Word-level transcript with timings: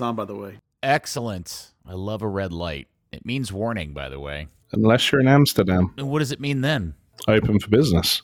light's 0.00 0.08
on, 0.08 0.14
by 0.16 0.24
the 0.24 0.34
way. 0.38 0.58
Excellent. 0.82 1.72
I 1.86 1.94
love 1.94 2.22
a 2.22 2.28
red 2.28 2.52
light. 2.52 2.86
It 3.12 3.24
means 3.26 3.52
warning, 3.52 3.92
by 3.92 4.08
the 4.08 4.20
way. 4.20 4.48
Unless 4.72 5.10
you're 5.10 5.20
in 5.20 5.28
Amsterdam, 5.28 5.92
And 5.96 6.08
What 6.10 6.18
does 6.20 6.30
it 6.32 6.40
mean 6.40 6.60
then? 6.60 6.94
open 7.26 7.58
for 7.58 7.68
business. 7.68 8.22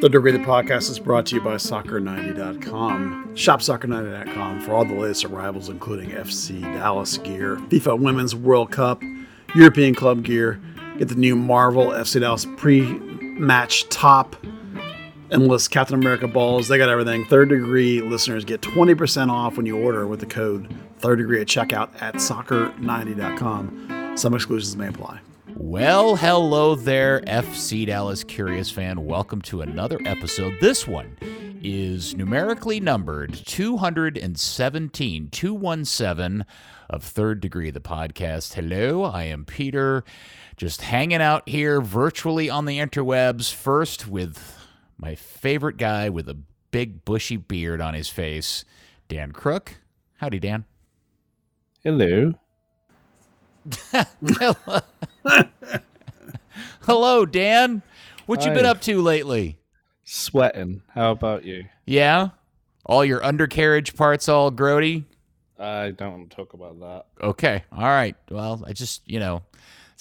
The 0.00 0.08
Degree 0.08 0.32
the 0.32 0.38
Podcast 0.40 0.90
is 0.90 0.98
brought 0.98 1.24
to 1.26 1.36
you 1.36 1.40
by 1.40 1.54
Soccer90.com. 1.54 3.34
Shop 3.36 3.60
Soccer90.com 3.60 4.60
for 4.60 4.72
all 4.74 4.84
the 4.84 4.94
latest 4.94 5.24
arrivals, 5.24 5.68
including 5.70 6.10
FC 6.10 6.60
Dallas 6.60 7.16
gear, 7.18 7.56
FIFA 7.68 7.98
Women's 8.00 8.34
World 8.34 8.70
Cup, 8.70 9.02
European 9.54 9.94
Club 9.94 10.24
gear. 10.24 10.60
Get 10.98 11.08
the 11.08 11.14
new 11.14 11.36
Marvel 11.36 11.86
FC 11.86 12.20
Dallas 12.20 12.46
pre-match 12.56 13.88
top, 13.88 14.36
endless 15.32 15.66
Captain 15.66 15.94
America 15.94 16.28
balls. 16.28 16.68
They 16.68 16.78
got 16.78 16.90
everything. 16.90 17.24
Third 17.24 17.48
Degree 17.48 18.02
listeners 18.02 18.44
get 18.44 18.60
20% 18.60 19.30
off 19.30 19.56
when 19.56 19.66
you 19.66 19.78
order 19.78 20.06
with 20.06 20.20
the 20.20 20.26
code 20.26 20.72
Third 20.98 21.16
Degree 21.16 21.40
at 21.40 21.46
checkout 21.46 21.90
at 22.00 22.16
Soccer90.com. 22.16 24.12
Some 24.16 24.34
exclusions 24.34 24.76
may 24.76 24.88
apply. 24.88 25.20
Well, 25.56 26.16
hello 26.16 26.74
there, 26.74 27.20
FC 27.22 27.86
Dallas 27.86 28.24
Curious 28.24 28.70
fan. 28.70 29.06
Welcome 29.06 29.40
to 29.42 29.62
another 29.62 29.98
episode. 30.04 30.54
This 30.60 30.86
one 30.86 31.16
is 31.62 32.14
numerically 32.14 32.80
numbered 32.80 33.34
217, 33.34 35.28
217 35.30 36.44
of 36.90 37.04
Third 37.04 37.40
Degree, 37.40 37.70
the 37.70 37.80
podcast. 37.80 38.54
Hello, 38.54 39.04
I 39.04 39.24
am 39.24 39.44
Peter, 39.44 40.04
just 40.56 40.82
hanging 40.82 41.22
out 41.22 41.48
here 41.48 41.80
virtually 41.80 42.50
on 42.50 42.66
the 42.66 42.78
interwebs, 42.78 43.52
first 43.52 44.08
with 44.08 44.61
my 45.02 45.14
favorite 45.16 45.76
guy 45.76 46.08
with 46.08 46.28
a 46.28 46.38
big 46.70 47.04
bushy 47.04 47.36
beard 47.36 47.80
on 47.80 47.92
his 47.92 48.08
face, 48.08 48.64
Dan 49.08 49.32
Crooke. 49.32 49.78
Howdy, 50.18 50.38
Dan. 50.38 50.64
Hello. 51.82 52.34
Hello, 56.82 57.26
Dan. 57.26 57.82
What 58.26 58.46
you 58.46 58.52
been 58.52 58.64
up 58.64 58.80
to 58.82 59.02
lately? 59.02 59.58
Sweating. 60.04 60.82
How 60.94 61.10
about 61.10 61.44
you? 61.44 61.64
Yeah? 61.84 62.28
All 62.86 63.04
your 63.04 63.24
undercarriage 63.24 63.96
parts 63.96 64.28
all 64.28 64.52
grody? 64.52 65.04
I 65.58 65.90
don't 65.90 66.12
want 66.12 66.30
to 66.30 66.36
talk 66.36 66.54
about 66.54 66.78
that. 66.78 67.06
Okay. 67.20 67.64
All 67.72 67.82
right. 67.82 68.14
Well, 68.30 68.64
I 68.66 68.72
just, 68.72 69.02
you 69.06 69.18
know, 69.18 69.42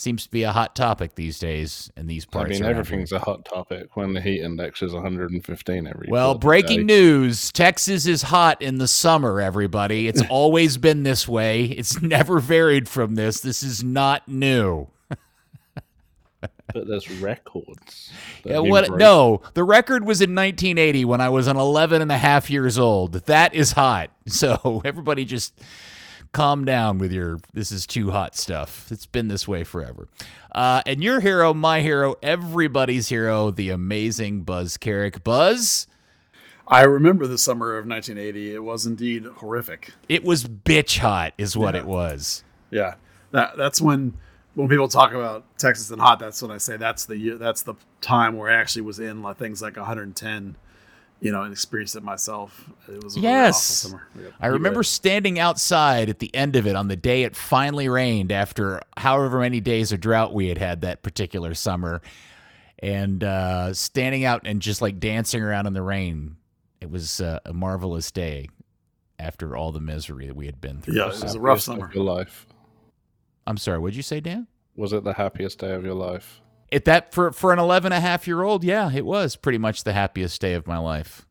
seems 0.02 0.24
to 0.24 0.32
be 0.32 0.44
a 0.44 0.52
hot 0.52 0.76
topic 0.76 1.16
these 1.16 1.40
days 1.40 1.92
in 1.96 2.08
these 2.08 2.26
parts. 2.26 2.50
I 2.50 2.54
mean, 2.54 2.64
everything's 2.64 3.12
a 3.12 3.20
hot 3.20 3.46
topic 3.46 3.96
when 3.96 4.14
the 4.14 4.22
heat 4.22 4.42
index 4.42 4.82
is 4.82 4.94
115 4.94 5.88
every. 5.88 6.08
Well, 6.10 6.36
breaking 6.36 6.80
day. 6.80 6.94
news 6.96 7.52
Texas 7.52 8.06
is 8.08 8.24
hot 8.24 8.62
in 8.62 8.78
the 8.78 8.88
summer, 8.88 9.40
everybody. 9.40 10.08
It's 10.08 10.22
always 10.30 10.78
been 10.78 11.04
this 11.04 11.28
way. 11.28 11.66
It's 11.66 12.02
never 12.02 12.40
varied 12.40 12.90
from 12.90 13.16
this. 13.16 13.42
This 13.42 13.64
is 13.64 13.84
not 13.84 14.28
new. 14.28 14.88
But 16.74 16.88
there's 16.88 17.10
records. 17.20 18.12
Yeah, 18.46 18.60
what? 18.60 18.96
No, 18.96 19.42
the 19.54 19.64
record 19.64 20.06
was 20.06 20.22
in 20.22 20.34
1980 20.34 21.06
when 21.06 21.22
I 21.22 21.30
was 21.30 21.48
an 21.48 21.58
11 21.58 22.02
and 22.02 22.12
a 22.12 22.18
half 22.18 22.50
years 22.50 22.80
old. 22.80 23.14
That 23.26 23.54
is 23.54 23.74
hot. 23.74 24.10
So 24.28 24.82
everybody 24.86 25.26
just 25.26 25.60
calm 26.34 26.64
down 26.66 26.98
with 26.98 27.12
your 27.12 27.40
this 27.54 27.72
is 27.72 27.86
too 27.86 28.12
hot 28.12 28.36
stuff. 28.36 28.92
It's 28.92 29.06
been 29.06 29.28
this 29.28 29.48
way 29.48 29.64
forever. 29.64 30.08
Uh, 30.52 30.82
and 30.86 31.04
your 31.04 31.20
hero, 31.20 31.54
my 31.54 31.82
hero, 31.82 32.16
everybody's 32.24 33.10
hero, 33.10 33.52
the 33.52 33.70
amazing 33.70 34.42
Buzz 34.42 34.78
Carrick. 34.78 35.24
Buzz, 35.24 35.88
I 36.68 36.84
remember 36.84 37.28
the 37.28 37.38
summer 37.38 37.78
of 37.78 37.86
1980. 37.86 38.54
It 38.56 38.64
was 38.64 38.86
indeed 38.86 39.26
horrific. 39.26 39.92
it 40.08 40.24
was 40.24 40.46
bitch 40.46 41.00
hot, 41.00 41.34
is 41.38 41.58
what 41.58 41.74
Yeah. 41.76 41.82
it 41.82 41.86
was. 41.86 42.44
Yeah, 42.70 42.94
that 43.32 43.58
that's 43.58 43.82
when 43.82 44.14
when 44.56 44.68
people 44.68 44.88
talk 44.90 45.14
about 45.14 45.46
Texas 45.58 45.92
and 45.92 46.02
hot. 46.02 46.20
That's 46.20 46.42
when 46.42 46.52
I 46.52 46.58
say 46.58 46.76
that's 46.78 47.06
the 47.06 47.18
year. 47.18 47.38
That's 47.38 47.62
the 47.64 47.76
time 48.02 48.36
where 48.38 48.50
I 48.52 48.56
actually 48.56 48.82
was 48.84 49.00
in 49.00 49.22
like, 49.22 49.38
things 49.38 49.62
like 49.62 49.78
110. 49.78 50.56
You 51.22 51.32
know, 51.32 51.44
and 51.44 51.54
experienced 51.54 51.96
it 51.96 52.02
myself. 52.04 52.68
It 52.88 53.04
was 53.04 53.16
a 53.16 53.20
really 53.20 53.30
Yes. 53.32 53.64
summer. 53.64 54.08
Yep. 54.20 54.34
I 54.40 54.48
You 54.48 54.54
remember 54.54 54.80
bet. 54.80 54.88
standing 54.88 55.38
outside 55.40 56.10
at 56.10 56.18
the 56.20 56.34
end 56.36 56.56
of 56.56 56.66
it 56.66 56.76
on 56.76 56.88
the 56.88 56.96
day 56.96 57.24
it 57.24 57.36
finally 57.36 57.88
rained 57.88 58.32
after 58.32 58.82
however 58.98 59.40
many 59.40 59.60
days 59.62 59.92
of 59.92 60.00
drought 60.00 60.34
we 60.34 60.48
had 60.48 60.58
had 60.58 60.82
that 60.82 61.04
particular 61.04 61.54
summer 61.54 62.02
and 62.80 63.24
uh, 63.24 63.72
standing 63.76 64.26
out 64.26 64.42
and 64.48 64.64
just 64.64 64.82
like 64.82 65.00
dancing 65.00 65.44
around 65.44 65.68
in 65.68 65.74
the 65.74 65.84
rain. 65.84 66.38
It 66.82 66.90
was 66.90 67.22
uh, 67.22 67.40
a 67.46 67.54
marvelous 67.54 68.10
day 68.12 68.50
after 69.20 69.56
all 69.56 69.72
the 69.72 69.80
misery 69.80 70.26
that 70.26 70.36
we 70.36 70.48
had 70.48 70.60
been 70.60 70.82
through. 70.82 70.96
Yeah, 70.96 71.10
it 71.10 71.22
was 71.22 71.36
a 71.36 71.40
rough 71.40 71.62
summer. 71.62 71.86
Of 71.86 71.94
your 71.94 72.04
life. 72.04 72.48
I'm 73.46 73.58
sorry, 73.58 73.78
what'd 73.78 73.96
you 73.96 74.02
say, 74.02 74.20
Dan? 74.22 74.48
Was 74.76 74.92
it 74.92 75.04
the 75.04 75.14
happiest 75.14 75.60
day 75.60 75.74
of 75.74 75.86
your 75.86 75.94
life? 75.94 76.41
At 76.72 76.86
that 76.86 77.14
for 77.14 77.32
for 77.32 77.52
an 77.52 77.60
11 77.60 77.92
and 77.92 77.98
a 77.98 78.02
half 78.02 78.28
year 78.28 78.44
old, 78.44 78.64
yeah, 78.64 78.92
it 78.94 79.06
was 79.06 79.36
pretty 79.36 79.58
much 79.58 79.84
the 79.84 79.94
happiest 79.94 80.40
day 80.40 80.54
of 80.54 80.68
my 80.68 80.78
life. 80.78 81.26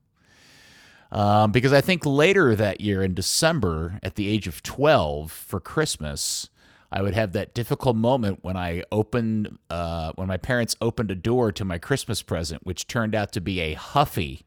Um, 1.12 1.50
because 1.50 1.72
I 1.72 1.80
think 1.80 2.06
later 2.06 2.54
that 2.54 2.80
year 2.80 3.02
in 3.02 3.14
December, 3.14 3.98
at 4.02 4.14
the 4.14 4.28
age 4.28 4.46
of 4.46 4.62
12 4.62 5.32
for 5.32 5.58
Christmas, 5.58 6.48
I 6.92 7.02
would 7.02 7.14
have 7.14 7.32
that 7.32 7.54
difficult 7.54 7.96
moment 7.96 8.40
when 8.42 8.56
I 8.56 8.84
opened, 8.90 9.58
uh, 9.68 10.12
when 10.14 10.28
my 10.28 10.36
parents 10.36 10.76
opened 10.80 11.10
a 11.10 11.16
door 11.16 11.52
to 11.52 11.64
my 11.64 11.78
Christmas 11.78 12.22
present, 12.22 12.64
which 12.64 12.86
turned 12.86 13.14
out 13.14 13.32
to 13.32 13.40
be 13.40 13.60
a 13.60 13.74
Huffy 13.74 14.44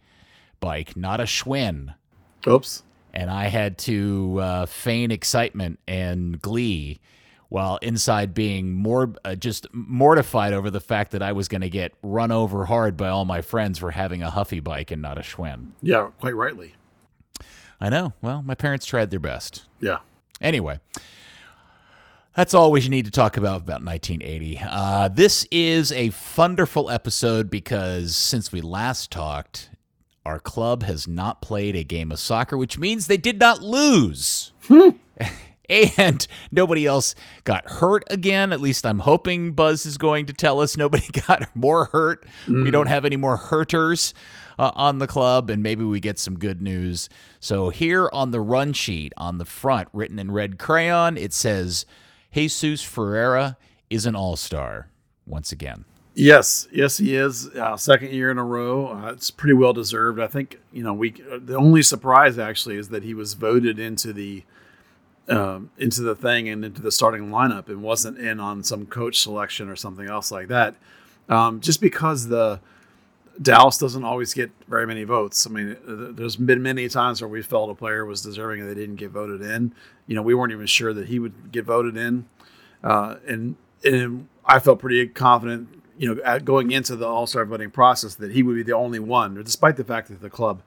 bike, 0.60 0.96
not 0.96 1.20
a 1.20 1.24
Schwinn. 1.24 1.96
Oops. 2.48 2.84
And 3.14 3.30
I 3.30 3.46
had 3.46 3.78
to 3.80 4.40
uh, 4.42 4.66
feign 4.66 5.12
excitement 5.12 5.80
and 5.88 6.42
glee 6.42 7.00
while 7.54 7.78
inside 7.84 8.34
being 8.34 8.74
more 8.74 9.14
uh, 9.24 9.36
just 9.36 9.68
mortified 9.72 10.54
over 10.54 10.72
the 10.72 10.80
fact 10.80 11.12
that 11.12 11.22
I 11.22 11.34
was 11.34 11.48
going 11.48 11.62
to 11.62 11.70
get 11.70 11.94
run 12.02 12.32
over 12.32 12.66
hard 12.66 12.98
by 12.98 13.10
all 13.10 13.26
my 13.26 13.42
friends 13.42 13.78
for 13.78 13.92
having 13.92 14.24
a 14.24 14.32
Huffy 14.32 14.60
bike 14.60 14.90
and 14.90 15.04
not 15.04 15.20
a 15.20 15.22
Schwinn. 15.22 15.68
Yeah, 15.80 16.10
quite 16.20 16.36
rightly. 16.36 16.74
I 17.80 17.90
know. 17.90 18.14
Well, 18.24 18.42
my 18.42 18.56
parents 18.56 18.88
tried 18.88 19.12
their 19.12 19.20
best. 19.20 19.68
Yeah. 19.80 20.00
Anyway, 20.42 20.80
that's 22.36 22.56
all 22.56 22.72
we 22.72 22.90
need 22.90 23.06
to 23.06 23.12
talk 23.12 23.38
about 23.38 23.62
about 23.62 23.84
1980. 23.84 24.60
Uh, 24.68 25.10
this 25.10 25.46
is 25.52 25.92
a 25.92 26.12
wonderful 26.36 26.90
episode 26.90 27.52
because 27.52 28.16
since 28.16 28.52
we 28.52 28.62
last 28.62 29.12
talked, 29.12 29.70
our 30.26 30.40
club 30.40 30.82
has 30.82 31.08
not 31.08 31.44
played 31.44 31.76
a 31.76 31.84
game 31.84 32.12
of 32.12 32.18
soccer, 32.18 32.58
which 32.58 32.80
means 32.80 33.06
they 33.06 33.18
did 33.18 33.40
not 33.40 33.62
lose. 33.62 34.54
and 35.98 36.26
nobody 36.52 36.86
else 36.86 37.16
got 37.44 37.66
hurt 37.70 38.04
again. 38.10 38.52
At 38.54 38.62
least 38.62 38.86
I'm 38.86 39.00
hoping 39.00 39.54
Buzz 39.54 39.86
is 39.86 39.98
going 39.98 40.26
to 40.28 40.34
tell 40.34 40.60
us 40.60 40.78
nobody 40.78 41.08
got 41.28 41.56
more 41.56 41.86
hurt. 41.86 42.26
We 42.48 42.72
don't 42.72 42.88
have 42.88 43.06
any 43.06 43.16
more 43.18 43.38
hurters 43.38 44.14
uh, 44.60 44.72
on 44.76 45.00
the 45.00 45.08
club, 45.08 45.50
and 45.50 45.64
maybe 45.64 45.84
we 45.84 46.00
get 46.00 46.20
some 46.20 46.38
good 46.38 46.62
news. 46.62 47.10
So 47.40 47.70
here 47.70 48.10
on 48.14 48.32
the 48.32 48.42
run 48.42 48.74
sheet 48.74 49.14
on 49.18 49.38
the 49.38 49.46
front, 49.46 49.88
written 49.94 50.20
in 50.20 50.32
red 50.32 50.60
crayon, 50.60 51.18
it 51.18 51.34
says 51.34 51.86
Jesus 52.34 52.82
Ferreira 52.82 53.58
is 53.90 54.06
an 54.06 54.16
all 54.16 54.36
star 54.36 54.90
once 55.26 55.52
again. 55.52 55.86
Yes, 56.16 56.68
yes, 56.72 56.98
he 57.00 57.16
is. 57.16 57.48
Uh, 57.56 57.76
second 57.76 58.12
year 58.12 58.30
in 58.30 58.38
a 58.38 58.44
row. 58.44 58.88
Uh, 58.90 59.12
it's 59.14 59.32
pretty 59.32 59.56
well 59.56 59.74
deserved. 59.74 60.20
I 60.20 60.28
think 60.28 60.60
you 60.72 60.84
know 60.84 60.94
we. 60.94 61.16
uh, 61.32 61.40
The 61.44 61.56
only 61.56 61.82
surprise 61.82 62.38
actually 62.38 62.76
is 62.78 62.90
that 62.90 63.02
he 63.02 63.16
was 63.16 63.34
voted 63.34 63.80
into 63.80 64.14
the 64.14 64.44
um, 65.30 65.70
into 65.78 66.02
the 66.02 66.16
thing 66.16 66.50
and 66.50 66.66
into 66.66 66.82
the 66.82 66.92
starting 66.92 67.30
lineup 67.30 67.68
and 67.68 67.82
wasn't 67.82 68.18
in 68.18 68.40
on 68.40 68.64
some 68.64 68.86
coach 68.86 69.20
selection 69.20 69.70
or 69.70 69.76
something 69.76 70.08
else 70.08 70.32
like 70.32 70.48
that. 70.50 70.76
Um, 71.30 71.62
just 71.62 71.80
because 71.80 72.28
the 72.28 72.60
Dallas 73.42 73.78
doesn't 73.78 74.04
always 74.04 74.34
get 74.34 74.52
very 74.68 74.86
many 74.86 75.04
votes. 75.06 75.48
I 75.48 75.50
mean, 75.50 75.78
there's 75.86 76.36
been 76.36 76.62
many 76.62 76.88
times 76.88 77.22
where 77.22 77.28
we 77.28 77.42
felt 77.42 77.70
a 77.72 77.76
player 77.76 78.06
was 78.06 78.22
deserving 78.22 78.62
and 78.62 78.70
they 78.70 78.76
didn't 78.76 78.98
get 78.98 79.10
voted 79.10 79.42
in. 79.42 79.74
You 80.06 80.16
know, 80.16 80.22
we 80.22 80.36
weren't 80.36 80.52
even 80.52 80.68
sure 80.68 80.94
that 80.94 81.08
he 81.08 81.20
would 81.20 81.52
get 81.52 81.66
voted 81.66 81.98
in, 81.98 82.26
uh, 82.84 83.16
and 83.26 83.56
and 83.84 84.28
I 84.46 84.60
felt 84.60 84.80
pretty 84.80 85.08
confident. 85.08 85.82
You 85.98 86.16
know, 86.16 86.40
going 86.40 86.72
into 86.72 86.96
the 86.96 87.08
All 87.08 87.26
Star 87.26 87.46
voting 87.46 87.72
process, 87.72 88.16
that 88.16 88.34
he 88.34 88.44
would 88.44 88.56
be 88.56 88.64
the 88.64 88.74
only 88.74 89.00
one, 89.00 89.38
or 89.38 89.44
despite 89.44 89.78
the 89.78 89.84
fact 89.84 90.10
that 90.10 90.22
the 90.22 90.30
club 90.30 90.62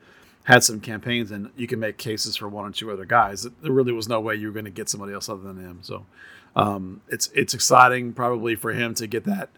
had 0.47 0.63
some 0.65 0.81
campaigns 0.81 1.31
and 1.31 1.51
you 1.57 1.67
can 1.67 1.79
make 1.81 1.97
cases 1.99 2.37
for 2.37 2.49
one 2.49 2.65
or 2.65 2.71
two 2.71 2.91
other 2.91 3.05
guys. 3.05 3.43
There 3.63 3.73
really 3.73 3.93
was 3.93 4.09
no 4.09 4.21
way 4.21 4.35
you 4.37 4.47
were 4.47 4.53
going 4.53 4.65
to 4.65 4.71
get 4.71 4.89
somebody 4.89 5.13
else 5.13 5.29
other 5.29 5.43
than 5.43 5.59
him. 5.59 5.79
So 5.83 6.07
um, 6.55 7.01
it's 7.09 7.29
it's 7.35 7.53
exciting 7.53 8.13
probably 8.13 8.55
for 8.55 8.73
him 8.73 8.95
to 8.95 9.07
get 9.07 9.25
that 9.25 9.51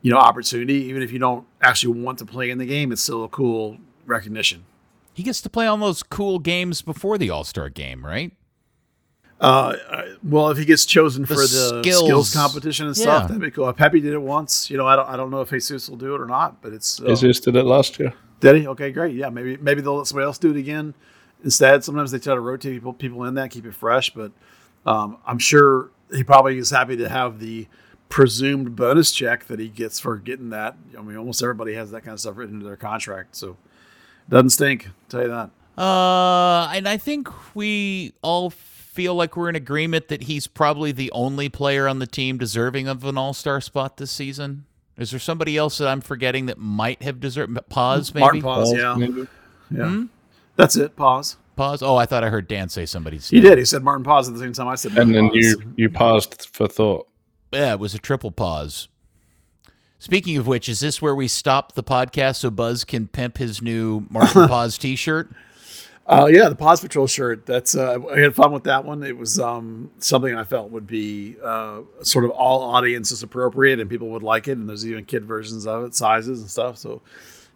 you 0.00 0.12
know 0.12 0.18
opportunity, 0.18 0.74
even 0.84 1.02
if 1.02 1.10
you 1.12 1.18
don't 1.18 1.44
actually 1.60 2.00
want 2.00 2.18
to 2.20 2.24
play 2.24 2.50
in 2.50 2.58
the 2.58 2.66
game. 2.66 2.92
It's 2.92 3.02
still 3.02 3.24
a 3.24 3.28
cool 3.28 3.78
recognition. 4.06 4.64
He 5.12 5.24
gets 5.24 5.40
to 5.42 5.50
play 5.50 5.66
on 5.66 5.80
those 5.80 6.04
cool 6.04 6.38
games 6.38 6.82
before 6.82 7.18
the 7.18 7.30
All 7.30 7.42
Star 7.44 7.68
game, 7.68 8.06
right? 8.06 8.32
Uh, 9.40 9.74
well, 10.24 10.50
if 10.50 10.58
he 10.58 10.64
gets 10.64 10.84
chosen 10.84 11.22
The 11.22 11.28
for 11.28 11.34
the 11.36 11.82
skills. 11.82 12.04
skills, 12.30 12.34
competition 12.34 12.86
and 12.88 12.96
Yeah. 12.96 13.02
stuff, 13.02 13.22
that'd 13.28 13.40
be 13.40 13.50
cool. 13.52 13.68
If 13.68 13.76
Pepe 13.76 14.00
did 14.00 14.12
it 14.12 14.22
once. 14.22 14.68
You 14.70 14.76
know, 14.76 14.86
I 14.86 14.96
don't, 14.96 15.08
I 15.08 15.16
don't 15.16 15.30
know 15.30 15.40
if 15.42 15.50
Jesus 15.50 15.88
will 15.88 15.96
do 15.96 16.14
it 16.14 16.20
or 16.20 16.26
not, 16.26 16.60
but 16.62 16.72
it's. 16.72 17.00
Uh, 17.00 17.08
Jesus 17.14 17.40
did 17.40 17.54
it 17.56 17.64
last 17.64 17.98
year. 18.00 18.12
Did 18.40 18.56
he? 18.56 18.68
Okay, 18.68 18.90
great. 18.90 19.14
Yeah, 19.14 19.28
maybe 19.28 19.56
maybe 19.56 19.80
they'll 19.80 19.96
let 19.96 20.06
somebody 20.06 20.26
else 20.26 20.38
do 20.38 20.50
it 20.50 20.56
again 20.56 20.94
instead. 21.44 21.84
Sometimes 21.84 22.10
they 22.10 22.18
try 22.18 22.34
to 22.34 22.40
rotate 22.40 22.74
people 22.74 22.92
people 22.92 23.24
in 23.24 23.34
that, 23.34 23.50
keep 23.50 23.66
it 23.66 23.74
fresh. 23.74 24.10
But 24.10 24.32
um, 24.86 25.18
I'm 25.26 25.38
sure 25.38 25.90
he 26.12 26.24
probably 26.24 26.58
is 26.58 26.70
happy 26.70 26.96
to 26.96 27.08
have 27.08 27.40
the 27.40 27.66
presumed 28.08 28.74
bonus 28.74 29.12
check 29.12 29.44
that 29.46 29.58
he 29.58 29.68
gets 29.68 30.00
for 30.00 30.16
getting 30.16 30.50
that. 30.50 30.76
I 30.96 31.02
mean, 31.02 31.16
almost 31.16 31.42
everybody 31.42 31.74
has 31.74 31.90
that 31.90 32.02
kind 32.02 32.14
of 32.14 32.20
stuff 32.20 32.36
written 32.36 32.56
into 32.56 32.66
their 32.66 32.76
contract, 32.76 33.36
so 33.36 33.56
doesn't 34.28 34.50
stink. 34.50 34.86
I'll 34.86 34.92
tell 35.08 35.22
you 35.22 35.28
that. 35.28 35.50
Uh, 35.80 36.70
and 36.74 36.88
I 36.88 36.96
think 36.96 37.28
we 37.54 38.12
all 38.22 38.50
feel 38.50 39.14
like 39.14 39.36
we're 39.36 39.48
in 39.48 39.54
agreement 39.54 40.08
that 40.08 40.22
he's 40.22 40.46
probably 40.48 40.90
the 40.90 41.10
only 41.12 41.48
player 41.48 41.86
on 41.86 42.00
the 42.00 42.06
team 42.06 42.36
deserving 42.36 42.88
of 42.88 43.04
an 43.04 43.16
All 43.16 43.32
Star 43.32 43.60
spot 43.60 43.96
this 43.96 44.10
season. 44.10 44.64
Is 44.98 45.10
there 45.12 45.20
somebody 45.20 45.56
else 45.56 45.78
that 45.78 45.88
I'm 45.88 46.00
forgetting 46.00 46.46
that 46.46 46.58
might 46.58 47.02
have 47.02 47.20
deserved? 47.20 47.56
Pause, 47.68 48.14
maybe. 48.14 48.40
Maarten 48.40 48.42
Paes, 48.42 48.76
yeah, 48.76 48.94
Maybe. 48.96 49.26
yeah. 49.70 49.88
Hmm? 49.88 50.04
That's 50.56 50.76
it. 50.76 50.96
Pause. 50.96 51.36
Pause. 51.56 51.82
Oh, 51.82 51.96
I 51.96 52.04
thought 52.06 52.24
I 52.24 52.30
heard 52.30 52.48
Dan 52.48 52.68
say 52.68 52.84
somebody's. 52.84 53.28
He 53.30 53.40
did. 53.40 53.58
He 53.58 53.64
said 53.64 53.82
Maarten 53.82 54.04
Paes 54.04 54.26
at 54.28 54.34
the 54.34 54.40
same 54.40 54.52
time 54.52 54.66
I 54.68 54.74
said. 54.74 54.92
Martin 54.94 55.14
And 55.14 55.16
then 55.16 55.28
Pause. 55.28 55.36
you 55.36 55.74
you 55.76 55.90
paused 55.90 56.48
for 56.52 56.66
thought. 56.66 57.06
Yeah, 57.52 57.72
it 57.72 57.78
was 57.80 57.94
a 57.94 57.98
triple 57.98 58.30
pause. 58.32 58.88
Speaking 60.00 60.36
of 60.36 60.46
which, 60.46 60.68
is 60.68 60.80
this 60.80 61.00
where 61.02 61.14
we 61.14 61.26
stop 61.26 61.72
the 61.72 61.82
podcast 61.82 62.36
so 62.36 62.50
Buzz 62.50 62.84
can 62.84 63.08
pimp 63.08 63.38
his 63.38 63.60
new 63.62 64.06
Martin 64.10 64.46
Pause 64.48 64.78
T-shirt? 64.78 65.30
Uh, 66.08 66.26
yeah, 66.30 66.48
the 66.48 66.56
Pause 66.56 66.80
Patrol 66.80 67.06
shirt. 67.06 67.44
That's 67.44 67.76
uh, 67.76 67.98
I 68.10 68.20
had 68.20 68.34
fun 68.34 68.50
with 68.50 68.64
that 68.64 68.84
one. 68.86 69.02
It 69.02 69.18
was 69.18 69.38
um, 69.38 69.90
something 69.98 70.34
I 70.34 70.44
felt 70.44 70.70
would 70.70 70.86
be 70.86 71.36
uh, 71.44 71.80
sort 72.00 72.24
of 72.24 72.30
all 72.30 72.62
audiences 72.62 73.22
appropriate, 73.22 73.78
and 73.78 73.90
people 73.90 74.08
would 74.08 74.22
like 74.22 74.48
it. 74.48 74.52
And 74.52 74.66
there's 74.66 74.86
even 74.86 75.04
kid 75.04 75.26
versions 75.26 75.66
of 75.66 75.84
it, 75.84 75.94
sizes 75.94 76.40
and 76.40 76.50
stuff. 76.50 76.78
So 76.78 77.02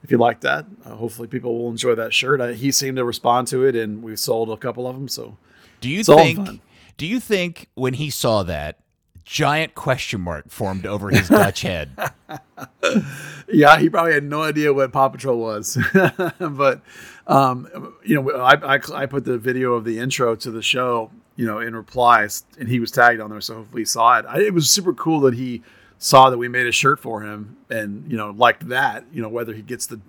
if 0.02 0.10
you 0.10 0.18
like 0.18 0.42
that, 0.42 0.66
uh, 0.84 0.96
hopefully 0.96 1.28
people 1.28 1.58
will 1.58 1.70
enjoy 1.70 1.94
that 1.94 2.12
shirt. 2.12 2.42
Uh, 2.42 2.48
he 2.48 2.70
seemed 2.70 2.98
to 2.98 3.04
respond 3.04 3.48
to 3.48 3.64
it, 3.64 3.74
and 3.74 4.02
we've 4.02 4.20
sold 4.20 4.50
a 4.50 4.56
couple 4.58 4.86
of 4.86 4.96
them. 4.96 5.08
So 5.08 5.38
Do 5.80 5.88
you 5.88 6.04
think? 6.04 6.60
Do 6.98 7.06
you 7.06 7.20
think 7.20 7.68
when 7.74 7.94
he 7.94 8.10
saw 8.10 8.42
that 8.42 8.78
giant 9.24 9.74
question 9.74 10.20
mark 10.20 10.50
formed 10.50 10.84
over 10.84 11.08
his 11.08 11.28
Dutch 11.30 11.62
head? 11.62 11.96
yeah, 13.48 13.78
he 13.78 13.88
probably 13.88 14.12
had 14.12 14.24
no 14.24 14.42
idea 14.42 14.74
what 14.74 14.92
Paw 14.92 15.08
Patrol 15.08 15.38
was, 15.38 15.78
but 16.38 16.82
um, 17.26 17.94
you 18.04 18.20
know, 18.20 18.30
I, 18.32 18.76
I 18.76 18.80
I 18.94 19.06
put 19.06 19.24
the 19.24 19.38
video 19.38 19.74
of 19.74 19.84
the 19.84 19.98
intro 19.98 20.34
to 20.36 20.50
the 20.50 20.62
show, 20.62 21.10
you 21.36 21.46
know, 21.46 21.58
in 21.58 21.74
replies, 21.74 22.44
and 22.58 22.68
he 22.68 22.80
was 22.80 22.90
tagged 22.90 23.20
on 23.20 23.30
there, 23.30 23.40
so 23.40 23.56
hopefully 23.56 23.82
he 23.82 23.86
saw 23.86 24.18
it. 24.18 24.26
I, 24.28 24.40
it 24.40 24.54
was 24.54 24.70
super 24.70 24.92
cool 24.92 25.20
that 25.20 25.34
he 25.34 25.62
saw 25.98 26.30
that 26.30 26.38
we 26.38 26.48
made 26.48 26.66
a 26.66 26.72
shirt 26.72 26.98
for 27.00 27.22
him, 27.22 27.56
and 27.70 28.10
you 28.10 28.16
know, 28.16 28.30
liked 28.30 28.68
that. 28.68 29.04
You 29.12 29.22
know, 29.22 29.28
whether 29.28 29.52
he 29.54 29.62
gets 29.62 29.86
the 29.86 30.00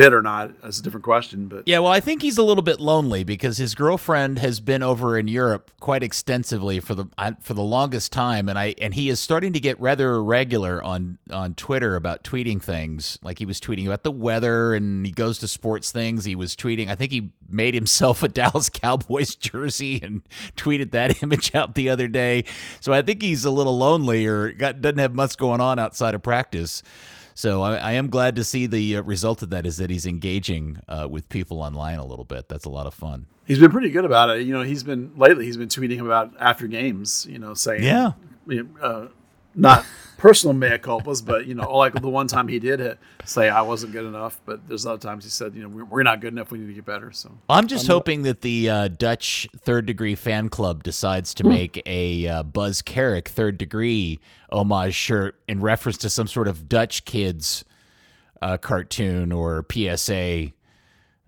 bid 0.00 0.14
or 0.14 0.22
not 0.22 0.50
is 0.64 0.78
a 0.78 0.82
different 0.82 1.04
question, 1.04 1.46
but 1.46 1.68
Yeah, 1.68 1.80
well, 1.80 1.92
I 1.92 2.00
think 2.00 2.22
he's 2.22 2.38
a 2.38 2.42
little 2.42 2.62
bit 2.62 2.80
lonely 2.80 3.22
because 3.22 3.58
his 3.58 3.74
girlfriend 3.74 4.38
has 4.38 4.58
been 4.58 4.82
over 4.82 5.18
in 5.18 5.28
Europe 5.28 5.70
quite 5.78 6.02
extensively 6.02 6.80
for 6.80 6.94
the 6.94 7.04
for 7.40 7.52
the 7.52 7.62
longest 7.62 8.10
time, 8.10 8.48
and 8.48 8.58
I 8.58 8.74
and 8.80 8.94
he 8.94 9.10
is 9.10 9.20
starting 9.20 9.52
to 9.52 9.60
get 9.60 9.78
rather 9.78 10.14
irregular 10.14 10.82
on 10.82 11.18
on 11.30 11.54
Twitter 11.54 11.96
about 11.96 12.24
tweeting 12.24 12.62
things. 12.62 13.18
Like 13.22 13.38
he 13.38 13.44
was 13.44 13.60
tweeting 13.60 13.84
about 13.84 14.02
the 14.02 14.10
weather, 14.10 14.74
and 14.74 15.04
he 15.04 15.12
goes 15.12 15.38
to 15.40 15.48
sports 15.48 15.92
things. 15.92 16.24
He 16.24 16.34
was 16.34 16.56
tweeting. 16.56 16.88
I 16.88 16.94
think 16.94 17.12
he 17.12 17.32
made 17.46 17.74
himself 17.74 18.22
a 18.22 18.28
Dallas 18.40 18.70
Cowboys 18.70 19.34
jersey 19.34 20.00
and 20.02 20.22
tweeted 20.56 20.92
that 20.92 21.22
image 21.22 21.54
out 21.54 21.74
the 21.74 21.90
other 21.90 22.08
day. 22.08 22.44
So 22.80 22.94
I 22.94 23.02
think 23.02 23.20
he's 23.20 23.44
a 23.44 23.50
little 23.50 23.76
lonely 23.76 24.26
or 24.26 24.52
got, 24.52 24.80
doesn't 24.80 24.98
have 24.98 25.14
much 25.14 25.36
going 25.36 25.60
on 25.60 25.78
outside 25.78 26.14
of 26.14 26.22
practice. 26.22 26.82
So 27.34 27.62
I, 27.62 27.76
I 27.76 27.92
am 27.92 28.08
glad 28.10 28.36
to 28.36 28.44
see 28.44 28.66
the 28.66 28.96
uh, 28.96 29.02
result 29.02 29.42
of 29.42 29.50
that 29.50 29.66
is 29.66 29.76
that 29.78 29.90
he's 29.90 30.06
engaging 30.06 30.78
uh, 30.88 31.06
with 31.10 31.28
people 31.28 31.60
online 31.62 31.98
a 31.98 32.04
little 32.04 32.24
bit. 32.24 32.48
That's 32.48 32.64
a 32.64 32.70
lot 32.70 32.86
of 32.86 32.94
fun. 32.94 33.26
he's 33.46 33.58
been 33.58 33.70
pretty 33.70 33.90
good 33.90 34.04
about 34.04 34.30
it. 34.30 34.46
You 34.46 34.52
know, 34.52 34.62
he's 34.62 34.82
been 34.82 35.12
lately 35.16 35.44
he's 35.46 35.56
been 35.56 35.68
tweeting 35.68 36.00
about 36.00 36.32
after 36.38 36.66
games. 36.66 37.26
You 37.30 37.38
know, 37.38 37.54
saying 37.54 37.82
Yeah. 37.84 38.12
uh, 38.82 39.06
not 39.54 39.84
personal 40.20 40.52
mea 40.52 40.78
culpas, 40.78 41.24
but 41.24 41.46
you 41.46 41.54
know, 41.54 41.76
like 41.76 41.94
the 41.94 42.08
one 42.08 42.26
time 42.26 42.46
he 42.46 42.58
did 42.58 42.80
it, 42.80 42.98
say 43.24 43.48
I 43.48 43.62
wasn't 43.62 43.92
good 43.92 44.04
enough. 44.04 44.40
But 44.44 44.68
there's 44.68 44.86
other 44.86 45.00
times 45.00 45.24
he 45.24 45.30
said, 45.30 45.54
you 45.54 45.62
know, 45.62 45.68
we're, 45.68 45.84
we're 45.84 46.02
not 46.02 46.20
good 46.20 46.32
enough. 46.32 46.50
We 46.50 46.58
need 46.58 46.68
to 46.68 46.74
get 46.74 46.84
better. 46.84 47.10
So 47.10 47.32
I'm 47.48 47.66
just 47.66 47.86
hoping 47.86 48.22
that 48.22 48.42
the 48.42 48.68
uh, 48.68 48.88
Dutch 48.88 49.48
third 49.56 49.86
degree 49.86 50.14
fan 50.14 50.50
club 50.50 50.82
decides 50.82 51.34
to 51.34 51.44
make 51.44 51.82
a 51.86 52.28
uh, 52.28 52.42
Buzz 52.42 52.82
Carrick 52.82 53.28
third 53.28 53.58
degree 53.58 54.20
homage 54.52 54.94
shirt 54.94 55.40
in 55.48 55.60
reference 55.60 55.96
to 55.98 56.10
some 56.10 56.26
sort 56.26 56.48
of 56.48 56.68
Dutch 56.68 57.04
kids 57.04 57.64
uh, 58.42 58.58
cartoon 58.58 59.32
or 59.32 59.64
PSA 59.70 60.52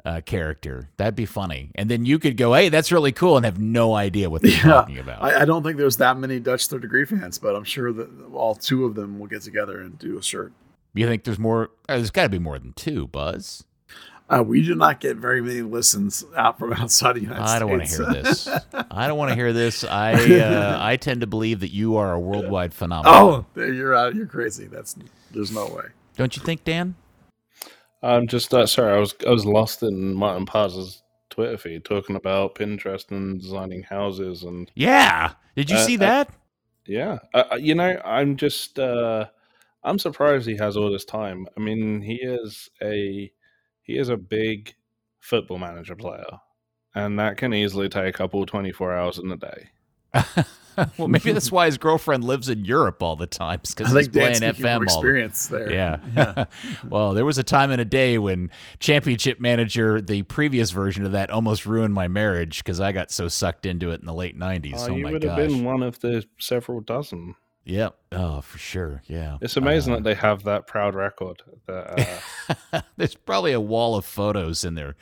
uh, 0.04 0.20
character. 0.24 0.88
That'd 0.96 1.14
be 1.14 1.26
funny. 1.26 1.70
And 1.74 1.90
then 1.90 2.04
you 2.04 2.18
could 2.18 2.36
go, 2.36 2.54
hey, 2.54 2.68
that's 2.68 2.90
really 2.92 3.12
cool, 3.12 3.36
and 3.36 3.44
have 3.44 3.60
no 3.60 3.94
idea 3.94 4.30
what 4.30 4.42
they're 4.42 4.60
talking 4.60 4.98
about. 4.98 5.22
I, 5.22 5.42
I 5.42 5.44
don't 5.44 5.62
think 5.62 5.76
there's 5.76 5.98
that 5.98 6.16
many 6.16 6.40
Dutch 6.40 6.66
third 6.66 6.82
degree 6.82 7.04
fans, 7.04 7.38
but 7.38 7.54
I'm 7.54 7.64
sure 7.64 7.92
that 7.92 8.08
all 8.32 8.54
two 8.54 8.84
of 8.84 8.94
them 8.94 9.18
will 9.18 9.28
get 9.28 9.42
together 9.42 9.80
and 9.80 9.98
do 9.98 10.18
a 10.18 10.22
shirt. 10.22 10.52
you 10.94 11.06
think 11.06 11.24
there's 11.24 11.38
more? 11.38 11.70
Uh, 11.88 11.96
there's 11.96 12.10
got 12.10 12.24
to 12.24 12.28
be 12.28 12.38
more 12.38 12.58
than 12.58 12.72
two, 12.72 13.06
Buzz. 13.08 13.64
Uh, 14.28 14.42
we 14.42 14.64
do 14.64 14.74
not 14.74 14.98
get 14.98 15.16
very 15.16 15.42
many 15.42 15.60
listens 15.60 16.24
out 16.34 16.58
from 16.58 16.72
outside 16.72 17.16
the 17.16 17.20
United 17.20 17.46
States. 17.46 17.52
I 17.52 17.58
don't 17.58 17.68
want 17.68 17.86
to 17.86 17.96
hear 17.96 18.22
this. 18.22 18.48
I 18.90 19.06
don't 19.06 19.18
want 19.18 19.28
to 19.30 19.34
hear 19.34 19.52
this. 19.52 19.84
I 19.84 20.14
uh, 20.14 20.78
I 20.80 20.96
tend 20.96 21.20
to 21.20 21.26
believe 21.26 21.60
that 21.60 21.70
you 21.70 21.96
are 21.96 22.14
a 22.14 22.18
worldwide 22.18 22.72
phenomenon. 22.72 23.44
oh, 23.56 23.60
you're 23.60 23.94
out. 23.94 24.14
You're 24.14 24.26
crazy. 24.26 24.66
That's 24.66 24.96
there's 25.32 25.52
no 25.52 25.66
way. 25.66 25.84
Don't 26.16 26.34
you 26.36 26.42
think, 26.42 26.64
Dan? 26.64 26.94
I'm 28.02 28.26
just 28.26 28.52
uh, 28.52 28.66
sorry. 28.66 28.94
I 28.96 28.98
was 29.00 29.14
I 29.26 29.30
was 29.30 29.46
lost 29.46 29.82
in 29.82 30.14
Maarten 30.14 30.46
Paes's 30.46 31.02
Twitter 31.30 31.56
feed 31.56 31.84
talking 31.84 32.16
about 32.16 32.54
Pinterest 32.56 33.10
and 33.10 33.40
designing 33.40 33.82
houses 33.82 34.42
and 34.42 34.70
Yeah. 34.74 35.32
Did 35.56 35.70
you 35.70 35.76
Uh, 35.76 35.80
see 35.86 35.94
I- 35.94 35.98
that? 35.98 36.30
yeah. 36.86 37.18
Uh, 37.32 37.56
you 37.58 37.74
know, 37.74 38.00
I'm 38.04 38.36
just 38.36 38.78
uh, 38.78 39.26
I'm 39.84 39.98
surprised 39.98 40.46
he 40.48 40.56
has 40.56 40.76
all 40.76 40.90
this 40.90 41.04
time. 41.04 41.46
I 41.56 41.60
mean, 41.60 42.00
he 42.02 42.14
is 42.16 42.68
a 42.82 43.32
he 43.82 43.96
is 43.98 44.08
a 44.08 44.16
big 44.16 44.74
football 45.20 45.58
manager 45.58 45.96
player, 45.96 46.24
and 46.94 47.18
that 47.18 47.36
can 47.36 47.52
easily 47.54 47.88
take 47.88 48.06
a 48.06 48.12
couple 48.18 48.44
24 48.46 48.92
hours 48.92 49.18
in 49.18 49.30
a 49.30 49.36
day. 49.36 49.70
well, 50.98 51.08
maybe 51.08 51.32
that's 51.32 51.52
why 51.52 51.66
his 51.66 51.78
girlfriend 51.78 52.24
lives 52.24 52.48
in 52.48 52.64
Europe 52.64 53.02
all 53.02 53.16
the 53.16 53.26
time 53.26 53.60
because 53.62 53.92
he's 53.92 54.04
think 54.06 54.12
playing 54.12 54.34
speaking 54.36 54.54
from 54.54 54.64
FM 54.64 54.72
all 54.72 54.78
the 54.80 54.84
experience 54.84 55.46
there. 55.48 55.72
Yeah. 55.72 56.44
well, 56.88 57.12
there 57.14 57.24
was 57.24 57.38
a 57.38 57.42
time 57.42 57.70
in 57.70 57.80
a 57.80 57.84
day 57.84 58.18
when 58.18 58.50
Championship 58.78 59.40
Manager, 59.40 60.00
the 60.00 60.22
previous 60.22 60.70
version 60.70 61.04
of 61.04 61.12
that, 61.12 61.30
almost 61.30 61.66
ruined 61.66 61.94
my 61.94 62.08
marriage 62.08 62.58
because 62.58 62.80
I 62.80 62.92
got 62.92 63.10
so 63.10 63.28
sucked 63.28 63.66
into 63.66 63.90
it 63.90 64.00
in 64.00 64.06
the 64.06 64.14
late 64.14 64.38
90s. 64.38 64.74
Oh, 64.76 64.86
Oh, 64.92 64.96
you 64.96 65.04
my 65.04 65.12
would 65.12 65.22
gosh. 65.22 65.38
have 65.38 65.48
been 65.48 65.64
one 65.64 65.82
of 65.82 66.00
the 66.00 66.24
several 66.38 66.80
dozen. 66.80 67.34
Yep. 67.64 67.96
Oh, 68.12 68.40
for 68.40 68.58
sure. 68.58 69.02
Yeah. 69.06 69.38
It's 69.40 69.56
amazing 69.56 69.92
Uh, 69.92 69.96
that 69.96 70.04
they 70.04 70.14
have 70.14 70.42
that 70.44 70.66
proud 70.66 70.94
record. 70.94 71.42
That 71.66 72.22
uh, 72.72 72.80
There's 72.96 73.14
probably 73.14 73.52
a 73.52 73.60
wall 73.60 73.94
of 73.94 74.04
photos 74.04 74.64
in 74.64 74.74
there 74.74 74.96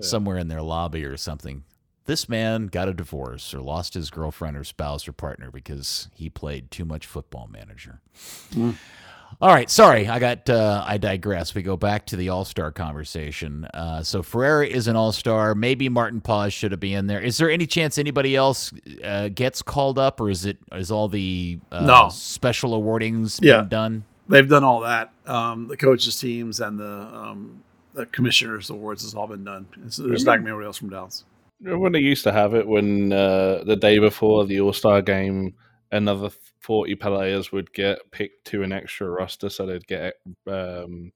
somewhere 0.00 0.38
in 0.38 0.48
their 0.48 0.62
lobby 0.62 1.04
or 1.04 1.16
something. 1.16 1.64
This 2.10 2.28
man 2.28 2.66
got 2.66 2.88
a 2.88 2.92
divorce 2.92 3.54
or 3.54 3.60
lost 3.60 3.94
his 3.94 4.10
girlfriend 4.10 4.56
or 4.56 4.64
spouse 4.64 5.06
or 5.06 5.12
partner 5.12 5.48
because 5.52 6.08
he 6.12 6.28
played 6.28 6.68
too 6.72 6.84
much 6.84 7.06
football 7.06 7.48
manager. 7.52 8.00
All 9.40 9.48
right, 9.54 9.70
sorry, 9.70 10.08
I 10.08 10.18
got 10.18 10.50
uh, 10.50 10.82
I 10.84 10.98
digress. 10.98 11.54
We 11.54 11.62
go 11.62 11.76
back 11.76 12.06
to 12.06 12.16
the 12.16 12.28
All 12.30 12.44
Star 12.44 12.72
conversation. 12.72 13.64
Uh, 13.66 14.02
so 14.02 14.24
Ferreira 14.24 14.66
is 14.66 14.88
an 14.88 14.96
All 14.96 15.12
Star. 15.12 15.54
Maybe 15.54 15.88
Maarten 15.88 16.20
Paes 16.20 16.52
should 16.52 16.72
have 16.72 16.80
been 16.80 16.98
in 16.98 17.06
there. 17.06 17.20
Is 17.20 17.38
there 17.38 17.48
any 17.48 17.64
chance 17.64 17.96
anybody 17.96 18.34
else 18.34 18.72
uh, 19.04 19.28
gets 19.28 19.62
called 19.62 19.96
up, 19.96 20.20
or 20.20 20.30
is 20.30 20.44
it 20.44 20.58
is 20.72 20.90
all 20.90 21.06
the 21.06 21.60
uh, 21.70 21.86
No. 21.86 22.08
special 22.08 22.74
awardings 22.74 23.38
Yeah. 23.40 23.60
been 23.60 23.68
done? 23.68 24.04
They've 24.28 24.48
done 24.48 24.64
all 24.64 24.80
that. 24.80 25.12
Um, 25.26 25.68
the 25.68 25.76
coaches 25.76 26.18
teams 26.18 26.58
and 26.58 26.76
the 26.76 26.90
um, 26.90 27.62
the 27.94 28.06
commissioners 28.06 28.68
awards 28.68 29.02
has 29.04 29.14
all 29.14 29.28
been 29.28 29.44
done. 29.44 29.66
So 29.90 30.02
there's 30.08 30.24
not 30.24 30.32
gonna 30.38 30.42
be 30.46 30.48
anybody 30.50 30.66
else 30.66 30.78
from 30.78 30.90
Dallas. 30.90 31.24
When 31.60 31.92
they 31.92 32.00
used 32.00 32.24
to 32.24 32.32
have 32.32 32.54
it, 32.54 32.66
when 32.66 33.12
uh, 33.12 33.62
the 33.64 33.76
day 33.76 33.98
before 33.98 34.44
the 34.46 34.60
All 34.60 34.72
Star 34.72 35.02
game, 35.02 35.54
another 35.92 36.30
forty 36.60 36.94
players 36.94 37.52
would 37.52 37.72
get 37.72 37.98
picked 38.10 38.46
to 38.46 38.62
an 38.62 38.72
extra 38.72 39.08
roster, 39.08 39.50
so 39.50 39.66
they'd 39.66 39.86
get 39.86 40.14
um, 40.46 41.12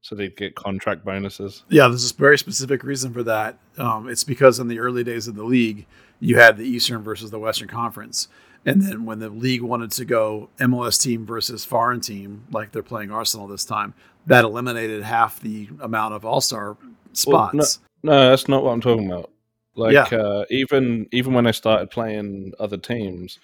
so 0.00 0.14
they'd 0.14 0.36
get 0.36 0.54
contract 0.54 1.04
bonuses. 1.04 1.64
Yeah, 1.68 1.88
there's 1.88 2.10
a 2.10 2.14
very 2.14 2.38
specific 2.38 2.82
reason 2.84 3.12
for 3.12 3.22
that. 3.24 3.58
Um, 3.76 4.08
it's 4.08 4.24
because 4.24 4.58
in 4.58 4.68
the 4.68 4.78
early 4.78 5.04
days 5.04 5.28
of 5.28 5.34
the 5.34 5.44
league, 5.44 5.86
you 6.20 6.36
had 6.36 6.56
the 6.56 6.64
Eastern 6.64 7.02
versus 7.02 7.30
the 7.30 7.38
Western 7.38 7.68
Conference. 7.68 8.28
And 8.66 8.82
then 8.82 9.04
when 9.04 9.18
the 9.18 9.28
league 9.28 9.62
wanted 9.62 9.92
to 9.92 10.04
go 10.04 10.50
MLS 10.58 11.00
team 11.00 11.24
versus 11.24 11.64
foreign 11.64 12.00
team, 12.00 12.44
like 12.50 12.72
they're 12.72 12.82
playing 12.82 13.10
Arsenal 13.10 13.46
this 13.46 13.64
time, 13.64 13.94
that 14.26 14.44
eliminated 14.44 15.02
half 15.02 15.40
the 15.40 15.68
amount 15.80 16.14
of 16.14 16.24
All 16.24 16.40
Star 16.40 16.76
Well, 16.80 16.94
spots. 17.12 17.78
No, 18.02 18.30
that's 18.30 18.48
not 18.48 18.62
what 18.62 18.72
I'm 18.72 18.80
talking 18.80 19.10
about. 19.10 19.30
Like 19.78 19.92
Yeah. 19.94 20.18
uh, 20.18 20.44
even 20.50 21.06
even 21.12 21.32
when 21.34 21.46
I 21.46 21.52
started 21.52 21.90
playing 21.90 22.52
other 22.58 22.76
teams, 22.76 23.38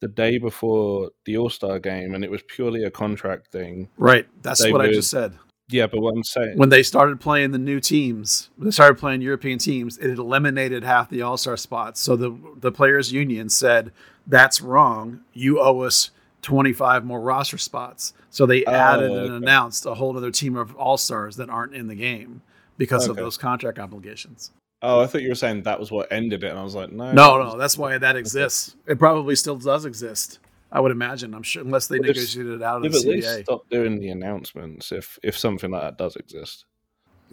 the 0.00 0.08
day 0.08 0.38
before 0.38 1.10
the 1.26 1.36
All 1.36 1.50
Star 1.50 1.78
game, 1.78 2.14
and 2.14 2.24
it 2.24 2.30
was 2.30 2.42
purely 2.48 2.84
a 2.84 2.90
contract 2.90 3.52
thing. 3.52 3.88
Right. 3.98 4.26
That's 4.42 4.66
what 4.70 4.80
I 4.80 4.88
just 4.88 5.10
said. 5.10 5.34
Yeah, 5.68 5.86
but 5.86 6.00
what 6.00 6.14
I'm 6.16 6.24
saying, 6.24 6.58
When 6.58 6.70
they 6.70 6.82
started 6.82 7.20
playing 7.20 7.52
the 7.52 7.58
new 7.58 7.78
teams, 7.78 8.50
when 8.56 8.64
they 8.64 8.72
started 8.72 8.98
playing 8.98 9.22
European 9.22 9.58
teams, 9.60 9.98
it 9.98 10.10
eliminated 10.18 10.82
half 10.82 11.08
the 11.10 11.22
All 11.22 11.36
Star 11.36 11.56
spots. 11.56 12.00
So 12.00 12.16
the 12.16 12.36
the 12.56 12.72
players' 12.72 13.12
union 13.12 13.48
said 13.48 13.92
that's 14.26 14.60
wrong. 14.60 15.20
You 15.32 15.60
owe 15.60 15.80
us 15.80 16.10
twenty 16.42 16.72
five 16.72 17.04
more 17.04 17.20
roster 17.20 17.58
spots. 17.58 18.14
So 18.30 18.46
they 18.46 18.64
Oh, 18.64 18.72
added 18.72 19.12
and 19.12 19.32
announced 19.34 19.84
a 19.86 19.94
whole 19.94 20.16
other 20.16 20.30
team 20.30 20.56
of 20.56 20.74
All 20.76 20.96
Stars 20.96 21.36
that 21.36 21.50
aren't 21.50 21.74
in 21.74 21.86
the 21.86 21.94
game 21.94 22.42
because 22.78 23.06
of 23.06 23.16
those 23.16 23.36
contract 23.36 23.78
obligations. 23.78 24.50
Oh, 24.82 25.00
I 25.00 25.06
thought 25.06 25.22
you 25.22 25.28
were 25.28 25.34
saying 25.34 25.62
that 25.64 25.78
was 25.80 25.90
what 25.90 26.10
ended 26.12 26.44
it, 26.44 26.50
and 26.50 26.58
I 26.58 26.62
was 26.62 26.74
like, 26.74 26.90
no, 26.92 27.12
No, 27.12 27.42
no, 27.42 27.56
that's 27.58 27.76
why 27.78 27.96
that 27.98 28.16
exists. 28.16 28.76
It 28.86 28.98
probably 28.98 29.36
still 29.36 29.56
does 29.56 29.84
exist. 29.84 30.38
I 30.72 30.80
would 30.80 30.92
imagine. 30.92 31.34
I'm 31.34 31.42
sure, 31.42 31.62
unless 31.62 31.88
they 31.88 31.98
Well, 31.98 32.10
if- 32.10 32.16
negotiated 32.16 32.54
it 32.54 32.62
out 32.62 32.76
of 32.76 32.82
They've 32.84 32.92
the 32.92 32.98
at 32.98 33.14
least 33.16 33.28
CBA. 33.28 33.44
stopped 33.44 33.70
doing 33.70 33.98
the 33.98 34.08
announcements 34.10 34.92
if 34.92 35.18
if 35.22 35.36
something 35.36 35.70
like 35.70 35.82
that 35.82 35.98
does 35.98 36.14
exist. 36.16 36.64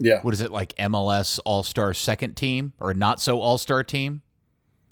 Yeah, 0.00 0.20
What 0.22 0.32
is 0.34 0.40
it 0.40 0.50
like 0.52 0.74
MLS 0.76 1.40
All 1.44 1.62
Star 1.62 1.92
second 1.94 2.34
team 2.36 2.72
or 2.80 2.94
not 2.94 3.20
so 3.20 3.40
All 3.40 3.58
Star 3.58 3.82
team 3.84 4.22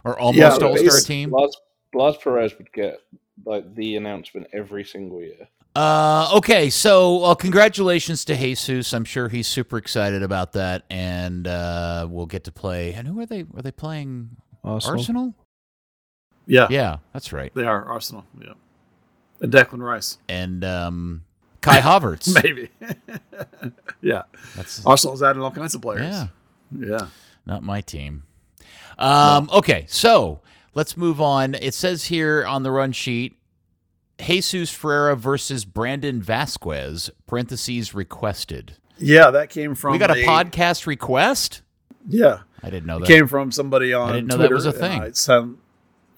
or 0.05 0.19
almost 0.19 0.39
Yeah, 0.39 0.51
All 0.51 0.57
Star 0.57 0.71
basi- 0.71 1.07
team? 1.07 1.31
Blas, 1.31 1.57
Blas 1.93 2.17
Perez 2.23 2.57
would 2.59 2.73
get 2.73 3.01
like 3.45 3.75
the 3.75 3.97
announcement 3.97 4.47
every 4.53 4.83
single 4.85 5.21
year. 5.21 5.49
Uh, 5.77 6.31
okay, 6.37 6.71
so 6.71 7.19
well, 7.19 7.37
congratulations 7.37 8.25
to 8.25 8.35
Jesus. 8.35 8.95
I'm 8.95 9.05
sure 9.05 9.29
he's 9.29 9.47
super 9.47 9.77
excited 9.77 10.23
about 10.23 10.53
that, 10.53 10.85
and 10.89 11.47
uh, 11.47 12.07
we'll 12.09 12.25
get 12.25 12.45
to 12.45 12.53
play. 12.53 12.95
And 12.95 13.07
who 13.07 13.21
are 13.21 13.27
they? 13.27 13.43
Are 13.55 13.61
they 13.63 13.73
playing 13.73 14.31
Arsenal? 14.65 15.35
yeah, 16.47 16.67
Yeah, 16.71 16.97
that's 17.13 17.31
right. 17.31 17.53
they 17.55 17.65
are 17.67 17.85
Arsenal. 17.85 18.25
Yeah, 18.41 18.55
and 19.43 19.53
Declan 19.53 19.83
Rice, 19.83 20.17
And 20.31 20.65
um, 20.65 21.25
Kai 21.61 21.81
Havertz. 21.83 22.43
maybe. 22.43 22.71
yeah, 24.01 24.23
That's 24.57 24.85
Arsenal's 24.87 25.23
added 25.23 25.43
all 25.43 25.51
kinds 25.51 25.75
of 25.75 25.83
players. 25.83 26.01
yeah, 26.15 26.29
yeah. 26.75 27.07
not 27.45 27.63
my 27.63 27.83
team. 27.83 28.23
Um, 28.99 29.51
okay, 29.53 29.85
so 29.91 30.41
let's 30.75 30.97
move 30.97 31.21
on. 31.21 31.55
It 31.55 31.75
says 31.75 32.05
here 32.07 32.47
on 32.47 32.63
the 32.63 32.71
run 32.71 32.93
sheet. 32.93 33.36
Jesus 34.19 34.71
Ferreira 34.73 35.17
versus 35.17 35.65
Brandon 35.65 36.21
Vazquez, 36.23 37.11
parentheses 37.27 37.95
requested. 37.95 38.77
Yeah, 38.99 39.31
that 39.31 39.51
came 39.51 39.75
from. 39.75 39.93
we 39.93 39.99
got 39.99 40.11
a 40.11 40.25
podcast 40.25 40.87
request? 40.87 41.63
Yeah, 42.09 42.41
I 42.63 42.71
didn't 42.71 42.87
know 42.87 42.97
it 42.97 43.01
that. 43.01 43.07
came 43.09 43.27
from 43.29 43.53
somebody 43.53 43.93
on. 43.93 44.09
I 44.09 44.13
didn't 44.13 44.29
know 44.29 44.37
Twitter, 44.37 44.49
that 44.49 44.55
was 44.55 44.67
a 44.67 44.73
thing. 44.73 45.13
Sound- 45.15 45.59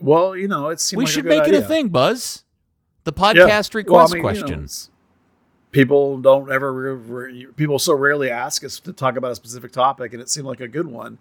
well, 0.01 0.37
you 0.37 0.47
know, 0.47 0.69
it 0.69 0.79
seemed 0.81 0.99
we 0.99 1.05
like 1.07 1.13
should 1.15 1.27
a 1.27 1.29
good 1.29 1.39
make 1.41 1.49
it 1.49 1.55
a 1.55 1.63
thing, 1.63 1.89
Buzz. 1.89 2.45
The 3.05 3.13
Yeah. 3.17 3.23
podcast 3.33 3.75
request 3.75 3.91
Well, 3.91 4.01
I 4.01 4.05
mean, 4.05 4.37
you 4.37 4.41
know, 4.43 4.47
questions. 4.47 4.91
people 5.73 6.19
don't 6.19 6.53
ever 6.53 6.73
re- 6.73 6.93
re- 7.33 7.47
people 7.57 7.79
so 7.79 7.95
rarely 7.95 8.31
ask 8.31 8.63
us 8.65 8.79
to 8.81 8.93
talk 8.93 9.17
about 9.17 9.33
a 9.33 9.35
specific 9.35 9.73
topic 9.73 10.13
and 10.13 10.23
it 10.23 10.29
seemed 10.29 10.47
like 10.47 10.61
a 10.61 10.69
good 10.69 10.87
one 10.87 11.19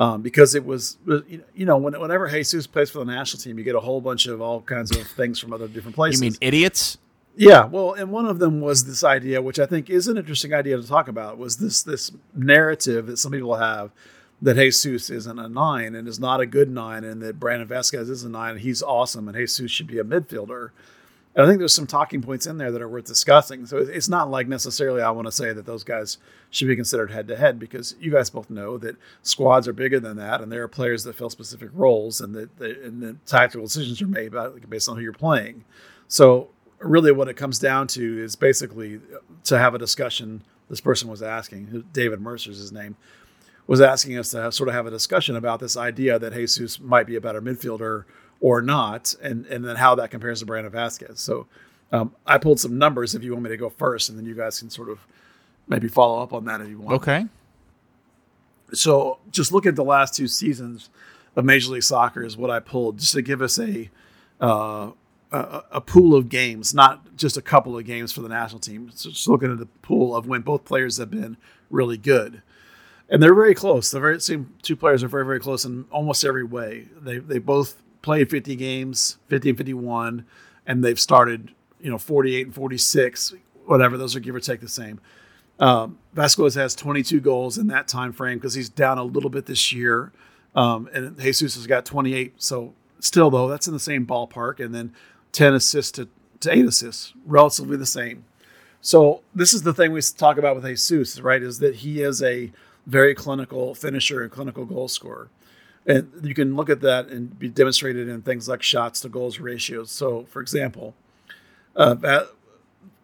um, 0.00 0.22
because 0.22 0.54
it 0.54 0.64
was 0.64 0.96
you 1.54 1.66
know 1.66 1.76
when, 1.76 1.98
whenever 2.00 2.26
jesus 2.28 2.66
plays 2.66 2.90
for 2.90 2.98
the 2.98 3.04
national 3.04 3.40
team 3.40 3.58
you 3.58 3.64
get 3.64 3.76
a 3.76 3.80
whole 3.80 4.00
bunch 4.00 4.26
of 4.26 4.40
all 4.40 4.60
kinds 4.62 4.96
of 4.96 5.06
things 5.06 5.38
from 5.38 5.52
other 5.52 5.68
different 5.68 5.94
places. 5.94 6.20
you 6.20 6.30
mean 6.30 6.36
idiots? 6.40 6.98
yeah 7.36 7.64
well 7.64 7.92
and 7.92 8.10
one 8.10 8.26
of 8.26 8.40
them 8.40 8.60
was 8.60 8.86
this 8.86 9.04
idea 9.04 9.40
which 9.40 9.60
i 9.60 9.66
think 9.66 9.88
is 9.88 10.08
an 10.08 10.16
interesting 10.16 10.52
idea 10.52 10.76
to 10.76 10.86
talk 10.86 11.06
about 11.06 11.38
was 11.38 11.58
this 11.58 11.82
this 11.84 12.10
narrative 12.34 13.06
that 13.06 13.18
some 13.18 13.30
people 13.30 13.54
have 13.54 13.92
that 14.42 14.56
jesus 14.56 15.10
isn't 15.10 15.38
a 15.38 15.48
nine 15.48 15.94
and 15.94 16.08
is 16.08 16.18
not 16.18 16.40
a 16.40 16.46
good 16.46 16.70
nine 16.70 17.04
and 17.04 17.22
that 17.22 17.38
brandon 17.38 17.68
vazquez 17.68 18.10
is 18.10 18.24
a 18.24 18.28
nine 18.28 18.52
and 18.52 18.60
he's 18.60 18.82
awesome 18.82 19.28
and 19.28 19.36
jesus 19.36 19.70
should 19.70 19.86
be 19.86 19.98
a 19.98 20.04
midfielder 20.04 20.70
and 21.34 21.44
I 21.44 21.48
think 21.48 21.60
there's 21.60 21.74
some 21.74 21.86
talking 21.86 22.22
points 22.22 22.46
in 22.46 22.58
there 22.58 22.72
that 22.72 22.82
are 22.82 22.88
worth 22.88 23.04
discussing. 23.04 23.64
So 23.64 23.78
it's 23.78 24.08
not 24.08 24.30
like 24.30 24.48
necessarily 24.48 25.00
I 25.00 25.10
want 25.10 25.26
to 25.26 25.32
say 25.32 25.52
that 25.52 25.64
those 25.64 25.84
guys 25.84 26.18
should 26.50 26.66
be 26.66 26.74
considered 26.74 27.12
head 27.12 27.28
to 27.28 27.36
head 27.36 27.58
because 27.58 27.94
you 28.00 28.10
guys 28.10 28.30
both 28.30 28.50
know 28.50 28.76
that 28.78 28.96
squads 29.22 29.68
are 29.68 29.72
bigger 29.72 30.00
than 30.00 30.16
that, 30.16 30.40
and 30.40 30.50
there 30.50 30.62
are 30.62 30.68
players 30.68 31.04
that 31.04 31.14
fill 31.14 31.30
specific 31.30 31.70
roles, 31.72 32.20
and 32.20 32.34
that 32.34 32.56
the, 32.58 32.82
and 32.84 33.02
the 33.02 33.16
tactical 33.26 33.66
decisions 33.66 34.02
are 34.02 34.08
made 34.08 34.32
based 34.68 34.88
on 34.88 34.96
who 34.96 35.02
you're 35.02 35.12
playing. 35.12 35.64
So 36.08 36.48
really, 36.80 37.12
what 37.12 37.28
it 37.28 37.34
comes 37.34 37.58
down 37.58 37.86
to 37.88 38.22
is 38.22 38.34
basically 38.34 39.00
to 39.44 39.58
have 39.58 39.74
a 39.74 39.78
discussion. 39.78 40.42
This 40.68 40.80
person 40.80 41.08
was 41.08 41.22
asking, 41.22 41.84
David 41.92 42.20
Mercer's 42.20 42.58
his 42.58 42.70
name, 42.70 42.96
was 43.66 43.80
asking 43.80 44.18
us 44.18 44.30
to 44.30 44.42
have, 44.42 44.54
sort 44.54 44.68
of 44.68 44.74
have 44.74 44.86
a 44.86 44.90
discussion 44.90 45.36
about 45.36 45.60
this 45.60 45.76
idea 45.76 46.18
that 46.18 46.32
Jesus 46.32 46.80
might 46.80 47.06
be 47.06 47.16
a 47.16 47.20
better 47.20 47.42
midfielder 47.42 48.04
or 48.40 48.62
not, 48.62 49.14
and 49.22 49.46
and 49.46 49.64
then 49.64 49.76
how 49.76 49.94
that 49.96 50.10
compares 50.10 50.40
to 50.40 50.46
Brandon 50.46 50.72
Vazquez. 50.72 51.18
So 51.18 51.46
um, 51.92 52.14
I 52.26 52.38
pulled 52.38 52.60
some 52.60 52.78
numbers 52.78 53.14
if 53.14 53.22
you 53.22 53.32
want 53.32 53.44
me 53.44 53.50
to 53.50 53.56
go 53.56 53.68
first, 53.68 54.08
and 54.08 54.18
then 54.18 54.26
you 54.26 54.34
guys 54.34 54.58
can 54.58 54.70
sort 54.70 54.88
of 54.88 55.06
maybe 55.68 55.88
follow 55.88 56.22
up 56.22 56.32
on 56.32 56.44
that 56.46 56.60
if 56.60 56.68
you 56.68 56.78
want. 56.78 56.96
Okay. 56.96 57.26
So 58.72 59.18
just 59.30 59.52
look 59.52 59.66
at 59.66 59.76
the 59.76 59.84
last 59.84 60.14
two 60.14 60.28
seasons 60.28 60.90
of 61.36 61.44
Major 61.44 61.72
League 61.72 61.82
Soccer 61.82 62.22
is 62.22 62.36
what 62.36 62.50
I 62.50 62.60
pulled 62.60 62.98
just 62.98 63.14
to 63.14 63.22
give 63.22 63.42
us 63.42 63.58
a 63.58 63.90
uh, 64.40 64.92
a, 65.32 65.62
a 65.72 65.80
pool 65.80 66.14
of 66.14 66.28
games, 66.28 66.74
not 66.74 67.16
just 67.16 67.36
a 67.36 67.42
couple 67.42 67.76
of 67.76 67.84
games 67.84 68.12
for 68.12 68.20
the 68.20 68.28
national 68.28 68.60
team. 68.60 68.90
So 68.94 69.10
just 69.10 69.28
looking 69.28 69.52
at 69.52 69.58
the 69.58 69.66
pool 69.66 70.14
of 70.16 70.26
when 70.26 70.42
both 70.42 70.64
players 70.64 70.96
have 70.98 71.10
been 71.10 71.36
really 71.68 71.96
good, 71.96 72.42
and 73.08 73.22
they're 73.22 73.34
very 73.34 73.54
close. 73.54 73.90
The 73.90 74.00
very 74.00 74.20
same 74.20 74.54
two 74.62 74.76
players 74.76 75.02
are 75.02 75.08
very 75.08 75.24
very 75.24 75.40
close 75.40 75.64
in 75.64 75.86
almost 75.90 76.24
every 76.24 76.44
way. 76.44 76.88
They 77.00 77.18
they 77.18 77.38
both 77.38 77.82
played 78.02 78.30
50 78.30 78.56
games, 78.56 79.18
50 79.28 79.50
and 79.50 79.58
51, 79.58 80.26
and 80.66 80.84
they've 80.84 81.00
started 81.00 81.52
you 81.80 81.90
know 81.90 81.98
48 81.98 82.46
and 82.46 82.54
46, 82.54 83.34
whatever. 83.66 83.96
Those 83.96 84.16
are 84.16 84.20
give 84.20 84.34
or 84.34 84.40
take 84.40 84.60
the 84.60 84.68
same. 84.68 85.00
Um, 85.58 85.98
Vazquez 86.16 86.54
has 86.54 86.74
22 86.74 87.20
goals 87.20 87.58
in 87.58 87.66
that 87.66 87.86
time 87.86 88.12
frame 88.12 88.38
because 88.38 88.54
he's 88.54 88.70
down 88.70 88.96
a 88.96 89.04
little 89.04 89.30
bit 89.30 89.46
this 89.46 89.72
year, 89.72 90.12
um, 90.54 90.88
and 90.92 91.18
Jesus 91.18 91.54
has 91.54 91.66
got 91.66 91.84
28. 91.84 92.42
So 92.42 92.74
still, 92.98 93.30
though, 93.30 93.48
that's 93.48 93.66
in 93.66 93.74
the 93.74 93.80
same 93.80 94.06
ballpark. 94.06 94.64
And 94.64 94.74
then 94.74 94.94
10 95.32 95.54
assists 95.54 95.92
to, 95.92 96.08
to 96.40 96.52
eight 96.52 96.64
assists, 96.64 97.12
relatively 97.26 97.76
the 97.76 97.86
same. 97.86 98.24
So 98.80 99.22
this 99.34 99.52
is 99.52 99.62
the 99.62 99.74
thing 99.74 99.92
we 99.92 100.00
talk 100.00 100.38
about 100.38 100.56
with 100.56 100.64
Jesus, 100.64 101.20
right? 101.20 101.42
Is 101.42 101.58
that 101.58 101.76
he 101.76 102.00
is 102.00 102.22
a 102.22 102.50
very 102.86 103.14
clinical 103.14 103.74
finisher 103.74 104.22
and 104.22 104.32
clinical 104.32 104.64
goal 104.64 104.88
scorer, 104.88 105.28
and 105.90 106.10
you 106.22 106.34
can 106.34 106.54
look 106.54 106.70
at 106.70 106.80
that 106.82 107.08
and 107.08 107.36
be 107.36 107.48
demonstrated 107.48 108.08
in 108.08 108.22
things 108.22 108.48
like 108.48 108.62
shots 108.62 109.00
to 109.00 109.08
goals 109.08 109.40
ratios. 109.40 109.90
So, 109.90 110.24
for 110.24 110.40
example, 110.40 110.94
uh, 111.74 111.94
Va- 111.94 112.28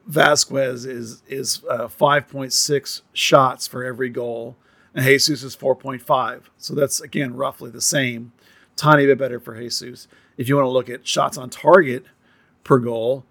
Vazquez 0.09 0.87
is 0.87 1.23
is 1.27 1.63
uh, 1.69 1.89
5.6 1.89 3.03
shots 3.13 3.67
for 3.67 3.83
every 3.85 4.09
goal, 4.09 4.57
and 4.95 5.05
Jesus 5.05 5.43
is 5.43 5.57
4.5. 5.57 6.43
So 6.59 6.75
that's 6.75 7.01
again 7.01 7.35
roughly 7.35 7.71
the 7.71 7.81
same, 7.81 8.33
tiny 8.77 9.07
bit 9.07 9.19
better 9.19 9.41
for 9.41 9.59
Jesus. 9.59 10.07
If 10.37 10.49
you 10.49 10.55
want 10.55 10.67
to 10.67 10.71
look 10.71 10.89
at 10.89 11.07
shots 11.09 11.37
on 11.37 11.51
target 11.51 12.05
per 12.63 12.79
goal, 12.79 13.25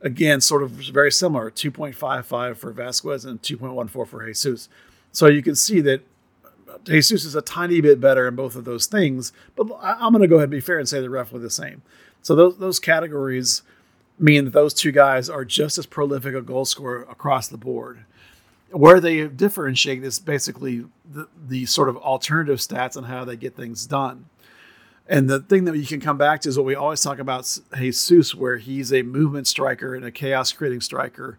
again, 0.00 0.40
sort 0.40 0.62
of 0.62 0.70
very 0.70 1.12
similar, 1.12 1.50
2.55 1.50 2.56
for 2.56 2.72
Vazquez 2.72 3.26
and 3.26 3.42
2.14 3.42 4.08
for 4.08 4.26
Jesus. 4.26 4.70
So 5.10 5.26
you 5.26 5.42
can 5.42 5.54
see 5.54 5.82
that 5.82 6.02
Jesus 6.84 7.24
is 7.24 7.34
a 7.34 7.42
tiny 7.42 7.80
bit 7.80 8.00
better 8.00 8.28
in 8.28 8.36
both 8.36 8.56
of 8.56 8.64
those 8.64 8.86
things, 8.86 9.32
but 9.56 9.66
I'm 9.80 10.12
going 10.12 10.22
to 10.22 10.28
go 10.28 10.36
ahead 10.36 10.44
and 10.44 10.50
be 10.50 10.60
fair 10.60 10.78
and 10.78 10.88
say 10.88 11.00
they're 11.00 11.10
roughly 11.10 11.40
the 11.40 11.50
same. 11.50 11.82
So 12.22 12.34
those 12.34 12.58
those 12.58 12.78
categories 12.78 13.62
mean 14.18 14.44
that 14.44 14.52
those 14.52 14.74
two 14.74 14.92
guys 14.92 15.28
are 15.28 15.44
just 15.44 15.78
as 15.78 15.86
prolific 15.86 16.34
a 16.34 16.42
goal 16.42 16.64
scorer 16.64 17.02
across 17.10 17.48
the 17.48 17.58
board. 17.58 18.04
Where 18.70 19.00
they 19.00 19.26
differentiate 19.28 20.02
is 20.02 20.18
basically 20.18 20.86
the, 21.04 21.28
the 21.46 21.66
sort 21.66 21.88
of 21.88 21.96
alternative 21.98 22.58
stats 22.58 22.96
on 22.96 23.04
how 23.04 23.24
they 23.24 23.36
get 23.36 23.54
things 23.54 23.86
done. 23.86 24.26
And 25.08 25.28
the 25.28 25.40
thing 25.40 25.64
that 25.64 25.76
you 25.76 25.86
can 25.86 26.00
come 26.00 26.16
back 26.16 26.40
to 26.42 26.48
is 26.48 26.56
what 26.56 26.64
we 26.64 26.74
always 26.74 27.02
talk 27.02 27.18
about 27.18 27.58
Jesus, 27.76 28.34
where 28.34 28.56
he's 28.56 28.92
a 28.92 29.02
movement 29.02 29.46
striker 29.46 29.94
and 29.94 30.04
a 30.04 30.10
chaos 30.10 30.52
creating 30.52 30.80
striker. 30.80 31.38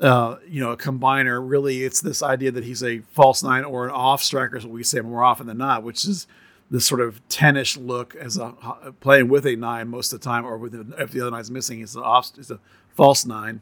Uh, 0.00 0.36
you 0.46 0.60
know, 0.60 0.70
a 0.70 0.76
combiner. 0.76 1.42
Really, 1.44 1.82
it's 1.82 2.00
this 2.00 2.22
idea 2.22 2.52
that 2.52 2.64
he's 2.64 2.82
a 2.84 3.00
false 3.10 3.42
nine 3.42 3.64
or 3.64 3.84
an 3.84 3.90
off 3.90 4.22
striker, 4.22 4.56
is 4.56 4.64
what 4.64 4.72
we 4.72 4.84
say 4.84 5.00
more 5.00 5.24
often 5.24 5.46
than 5.46 5.58
not, 5.58 5.82
which 5.82 6.04
is 6.04 6.26
this 6.70 6.86
sort 6.86 7.00
of 7.00 7.26
tennish 7.28 7.76
look 7.76 8.14
as 8.14 8.36
a 8.36 8.52
playing 9.00 9.28
with 9.28 9.46
a 9.46 9.56
nine 9.56 9.88
most 9.88 10.12
of 10.12 10.20
the 10.20 10.24
time, 10.24 10.44
or 10.44 10.56
with 10.56 10.94
if 10.98 11.10
the 11.10 11.20
other 11.20 11.30
nine's 11.30 11.50
missing, 11.50 11.80
it's 11.80 11.94
an 11.94 12.02
off, 12.02 12.30
a 12.50 12.58
false 12.94 13.26
nine. 13.26 13.60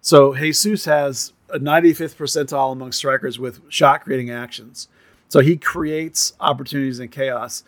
So 0.00 0.34
Jesus 0.34 0.84
has 0.84 1.32
a 1.48 1.58
95th 1.58 2.16
percentile 2.16 2.72
among 2.72 2.92
strikers 2.92 3.38
with 3.38 3.60
shot 3.68 4.04
creating 4.04 4.30
actions. 4.30 4.88
So 5.28 5.40
he 5.40 5.56
creates 5.56 6.34
opportunities 6.40 7.00
in 7.00 7.08
chaos, 7.08 7.64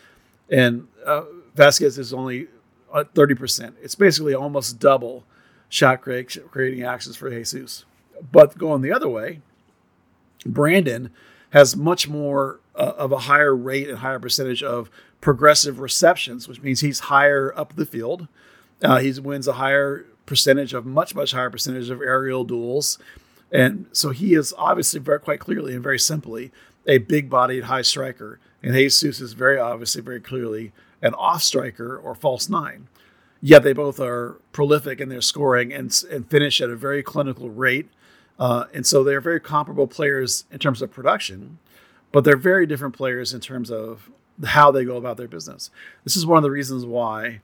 and 0.51 0.87
uh, 1.07 1.25
Vazquez 1.57 1.99
is 1.99 2.13
only 2.13 2.49
at 2.95 3.15
30%. 3.15 3.75
It's 3.83 3.95
basically 3.95 4.35
almost 4.35 4.79
double 4.79 5.25
shot 5.69 6.03
creating 6.03 6.83
actions 6.83 7.17
for 7.17 7.31
Jesus. 7.31 7.85
But 8.33 8.59
going 8.59 8.83
the 8.83 8.93
other 8.93 9.09
way, 9.09 9.41
Brandon 10.47 11.11
has 11.51 11.77
much 11.77 12.09
more 12.09 12.61
uh, 12.75 12.95
of 12.97 13.13
a 13.13 13.19
higher 13.19 13.55
rate 13.55 13.89
and 13.89 13.99
higher 13.99 14.19
percentage 14.19 14.63
of 14.63 14.91
progressive 15.21 15.79
receptions, 15.79 16.49
which 16.49 16.61
means 16.61 16.81
he's 16.81 17.01
higher 17.01 17.53
up 17.57 17.77
the 17.77 17.87
field. 17.87 18.29
Uh, 18.83 18.99
he 18.99 19.13
wins 19.21 19.49
a 19.49 19.55
higher 19.55 20.05
percentage 20.27 20.75
of 20.75 20.85
much 20.85 21.15
much 21.15 21.33
higher 21.33 21.51
percentage 21.51 21.91
of 21.91 22.01
aerial 22.01 22.45
duels, 22.45 22.99
and 23.53 23.87
so 23.93 24.11
he 24.11 24.35
is 24.35 24.53
obviously 24.59 25.01
very 25.01 25.21
quite 25.21 25.41
clearly 25.41 25.75
and 25.75 25.83
very 25.83 25.99
simply 25.99 26.51
a 26.87 26.99
big-bodied 26.99 27.65
high 27.65 27.83
striker, 27.83 28.41
and 28.63 28.75
Jesus 28.75 29.21
is 29.21 29.33
very 29.33 29.59
obviously 29.59 30.03
very 30.03 30.21
clearly 30.21 30.73
an 31.01 31.15
off 31.15 31.43
striker 31.43 31.97
or 31.97 32.15
false 32.15 32.49
nine. 32.49 32.89
Yet 33.41 33.63
they 33.63 33.75
both 33.75 34.01
are 34.01 34.41
prolific 34.53 35.01
in 35.01 35.09
their 35.09 35.21
scoring 35.21 35.73
and 35.73 36.05
and 36.11 36.29
finish 36.29 36.61
at 36.61 36.71
a 36.71 36.77
very 36.77 37.03
clinical 37.03 37.49
rate, 37.49 37.89
uh, 38.39 38.65
and 38.73 38.87
so 38.87 39.05
they're 39.05 39.21
very 39.21 39.41
comparable 39.41 39.87
players 39.87 40.45
in 40.51 40.59
terms 40.59 40.83
of 40.83 40.91
production, 40.91 41.59
but 42.13 42.25
they're 42.25 42.37
very 42.37 42.67
different 42.67 42.95
players 42.95 43.33
in 43.33 43.41
terms 43.41 43.71
of 43.71 44.11
how 44.45 44.71
they 44.71 44.85
go 44.85 44.97
about 44.97 45.17
their 45.17 45.29
business. 45.29 45.71
This 46.03 46.17
is 46.17 46.27
one 46.27 46.37
of 46.37 46.43
the 46.43 46.51
reasons 46.51 46.85
why 46.85 47.41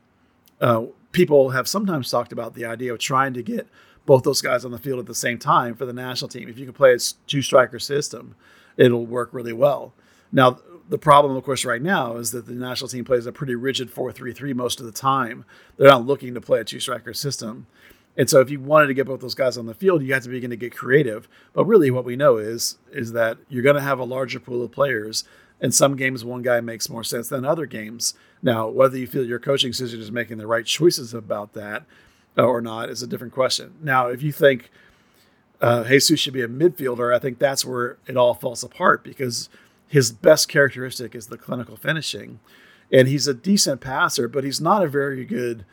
uh, 0.61 0.87
people 1.12 1.50
have 1.50 1.68
sometimes 1.68 2.11
talked 2.11 2.32
about 2.32 2.54
the 2.54 2.64
idea 2.64 2.92
of 2.92 2.99
trying 2.99 3.35
to 3.35 3.42
get 3.42 3.68
both 4.06 4.25
those 4.25 4.42
guys 4.42 4.64
on 4.64 4.73
the 4.73 4.78
field 4.78 4.99
at 4.99 5.06
the 5.06 5.14
same 5.14 5.38
time 5.38 5.75
for 5.75 5.87
the 5.87 5.92
national 5.92 6.28
team. 6.28 6.49
If 6.49 6.59
you 6.59 6.64
can 6.64 6.75
play 6.75 6.92
a 6.92 6.99
two 7.26 7.42
striker 7.42 7.78
system, 7.78 8.35
it'll 8.76 9.06
work 9.06 9.30
really 9.32 9.52
well. 9.52 9.92
Now, 10.32 10.59
the 10.88 10.99
problem, 10.99 11.37
of 11.37 11.44
course, 11.44 11.64
right 11.64 11.82
now 11.82 12.16
is 12.16 12.32
that 12.32 12.47
the 12.47 12.54
national 12.54 12.88
team 12.88 13.04
plays 13.04 13.26
a 13.26 13.32
pretty 13.32 13.54
rigid 13.54 13.90
4 13.90 14.11
3 14.11 14.32
3 14.32 14.52
most 14.54 14.80
of 14.80 14.87
the 14.87 14.92
time. 14.92 15.44
They're 15.76 15.88
not 15.88 16.06
looking 16.06 16.35
to 16.35 16.40
play 16.40 16.61
a 16.61 16.64
two 16.64 16.80
striker 16.80 17.14
system. 17.14 17.66
And 18.17 18.29
so, 18.29 18.40
if 18.40 18.50
you 18.50 18.61
wanted 18.61 18.88
to 18.88 18.95
get 18.95 19.07
both 19.07 19.21
those 19.21 19.35
guys 19.35 19.57
on 19.57 19.67
the 19.67 19.75
field, 19.75 20.02
you 20.02 20.12
have 20.12 20.25
to 20.25 20.29
begin 20.29 20.50
to 20.50 20.57
get 20.57 20.76
creative. 20.76 21.29
But 21.52 21.64
really, 21.64 21.90
what 21.90 22.05
we 22.05 22.17
know 22.17 22.37
is 22.38 22.79
is 22.93 23.12
that 23.12 23.38
you're 23.49 23.62
going 23.62 23.76
to 23.76 23.83
have 23.83 23.99
a 23.99 24.05
larger 24.05 24.40
pool 24.40 24.64
of 24.64 24.73
players 24.73 25.25
in 25.61 25.73
some 25.73 25.97
games, 25.97 26.25
one 26.25 26.43
guy 26.43 26.61
makes 26.61 26.88
more 26.88 27.05
sense 27.05 27.29
than 27.29 27.45
other 27.45 27.67
games. 27.67 28.14
Now, 28.43 28.69
whether 28.69 28.97
you 28.97 29.07
feel 29.07 29.25
your 29.25 29.38
coaching 29.38 29.71
decision 29.71 30.00
is 30.00 30.11
making 30.11 30.38
the 30.38 30.47
right 30.47 30.64
choices 30.64 31.12
about 31.12 31.52
that 31.52 31.85
uh, 32.38 32.45
or 32.45 32.61
not 32.61 32.88
is 32.88 33.02
a 33.02 33.07
different 33.07 33.35
question. 33.35 33.75
Now, 33.83 34.09
if 34.09 34.23
you 34.23 34.33
think 34.33 34.71
uh, 35.61 35.85
Jesus 35.85 36.19
should 36.19 36.33
be 36.33 36.43
a 36.43 36.49
midfielder, 36.49 37.14
I 37.14 37.19
think 37.19 37.38
that's 37.38 37.64
where 37.64 37.99
it 38.07 38.17
all 38.17 38.35
falls 38.35 38.62
apart 38.62 39.05
because 39.05 39.50
his 39.87 40.12
best 40.12 40.49
characteristic 40.49 41.14
is 41.14 41.26
the 41.26 41.37
clinical 41.37 41.76
finishing. 41.76 42.40
And 42.90 43.07
he's 43.07 43.29
a 43.29 43.35
decent 43.35 43.81
passer, 43.81 44.29
but 44.29 44.45
he's 44.45 44.61
not 44.61 44.83
a 44.83 44.88
very 44.88 45.25
good 45.25 45.64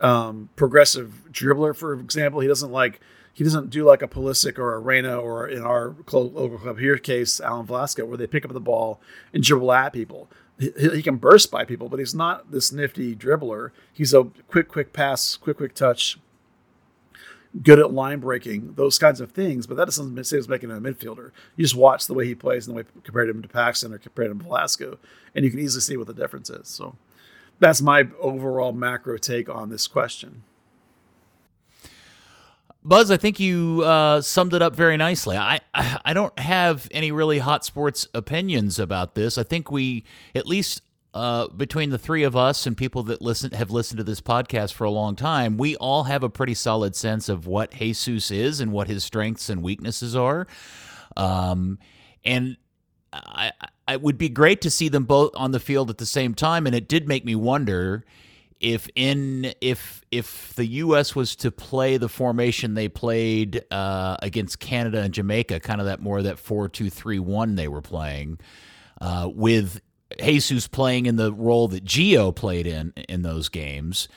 um, 0.00 0.48
progressive 0.56 1.24
dribbler, 1.30 1.76
for 1.76 1.94
example. 1.94 2.40
He 2.40 2.48
doesn't 2.48 2.72
like 2.72 3.00
he 3.32 3.44
doesn't 3.44 3.70
do 3.70 3.84
like 3.84 4.02
a 4.02 4.08
Pulisic 4.08 4.58
or 4.58 4.74
a 4.74 4.78
Reyna 4.78 5.16
or 5.16 5.48
in 5.48 5.62
our 5.62 5.94
local 6.12 6.58
club 6.58 6.78
here 6.78 6.98
case, 6.98 7.40
Alan 7.40 7.66
Velasco, 7.66 8.04
where 8.04 8.18
they 8.18 8.26
pick 8.26 8.44
up 8.44 8.52
the 8.52 8.60
ball 8.60 9.00
and 9.32 9.42
dribble 9.42 9.72
at 9.72 9.92
people. 9.92 10.28
He, 10.58 10.70
he, 10.76 11.02
can 11.02 11.16
burst 11.16 11.50
by 11.50 11.64
people, 11.64 11.88
but 11.88 11.98
he's 11.98 12.14
not 12.14 12.50
this 12.50 12.70
nifty 12.70 13.16
dribbler. 13.16 13.70
He's 13.92 14.12
a 14.12 14.24
quick, 14.48 14.68
quick 14.68 14.92
pass, 14.92 15.36
quick, 15.36 15.56
quick 15.56 15.74
touch, 15.74 16.18
good 17.62 17.78
at 17.78 17.94
line 17.94 18.20
breaking, 18.20 18.74
those 18.74 18.98
kinds 18.98 19.22
of 19.22 19.32
things. 19.32 19.66
But 19.66 19.78
that 19.78 19.86
doesn't 19.86 20.22
say 20.24 20.36
he's 20.36 20.48
making 20.48 20.68
him 20.68 20.84
a 20.84 20.92
midfielder. 20.92 21.30
You 21.56 21.64
just 21.64 21.76
watch 21.76 22.06
the 22.06 22.14
way 22.14 22.26
he 22.26 22.34
plays 22.34 22.66
and 22.66 22.76
the 22.76 22.82
way 22.82 22.88
compared 23.04 23.30
him 23.30 23.40
to 23.40 23.48
Paxton 23.48 23.94
or 23.94 23.98
compared 23.98 24.30
him 24.30 24.38
to 24.40 24.44
Velasco, 24.44 24.98
and 25.34 25.46
you 25.46 25.50
can 25.50 25.60
easily 25.60 25.80
see 25.80 25.96
what 25.96 26.08
the 26.08 26.14
difference 26.14 26.50
is. 26.50 26.68
So 26.68 26.96
that's 27.60 27.80
my 27.80 28.08
overall 28.18 28.72
macro 28.72 29.16
take 29.18 29.48
on 29.48 29.68
this 29.68 29.86
question. 29.86 30.42
Buzz, 32.82 33.10
I 33.10 33.18
think 33.18 33.38
you 33.38 33.82
uh, 33.84 34.22
summed 34.22 34.54
it 34.54 34.62
up 34.62 34.74
very 34.74 34.96
nicely. 34.96 35.36
I 35.36 35.60
I 35.74 36.14
don't 36.14 36.36
have 36.38 36.88
any 36.90 37.12
really 37.12 37.38
hot 37.38 37.64
sports 37.64 38.08
opinions 38.14 38.78
about 38.78 39.14
this. 39.14 39.36
I 39.36 39.42
think 39.42 39.70
we 39.70 40.04
at 40.34 40.46
least 40.46 40.80
uh, 41.12 41.48
between 41.48 41.90
the 41.90 41.98
three 41.98 42.22
of 42.22 42.36
us 42.36 42.66
and 42.66 42.76
people 42.76 43.02
that 43.02 43.20
listen 43.20 43.50
have 43.52 43.70
listened 43.70 43.98
to 43.98 44.04
this 44.04 44.20
podcast 44.20 44.72
for 44.72 44.84
a 44.84 44.90
long 44.90 45.16
time, 45.16 45.58
we 45.58 45.76
all 45.76 46.04
have 46.04 46.22
a 46.22 46.30
pretty 46.30 46.54
solid 46.54 46.94
sense 46.94 47.28
of 47.28 47.46
what 47.46 47.72
Jesus 47.72 48.30
is 48.30 48.60
and 48.60 48.72
what 48.72 48.88
his 48.88 49.04
strengths 49.04 49.50
and 49.50 49.62
weaknesses 49.62 50.14
are. 50.14 50.46
Um, 51.16 51.78
and 52.24 52.56
I, 53.12 53.52
it 53.92 54.02
would 54.02 54.18
be 54.18 54.28
great 54.28 54.60
to 54.62 54.70
see 54.70 54.88
them 54.88 55.04
both 55.04 55.32
on 55.34 55.52
the 55.52 55.60
field 55.60 55.90
at 55.90 55.98
the 55.98 56.06
same 56.06 56.34
time. 56.34 56.66
And 56.66 56.74
it 56.74 56.88
did 56.88 57.08
make 57.08 57.24
me 57.24 57.34
wonder 57.34 58.04
if 58.60 58.88
in 58.94 59.52
if 59.60 60.04
if 60.10 60.54
the 60.54 60.66
U.S. 60.66 61.16
was 61.16 61.34
to 61.36 61.50
play 61.50 61.96
the 61.96 62.08
formation 62.08 62.74
they 62.74 62.88
played 62.88 63.64
uh, 63.70 64.16
against 64.22 64.60
Canada 64.60 65.00
and 65.00 65.14
Jamaica, 65.14 65.60
kind 65.60 65.80
of 65.80 65.86
that 65.86 66.00
more 66.00 66.22
that 66.22 66.38
four 66.38 66.68
two 66.68 66.90
three 66.90 67.18
one 67.18 67.54
they 67.54 67.68
were 67.68 67.80
playing, 67.80 68.38
uh, 69.00 69.30
with 69.32 69.80
Jesus 70.20 70.68
playing 70.68 71.06
in 71.06 71.16
the 71.16 71.32
role 71.32 71.68
that 71.68 71.84
Gio 71.84 72.34
played 72.34 72.66
in 72.66 72.92
in 73.08 73.22
those 73.22 73.48
games, 73.48 74.08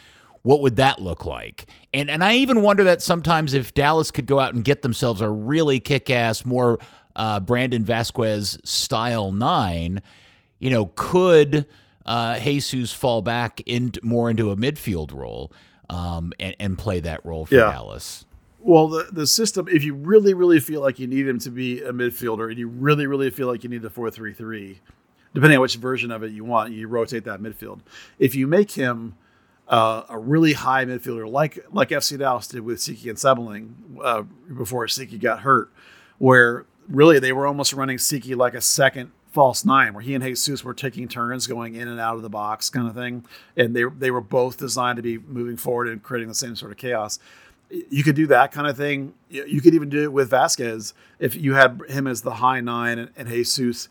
what 0.41 0.61
would 0.61 0.75
that 0.75 1.01
look 1.01 1.25
like? 1.25 1.65
And 1.93 2.09
and 2.09 2.21
I 2.23 2.35
even 2.35 2.61
wonder 2.61 2.83
that 2.83 3.01
sometimes 3.01 3.53
if 3.53 3.73
Dallas 3.73 4.11
could 4.11 4.25
go 4.25 4.39
out 4.39 4.53
and 4.53 4.63
get 4.63 4.81
themselves 4.81 5.21
a 5.21 5.29
really 5.29 5.79
kick 5.79 6.09
ass, 6.09 6.43
more 6.45 6.79
uh, 7.15 7.39
Brandon 7.39 7.83
Vazquez 7.83 8.65
style 8.65 9.31
nine, 9.31 10.01
you 10.59 10.69
know, 10.69 10.91
could 10.95 11.65
uh, 12.05 12.39
Jesus 12.39 12.91
fall 12.91 13.21
back 13.21 13.61
in 13.65 13.93
more 14.01 14.29
into 14.29 14.51
a 14.51 14.55
midfield 14.55 15.13
role 15.13 15.51
um, 15.89 16.33
and, 16.39 16.55
and 16.59 16.77
play 16.77 16.99
that 16.99 17.25
role 17.25 17.45
for 17.45 17.55
yeah. 17.55 17.71
Dallas? 17.71 18.25
Well, 18.59 18.87
the, 18.87 19.09
the 19.11 19.27
system, 19.27 19.67
if 19.67 19.83
you 19.83 19.93
really, 19.93 20.33
really 20.33 20.61
feel 20.61 20.79
like 20.79 20.97
you 20.97 21.07
need 21.07 21.27
him 21.27 21.37
to 21.39 21.49
be 21.49 21.81
a 21.81 21.91
midfielder 21.91 22.49
and 22.49 22.57
you 22.57 22.69
really, 22.69 23.07
really 23.07 23.29
feel 23.29 23.47
like 23.47 23.63
you 23.63 23.69
need 23.69 23.81
the 23.81 23.89
4 23.89 24.09
3 24.09 24.33
3, 24.33 24.79
depending 25.33 25.57
on 25.57 25.61
which 25.61 25.75
version 25.75 26.11
of 26.11 26.23
it 26.23 26.31
you 26.31 26.45
want, 26.45 26.71
you 26.71 26.87
rotate 26.87 27.25
that 27.25 27.41
midfield. 27.41 27.81
If 28.19 28.35
you 28.35 28.47
make 28.47 28.71
him 28.71 29.15
uh, 29.67 30.03
a 30.07 30.17
really 30.17 30.53
high 30.53 30.85
midfielder, 30.85 31.29
like 31.29 31.59
like 31.71 31.89
FC 31.89 32.17
Dallas 32.17 32.47
did 32.47 32.61
with 32.61 32.79
Tsiki 32.79 33.11
Ntsabeleng 33.11 33.73
uh, 34.01 34.21
before 34.53 34.85
Tsiki 34.85 35.19
got 35.19 35.41
hurt, 35.41 35.71
where 36.17 36.65
really 36.89 37.19
they 37.19 37.33
were 37.33 37.47
almost 37.47 37.73
running 37.73 37.97
Tsiki 37.97 38.35
like 38.35 38.53
a 38.53 38.61
second 38.61 39.11
false 39.33 39.65
nine, 39.65 39.93
where 39.93 40.03
he 40.03 40.13
and 40.13 40.23
Jesus 40.23 40.63
were 40.63 40.73
taking 40.73 41.07
turns 41.07 41.47
going 41.47 41.75
in 41.75 41.87
and 41.87 41.99
out 41.99 42.15
of 42.15 42.21
the 42.21 42.29
box, 42.29 42.69
kind 42.69 42.87
of 42.87 42.93
thing, 42.93 43.25
and 43.57 43.75
they 43.75 43.83
they 43.83 44.11
were 44.11 44.21
both 44.21 44.57
designed 44.57 44.97
to 44.97 45.01
be 45.01 45.17
moving 45.17 45.57
forward 45.57 45.87
and 45.87 46.01
creating 46.01 46.29
the 46.29 46.35
same 46.35 46.55
sort 46.55 46.71
of 46.71 46.77
chaos. 46.77 47.19
You 47.69 48.03
could 48.03 48.15
do 48.15 48.27
that 48.27 48.51
kind 48.51 48.67
of 48.67 48.77
thing. 48.77 49.13
You 49.29 49.59
could 49.59 49.73
even 49.73 49.89
do 49.89 50.03
it 50.03 50.13
with 50.13 50.29
Vazquez 50.29 50.93
if 51.17 51.35
you 51.35 51.55
had 51.55 51.81
him 51.89 52.05
as 52.05 52.21
the 52.21 52.35
high 52.35 52.61
nine 52.61 52.99
and, 52.99 53.09
and 53.17 53.27
Jesus. 53.27 53.89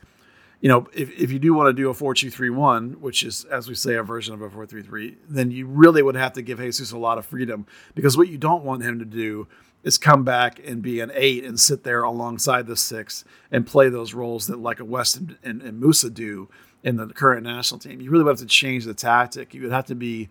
You 0.61 0.69
know, 0.69 0.87
if, 0.95 1.11
if 1.19 1.33
you 1.33 1.41
do 1.41 1.55
want 1.55 1.71
to 1.71 1.73
do 1.73 1.91
a 1.91 1.95
4 1.95 2.15
2 2.15 2.31
3 2.31 2.51
1, 2.51 3.01
which 3.01 3.25
is, 3.25 3.45
as 3.47 3.69
we 3.69 3.75
say, 3.75 3.95
a 3.97 4.05
version 4.05 4.33
of 4.33 4.43
a 4.43 4.49
4 4.49 4.65
3 4.65 4.83
3, 4.83 5.17
then 5.29 5.51
you 5.51 5.67
really 5.67 6.03
would 6.03 6.15
have 6.15 6.35
to 6.35 6.43
give 6.43 6.61
Jesus 6.61 6.93
a 6.93 6.99
lot 6.99 7.19
of 7.19 7.27
freedom 7.27 7.67
because 7.97 8.17
what 8.17 8.29
you 8.29 8.39
don't 8.39 8.63
want 8.63 8.85
him 8.85 9.01
to 9.01 9.05
do 9.05 9.49
is 9.83 9.99
come 9.99 10.25
back 10.25 10.61
and 10.65 10.83
be 10.83 11.01
an 11.01 11.11
eight 11.15 11.45
and 11.45 11.59
sit 11.59 11.83
there 11.85 12.03
alongside 12.03 12.67
the 12.67 12.77
six 12.77 13.25
and 13.51 13.67
play 13.67 13.89
those 13.89 14.15
roles 14.15 14.47
that 14.47 14.59
like 14.59 14.81
a 14.81 14.85
West 14.85 15.17
and, 15.17 15.37
and, 15.43 15.83
Musah 15.83 16.13
do 16.13 16.49
in 16.85 16.97
the 16.97 17.07
current 17.09 17.43
national 17.45 17.81
team. 17.81 18.01
You 18.01 18.11
really 18.11 18.25
would 18.25 18.31
have 18.31 18.39
to 18.39 18.47
change 18.47 18.85
the 18.85 18.95
tactic. 18.95 19.55
You 19.55 19.63
would 19.63 19.73
have 19.73 19.87
to 19.87 19.95
be 19.95 20.29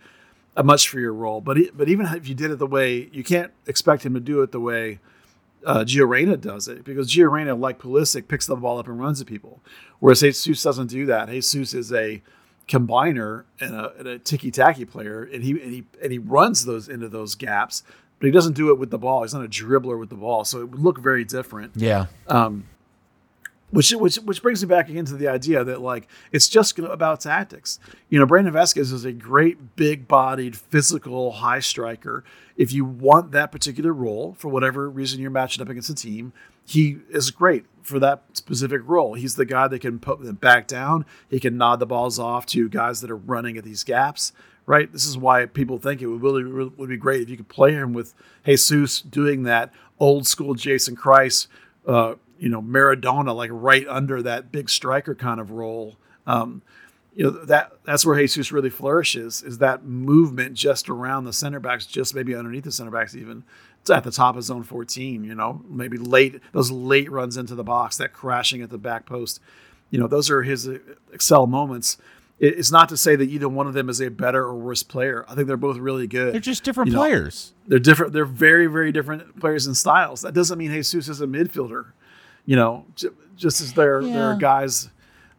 a 0.56 0.64
much 0.64 0.90
freer 0.90 1.14
role. 1.14 1.42
But 1.42 1.58
but 1.76 1.90
even 1.90 2.06
if 2.08 2.28
you 2.28 2.36
did 2.36 2.52
it 2.52 2.60
the 2.60 2.68
way 2.68 3.10
you 3.12 3.24
can't 3.24 3.52
expect 3.68 4.06
him 4.06 4.14
to 4.14 4.20
do 4.20 4.42
it 4.42 4.52
the 4.52 4.60
way 4.60 5.00
uh, 5.66 5.80
Gio 5.80 6.08
Reyna 6.08 6.38
does 6.38 6.68
it 6.68 6.84
because 6.84 7.12
Gio 7.12 7.32
Reyna, 7.32 7.56
like 7.56 7.80
Pulisic, 7.80 8.28
picks 8.28 8.48
the 8.48 8.56
ball 8.56 8.80
up 8.80 8.88
and 8.88 9.00
runs 9.00 9.22
at 9.22 9.28
people, 9.28 9.62
whereas 10.00 10.22
Jesus 10.22 10.64
doesn't 10.64 10.88
do 10.88 11.06
that. 11.06 11.30
Jesus 11.30 11.74
is 11.74 11.94
a 11.94 12.22
combiner 12.68 13.44
and 13.60 13.76
a, 13.76 13.94
and 13.98 14.08
a 14.08 14.20
ticky 14.20 14.50
tacky 14.50 14.86
player, 14.86 15.24
and 15.24 15.44
he 15.44 15.52
and 15.52 15.72
he 15.72 15.84
and 16.02 16.12
he 16.12 16.18
runs 16.18 16.66
those 16.66 16.90
into 16.90 17.10
those 17.10 17.36
gaps 17.36 17.84
but 18.22 18.28
he 18.28 18.32
doesn't 18.32 18.54
do 18.54 18.70
it 18.70 18.78
with 18.78 18.92
the 18.92 19.00
ball. 19.00 19.24
He's 19.24 19.34
not 19.34 19.44
a 19.44 19.50
dribbler 19.50 20.00
with 20.00 20.10
the 20.10 20.16
ball, 20.16 20.46
so 20.46 20.62
it 20.62 20.70
would 20.70 20.80
look 20.80 21.00
very 21.00 21.26
different. 21.26 21.72
Yeah. 21.76 22.06
Um, 22.28 22.66
which 23.72 23.92
which 23.94 24.18
which 24.18 24.44
brings 24.44 24.62
me 24.62 24.68
back 24.68 24.90
again 24.90 25.06
to 25.06 25.16
the 25.16 25.28
idea 25.28 25.64
that 25.64 25.82
like 25.82 26.08
it's 26.32 26.48
just 26.48 26.78
about 26.78 27.22
tactics. 27.22 27.80
You 28.10 28.20
know, 28.20 28.28
Brandon 28.28 28.54
Vazquez 28.54 28.94
is 28.94 29.06
a 29.06 29.12
great 29.12 29.76
big-bodied, 29.76 30.56
physical, 30.56 31.32
high 31.32 31.62
striker. 31.62 32.24
If 32.56 32.72
you 32.72 32.86
want 32.86 33.32
that 33.32 33.52
particular 33.52 33.92
role 33.92 34.36
for 34.38 34.50
whatever 34.50 34.88
reason 34.88 35.20
you're 35.20 35.32
matching 35.32 35.64
up 35.64 35.70
against 35.70 35.90
a 35.90 35.96
team, 35.96 36.32
he 36.64 36.98
is 37.10 37.32
great 37.32 37.66
for 37.82 37.98
that 37.98 38.22
specific 38.34 38.82
role. 38.86 39.16
He's 39.16 39.36
the 39.36 39.46
guy 39.46 39.68
that 39.68 39.80
can 39.80 39.98
put 39.98 40.22
them 40.22 40.36
back 40.36 40.68
down. 40.68 41.06
He 41.28 41.40
can 41.40 41.58
nod 41.58 41.80
the 41.80 41.88
balls 41.88 42.20
off 42.20 42.46
to 42.48 42.70
guys 42.70 43.02
that 43.02 43.10
are 43.10 43.18
running 43.18 43.58
at 43.58 43.64
these 43.64 43.84
gaps 43.84 44.32
right? 44.72 44.90
This 44.90 45.06
is 45.06 45.18
why 45.18 45.46
people 45.48 45.80
think 45.80 46.02
it 46.02 46.08
would 46.08 46.22
really, 46.22 46.44
really 46.44 46.72
would 46.78 46.88
be 46.88 46.96
great 46.96 47.22
if 47.22 47.30
you 47.30 47.36
could 47.36 47.50
play 47.50 47.74
him 47.74 47.92
with 47.92 48.14
Jesus 48.46 49.02
doing 49.02 49.44
that 49.44 49.74
old 50.00 50.26
school 50.26 50.54
Jason 50.54 50.96
Kreis, 50.96 51.48
uh, 51.86 52.16
you 52.40 52.48
know, 52.48 52.62
Maradona, 52.62 53.36
like 53.36 53.50
right 53.52 53.86
under 53.90 54.24
that 54.24 54.50
big 54.50 54.70
striker 54.70 55.14
kind 55.14 55.42
of 55.42 55.52
role. 55.52 55.98
Um, 56.26 56.62
you 57.14 57.26
know 57.26 57.32
that 57.32 57.74
that's 57.84 58.06
where 58.06 58.18
Jesus 58.18 58.54
really 58.54 58.70
flourishes 58.70 59.44
is 59.44 59.58
that 59.58 59.84
movement 59.84 60.54
just 60.54 60.88
around 60.88 61.26
the 61.26 61.34
center 61.34 61.60
backs, 61.60 61.86
just 61.86 62.16
maybe 62.16 62.34
underneath 62.34 62.64
the 62.64 62.72
center 62.72 62.92
backs 62.92 63.14
even 63.14 63.44
at 63.94 64.06
the 64.06 64.12
top 64.12 64.38
of 64.38 64.44
zone 64.46 64.64
14. 64.64 65.26
You 65.26 65.36
know, 65.36 65.62
maybe 65.68 65.98
late 65.98 66.40
those 66.54 66.72
late 66.72 67.12
runs 67.12 67.36
into 67.36 67.56
the 67.56 67.66
box, 67.66 67.98
that 67.98 68.14
crashing 68.14 68.62
at 68.62 68.70
the 68.70 68.78
back 68.78 69.06
post. 69.06 69.42
You 69.90 70.00
know, 70.00 70.08
those 70.08 70.30
are 70.30 70.44
his 70.44 70.70
excel 71.12 71.46
moments. 71.46 71.98
It's 72.44 72.72
not 72.72 72.90
to 72.90 72.98
say 72.98 73.16
that 73.16 73.30
either 73.30 73.48
one 73.48 73.68
of 73.68 73.74
them 73.76 73.88
is 73.88 74.02
a 74.02 74.10
better 74.10 74.44
or 74.44 74.56
worse 74.56 74.82
player. 74.82 75.24
I 75.30 75.36
think 75.36 75.48
they're 75.48 75.58
both 75.58 75.78
really 75.78 76.08
good. 76.08 76.34
They're 76.34 76.42
just 76.42 76.64
different 76.64 76.88
You 76.90 76.96
know, 76.96 77.02
players. 77.02 77.54
They're 77.68 77.78
different. 77.78 78.14
They're 78.14 78.26
very, 78.26 78.66
very 78.66 78.92
different 78.92 79.40
players 79.40 79.68
and 79.68 79.78
styles. 79.78 80.22
That 80.22 80.34
doesn't 80.34 80.58
mean 80.58 80.72
Jesus 80.72 81.08
is 81.08 81.22
a 81.22 81.28
midfielder. 81.28 81.92
You 82.48 82.56
know, 82.56 82.86
j- 82.96 83.10
just 83.36 83.62
as 83.62 83.74
there 83.74 84.02
there 84.02 84.12
Yeah. 84.12 84.26
are 84.32 84.36
guys 84.36 84.90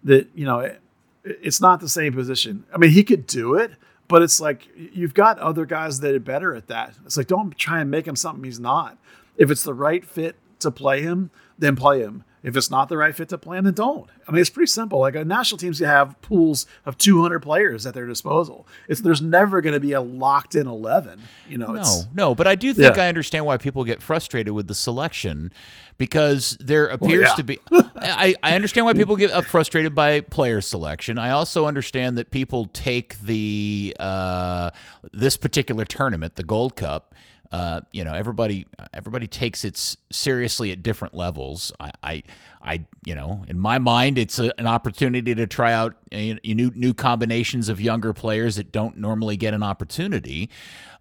that 0.04 0.28
you 0.36 0.44
know, 0.44 0.60
it, 0.60 0.80
it's 1.24 1.60
not 1.60 1.80
the 1.80 1.88
same 1.88 2.12
position. 2.12 2.64
I 2.72 2.78
mean, 2.78 2.90
he 2.90 3.02
could 3.02 3.26
do 3.26 3.54
it, 3.54 3.72
but 4.06 4.22
it's 4.22 4.40
like 4.40 4.68
you've 4.76 5.14
got 5.14 5.40
other 5.40 5.66
guys 5.66 5.98
that 6.00 6.14
are 6.14 6.20
better 6.20 6.54
at 6.54 6.68
that. 6.68 6.94
It's 7.04 7.16
like 7.16 7.26
don't 7.26 7.56
try 7.58 7.80
and 7.80 7.90
make 7.90 8.06
him 8.06 8.14
something 8.14 8.44
he's 8.44 8.60
not. 8.60 8.96
If 9.36 9.50
it's 9.50 9.64
the 9.64 9.74
right 9.74 10.04
fit 10.04 10.36
to 10.60 10.70
play 10.70 11.02
him, 11.02 11.30
then 11.58 11.74
play 11.74 12.00
him. 12.00 12.22
If 12.42 12.56
it's 12.56 12.70
not 12.70 12.88
the 12.88 12.96
right 12.96 13.14
fit 13.14 13.28
to 13.28 13.36
him, 13.36 13.64
then 13.64 13.74
don't. 13.74 14.10
I 14.26 14.32
mean, 14.32 14.40
it's 14.40 14.50
pretty 14.50 14.66
simple. 14.66 14.98
Like 14.98 15.14
a 15.14 15.24
national 15.24 15.58
teams 15.58 15.78
you 15.78 15.86
have 15.86 16.20
pools 16.22 16.66
of 16.84 16.98
200 16.98 17.40
players 17.40 17.86
at 17.86 17.94
their 17.94 18.06
disposal. 18.06 18.66
It's 18.88 19.00
there's 19.00 19.22
never 19.22 19.60
going 19.60 19.74
to 19.74 19.80
be 19.80 19.92
a 19.92 20.00
locked 20.00 20.54
in 20.54 20.66
11. 20.66 21.20
You 21.48 21.58
know, 21.58 21.72
No, 21.72 21.80
it's, 21.80 22.06
no, 22.14 22.34
but 22.34 22.48
I 22.48 22.56
do 22.56 22.74
think 22.74 22.96
Yeah. 22.96 23.04
I 23.04 23.08
understand 23.08 23.46
why 23.46 23.58
people 23.58 23.84
get 23.84 24.02
frustrated 24.02 24.52
with 24.52 24.66
the 24.66 24.74
selection 24.74 25.52
because 25.98 26.56
there 26.58 26.86
appears 26.86 27.28
yeah. 27.28 27.34
to 27.34 27.44
be. 27.44 27.58
I, 27.96 28.34
I 28.42 28.56
understand 28.56 28.86
why 28.86 28.94
people 28.94 29.14
get 29.14 29.44
frustrated 29.44 29.94
by 29.94 30.20
player 30.20 30.60
selection. 30.60 31.18
I 31.18 31.30
also 31.30 31.66
understand 31.66 32.18
that 32.18 32.32
people 32.32 32.66
take 32.72 33.20
the 33.20 33.96
uh, 34.00 34.70
this 35.12 35.36
particular 35.36 35.84
tournament, 35.84 36.34
the 36.34 36.42
Gold 36.42 36.74
Cup. 36.74 37.14
Uh, 37.52 37.82
you 37.92 38.02
know, 38.02 38.14
everybody 38.14 38.66
everybody 38.94 39.26
takes 39.26 39.62
it 39.62 39.96
seriously 40.10 40.72
at 40.72 40.82
different 40.82 41.12
levels. 41.12 41.70
I, 41.78 41.92
I, 42.02 42.22
I 42.62 42.84
you 43.04 43.14
know, 43.14 43.44
in 43.46 43.58
my 43.58 43.78
mind, 43.78 44.16
it's 44.16 44.38
a, 44.38 44.58
an 44.58 44.66
opportunity 44.66 45.34
to 45.34 45.46
try 45.46 45.74
out 45.74 45.96
uh, 46.12 46.16
new 46.44 46.72
new 46.74 46.94
combinations 46.94 47.68
of 47.68 47.78
younger 47.78 48.14
players 48.14 48.56
that 48.56 48.72
don't 48.72 48.96
normally 48.96 49.36
get 49.36 49.52
an 49.52 49.62
opportunity. 49.62 50.48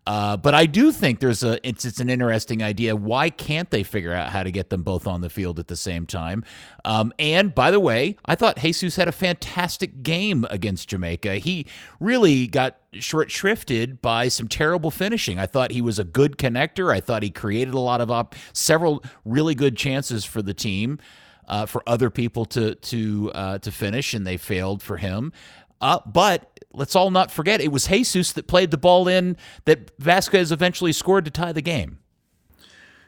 Uh, 0.08 0.36
but 0.36 0.56
I 0.56 0.66
do 0.66 0.92
think 0.92 1.20
there's 1.20 1.44
a 1.44 1.66
it's 1.68 1.86
it's 1.86 2.00
an 2.00 2.10
interesting 2.10 2.64
idea. 2.64 2.96
Why 2.96 3.30
can't 3.30 3.70
they 3.70 3.84
figure 3.84 4.14
out 4.14 4.32
how 4.32 4.42
to 4.42 4.52
get 4.52 4.70
them 4.70 4.82
both 4.82 5.06
on 5.06 5.22
the 5.22 5.30
field 5.30 5.60
at 5.60 5.68
the 5.68 5.76
same 5.76 6.08
time? 6.08 6.44
Um, 6.84 7.14
and 7.20 7.54
by 7.54 7.70
the 7.70 7.80
way, 7.80 8.18
I 8.26 8.36
thought 8.36 8.58
Jesus 8.58 8.96
had 8.96 9.08
a 9.08 9.12
fantastic 9.12 10.02
game 10.02 10.46
against 10.50 10.90
Jamaica. 10.90 11.36
He 11.36 11.68
really 12.00 12.48
got 12.48 12.78
short 12.94 13.30
shrifted 13.30 14.02
by 14.02 14.28
some 14.28 14.48
terrible 14.48 14.90
finishing. 14.90 15.38
I 15.38 15.46
thought 15.46 15.72
he 15.72 15.82
was 15.82 16.00
a 16.00 16.04
good 16.04 16.38
connector. 16.38 16.94
I 16.94 17.00
thought 17.00 17.22
he 17.22 17.30
created 17.30 17.76
a 17.76 17.80
lot 17.80 18.02
of 18.02 18.10
op- 18.10 18.36
several 18.54 19.04
really 19.24 19.54
good 19.54 19.78
chances 19.78 20.26
for 20.26 20.42
the 20.42 20.54
team. 20.54 21.00
Uh, 21.48 21.66
for 21.66 21.84
other 21.86 22.10
people 22.10 22.46
to 22.46 22.76
to 22.76 23.30
uh, 23.36 23.58
to 23.58 23.72
finish, 23.72 24.14
and 24.14 24.26
they 24.26 24.38
failed 24.38 24.82
for 24.82 24.96
him. 24.96 25.34
Uh, 25.82 26.00
but 26.06 26.61
let's 26.74 26.96
all 26.96 27.12
not 27.12 27.32
forget 27.32 27.62
it 27.62 27.72
was 27.72 27.88
Jesus 27.88 28.32
that 28.34 28.48
played 28.48 28.72
the 28.72 28.78
ball 28.78 29.08
in 29.08 29.38
that 29.66 29.98
Vazquez 30.00 30.52
eventually 30.52 30.94
scored 30.94 31.26
to 31.26 31.32
tie 31.32 31.52
the 31.52 31.62
game. 31.62 32.00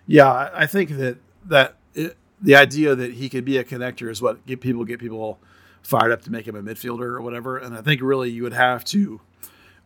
Yeah, 0.05 0.49
I 0.53 0.65
think 0.65 0.97
that 0.97 1.17
that 1.45 1.75
it, 1.93 2.17
the 2.41 2.55
idea 2.55 2.95
that 2.95 3.13
he 3.13 3.29
could 3.29 3.45
be 3.45 3.57
a 3.57 3.63
connector 3.63 4.09
is 4.09 4.21
what 4.21 4.45
get 4.45 4.59
people 4.59 4.83
get 4.83 4.99
people 4.99 5.39
fired 5.81 6.11
up 6.11 6.21
to 6.23 6.31
make 6.31 6.47
him 6.47 6.55
a 6.55 6.63
midfielder 6.63 7.01
or 7.01 7.21
whatever. 7.21 7.57
And 7.57 7.75
I 7.75 7.81
think 7.81 8.01
really 8.01 8.29
you 8.29 8.43
would 8.43 8.53
have 8.53 8.83
to, 8.85 9.21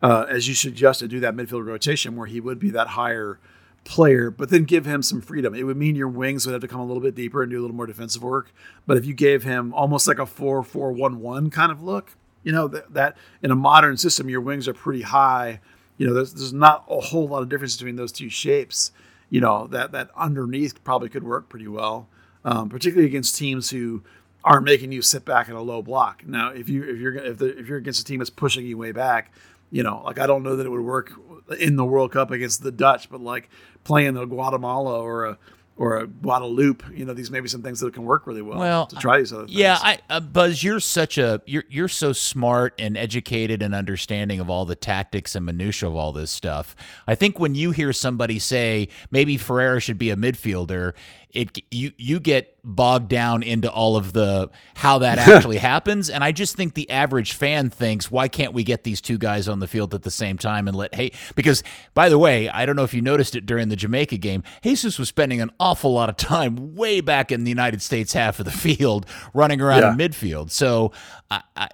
uh, 0.01 0.25
as 0.29 0.47
you 0.47 0.53
suggested, 0.53 1.09
do 1.09 1.19
that 1.19 1.35
midfield 1.35 1.65
rotation 1.65 2.15
where 2.15 2.27
he 2.27 2.39
would 2.39 2.59
be 2.59 2.69
that 2.71 2.89
higher 2.89 3.39
player, 3.83 4.29
but 4.29 4.49
then 4.49 4.63
give 4.63 4.85
him 4.85 5.01
some 5.01 5.21
freedom. 5.21 5.55
It 5.55 5.63
would 5.63 5.77
mean 5.77 5.95
your 5.95 6.09
wings 6.09 6.45
would 6.45 6.53
have 6.53 6.61
to 6.61 6.67
come 6.67 6.81
a 6.81 6.85
little 6.85 7.01
bit 7.01 7.15
deeper 7.15 7.41
and 7.41 7.51
do 7.51 7.59
a 7.59 7.61
little 7.61 7.75
more 7.75 7.87
defensive 7.87 8.21
work. 8.21 8.51
But 8.85 8.97
if 8.97 9.05
you 9.05 9.13
gave 9.13 9.43
him 9.43 9.73
almost 9.73 10.07
like 10.07 10.19
a 10.19 10.25
four-four-one-one 10.25 11.49
kind 11.49 11.71
of 11.71 11.81
look, 11.81 12.15
you 12.47 12.53
know 12.53 12.67
that, 12.69 12.93
that 12.93 13.17
in 13.43 13.51
a 13.51 13.55
modern 13.55 13.97
system 13.97 14.29
your 14.29 14.41
wings 14.41 14.67
are 14.67 14.73
pretty 14.73 15.03
high. 15.03 15.60
You 15.97 16.07
know, 16.07 16.13
there's 16.13 16.33
there's 16.33 16.53
not 16.53 16.86
a 16.89 16.99
whole 16.99 17.27
lot 17.27 17.41
of 17.41 17.49
difference 17.49 17.75
between 17.75 17.95
those 17.95 18.12
two 18.12 18.29
shapes 18.29 18.91
you 19.29 19.41
know 19.41 19.67
that 19.67 19.91
that 19.91 20.10
underneath 20.15 20.83
probably 20.83 21.10
could 21.10 21.23
work 21.23 21.49
pretty 21.49 21.67
well, 21.67 22.07
um, 22.45 22.69
particularly 22.69 23.07
against 23.07 23.36
teams 23.36 23.69
who 23.69 24.03
aren't 24.43 24.63
making 24.63 24.91
you 24.91 25.01
sit 25.01 25.25
back 25.25 25.49
in 25.49 25.55
a 25.55 25.62
low 25.62 25.81
block. 25.81 26.25
Now, 26.25 26.49
if 26.49 26.69
you 26.69 26.83
if 26.83 26.97
you're 26.97 27.15
if, 27.15 27.38
the, 27.38 27.57
if 27.57 27.67
you're 27.67 27.77
against 27.77 28.01
a 28.01 28.03
team 28.05 28.19
that's 28.19 28.29
pushing 28.29 28.65
you 28.65 28.77
way 28.77 28.91
back, 28.91 29.33
you 29.69 29.83
know, 29.83 30.01
like 30.05 30.19
I 30.19 30.27
don't 30.27 30.43
know 30.43 30.55
that 30.55 30.65
it 30.65 30.69
would 30.69 30.81
work 30.81 31.13
in 31.60 31.75
the 31.75 31.86
World 31.86 32.12
Cup 32.13 32.31
against 32.31 32.63
the 32.63 32.71
Dutch, 32.71 33.10
but 33.10 33.21
like 33.21 33.49
playing 33.83 34.13
the 34.13 34.25
Guatemala 34.25 35.01
or 35.01 35.25
a 35.25 35.38
or 35.77 35.97
a 35.97 36.07
Guadeloupe, 36.07 36.83
you 36.93 37.05
know, 37.05 37.13
these 37.13 37.29
may 37.29 37.39
be 37.39 37.47
some 37.47 37.61
things 37.61 37.79
that 37.79 37.93
can 37.93 38.03
work 38.03 38.25
really 38.25 38.41
well. 38.41 38.57
Well, 38.57 38.87
to 38.87 38.95
try 38.95 39.19
these 39.19 39.31
other 39.31 39.45
things. 39.45 39.57
Yeah, 39.57 39.77
I, 39.79 39.99
uh, 40.09 40.19
Buzz, 40.19 40.63
you're 40.63 40.79
such 40.79 41.17
a 41.17 41.41
you're 41.45 41.65
you're 41.69 41.87
so 41.87 42.13
smart 42.13 42.73
and 42.79 42.97
educated 42.97 43.61
and 43.61 43.75
understanding 43.75 44.39
of 44.39 44.49
all 44.49 44.65
the 44.65 44.75
tactics 44.75 45.35
and 45.35 45.45
minutia 45.45 45.87
of 45.87 45.95
all 45.95 46.11
this 46.11 46.31
stuff. 46.31 46.75
I 47.07 47.15
think 47.15 47.39
when 47.39 47.53
you 47.53 47.71
hear 47.71 47.93
somebody 47.93 48.39
say 48.39 48.89
maybe 49.11 49.37
Ferreira 49.37 49.79
should 49.79 49.99
be 49.99 50.09
a 50.09 50.15
midfielder, 50.15 50.93
it 51.31 51.59
you 51.71 51.91
you 51.97 52.19
get 52.19 52.55
bogged 52.63 53.09
down 53.09 53.43
into 53.43 53.69
all 53.71 53.95
of 53.95 54.13
the 54.13 54.49
how 54.75 54.99
that 54.99 55.17
actually 55.19 55.57
happens, 55.73 56.09
and 56.09 56.23
I 56.23 56.31
just 56.31 56.55
think 56.55 56.73
the 56.73 56.89
average 56.89 57.33
fan 57.33 57.69
thinks, 57.69 58.09
why 58.09 58.27
can't 58.27 58.53
we 58.53 58.63
get 58.63 58.83
these 58.83 59.01
two 59.01 59.17
guys 59.17 59.47
on 59.47 59.59
the 59.59 59.67
field 59.67 59.93
at 59.93 60.03
the 60.03 60.11
same 60.11 60.37
time 60.37 60.67
and 60.67 60.75
let 60.75 60.95
hey 60.95 61.11
because 61.35 61.63
by 61.93 62.09
the 62.09 62.17
way, 62.17 62.49
I 62.49 62.65
don't 62.65 62.75
know 62.75 62.83
if 62.83 62.93
you 62.93 63.01
noticed 63.01 63.35
it 63.35 63.45
during 63.45 63.69
the 63.69 63.75
Jamaica 63.75 64.17
game, 64.17 64.43
Jesus 64.63 64.97
was 64.97 65.09
spending 65.09 65.41
an 65.41 65.51
awful 65.59 65.93
lot 65.93 66.09
of 66.09 66.17
time 66.17 66.75
way 66.75 67.01
back 67.01 67.31
in 67.31 67.43
the 67.43 67.49
United 67.49 67.81
States 67.81 68.13
half 68.13 68.39
of 68.39 68.45
the 68.45 68.51
field 68.51 69.05
running 69.33 69.61
around 69.61 69.81
Yeah. 69.81 69.91
in 69.91 69.97
midfield. 69.97 70.49
So 70.51 70.91
I, 71.29 71.41
I, 71.55 71.69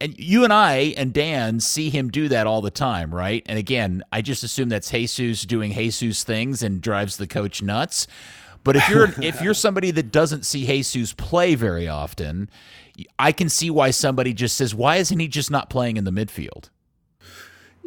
and 0.00 0.18
you 0.18 0.42
and 0.42 0.52
I 0.52 0.94
and 0.96 1.12
Dan 1.12 1.60
see 1.60 1.88
him 1.88 2.10
do 2.10 2.26
that 2.28 2.46
all 2.48 2.60
the 2.60 2.72
time, 2.72 3.14
right? 3.14 3.42
And 3.46 3.56
again, 3.56 4.02
I 4.10 4.20
just 4.20 4.42
assume 4.42 4.68
that's 4.68 4.90
Jesus 4.90 5.42
doing 5.42 5.70
Jesus 5.72 6.24
things 6.24 6.60
and 6.62 6.80
drives 6.80 7.18
the 7.18 7.26
coach 7.28 7.62
nuts. 7.62 8.08
But 8.64 8.76
if 8.76 8.88
you're 8.88 9.08
if 9.22 9.40
you're 9.42 9.54
somebody 9.54 9.90
that 9.92 10.12
doesn't 10.12 10.44
see 10.44 10.64
Jesus 10.64 11.12
play 11.12 11.54
very 11.54 11.88
often, 11.88 12.50
I 13.18 13.32
can 13.32 13.48
see 13.48 13.70
why 13.70 13.90
somebody 13.90 14.32
just 14.32 14.56
says, 14.56 14.74
"Why 14.74 14.96
isn't 14.96 15.18
he 15.18 15.28
just 15.28 15.50
not 15.50 15.70
playing 15.70 15.96
in 15.96 16.04
the 16.04 16.10
midfield?" 16.10 16.70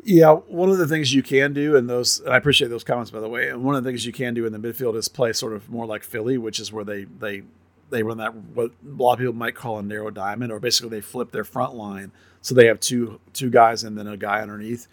Yeah, 0.03 0.33
one 0.33 0.69
of 0.69 0.77
the 0.77 0.87
things 0.87 1.13
you 1.15 1.23
can 1.23 1.53
do, 1.53 1.75
and 1.75 1.89
those, 1.89 2.19
and 2.19 2.31
I 2.31 2.37
appreciate 2.37 2.67
those 2.67 2.83
comments 2.83 3.09
by 3.09 3.19
the 3.19 3.29
way. 3.29 3.49
And 3.49 3.63
one 3.63 3.75
of 3.75 3.83
the 3.83 3.89
things 3.89 4.05
you 4.05 4.13
can 4.13 4.33
do 4.33 4.45
in 4.45 4.53
the 4.53 4.59
midfield 4.59 4.95
is 4.95 5.07
play 5.07 5.33
sort 5.33 5.53
of 5.53 5.69
more 5.69 5.85
like 5.85 6.03
Philly, 6.03 6.37
which 6.37 6.59
is 6.59 6.71
where 6.71 6.83
they 6.83 7.05
they 7.05 7.43
they 7.89 8.03
run 8.03 8.17
that 8.17 8.35
what 8.35 8.71
a 8.85 9.01
lot 9.01 9.13
of 9.13 9.19
people 9.19 9.33
might 9.33 9.55
call 9.55 9.79
a 9.79 9.83
narrow 9.83 10.11
diamond, 10.11 10.51
or 10.51 10.59
basically 10.59 10.89
they 10.89 11.01
flip 11.01 11.31
their 11.31 11.43
front 11.43 11.75
line 11.75 12.11
so 12.41 12.53
they 12.53 12.67
have 12.67 12.79
two 12.79 13.19
two 13.33 13.49
guys 13.49 13.83
and 13.83 13.97
then 13.97 14.07
a 14.07 14.17
guy 14.17 14.41
underneath. 14.41 14.87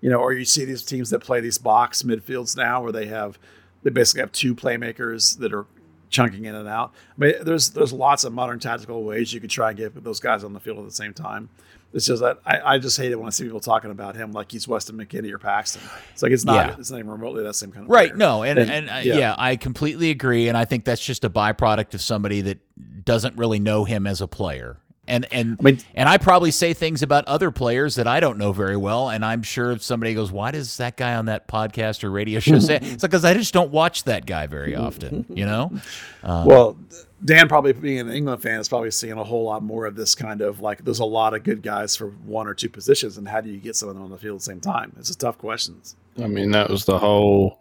You 0.00 0.10
know, 0.10 0.18
or 0.18 0.32
you 0.32 0.44
see 0.44 0.64
these 0.64 0.82
teams 0.82 1.10
that 1.10 1.20
play 1.20 1.40
these 1.40 1.58
box 1.58 2.02
midfields 2.02 2.56
now, 2.56 2.82
where 2.82 2.92
they 2.92 3.06
have 3.06 3.38
they 3.84 3.90
basically 3.90 4.22
have 4.22 4.32
two 4.32 4.54
playmakers 4.56 5.38
that 5.38 5.52
are 5.54 5.66
chunking 6.10 6.44
in 6.46 6.54
and 6.56 6.68
out. 6.68 6.92
I 7.16 7.20
mean, 7.20 7.34
there's 7.42 7.70
there's 7.70 7.92
lots 7.92 8.24
of 8.24 8.32
modern 8.32 8.58
tactical 8.58 9.04
ways 9.04 9.32
you 9.32 9.40
could 9.40 9.50
try 9.50 9.68
and 9.70 9.78
get 9.78 10.02
those 10.02 10.18
guys 10.20 10.42
on 10.42 10.52
the 10.52 10.60
field 10.60 10.78
at 10.78 10.84
the 10.84 10.90
same 10.90 11.14
time. 11.14 11.48
It's 11.92 12.06
just 12.06 12.22
that 12.22 12.40
I, 12.44 12.74
I 12.74 12.78
just 12.78 12.96
hate 12.96 13.12
it 13.12 13.16
when 13.16 13.28
I 13.28 13.30
see 13.30 13.44
people 13.44 13.60
talking 13.60 13.92
about 13.92 14.16
him 14.16 14.32
like 14.32 14.50
he's 14.50 14.66
Weston 14.66 14.96
McKennie 14.96 15.30
or 15.32 15.38
Paxton. 15.38 15.80
It's 16.12 16.24
like 16.24 16.32
it's 16.32 16.44
not 16.44 16.54
Yeah. 16.66 16.76
it's 16.76 16.90
not 16.90 16.98
even 16.98 17.10
remotely 17.12 17.44
that 17.44 17.54
same 17.54 17.70
kind 17.70 17.84
of 17.84 17.90
Right. 17.90 18.08
player. 18.08 18.16
No, 18.16 18.42
and 18.42 18.58
And- 18.58 18.68
and, 18.70 18.90
uh, 18.90 18.94
yeah. 19.04 19.14
yeah. 19.16 19.34
I 19.38 19.54
completely 19.54 20.10
agree, 20.10 20.48
and 20.48 20.58
I 20.58 20.64
think 20.64 20.84
that's 20.84 21.04
just 21.04 21.24
a 21.24 21.30
byproduct 21.30 21.94
of 21.94 22.00
somebody 22.00 22.40
that 22.40 22.58
doesn't 23.04 23.36
really 23.36 23.60
know 23.60 23.84
him 23.84 24.08
as 24.08 24.20
a 24.20 24.26
player. 24.26 24.78
And 25.06 25.26
and 25.30 25.56
I 25.60 25.62
mean- 25.62 25.78
and 25.94 26.08
I 26.08 26.16
probably 26.16 26.50
say 26.50 26.72
things 26.72 27.02
about 27.02 27.26
other 27.26 27.50
players 27.50 27.96
that 27.96 28.06
I 28.06 28.20
don't 28.20 28.38
know 28.38 28.52
very 28.52 28.76
well, 28.76 29.10
and 29.10 29.24
I'm 29.24 29.42
sure 29.42 29.72
if 29.72 29.82
somebody 29.82 30.14
goes, 30.14 30.32
"Why 30.32 30.50
does 30.50 30.78
that 30.78 30.96
guy 30.96 31.14
on 31.14 31.26
that 31.26 31.46
podcast 31.46 32.02
or 32.04 32.10
radio 32.10 32.40
show 32.40 32.58
say?" 32.58 32.76
it?" 32.76 32.82
It's 32.84 33.02
like 33.02 33.10
because 33.10 33.24
I 33.24 33.34
just 33.34 33.52
don't 33.52 33.70
watch 33.70 34.04
that 34.04 34.24
guy 34.24 34.46
very 34.46 34.74
often, 34.74 35.26
you 35.28 35.44
know. 35.44 35.72
Well, 36.24 36.78
Dan 37.22 37.48
probably 37.48 37.74
being 37.74 37.98
an 38.00 38.10
England 38.10 38.40
fan 38.42 38.58
is 38.58 38.66
probably 38.68 38.90
seeing 38.90 39.12
a 39.18 39.24
whole 39.24 39.44
lot 39.44 39.62
more 39.62 39.84
of 39.84 39.94
this 39.94 40.14
kind 40.14 40.40
of 40.40 40.60
like 40.60 40.84
there's 40.86 41.00
a 41.00 41.04
lot 41.04 41.34
of 41.34 41.42
good 41.42 41.62
guys 41.62 41.94
for 41.96 42.08
one 42.24 42.46
or 42.46 42.54
two 42.54 42.70
positions, 42.70 43.18
and 43.18 43.28
how 43.28 43.42
do 43.42 43.50
you 43.50 43.58
get 43.58 43.76
some 43.76 43.90
of 43.90 43.94
them 43.94 44.04
on 44.04 44.10
the 44.10 44.16
field 44.16 44.36
at 44.36 44.38
the 44.40 44.44
same 44.44 44.60
time? 44.60 44.94
It's 44.98 45.10
a 45.10 45.16
tough 45.18 45.36
question. 45.36 45.82
I 46.22 46.26
mean, 46.28 46.50
that 46.52 46.70
was 46.70 46.86
the 46.86 46.98
whole 46.98 47.58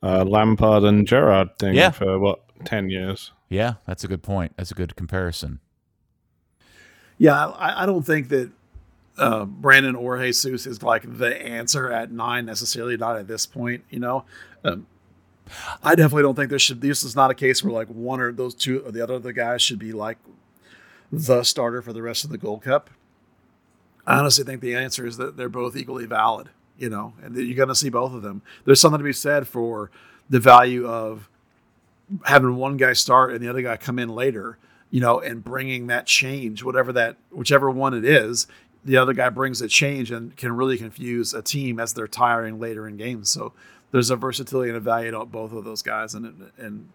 uh, 0.00 0.24
Lampard 0.24 0.84
and 0.84 1.08
Gerrard 1.08 1.58
thing 1.58 1.74
Yeah. 1.74 1.90
for 1.90 2.20
what 2.20 2.40
ten 2.64 2.88
years. 2.88 3.32
Yeah, 3.48 3.74
that's 3.84 4.04
a 4.04 4.08
good 4.08 4.22
point. 4.22 4.52
That's 4.56 4.70
a 4.70 4.74
good 4.74 4.94
comparison. 4.94 5.58
Yeah, 7.18 7.48
I, 7.48 7.82
I 7.82 7.86
don't 7.86 8.04
think 8.04 8.28
that 8.28 8.50
uh, 9.18 9.44
Brandon 9.44 9.96
or 9.96 10.18
Jesus 10.18 10.66
is 10.66 10.82
like 10.82 11.18
the 11.18 11.40
answer 11.42 11.92
at 11.92 12.12
nine 12.12 12.46
necessarily. 12.46 12.96
Not 12.96 13.16
at 13.16 13.26
this 13.26 13.46
point, 13.46 13.84
you 13.90 13.98
know. 13.98 14.24
Um, 14.64 14.86
I 15.82 15.94
definitely 15.94 16.22
don't 16.22 16.34
think 16.34 16.50
there 16.50 16.58
should. 16.58 16.80
This 16.80 17.02
is 17.02 17.16
not 17.16 17.30
a 17.30 17.34
case 17.34 17.62
where 17.64 17.72
like 17.72 17.88
one 17.88 18.20
or 18.20 18.32
those 18.32 18.54
two 18.54 18.80
or 18.80 18.92
the 18.92 19.02
other 19.02 19.18
the 19.18 19.32
guys 19.32 19.62
should 19.62 19.78
be 19.78 19.92
like 19.92 20.18
the 21.10 21.42
starter 21.42 21.82
for 21.82 21.92
the 21.92 22.02
rest 22.02 22.24
of 22.24 22.30
the 22.30 22.38
Gold 22.38 22.62
Cup. 22.62 22.90
I 24.06 24.18
honestly 24.18 24.44
think 24.44 24.60
the 24.60 24.74
answer 24.74 25.06
is 25.06 25.16
that 25.18 25.36
they're 25.36 25.48
both 25.48 25.76
equally 25.76 26.06
valid, 26.06 26.48
you 26.78 26.88
know, 26.88 27.14
and 27.22 27.36
you're 27.36 27.56
going 27.56 27.68
to 27.68 27.74
see 27.74 27.90
both 27.90 28.14
of 28.14 28.22
them. 28.22 28.42
There's 28.64 28.80
something 28.80 28.98
to 28.98 29.04
be 29.04 29.12
said 29.12 29.46
for 29.46 29.90
the 30.30 30.40
value 30.40 30.86
of 30.86 31.28
having 32.24 32.56
one 32.56 32.76
guy 32.76 32.94
start 32.94 33.32
and 33.32 33.40
the 33.40 33.48
other 33.48 33.62
guy 33.62 33.76
come 33.76 33.98
in 33.98 34.08
later, 34.08 34.58
you 34.90 35.00
know, 35.00 35.20
and 35.20 35.44
bringing 35.44 35.86
that 35.88 36.06
change, 36.06 36.62
whatever 36.62 36.92
that, 36.92 37.16
whichever 37.30 37.70
one 37.70 37.94
it 37.94 38.04
is, 38.04 38.46
the 38.84 38.96
other 38.96 39.12
guy 39.12 39.28
brings 39.28 39.60
a 39.60 39.68
change 39.68 40.10
and 40.10 40.36
can 40.36 40.56
really 40.56 40.78
confuse 40.78 41.34
a 41.34 41.42
team 41.42 41.78
as 41.78 41.92
they're 41.92 42.08
tiring 42.08 42.58
later 42.58 42.88
in 42.88 42.96
games. 42.96 43.28
So 43.30 43.52
there's 43.90 44.10
a 44.10 44.16
versatility 44.16 44.70
and 44.70 44.76
a 44.76 44.80
value 44.80 45.10
to 45.10 45.24
both 45.24 45.52
of 45.52 45.64
those 45.64 45.82
guys, 45.82 46.14
and 46.14 46.50
and 46.56 46.88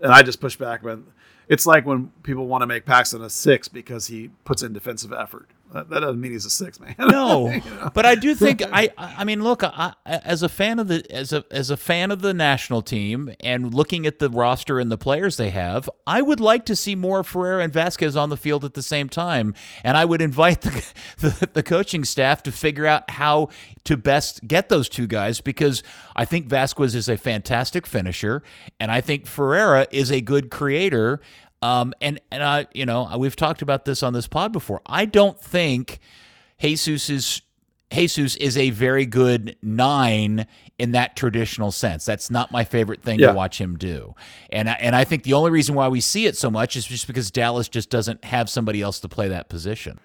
and 0.00 0.12
I 0.12 0.22
just 0.22 0.40
push 0.40 0.56
back, 0.56 0.82
when 0.82 1.06
it's 1.48 1.66
like 1.66 1.86
when 1.86 2.12
people 2.22 2.46
want 2.46 2.62
to 2.62 2.66
make 2.66 2.84
Paxton 2.84 3.22
a 3.22 3.30
six 3.30 3.68
because 3.68 4.08
he 4.08 4.30
puts 4.44 4.62
in 4.62 4.72
defensive 4.72 5.12
effort. 5.12 5.48
That, 5.76 5.90
that 5.90 6.00
doesn't 6.00 6.20
mean 6.20 6.32
he's 6.32 6.46
a 6.46 6.50
six 6.50 6.80
man. 6.80 6.94
No, 6.98 7.50
you 7.50 7.60
know? 7.60 7.90
but 7.92 8.06
I 8.06 8.14
do 8.14 8.34
think 8.34 8.62
I. 8.72 8.90
I 8.96 9.24
mean, 9.24 9.42
look, 9.42 9.62
I, 9.62 9.94
as 10.06 10.42
a 10.42 10.48
fan 10.48 10.78
of 10.78 10.88
the 10.88 11.04
as 11.10 11.32
a 11.32 11.44
as 11.50 11.70
a 11.70 11.76
fan 11.76 12.10
of 12.10 12.22
the 12.22 12.32
national 12.32 12.82
team 12.82 13.34
and 13.40 13.74
looking 13.74 14.06
at 14.06 14.18
the 14.18 14.30
roster 14.30 14.80
and 14.80 14.90
the 14.90 14.98
players 14.98 15.36
they 15.36 15.50
have, 15.50 15.90
I 16.06 16.22
would 16.22 16.40
like 16.40 16.64
to 16.66 16.76
see 16.76 16.94
more 16.94 17.22
Ferreira 17.22 17.62
and 17.62 17.72
Vazquez 17.72 18.20
on 18.20 18.30
the 18.30 18.36
field 18.36 18.64
at 18.64 18.74
the 18.74 18.82
same 18.82 19.08
time, 19.08 19.54
and 19.84 19.96
I 19.96 20.04
would 20.04 20.22
invite 20.22 20.62
the 20.62 20.92
the, 21.18 21.48
the 21.52 21.62
coaching 21.62 22.04
staff 22.04 22.42
to 22.44 22.52
figure 22.52 22.86
out 22.86 23.10
how 23.10 23.50
to 23.84 23.96
best 23.96 24.46
get 24.46 24.68
those 24.68 24.88
two 24.88 25.06
guys 25.06 25.40
because 25.40 25.82
I 26.14 26.24
think 26.24 26.48
Vazquez 26.48 26.94
is 26.94 27.08
a 27.08 27.16
fantastic 27.16 27.86
finisher, 27.86 28.42
and 28.80 28.90
I 28.90 29.00
think 29.00 29.26
Ferreira 29.26 29.86
is 29.90 30.10
a 30.10 30.20
good 30.20 30.50
creator. 30.50 31.20
Um, 31.62 31.94
and 32.00 32.20
and 32.30 32.42
I, 32.42 32.66
you 32.72 32.86
know, 32.86 33.10
we've 33.18 33.36
talked 33.36 33.62
about 33.62 33.84
this 33.84 34.02
on 34.02 34.12
this 34.12 34.28
pod 34.28 34.52
before. 34.52 34.82
I 34.86 35.04
don't 35.04 35.40
think 35.40 35.98
Jesus 36.60 37.10
is 37.10 37.42
Jesus 37.90 38.36
is 38.36 38.56
a 38.56 38.70
very 38.70 39.06
good 39.06 39.56
nine 39.62 40.46
in 40.78 40.92
that 40.92 41.16
traditional 41.16 41.72
sense. 41.72 42.04
That's 42.04 42.30
not 42.30 42.50
my 42.50 42.64
favorite 42.64 43.02
thing 43.02 43.18
yeah. 43.18 43.28
to 43.28 43.32
watch 43.32 43.60
him 43.60 43.76
do. 43.76 44.14
And 44.50 44.68
and 44.68 44.94
I 44.94 45.04
think 45.04 45.22
the 45.22 45.32
only 45.32 45.50
reason 45.50 45.74
why 45.74 45.88
we 45.88 46.00
see 46.00 46.26
it 46.26 46.36
so 46.36 46.50
much 46.50 46.76
is 46.76 46.84
just 46.84 47.06
because 47.06 47.30
Dallas 47.30 47.68
just 47.68 47.90
doesn't 47.90 48.24
have 48.24 48.50
somebody 48.50 48.82
else 48.82 49.00
to 49.00 49.08
play 49.08 49.28
that 49.28 49.48
position. 49.48 49.98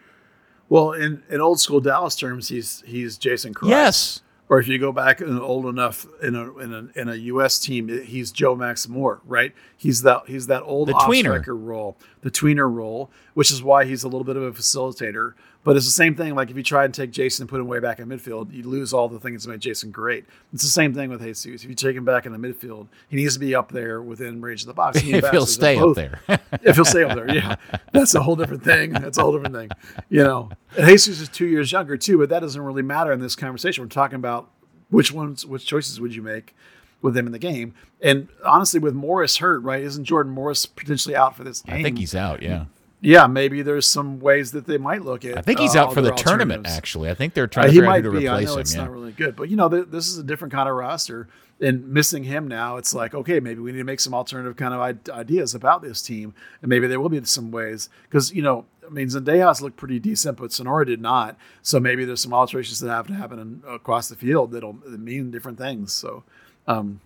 Well, 0.70 0.94
in, 0.94 1.22
in 1.30 1.42
old 1.42 1.60
school 1.60 1.82
Dallas 1.82 2.16
terms, 2.16 2.48
he's 2.48 2.82
he's 2.86 3.18
Jason 3.18 3.54
Kreis. 3.54 3.70
Yes 3.70 4.22
or 4.52 4.60
if 4.60 4.68
you 4.68 4.78
go 4.78 4.92
back 4.92 5.22
and 5.22 5.40
old 5.40 5.66
enough 5.66 6.06
in 6.22 6.36
a 6.36 6.58
in 6.58 6.74
a 6.74 7.00
in 7.00 7.08
a 7.08 7.16
U.S. 7.16 7.58
team, 7.58 7.88
he's 7.88 8.34
Joe 8.34 8.54
Max 8.54 8.86
Moore, 8.86 9.22
right? 9.26 9.54
He's 9.78 10.02
that 10.02 10.24
he's 10.28 10.48
that 10.48 10.62
old 10.64 10.90
the 10.90 10.94
tweener 10.94 11.42
role, 11.48 11.98
the 12.20 12.30
tweener 12.30 12.70
role, 12.70 13.10
which 13.34 13.50
is 13.50 13.64
why 13.64 13.86
he's 13.86 14.04
a 14.04 14.10
little 14.10 14.26
bit 14.26 14.36
of 14.36 14.44
a 14.44 14.52
facilitator. 14.52 15.36
But 15.64 15.78
it's 15.78 15.86
the 15.86 15.92
same 15.92 16.16
thing. 16.16 16.34
Like 16.34 16.50
if 16.50 16.58
you 16.58 16.64
try 16.64 16.86
and 16.86 16.94
take 16.94 17.12
Jason 17.12 17.44
and 17.44 17.50
put 17.50 17.60
him 17.60 17.68
way 17.68 17.80
back 17.80 18.00
in 18.00 18.08
midfield, 18.08 18.52
you 18.52 18.64
lose 18.64 18.94
all 18.94 19.08
the 19.08 19.20
things 19.20 19.44
that 19.44 19.52
made 19.52 19.60
Jason 19.60 19.92
great. 19.92 20.26
It's 20.54 20.64
the 20.64 20.70
same 20.70 20.94
thing 20.94 21.10
with 21.10 21.22
Jesus. 21.22 21.64
If 21.64 21.70
you 21.70 21.76
take 21.76 21.96
him 21.96 22.04
back 22.04 22.26
in 22.26 22.32
the 22.32 22.40
midfield, 22.40 22.88
he 23.10 23.18
needs 23.18 23.36
to 23.36 23.40
be 23.40 23.54
up 23.54 23.72
there 23.72 24.02
within 24.02 24.42
range 24.42 24.62
of 24.62 24.68
the 24.68 24.74
box. 24.74 25.00
He 25.00 25.14
if 25.14 25.30
he'll 25.30 25.46
stay 25.46 25.78
up 25.78 25.96
there, 25.96 26.20
if 26.64 26.76
he'll 26.76 26.86
stay 26.86 27.04
up 27.04 27.16
there, 27.16 27.32
yeah, 27.32 27.58
that's 27.92 28.16
a 28.16 28.24
whole 28.24 28.36
different 28.36 28.64
thing. 28.64 28.92
That's 28.92 29.18
a 29.20 29.22
whole 29.22 29.34
different 29.34 29.56
thing, 29.56 29.70
you 30.10 30.24
know. 30.24 30.50
And 30.76 30.88
Jesus 30.88 31.20
is 31.20 31.30
two 31.30 31.48
years 31.48 31.72
younger 31.72 31.96
too, 31.96 32.18
but 32.18 32.30
that 32.30 32.40
doesn't 32.40 32.62
really 32.62 32.82
matter 32.82 33.12
in 33.12 33.20
this 33.20 33.36
conversation. 33.36 33.84
We're 33.84 33.90
talking 33.90 34.16
about 34.16 34.50
which 34.90 35.12
ones, 35.12 35.46
which 35.46 35.66
choices 35.66 36.02
would 36.02 36.16
you 36.16 36.24
make 36.24 36.56
with 37.04 37.14
them 37.14 37.28
in 37.28 37.34
the 37.34 37.40
game? 37.40 37.76
And 38.02 38.30
honestly, 38.44 38.80
with 38.80 38.96
Morris 38.96 39.38
hurt, 39.38 39.60
right? 39.60 39.84
Isn't 39.84 40.06
Jordan 40.06 40.34
Morris 40.34 40.66
potentially 40.66 41.16
out 41.16 41.36
for 41.36 41.44
this 41.44 41.62
game? 41.62 41.76
I 41.76 41.84
think 41.84 42.00
he's 42.00 42.16
out. 42.16 42.42
Yeah. 42.42 42.66
Yeah, 43.04 43.26
maybe 43.26 43.64
there's 43.64 43.88
some 43.88 44.20
ways 44.20 44.52
that 44.52 44.68
they 44.68 44.78
might 44.78 45.02
look 45.02 45.26
at. 45.26 45.36
I 45.36 45.42
think 45.42 45.60
he's 45.60 45.76
uh, 45.76 45.84
out 45.84 45.94
for 45.94 46.02
the 46.02 46.12
tournament. 46.12 46.68
Actually, 46.68 47.10
I 47.10 47.16
think 47.16 47.34
they're 47.34 47.48
trying 47.48 47.70
uh, 47.70 47.96
to, 47.96 48.02
to 48.04 48.10
replace 48.10 48.30
I 48.30 48.44
know 48.44 48.54
him. 48.54 48.60
It's 48.60 48.76
yeah. 48.76 48.82
not 48.82 48.92
really 48.92 49.12
good, 49.12 49.36
but 49.36 49.50
you 49.50 49.56
know, 49.56 49.68
th- 49.70 49.88
this 49.90 50.08
is 50.08 50.20
a 50.20 50.24
different 50.24 50.54
kind 50.54 50.70
of 50.70 50.76
roster, 50.76 51.28
and 51.60 51.88
missing 51.88 52.24
him 52.26 52.48
now, 52.48 52.78
it's 52.78 52.94
like 52.94 53.16
okay, 53.16 53.40
maybe 53.40 53.60
we 53.60 53.72
need 53.72 53.80
to 53.80 53.84
make 53.84 54.00
some 54.00 54.14
alternative 54.14 54.56
kind 54.56 54.74
of 54.74 55.10
ideas 55.10 55.56
about 55.56 55.82
this 55.82 56.02
team, 56.04 56.36
and 56.62 56.70
maybe 56.70 56.86
there 56.86 57.00
will 57.00 57.10
be 57.10 57.24
some 57.26 57.50
ways 57.50 57.90
because 58.04 58.32
you 58.34 58.44
know 58.44 58.66
I 58.92 58.94
mean, 58.94 59.08
Zendejas 59.08 59.62
looked 59.62 59.78
pretty 59.78 60.00
decent, 60.00 60.38
but 60.38 60.52
Sonora 60.52 60.86
did 60.86 61.02
not. 61.02 61.38
So 61.62 61.80
maybe 61.80 62.04
there's 62.04 62.22
some 62.22 62.34
alterations 62.34 62.82
that 62.82 62.90
have 62.90 63.08
to 63.08 63.14
happen 63.14 63.40
in, 63.40 63.64
across 63.68 64.10
the 64.10 64.18
field 64.18 64.52
that'll 64.52 64.74
mean 64.86 65.32
different 65.32 65.58
things. 65.58 65.94
So 65.94 66.24
um, 66.68 67.00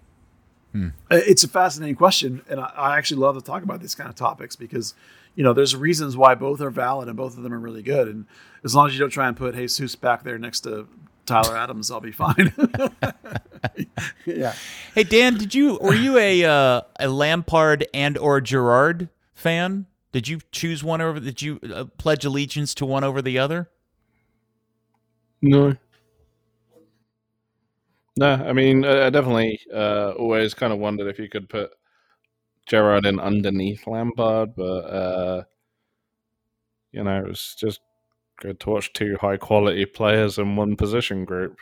hmm. 0.71 0.89
it's 1.12 1.43
a 1.43 1.47
fascinating 1.47 1.95
question, 1.95 2.41
and 2.49 2.60
I, 2.60 2.71
I, 2.75 2.97
actually 2.97 3.21
love 3.21 3.36
to 3.36 3.41
talk 3.41 3.62
about 3.62 3.81
these 3.81 3.93
kind 3.93 4.10
of 4.10 4.15
topics 4.15 4.55
because 4.55 4.95
you 5.36 5.43
know 5.43 5.54
there's 5.54 5.76
reasons 5.76 6.17
why 6.17 6.36
both 6.36 6.62
are 6.62 6.69
valid 6.69 7.08
and 7.08 7.17
both 7.17 7.38
of 7.38 7.43
them 7.43 7.54
are 7.54 7.60
really 7.60 7.84
good. 7.84 8.08
And 8.08 8.26
as 8.63 8.74
long 8.74 8.88
as 8.88 8.93
you 8.93 9.00
don't 9.00 9.10
try 9.10 9.28
and 9.28 9.38
put 9.38 9.56
Jesus 9.56 9.95
back 9.95 10.24
there 10.24 10.38
next 10.38 10.62
to 10.62 10.88
Tyler 11.26 11.58
Adams, 11.58 11.91
I'll 11.91 12.02
be 12.02 12.12
fine. 12.12 12.54
yeah. 14.26 14.54
Hey 14.93 15.04
Dan, 15.04 15.38
did 15.38 15.54
you 15.54 15.78
were 15.82 15.93
you 15.93 16.17
a 16.17 16.43
uh, 16.45 16.82
a 17.00 17.08
Lampard 17.08 17.86
and 17.93 18.17
or 18.17 18.41
Gerrard 18.41 19.10
fan? 19.34 19.86
Did 20.12 20.28
you 20.30 20.39
choose 20.52 20.84
one 20.84 21.02
over? 21.02 21.19
Did 21.19 21.41
you 21.41 21.60
uh, 21.74 21.86
pledge 21.98 22.24
allegiance 22.24 22.74
to 22.76 22.86
one 22.86 23.04
over 23.04 23.21
the 23.21 23.38
other? 23.38 23.69
No. 25.41 25.76
No, 28.17 28.32
I 28.32 28.54
mean, 28.54 28.86
I 28.86 29.10
definitely 29.10 29.60
uh, 29.74 30.12
always 30.12 30.54
kind 30.54 30.71
of 30.71 30.80
wondered 30.80 31.10
if 31.10 31.19
you 31.19 31.28
could 31.28 31.50
put 31.50 31.71
Gerrard 32.65 33.06
in 33.06 33.19
underneath 33.19 33.88
Lampard, 33.88 34.56
but 34.56 34.63
uh, 34.63 35.43
you 36.91 37.04
know, 37.04 37.19
it 37.19 37.28
was 37.28 37.56
just 37.58 37.82
good 38.39 38.60
to 38.62 38.69
watch 38.69 38.93
two 38.93 39.17
high 39.21 39.38
quality 39.38 39.86
players 39.86 40.38
in 40.38 40.56
one 40.56 40.75
position 40.75 41.25
group. 41.25 41.58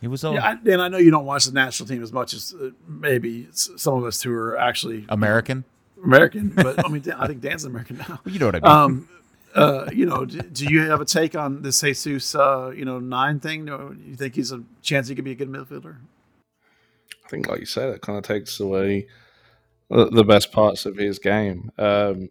It 0.00 0.08
was 0.08 0.24
all. 0.24 0.34
Yeah, 0.34 0.44
I, 0.44 0.70
and 0.70 0.80
I 0.80 0.88
know 0.88 0.98
you 0.98 1.10
don't 1.10 1.24
watch 1.24 1.46
the 1.46 1.52
national 1.52 1.88
team 1.88 2.02
as 2.02 2.12
much 2.12 2.32
as 2.32 2.54
uh, 2.54 2.70
maybe 2.86 3.48
some 3.52 3.94
of 3.94 4.04
us 4.04 4.22
who 4.22 4.32
are 4.32 4.56
actually 4.56 5.04
American. 5.08 5.64
American, 6.02 6.50
but 6.50 6.84
I 6.84 6.88
mean, 6.88 7.02
I 7.16 7.26
think 7.26 7.40
Dan's 7.40 7.64
American 7.64 7.98
now. 7.98 8.20
Well, 8.24 8.32
you 8.32 8.38
know 8.38 8.46
what 8.46 8.54
I 8.54 8.60
mean. 8.60 8.96
Um, 8.96 9.08
uh, 9.54 9.90
you 9.92 10.06
know, 10.06 10.24
do, 10.24 10.40
do, 10.40 10.66
you 10.66 10.82
have 10.82 11.00
a 11.00 11.04
take 11.04 11.34
on 11.34 11.62
this 11.62 11.80
Jesus, 11.80 12.34
uh, 12.36 12.70
you 12.74 12.84
know, 12.84 13.00
nine 13.00 13.40
thing? 13.40 13.64
Do 13.64 13.96
you 14.06 14.14
think 14.14 14.36
he's 14.36 14.52
a 14.52 14.62
chance 14.82 15.08
he 15.08 15.16
could 15.16 15.24
be 15.24 15.32
a 15.32 15.34
good 15.34 15.48
midfielder? 15.48 15.96
I 17.24 17.28
think, 17.28 17.48
like 17.48 17.58
you 17.58 17.66
said, 17.66 17.88
it 17.88 18.00
kind 18.00 18.16
of 18.16 18.24
takes 18.24 18.60
away 18.60 19.08
the 19.90 20.24
best 20.24 20.52
parts 20.52 20.86
of 20.86 20.96
his 20.96 21.18
game. 21.18 21.70
Um, 21.78 22.28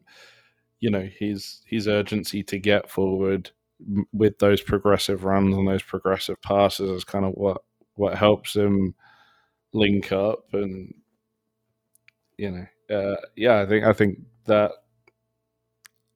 you 0.80 0.90
know, 0.90 1.10
his 1.20 1.62
his 1.66 1.88
urgency 1.88 2.44
to 2.44 2.60
get 2.60 2.90
forward 2.90 3.52
with 4.12 4.40
those 4.40 4.62
progressive 4.62 5.24
runs 5.24 5.56
and 5.56 5.68
those 5.68 5.84
progressive 5.84 6.42
passes 6.42 6.90
is 6.90 7.04
kind 7.04 7.26
of 7.26 7.34
what 7.34 7.62
what 7.96 8.18
helps 8.18 8.56
him 8.56 8.96
link 9.74 10.12
up 10.12 10.46
and 10.54 10.94
you 12.38 12.50
know 12.50 12.66
uh, 12.90 13.16
yeah, 13.36 13.62
I 13.62 13.66
think 13.66 13.86
I 13.86 13.94
think 13.94 14.20
that 14.46 14.72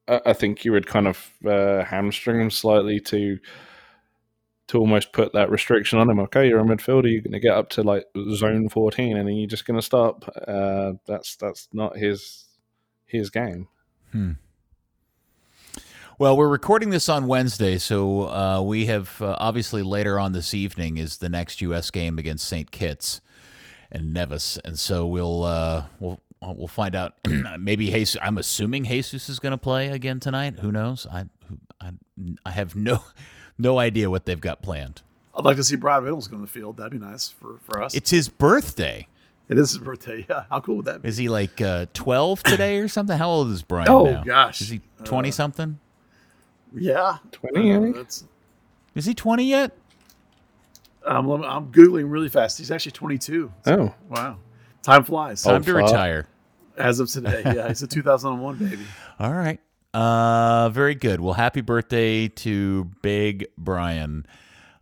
I, 0.08 0.32
think 0.32 0.64
you 0.64 0.72
would 0.72 0.86
kind 0.86 1.06
of 1.06 1.32
uh, 1.46 1.84
hamstring 1.84 2.40
him 2.40 2.50
slightly 2.50 2.98
to 3.00 3.38
to 4.68 4.78
almost 4.78 5.12
put 5.12 5.32
that 5.32 5.50
restriction 5.50 5.98
on 5.98 6.08
him. 6.08 6.20
Okay, 6.20 6.48
you're 6.48 6.60
a 6.60 6.64
midfielder, 6.64 7.10
you're 7.10 7.22
going 7.22 7.32
to 7.32 7.40
get 7.40 7.54
up 7.54 7.68
to 7.70 7.82
like 7.82 8.04
zone 8.34 8.68
14, 8.68 9.16
and 9.16 9.28
then 9.28 9.36
you're 9.36 9.48
just 9.48 9.66
going 9.66 9.78
to 9.78 9.84
stop. 9.84 10.24
Uh, 10.46 10.92
that's 11.06 11.36
that's 11.36 11.68
not 11.72 11.96
his 11.96 12.44
his 13.06 13.30
game. 13.30 13.68
Hmm. 14.12 14.32
Well, 16.18 16.36
we're 16.36 16.48
recording 16.48 16.90
this 16.90 17.08
on 17.08 17.26
Wednesday, 17.26 17.78
so 17.78 18.28
uh, 18.28 18.62
we 18.62 18.86
have 18.86 19.20
uh, 19.20 19.36
obviously 19.40 19.82
later 19.82 20.20
on 20.20 20.32
this 20.32 20.54
evening 20.54 20.98
is 20.98 21.18
the 21.18 21.28
next 21.28 21.60
U.S. 21.62 21.90
game 21.90 22.18
against 22.18 22.46
St. 22.46 22.70
Kitts 22.70 23.20
and 23.90 24.12
Nevis, 24.12 24.58
and 24.64 24.78
so 24.78 25.06
we'll 25.06 25.42
uh, 25.42 25.86
we'll 25.98 26.20
we'll 26.40 26.68
find 26.68 26.94
out. 26.94 27.14
Maybe 27.58 27.90
Jesus. 27.90 28.20
I'm 28.22 28.38
assuming 28.38 28.84
Jesus 28.84 29.28
is 29.28 29.38
going 29.38 29.52
to 29.52 29.58
play 29.58 29.88
again 29.88 30.20
tonight. 30.20 30.58
Who 30.60 30.70
knows? 30.70 31.06
I, 31.10 31.24
I, 31.80 31.90
I 32.44 32.50
have 32.50 32.76
no, 32.76 33.02
no 33.58 33.78
idea 33.78 34.10
what 34.10 34.24
they've 34.24 34.40
got 34.40 34.62
planned. 34.62 35.02
I'd 35.34 35.44
like 35.44 35.56
to 35.56 35.64
see 35.64 35.76
Brad 35.76 36.02
Reynolds 36.02 36.28
go 36.28 36.36
on 36.36 36.42
the 36.42 36.48
field. 36.48 36.76
That'd 36.76 36.92
be 36.92 36.98
nice 36.98 37.28
for, 37.28 37.58
for 37.62 37.82
us. 37.82 37.94
It's 37.94 38.10
his 38.10 38.28
birthday. 38.28 39.06
It 39.48 39.58
is 39.58 39.70
his 39.70 39.78
birthday. 39.78 40.26
Yeah. 40.28 40.44
How 40.50 40.60
cool 40.60 40.76
would 40.76 40.84
that 40.86 41.02
be? 41.02 41.08
Is 41.08 41.16
he 41.16 41.28
like 41.28 41.60
uh, 41.60 41.86
12 41.94 42.42
today 42.42 42.78
or 42.78 42.88
something? 42.88 43.16
How 43.16 43.28
old 43.28 43.50
is 43.50 43.62
Brian? 43.62 43.88
Oh 43.88 44.04
now? 44.04 44.24
gosh. 44.24 44.60
Is 44.60 44.68
he 44.68 44.80
20 45.04 45.28
uh, 45.28 45.32
something? 45.32 45.78
Yeah. 46.74 47.18
20. 47.32 47.72
Uh, 47.72 47.92
that's... 47.92 48.24
Is 48.94 49.06
he 49.06 49.14
20 49.14 49.44
yet? 49.44 49.72
I'm, 51.06 51.28
I'm 51.30 51.72
googling 51.72 52.10
really 52.10 52.28
fast. 52.28 52.58
He's 52.58 52.70
actually 52.70 52.92
22. 52.92 53.52
So, 53.64 53.80
oh 53.80 53.94
wow, 54.08 54.36
time 54.82 55.04
flies. 55.04 55.42
Time 55.42 55.64
to 55.64 55.74
retire. 55.74 56.28
As 56.76 57.00
of 57.00 57.10
today, 57.10 57.42
yeah, 57.44 57.68
he's 57.68 57.82
a 57.82 57.86
2001 57.86 58.56
baby. 58.56 58.82
All 59.18 59.32
right. 59.32 59.60
Uh, 59.94 60.70
very 60.70 60.94
good. 60.94 61.20
Well, 61.20 61.34
happy 61.34 61.60
birthday 61.60 62.28
to 62.28 62.90
Big 63.02 63.46
Brian. 63.58 64.26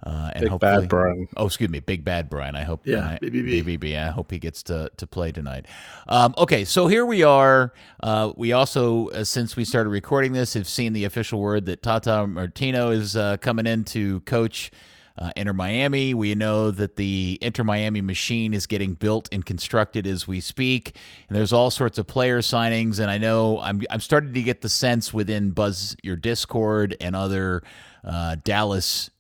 Uh, 0.03 0.31
and 0.35 0.43
Big 0.43 0.51
hopefully, 0.51 0.81
Bad 0.81 0.89
Brian. 0.89 1.29
Oh, 1.37 1.47
excuse 1.47 1.69
me, 1.69 1.81
Big 1.81 2.05
Bad 2.05 2.31
Brian. 2.31 2.57
I 2.57 2.63
hope. 2.63 2.87
Yeah, 2.87 3.07
I, 3.07 3.19
BBB. 3.23 3.79
BBB. 3.79 3.99
I 4.03 4.11
hope 4.11 4.31
he 4.31 4.39
gets 4.39 4.63
to, 4.65 4.91
to 4.97 5.07
play 5.07 5.31
tonight. 5.31 5.67
Um, 6.09 6.35
okay, 6.39 6.65
so 6.65 6.87
here 6.87 7.05
we 7.05 7.23
are. 7.23 7.75
Uh, 8.03 8.33
we 8.37 8.53
also, 8.53 9.09
uh, 9.09 9.25
since 9.25 9.57
we 9.57 9.65
started 9.65 9.91
recording 9.91 10.33
this, 10.33 10.55
have 10.55 10.69
seen 10.69 10.95
the 10.95 11.05
official 11.05 11.41
word 11.41 11.67
that 11.67 11.83
Tata 11.83 12.27
Martino 12.27 12.91
is 12.91 13.15
uh, 13.15 13.37
coming 13.39 13.67
in 13.67 13.85
to 13.85 14.21
coach 14.21 14.71
uh, 15.21 15.33
Inter 15.37 15.53
Miami. 15.53 16.15
We 16.15 16.35
know 16.35 16.71
that 16.71 16.97
the 16.97 17.39
Inter 17.43 17.63
Miami 17.63 18.01
machine 18.01 18.55
is 18.55 18.67
getting 18.67 18.95
built 18.95 19.29
and 19.31 19.45
constructed 19.45 20.07
as 20.07 20.27
we 20.27 20.41
speak, 20.41 20.97
and 21.29 21.37
there's 21.37 21.53
all 21.53 21.71
sorts 21.71 21.99
of 21.99 22.07
player 22.07 22.41
signings. 22.41 22.99
And 22.99 23.11
I 23.11 23.19
know 23.19 23.61
I'm 23.61 23.83
I'm 23.91 24.01
starting 24.01 24.33
to 24.33 24.43
get 24.43 24.63
the 24.63 24.69
sense 24.69 25.13
within 25.13 25.51
Buzz 25.51 25.97
your 26.03 26.17
Discord 26.17 26.97
and 27.01 27.15
other 27.15 27.63
uh, 28.05 28.37
Dallas 28.43 29.11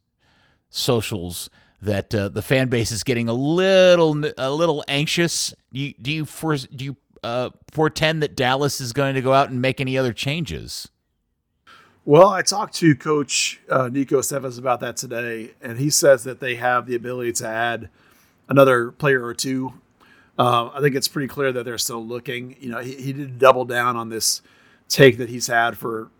socials 0.70 1.50
that 1.82 2.14
uh, 2.14 2.28
the 2.28 2.42
fan 2.42 2.68
base 2.68 2.92
is 2.92 3.02
getting 3.02 3.28
a 3.28 3.34
little 3.34 4.24
a 4.38 4.50
little 4.50 4.84
anxious. 4.88 5.54
Do 5.72 5.80
you 5.80 5.94
do 6.00 6.12
you, 6.12 6.24
for, 6.24 6.56
do 6.56 6.84
you 6.84 6.96
uh, 7.22 7.50
portend 7.72 8.22
that 8.22 8.36
Dallas 8.36 8.80
is 8.80 8.92
going 8.92 9.14
to 9.14 9.22
go 9.22 9.32
out 9.32 9.50
and 9.50 9.60
make 9.60 9.80
any 9.80 9.98
other 9.98 10.12
changes? 10.12 10.88
Well, 12.10 12.30
I 12.30 12.42
talked 12.42 12.74
to 12.78 12.96
Coach 12.96 13.60
uh, 13.70 13.88
Nico 13.88 14.18
Estevez 14.18 14.58
about 14.58 14.80
that 14.80 14.96
today, 14.96 15.52
and 15.60 15.78
he 15.78 15.90
says 15.90 16.24
that 16.24 16.40
they 16.40 16.56
have 16.56 16.86
the 16.86 16.96
ability 16.96 17.34
to 17.34 17.46
add 17.46 17.88
another 18.48 18.90
player 18.90 19.24
or 19.24 19.32
two. 19.32 19.74
Uh, 20.36 20.70
I 20.74 20.80
think 20.80 20.96
it's 20.96 21.06
pretty 21.06 21.28
clear 21.28 21.52
that 21.52 21.64
they're 21.64 21.78
still 21.78 22.04
looking. 22.04 22.56
You 22.58 22.70
know, 22.70 22.80
he, 22.80 22.96
he 22.96 23.12
did 23.12 23.38
double 23.38 23.64
down 23.64 23.96
on 23.96 24.08
this 24.08 24.42
take 24.88 25.18
that 25.18 25.28
he's 25.28 25.46
had 25.46 25.78
for 25.78 26.10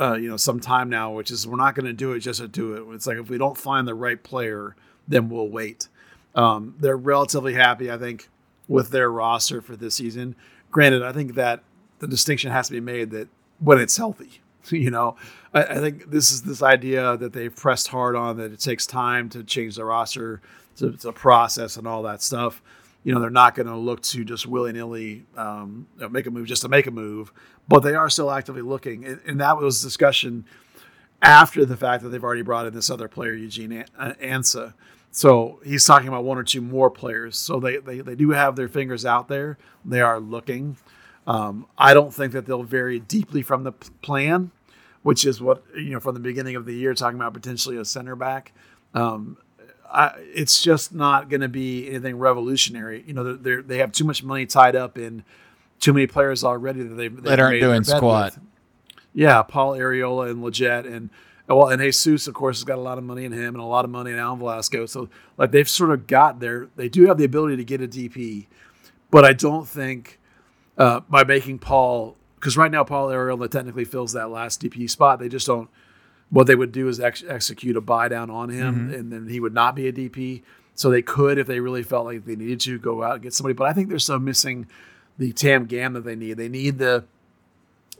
uh, 0.00 0.14
you 0.14 0.30
know 0.30 0.38
some 0.38 0.60
time 0.60 0.88
now, 0.88 1.12
which 1.12 1.30
is 1.30 1.46
we're 1.46 1.58
not 1.58 1.74
going 1.74 1.84
to 1.84 1.92
do 1.92 2.12
it 2.12 2.20
just 2.20 2.40
to 2.40 2.48
do 2.48 2.72
it. 2.72 2.94
It's 2.94 3.06
like 3.06 3.18
if 3.18 3.28
we 3.28 3.36
don't 3.36 3.58
find 3.58 3.86
the 3.86 3.94
right 3.94 4.22
player, 4.22 4.74
then 5.06 5.28
we'll 5.28 5.50
wait. 5.50 5.88
Um, 6.34 6.74
they're 6.78 6.96
relatively 6.96 7.52
happy, 7.52 7.92
I 7.92 7.98
think, 7.98 8.30
with 8.66 8.92
their 8.92 9.10
roster 9.10 9.60
for 9.60 9.76
this 9.76 9.96
season. 9.96 10.36
Granted, 10.70 11.02
I 11.02 11.12
think 11.12 11.34
that 11.34 11.62
the 11.98 12.08
distinction 12.08 12.50
has 12.50 12.68
to 12.68 12.72
be 12.72 12.80
made 12.80 13.10
that 13.10 13.28
when 13.58 13.78
it's 13.78 13.98
healthy, 13.98 14.40
you 14.70 14.90
know, 14.90 15.16
I, 15.52 15.64
I 15.64 15.74
think 15.76 16.10
this 16.10 16.32
is 16.32 16.42
this 16.42 16.62
idea 16.62 17.16
that 17.16 17.32
they've 17.32 17.54
pressed 17.54 17.88
hard 17.88 18.16
on 18.16 18.36
that 18.38 18.52
it 18.52 18.60
takes 18.60 18.86
time 18.86 19.28
to 19.30 19.44
change 19.44 19.76
the 19.76 19.84
roster, 19.84 20.40
to, 20.76 20.92
to 20.92 21.12
process 21.12 21.76
and 21.76 21.86
all 21.86 22.02
that 22.02 22.22
stuff. 22.22 22.62
You 23.02 23.12
know, 23.12 23.20
they're 23.20 23.30
not 23.30 23.54
going 23.54 23.66
to 23.66 23.76
look 23.76 24.00
to 24.02 24.24
just 24.24 24.46
willy 24.46 24.72
nilly 24.72 25.26
um, 25.36 25.86
make 26.10 26.26
a 26.26 26.30
move 26.30 26.46
just 26.46 26.62
to 26.62 26.68
make 26.68 26.86
a 26.86 26.90
move, 26.90 27.32
but 27.68 27.80
they 27.80 27.94
are 27.94 28.08
still 28.08 28.30
actively 28.30 28.62
looking. 28.62 29.04
And, 29.04 29.20
and 29.26 29.40
that 29.40 29.58
was 29.58 29.82
discussion 29.82 30.46
after 31.20 31.64
the 31.64 31.76
fact 31.76 32.02
that 32.02 32.10
they've 32.10 32.24
already 32.24 32.42
brought 32.42 32.66
in 32.66 32.74
this 32.74 32.90
other 32.90 33.08
player, 33.08 33.34
Eugene 33.34 33.84
Ansah. 33.98 34.74
So 35.10 35.60
he's 35.64 35.84
talking 35.84 36.08
about 36.08 36.24
one 36.24 36.38
or 36.38 36.42
two 36.42 36.60
more 36.60 36.90
players. 36.90 37.36
So 37.36 37.60
they, 37.60 37.76
they, 37.76 38.00
they 38.00 38.14
do 38.14 38.30
have 38.30 38.56
their 38.56 38.68
fingers 38.68 39.06
out 39.06 39.28
there. 39.28 39.58
They 39.84 40.00
are 40.00 40.18
looking. 40.18 40.76
Um, 41.26 41.66
I 41.78 41.94
don't 41.94 42.12
think 42.12 42.32
that 42.32 42.46
they'll 42.46 42.62
vary 42.62 43.00
deeply 43.00 43.42
from 43.42 43.64
the 43.64 43.72
plan, 43.72 44.50
which 45.02 45.24
is 45.24 45.40
what, 45.40 45.62
you 45.74 45.90
know, 45.90 46.00
from 46.00 46.14
the 46.14 46.20
beginning 46.20 46.56
of 46.56 46.66
the 46.66 46.74
year, 46.74 46.94
talking 46.94 47.18
about 47.18 47.34
potentially 47.34 47.76
a 47.76 47.84
center 47.84 48.14
back. 48.14 48.52
Um, 48.92 49.38
I, 49.90 50.12
it's 50.34 50.62
just 50.62 50.94
not 50.94 51.28
going 51.28 51.40
to 51.40 51.48
be 51.48 51.88
anything 51.88 52.18
revolutionary. 52.18 53.04
You 53.06 53.14
know, 53.14 53.34
they 53.34 53.56
they 53.56 53.78
have 53.78 53.92
too 53.92 54.04
much 54.04 54.22
money 54.22 54.44
tied 54.44 54.76
up 54.76 54.98
in 54.98 55.24
too 55.80 55.92
many 55.92 56.06
players 56.06 56.42
already 56.42 56.82
that 56.82 56.94
they've, 56.94 57.14
they've 57.14 57.24
that 57.24 57.40
aren't 57.40 57.60
doing 57.60 57.84
squat. 57.84 58.34
With. 58.34 58.44
Yeah, 59.14 59.42
Paul 59.42 59.74
Arriola 59.74 60.30
and 60.30 60.42
Lletget 60.42 60.92
and 60.92 61.10
well, 61.46 61.68
and 61.68 61.80
Jesus, 61.80 62.26
of 62.26 62.34
course, 62.34 62.58
has 62.58 62.64
got 62.64 62.78
a 62.78 62.80
lot 62.80 62.96
of 62.96 63.04
money 63.04 63.24
in 63.24 63.32
him 63.32 63.54
and 63.54 63.58
a 63.58 63.66
lot 63.66 63.84
of 63.84 63.90
money 63.90 64.10
in 64.10 64.18
Alan 64.18 64.38
Velasco. 64.38 64.86
So, 64.86 65.10
like, 65.36 65.50
they've 65.50 65.68
sort 65.68 65.90
of 65.90 66.06
got 66.06 66.40
there. 66.40 66.68
They 66.76 66.88
do 66.88 67.06
have 67.06 67.18
the 67.18 67.24
ability 67.24 67.56
to 67.56 67.64
get 67.64 67.82
a 67.82 67.86
DP, 67.86 68.46
but 69.10 69.26
I 69.26 69.34
don't 69.34 69.68
think 69.68 70.18
uh, 70.78 71.00
by 71.08 71.24
making 71.24 71.58
Paul, 71.58 72.16
because 72.36 72.56
right 72.56 72.70
now 72.70 72.84
Paul 72.84 73.08
Arriola 73.08 73.50
technically 73.50 73.84
fills 73.84 74.12
that 74.12 74.30
last 74.30 74.62
DP 74.62 74.88
spot. 74.88 75.18
They 75.18 75.28
just 75.28 75.46
don't. 75.46 75.68
What 76.30 76.46
they 76.46 76.56
would 76.56 76.72
do 76.72 76.88
is 76.88 76.98
ex- 76.98 77.22
execute 77.28 77.76
a 77.76 77.80
buy 77.80 78.08
down 78.08 78.30
on 78.30 78.48
him, 78.48 78.74
mm-hmm. 78.74 78.94
and 78.94 79.12
then 79.12 79.28
he 79.28 79.38
would 79.40 79.54
not 79.54 79.76
be 79.76 79.86
a 79.88 79.92
DP. 79.92 80.42
So 80.74 80.90
they 80.90 81.02
could, 81.02 81.38
if 81.38 81.46
they 81.46 81.60
really 81.60 81.84
felt 81.84 82.06
like 82.06 82.24
they 82.24 82.34
needed 82.34 82.60
to, 82.60 82.78
go 82.78 83.04
out 83.04 83.14
and 83.14 83.22
get 83.22 83.34
somebody. 83.34 83.54
But 83.54 83.68
I 83.68 83.72
think 83.72 83.88
they're 83.88 83.98
still 84.00 84.18
missing 84.18 84.66
the 85.18 85.32
TAM 85.32 85.66
GAM 85.66 85.92
that 85.92 86.04
they 86.04 86.16
need. 86.16 86.36
They 86.36 86.48
need 86.48 86.78
the 86.78 87.04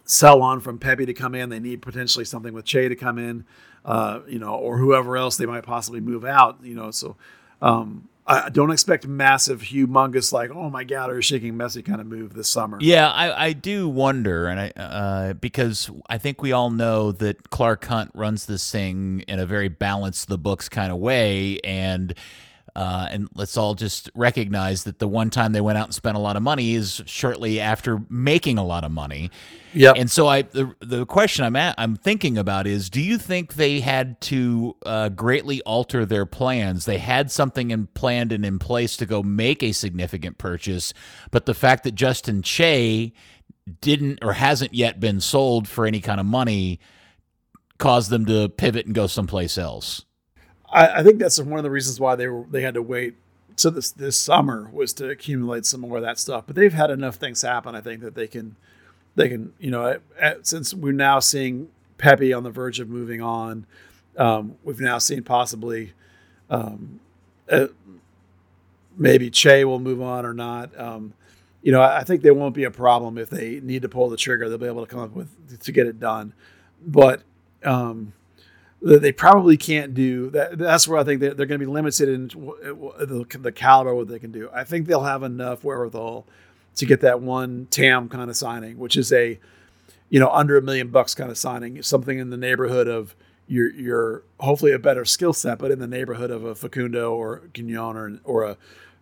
sell 0.05 0.43
on 0.43 0.61
from 0.61 0.79
Pepi 0.79 1.07
to 1.07 1.15
come 1.15 1.35
in. 1.35 1.51
They 1.51 1.61
need 1.61 1.83
potentially 1.83 2.25
something 2.25 2.53
with 2.53 2.65
Che 2.65 2.89
to 2.89 2.97
come 2.97 3.19
in, 3.19 3.45
uh, 3.85 4.21
you 4.27 4.39
know, 4.39 4.55
or 4.55 4.79
whoever 4.79 5.17
else 5.17 5.37
they 5.37 5.47
might 5.47 5.63
possibly 5.63 6.01
move 6.01 6.25
out, 6.25 6.59
you 6.63 6.75
know. 6.75 6.91
So 6.91 7.17
um, 7.63 8.09
I 8.27 8.49
don't 8.49 8.71
expect 8.71 9.07
massive, 9.07 9.61
humongous, 9.61 10.33
like 10.33 10.51
oh 10.51 10.71
my 10.71 10.85
god, 10.85 11.11
or 11.11 11.21
shaking 11.21 11.55
Messi 11.55 11.85
kind 11.85 12.01
of 12.01 12.07
move 12.07 12.33
this 12.33 12.49
summer. 12.49 12.79
Yeah, 12.81 13.11
I, 13.11 13.47
I 13.47 13.53
do 13.53 13.87
wonder, 13.87 14.47
and 14.47 14.59
I 14.59 14.71
uh, 14.71 15.33
because 15.35 15.91
I 16.09 16.17
think 16.17 16.41
we 16.41 16.51
all 16.51 16.71
know 16.71 17.13
that 17.13 17.51
Clark 17.51 17.85
Hunt 17.85 18.11
runs 18.15 18.47
this 18.47 18.71
thing 18.71 19.25
in 19.29 19.39
a 19.39 19.47
very 19.47 19.69
balance 19.69 20.25
the 20.25 20.39
books 20.39 20.71
kind 20.71 20.91
of 20.91 20.99
way, 20.99 21.61
and 21.65 22.15
uh, 22.77 23.07
and 23.11 23.29
let's 23.35 23.57
all 23.57 23.75
just 23.75 24.11
recognize 24.15 24.83
that 24.85 24.99
the 24.99 25.07
one 25.07 25.31
time 25.31 25.53
they 25.53 25.61
went 25.61 25.79
out 25.79 25.87
and 25.87 25.95
spent 25.95 26.17
a 26.17 26.21
lot 26.21 26.37
of 26.37 26.43
money 26.43 26.75
is 26.75 27.03
shortly 27.07 27.61
after 27.61 28.01
making 28.09 28.59
a 28.59 28.65
lot 28.65 28.83
of 28.83 28.91
money. 28.91 29.31
Yeah. 29.73 29.93
And 29.97 30.11
so 30.11 30.27
I 30.27 30.43
the 30.43 30.75
the 30.81 31.07
question 31.07 31.45
I'm 31.45 31.55
at 31.55 31.77
I'm 31.79 31.95
thinking 31.95 32.37
about 32.37 32.67
is 32.67 32.91
do 32.91 33.01
you 33.01 33.17
think 33.17 33.55
they 33.55 33.81
had 33.81 34.21
to 34.23 34.77
uh, 34.85 35.09
greatly 35.11 35.63
alter 35.63 36.05
their 36.05 36.27
plans? 36.27 36.85
They 36.85 36.99
had 36.99 37.31
something 37.31 37.71
in 37.71 37.87
planned 37.89 38.33
and 38.33 38.45
in 38.45 38.59
place 38.59 38.97
to 38.97 39.07
go 39.07 39.23
make 39.23 39.63
a 39.63 39.73
significant 39.73 40.39
purchase, 40.39 40.93
but 41.31 41.47
the 41.47 41.55
fact 41.55 41.85
that 41.85 41.95
Justin 41.95 42.43
Che 42.43 43.13
didn't 43.81 44.19
or 44.23 44.33
hasn't 44.33 44.75
yet 44.75 44.99
been 44.99 45.21
sold 45.21 45.69
for 45.69 45.87
any 45.87 46.01
kind 46.01 46.19
of 46.19 46.27
money 46.27 46.81
caused 47.79 48.11
them 48.11 48.27
to 48.27 48.49
pivot 48.49 48.87
and 48.87 48.95
go 48.95 49.07
someplace 49.07 49.59
else. 49.59 50.05
I, 50.75 51.01
I 51.01 51.03
think 51.03 51.19
that's 51.19 51.41
one 51.41 51.59
of 51.59 51.63
the 51.63 51.71
reasons 51.71 52.01
why 52.01 52.17
they 52.17 52.29
were 52.29 52.45
they 52.51 52.63
had 52.63 52.75
to 52.75 52.83
wait 52.83 53.15
to 53.57 53.71
this 53.71 53.93
this 53.93 54.19
summer 54.19 54.69
was 54.73 54.93
to 54.95 55.09
accumulate 55.09 55.65
some 55.65 55.81
more 55.81 55.97
of 55.97 56.03
that 56.03 56.19
stuff. 56.19 56.45
But 56.47 56.57
they've 56.57 56.73
had 56.73 56.91
enough 56.91 57.17
things 57.17 57.41
happen. 57.41 57.75
I 57.75 57.81
think 57.81 58.03
that 58.03 58.15
they 58.15 58.27
can 58.27 58.57
they 59.15 59.29
can 59.29 59.55
you 59.59 59.71
know 59.71 59.87
at, 59.87 60.03
at, 60.19 60.47
since 60.47 60.75
we're 60.75 60.93
now 60.93 61.21
seeing 61.21 61.69
Pepi 61.97 62.33
on 62.33 62.43
the 62.43 62.51
verge 62.51 62.81
of 62.81 62.89
moving 62.89 63.23
on, 63.23 63.67
um, 64.19 64.57
we've 64.65 64.81
now 64.81 64.99
seen 64.99 65.23
possibly 65.23 65.93
um, 66.51 66.99
uh, 67.49 67.69
maybe 68.99 69.31
Che 69.31 69.65
will 69.65 69.79
move 69.79 70.03
on 70.03 70.27
or 70.27 70.35
not. 70.35 70.79
Um, 70.79 71.15
you 71.63 71.73
know, 71.73 71.81
I, 71.81 72.01
I 72.01 72.05
think 72.05 72.23
there 72.23 72.35
won't 72.35 72.55
be 72.55 72.65
a 72.65 72.71
problem 72.71 73.17
if 73.17 73.31
they 73.31 73.61
need 73.61 73.83
to 73.83 73.89
pull 73.89 74.09
the 74.09 74.17
trigger. 74.17 74.49
They'll 74.49 74.59
be 74.59 74.67
able 74.67 74.85
to 74.85 74.91
come 74.91 75.01
up 75.01 75.13
with 75.13 75.61
to 75.61 75.73
get 75.73 75.87
it 75.87 76.01
done. 76.01 76.35
But 76.85 77.23
um, 77.63 78.13
that 78.85 79.01
they 79.01 79.13
probably 79.13 79.57
can't 79.57 79.95
do. 79.95 80.31
That, 80.31 80.59
that's 80.59 80.87
where 80.87 80.99
I 80.99 81.05
think 81.05 81.21
they're, 81.21 81.33
they're 81.33 81.47
going 81.47 81.59
to 81.59 81.67
be 81.67 81.73
limited 81.73 82.09
in 82.09 82.29
the, 82.29 83.27
the 83.41 83.53
caliber 83.53 83.95
what 83.95 84.09
they 84.09 84.19
can 84.19 84.31
do. 84.31 84.51
I 84.53 84.65
think 84.65 84.87
they'll 84.87 85.05
have 85.05 85.23
enough 85.23 85.65
wherewithal 85.65 86.27
to 86.77 86.87
get 86.87 87.01
that 87.01 87.21
one 87.21 87.67
TAM 87.71 88.09
kind 88.11 88.29
of 88.29 88.37
signing, 88.37 88.79
which 88.79 88.97
is 88.97 89.13
a 89.13 89.39
you 90.11 90.21
know 90.21 90.29
under 90.31 90.57
a 90.57 90.63
million 90.63 90.89
bucks 90.89 91.15
kind 91.15 91.31
of 91.31 91.39
signing, 91.39 91.83
something 91.83 92.19
in 92.19 92.29
the 92.29 92.37
neighborhood 92.37 92.87
of 92.87 93.17
your 93.49 93.71
your 93.73 94.23
hopefully 94.41 94.73
a 94.73 94.79
better 94.79 95.07
skill 95.07 95.33
set, 95.33 95.59
but 95.59 95.71
in 95.71 95.79
the 95.79 95.87
neighborhood 95.87 96.31
of 96.31 96.45
a 96.45 96.55
Facundo 96.55 97.15
or 97.15 97.43
Quignon 97.55 97.97
or 97.97 98.19
or 98.25 98.45
a 98.45 98.57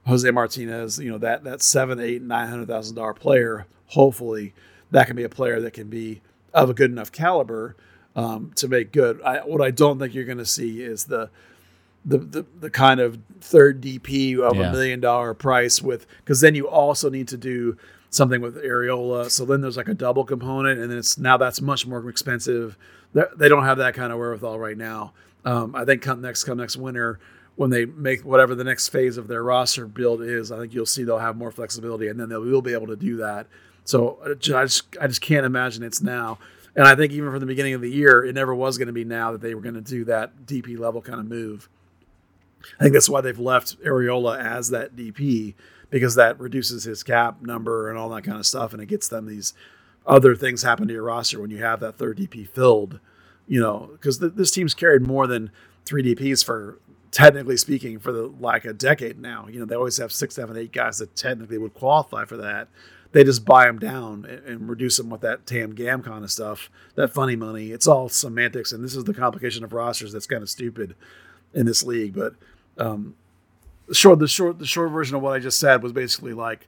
Jose 0.06 0.30
Martinez, 0.30 1.00
you 1.00 1.10
know 1.10 1.18
that 1.18 1.42
that 1.42 1.60
seven, 1.60 1.98
eight, 1.98 2.22
nine 2.22 2.48
hundred 2.48 2.68
thousand 2.68 2.94
dollar 2.94 3.14
player. 3.14 3.66
Hopefully, 3.88 4.54
that 4.92 5.08
can 5.08 5.16
be 5.16 5.24
a 5.24 5.28
player 5.28 5.60
that 5.60 5.72
can 5.72 5.88
be 5.88 6.20
of 6.54 6.70
a 6.70 6.74
good 6.74 6.90
enough 6.90 7.10
caliber 7.10 7.74
um, 8.16 8.52
to 8.56 8.68
make 8.68 8.92
good. 8.92 9.20
I, 9.22 9.38
what 9.38 9.60
I 9.60 9.70
don't 9.70 9.98
think 9.98 10.14
you're 10.14 10.24
going 10.24 10.38
to 10.38 10.46
see 10.46 10.82
is 10.82 11.04
the, 11.04 11.30
the 12.04 12.18
the 12.18 12.46
the 12.60 12.70
kind 12.70 13.00
of 13.00 13.18
third 13.40 13.80
DP 13.80 14.38
of 14.38 14.56
yeah. 14.56 14.68
a 14.68 14.72
million 14.72 15.00
dollar 15.00 15.34
price 15.34 15.80
with 15.80 16.06
because 16.18 16.40
then 16.40 16.54
you 16.54 16.68
also 16.68 17.08
need 17.08 17.28
to 17.28 17.36
do 17.36 17.76
something 18.10 18.40
with 18.40 18.56
Arriola. 18.56 19.30
So 19.30 19.44
then 19.44 19.60
there's 19.60 19.76
like 19.76 19.88
a 19.88 19.94
double 19.94 20.24
component, 20.24 20.80
and 20.80 20.90
then 20.90 20.98
it's 20.98 21.16
now 21.16 21.36
that's 21.36 21.60
much 21.60 21.86
more 21.86 22.08
expensive. 22.08 22.76
They're, 23.12 23.30
they 23.36 23.48
do 23.48 23.56
not 23.56 23.64
have 23.64 23.78
that 23.78 23.94
kind 23.94 24.12
of 24.12 24.18
wherewithal 24.18 24.58
right 24.58 24.76
now. 24.76 25.12
Um, 25.44 25.74
I 25.74 25.84
think 25.84 26.02
come 26.02 26.20
next 26.20 26.44
come 26.44 26.58
next 26.58 26.76
winter 26.76 27.18
when 27.56 27.70
they 27.70 27.84
make 27.84 28.24
whatever 28.24 28.54
the 28.54 28.64
next 28.64 28.88
phase 28.88 29.16
of 29.16 29.28
their 29.28 29.42
roster 29.42 29.86
build 29.86 30.22
is, 30.22 30.50
I 30.50 30.58
think 30.58 30.72
you'll 30.72 30.86
see 30.86 31.04
they'll 31.04 31.18
have 31.18 31.36
more 31.36 31.50
flexibility, 31.50 32.08
and 32.08 32.18
then 32.18 32.28
they 32.28 32.36
will 32.36 32.62
be 32.62 32.72
able 32.72 32.86
to 32.88 32.96
do 32.96 33.18
that. 33.18 33.46
So 33.84 34.18
I 34.24 34.64
just 34.64 34.84
I 35.00 35.06
just 35.06 35.20
can't 35.20 35.44
imagine 35.44 35.82
it's 35.82 36.00
now. 36.00 36.38
And 36.74 36.86
I 36.86 36.94
think 36.94 37.12
even 37.12 37.30
from 37.30 37.40
the 37.40 37.46
beginning 37.46 37.74
of 37.74 37.80
the 37.80 37.90
year, 37.90 38.24
it 38.24 38.34
never 38.34 38.54
was 38.54 38.78
going 38.78 38.86
to 38.86 38.92
be 38.92 39.04
now 39.04 39.32
that 39.32 39.40
they 39.40 39.54
were 39.54 39.60
going 39.60 39.74
to 39.74 39.80
do 39.80 40.04
that 40.06 40.46
DP 40.46 40.78
level 40.78 41.02
kind 41.02 41.20
of 41.20 41.26
move. 41.26 41.68
I 42.78 42.84
think 42.84 42.94
that's 42.94 43.08
why 43.08 43.20
they've 43.20 43.38
left 43.38 43.78
Arriola 43.82 44.38
as 44.38 44.70
that 44.70 44.96
DP 44.96 45.54
because 45.90 46.14
that 46.14 46.40
reduces 46.40 46.84
his 46.84 47.02
cap 47.02 47.42
number 47.42 47.90
and 47.90 47.98
all 47.98 48.08
that 48.10 48.24
kind 48.24 48.38
of 48.38 48.46
stuff, 48.46 48.72
and 48.72 48.80
it 48.80 48.86
gets 48.86 49.08
them 49.08 49.26
these 49.26 49.52
other 50.06 50.34
things 50.34 50.62
happen 50.62 50.88
to 50.88 50.94
your 50.94 51.02
roster 51.02 51.40
when 51.40 51.50
you 51.50 51.58
have 51.58 51.80
that 51.80 51.98
third 51.98 52.18
DP 52.18 52.48
filled. 52.48 52.98
You 53.46 53.60
know, 53.60 53.90
because 53.92 54.18
th- 54.18 54.32
this 54.34 54.50
team's 54.50 54.72
carried 54.72 55.02
more 55.02 55.26
than 55.26 55.50
three 55.84 56.02
DPs 56.02 56.44
for 56.44 56.78
technically 57.10 57.58
speaking 57.58 57.98
for 57.98 58.10
the 58.10 58.32
like 58.40 58.64
a 58.64 58.72
decade 58.72 59.18
now. 59.20 59.46
You 59.48 59.60
know, 59.60 59.66
they 59.66 59.74
always 59.74 59.98
have 59.98 60.12
six, 60.12 60.36
seven, 60.36 60.56
eight 60.56 60.72
guys 60.72 60.98
that 60.98 61.14
technically 61.14 61.58
would 61.58 61.74
qualify 61.74 62.24
for 62.24 62.38
that 62.38 62.68
they 63.12 63.24
just 63.24 63.44
buy 63.44 63.66
them 63.66 63.78
down 63.78 64.24
and, 64.24 64.44
and 64.46 64.68
reduce 64.68 64.96
them 64.96 65.10
with 65.10 65.20
that 65.20 65.46
TAM 65.46 65.74
GAM 65.74 66.02
kind 66.02 66.24
of 66.24 66.30
stuff, 66.30 66.70
that 66.94 67.12
funny 67.12 67.36
money. 67.36 67.70
It's 67.70 67.86
all 67.86 68.08
semantics, 68.08 68.72
and 68.72 68.82
this 68.82 68.96
is 68.96 69.04
the 69.04 69.14
complication 69.14 69.64
of 69.64 69.72
rosters 69.72 70.12
that's 70.12 70.26
kind 70.26 70.42
of 70.42 70.50
stupid. 70.50 70.94
in 71.54 71.66
this 71.66 71.82
league. 71.82 72.14
But 72.14 72.34
um, 72.78 73.14
the 73.88 73.94
short, 73.94 74.18
the 74.18 74.28
short, 74.28 74.58
the 74.58 74.66
short 74.66 74.90
version 74.90 75.16
of 75.16 75.22
what 75.22 75.32
I 75.34 75.38
just 75.38 75.58
said 75.58 75.82
was 75.82 75.92
basically 75.92 76.32
like, 76.32 76.66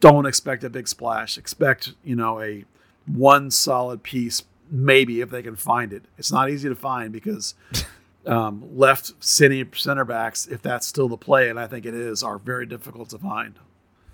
don't 0.00 0.26
expect 0.26 0.64
a 0.64 0.70
big 0.70 0.88
splash. 0.88 1.38
Expect 1.38 1.94
you 2.04 2.16
know 2.16 2.40
a 2.40 2.64
one 3.06 3.50
solid 3.50 4.02
piece, 4.02 4.42
maybe 4.70 5.20
if 5.20 5.30
they 5.30 5.42
can 5.42 5.56
find 5.56 5.92
it. 5.92 6.04
It's 6.18 6.32
not 6.32 6.50
easy 6.50 6.68
to 6.68 6.74
find 6.74 7.12
because 7.12 7.54
um, 8.26 8.64
left 8.76 9.12
city 9.24 9.64
center 9.74 10.04
backs, 10.04 10.46
if 10.46 10.60
that's 10.62 10.86
still 10.86 11.08
the 11.08 11.16
play, 11.16 11.48
and 11.48 11.58
I 11.58 11.66
think 11.66 11.86
it 11.86 11.94
is, 11.94 12.22
are 12.22 12.38
very 12.38 12.66
difficult 12.66 13.10
to 13.10 13.18
find. 13.18 13.54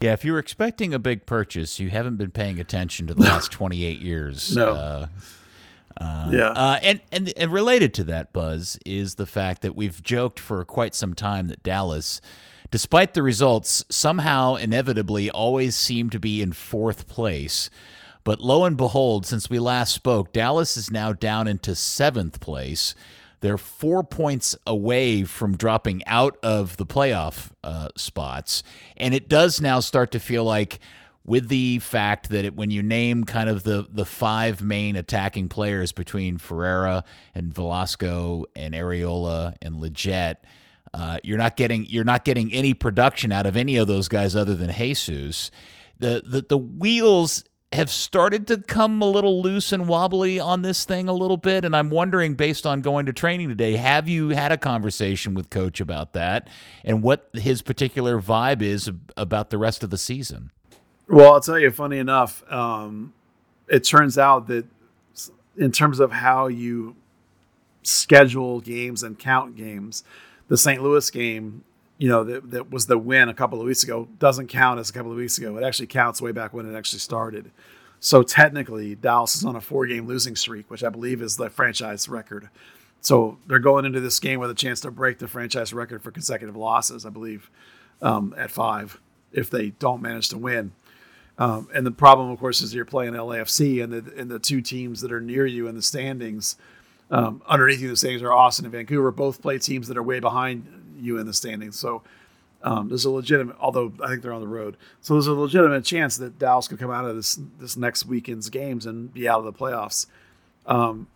Yeah, 0.03 0.12
if 0.12 0.24
you 0.24 0.32
were 0.32 0.38
expecting 0.38 0.92
a 0.92 0.98
big 0.98 1.26
purchase, 1.26 1.78
you 1.78 1.90
haven't 1.90 2.16
been 2.16 2.30
paying 2.30 2.59
attention 2.59 3.07
to 3.07 3.14
the 3.14 3.22
last 3.22 3.50
28 3.53 4.00
years. 4.00 4.57
No. 4.57 4.70
Uh, 4.72 5.07
uh, 5.98 6.28
Yeah. 6.32 6.48
Uh, 6.48 6.78
and, 6.82 7.00
and 7.12 7.32
and 7.36 7.53
related 7.53 7.94
to 7.94 8.05
that, 8.05 8.32
Buzz, 8.32 8.78
is 8.84 9.14
the 9.14 9.26
fact 9.26 9.62
that 9.62 9.76
we've 9.76 10.03
joked 10.03 10.40
for 10.40 10.64
quite 10.64 10.94
some 10.94 11.14
time 11.14 11.48
that 11.48 11.62
Dallas, 11.62 12.20
despite 12.70 13.14
the 13.14 13.22
results, 13.22 13.84
somehow 13.88 14.57
inevitably 14.57 15.30
always 15.30 15.76
seem 15.76 16.11
to 16.11 16.18
be 16.18 16.42
in 16.42 16.53
fourth 16.53 17.07
place. 17.07 17.70
But 18.24 18.40
lo 18.40 18.64
and 18.64 18.76
behold, 18.76 19.26
since 19.26 19.50
we 19.50 19.59
last 19.59 19.92
spoke, 19.94 20.32
Dallas 20.32 20.76
is 20.76 20.90
now 20.90 21.12
down 21.12 21.48
into 21.48 21.74
seventh 21.74 22.40
place. 22.40 22.94
They're 23.43 23.59
four 23.59 24.03
points 24.03 24.57
away 24.66 25.24
from 25.24 25.57
dropping 25.57 26.03
out 26.07 26.38
of 26.43 26.78
the 26.78 26.86
playoff 26.86 27.51
uh, 27.62 27.88
spots. 27.97 28.62
And 28.97 29.12
it 29.12 29.28
does 29.28 29.61
now 29.61 29.80
start 29.80 30.12
to 30.12 30.18
feel 30.18 30.45
like, 30.45 30.80
with 31.24 31.49
the 31.49 31.78
fact 31.78 32.30
that 32.30 32.45
it, 32.45 32.57
when 32.57 32.70
you 32.70 32.82
name 32.82 33.24
kind 33.24 33.49
of 33.49 33.62
the, 33.62 33.86
the 33.88 34.05
five 34.05 34.61
main 34.61 34.97
attacking 34.97 35.49
players 35.49 35.93
between 35.93 36.36
Ferreira 36.38 37.05
and 37.34 37.55
Velasco 37.55 38.45
and 38.57 38.74
Arriola 38.74 39.55
and 39.62 39.76
Lletget, 39.76 40.36
uh, 40.95 41.18
you're 41.22 41.38
not 41.38 41.57
getting 41.57 41.86
you're 41.86 42.05
not 42.05 42.24
getting 42.24 42.53
any 42.53 42.74
production 42.74 43.32
out 43.32 43.47
of 43.47 43.57
any 43.57 43.76
of 43.76 43.86
those 43.86 44.09
guys 44.09 44.34
other 44.34 44.55
than 44.55 44.72
Jesus. 44.72 45.51
The 45.99 46.22
the, 46.26 46.45
the 46.49 46.59
wheels 46.59 47.45
have 47.72 47.90
started 47.90 48.46
to 48.48 48.58
come 48.58 49.00
a 49.00 49.08
little 49.08 49.40
loose 49.42 49.72
and 49.72 49.88
wobbly 49.88 50.38
on 50.38 50.62
this 50.62 50.84
thing 50.84 51.08
a 51.08 51.12
little 51.12 51.36
bit. 51.36 51.64
And 51.64 51.74
I'm 51.74 51.90
wondering, 51.90 52.34
based 52.34 52.66
on 52.66 52.82
going 52.82 53.06
to 53.06 53.12
training 53.12 53.48
today, 53.48 53.76
have 53.76 54.08
you 54.08 54.30
had 54.30 54.52
a 54.52 54.58
conversation 54.58 55.34
with 55.34 55.50
Coach 55.50 55.80
about 55.80 56.12
that 56.12 56.48
and 56.84 57.02
what 57.02 57.28
his 57.32 57.62
particular 57.62 58.20
vibe 58.20 58.62
is 58.62 58.90
about 59.16 59.50
the 59.50 59.58
rest 59.58 59.82
of 59.82 59.90
the 59.90 59.98
season? 59.98 60.50
Well, 61.08 61.34
I'll 61.34 61.40
tell 61.40 61.58
you, 61.58 61.70
funny 61.70 61.98
enough, 61.98 62.44
um, 62.50 63.12
it 63.68 63.80
turns 63.80 64.18
out 64.18 64.48
that 64.48 64.66
in 65.56 65.72
terms 65.72 66.00
of 66.00 66.12
how 66.12 66.46
you 66.46 66.96
schedule 67.82 68.60
games 68.60 69.02
and 69.02 69.18
count 69.18 69.56
games, 69.56 70.04
the 70.48 70.56
St. 70.56 70.82
Louis 70.82 71.10
game, 71.10 71.64
you 71.99 72.09
know, 72.09 72.24
that, 72.24 72.51
that 72.51 72.70
was 72.70 72.86
the 72.86 72.99
win 72.99 73.28
a 73.28 73.34
couple 73.34 73.61
of 73.61 73.66
weeks 73.66 73.84
ago, 73.84 74.09
doesn't 74.18 74.49
count 74.49 74.80
as 74.80 74.90
a 74.90 74.93
couple 74.93 75.11
of 75.11 75.16
weeks 75.16 75.38
ago. 75.38 75.57
It 75.57 75.64
actually 75.64 75.86
counts 75.86 76.20
way 76.20 76.32
back 76.32 76.53
when 76.53 76.72
it 76.72 76.76
actually 76.76 76.99
started. 76.99 77.51
So 78.01 78.22
technically, 78.22 78.97
Dallas 78.97 79.36
is 79.36 79.45
on 79.45 79.55
a 79.55 79.61
four 79.61 79.86
game 79.86 80.07
losing 80.07 80.34
streak, 80.34 80.70
which 80.70 80.82
I 80.82 80.88
believe 80.88 81.22
is 81.22 81.36
the 81.36 81.49
franchise 81.49 82.09
record. 82.09 82.49
So 83.01 83.38
they're 83.47 83.59
going 83.59 83.84
into 83.84 84.01
this 84.01 84.18
game 84.20 84.40
with 84.40 84.51
a 84.51 84.55
chance 84.55 84.80
to 84.80 84.90
break 84.90 85.18
the 85.18 85.28
franchise 85.28 85.72
record 85.72 86.03
for 86.03 86.11
consecutive 86.11 86.57
losses, 86.57 87.07
I 87.07 87.11
believe, 87.11 87.51
um, 88.01 88.34
at 88.36 88.51
five 88.51 89.01
if 89.32 89.51
they 89.51 89.70
don't 89.70 90.03
manage 90.03 90.28
to 90.30 90.38
win. 90.38 90.72
Um, 91.38 91.68
and 91.74 91.86
the 91.86 91.90
problem, 91.90 92.30
of 92.30 92.38
course, 92.38 92.61
is 92.61 92.74
you're 92.74 92.84
playing 92.84 93.14
LAFC, 93.14 93.82
and 93.82 93.93
the 93.93 94.12
and 94.16 94.30
the 94.30 94.38
two 94.38 94.61
teams 94.61 95.01
that 95.01 95.12
are 95.12 95.20
near 95.20 95.47
you 95.47 95.66
in 95.66 95.74
the 95.74 95.82
standings, 95.82 96.57
um, 97.11 97.43
underneath 97.47 97.80
you 97.80 97.88
the 97.88 97.97
standings, 97.97 98.22
are 98.22 98.32
Austin 98.32 98.64
and 98.64 98.72
Vancouver. 98.72 99.11
Both 99.11 99.40
play 99.40 99.59
teams 99.59 99.88
that 99.88 99.97
are 99.97 100.03
way 100.03 100.20
behind 100.20 100.66
you 101.03 101.18
in 101.18 101.26
the 101.26 101.34
standings. 101.34 101.78
So 101.78 102.03
um, 102.62 102.88
there's 102.88 103.05
a 103.05 103.11
legitimate, 103.11 103.57
although 103.61 103.92
I 104.03 104.09
think 104.09 104.22
they're 104.22 104.32
on 104.32 104.40
the 104.40 104.46
road, 104.46 104.76
so 105.00 105.14
there's 105.14 105.26
a 105.26 105.32
legitimate 105.32 105.84
chance 105.84 106.16
that 106.18 106.38
Dallas 106.38 106.68
could 106.68 106.78
come 106.78 106.90
out 106.90 107.05
of 107.05 107.16
this 107.16 107.38
this 107.59 107.76
next 107.76 108.07
weekend's 108.07 108.48
games 108.48 108.86
and 108.86 109.12
be 109.12 109.28
out 109.28 109.40
of 109.40 109.44
the 109.44 109.53
playoffs. 109.53 110.07
Um, 110.66 111.09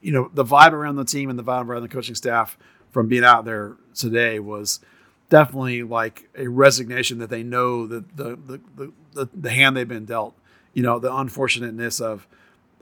you 0.00 0.12
know, 0.12 0.30
the 0.32 0.44
vibe 0.44 0.72
around 0.72 0.96
the 0.96 1.04
team 1.04 1.30
and 1.30 1.38
the 1.38 1.42
vibe 1.42 1.66
around 1.66 1.82
the 1.82 1.88
coaching 1.88 2.14
staff 2.14 2.56
from 2.90 3.08
being 3.08 3.24
out 3.24 3.44
there 3.44 3.76
today 3.94 4.38
was 4.38 4.80
definitely 5.28 5.82
like 5.82 6.28
a 6.36 6.48
resignation 6.48 7.18
that 7.18 7.30
they 7.30 7.42
know 7.42 7.86
that 7.86 8.16
the 8.16 8.36
the, 8.36 8.60
the, 8.76 8.92
the, 9.14 9.28
the 9.34 9.50
hand 9.50 9.76
they've 9.76 9.88
been 9.88 10.04
dealt. 10.04 10.34
You 10.74 10.82
know, 10.82 10.98
the 11.00 11.12
unfortunateness 11.12 12.00
of 12.00 12.28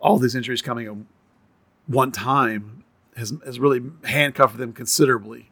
all 0.00 0.18
these 0.18 0.34
injuries 0.34 0.60
coming 0.60 0.86
at 0.86 0.94
one 1.86 2.12
time 2.12 2.84
has 3.16 3.32
has 3.44 3.58
really 3.58 3.82
handcuffed 4.04 4.58
them 4.58 4.72
considerably. 4.72 5.50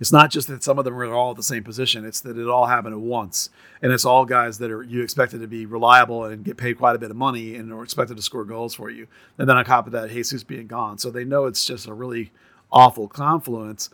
It's 0.00 0.12
not 0.12 0.30
just 0.30 0.48
that 0.48 0.64
some 0.64 0.78
of 0.78 0.84
them 0.84 0.94
are 0.94 1.12
all 1.12 1.30
at 1.30 1.36
the 1.36 1.42
same 1.42 1.62
position; 1.62 2.04
it's 2.04 2.20
that 2.20 2.38
it 2.38 2.48
all 2.48 2.66
happened 2.66 2.94
at 2.94 3.00
once, 3.00 3.50
and 3.82 3.92
it's 3.92 4.04
all 4.04 4.24
guys 4.24 4.58
that 4.58 4.70
are 4.70 4.82
you 4.82 5.02
expected 5.02 5.40
to 5.40 5.46
be 5.46 5.66
reliable 5.66 6.24
and 6.24 6.44
get 6.44 6.56
paid 6.56 6.78
quite 6.78 6.96
a 6.96 6.98
bit 6.98 7.10
of 7.10 7.16
money 7.16 7.54
and 7.54 7.72
are 7.72 7.84
expected 7.84 8.16
to 8.16 8.22
score 8.22 8.44
goals 8.44 8.74
for 8.74 8.90
you. 8.90 9.06
And 9.38 9.48
then 9.48 9.56
on 9.56 9.64
top 9.64 9.86
of 9.86 9.92
that, 9.92 10.10
Jesus 10.10 10.42
being 10.42 10.66
gone, 10.66 10.98
so 10.98 11.10
they 11.10 11.24
know 11.24 11.46
it's 11.46 11.64
just 11.64 11.86
a 11.86 11.94
really 11.94 12.32
awful 12.72 13.08
confluence 13.08 13.90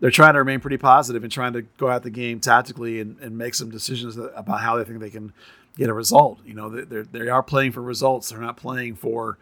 they're 0.00 0.10
trying 0.10 0.34
to 0.34 0.38
remain 0.38 0.60
pretty 0.60 0.76
positive 0.76 1.22
and 1.22 1.32
trying 1.32 1.52
to 1.54 1.62
go 1.62 1.88
out 1.88 2.02
the 2.02 2.10
game 2.10 2.40
tactically 2.40 3.00
and, 3.00 3.18
and 3.20 3.38
make 3.38 3.54
some 3.54 3.70
decisions 3.70 4.16
about 4.16 4.60
how 4.60 4.76
they 4.76 4.84
think 4.84 5.00
they 5.00 5.10
can 5.10 5.32
get 5.76 5.88
a 5.88 5.94
result. 5.94 6.38
You 6.44 6.54
know, 6.54 6.68
they're, 6.68 7.04
they 7.04 7.28
are 7.28 7.42
playing 7.42 7.72
for 7.72 7.80
results. 7.80 8.28
They're 8.28 8.38
not 8.38 8.56
playing 8.56 8.96
for 8.96 9.38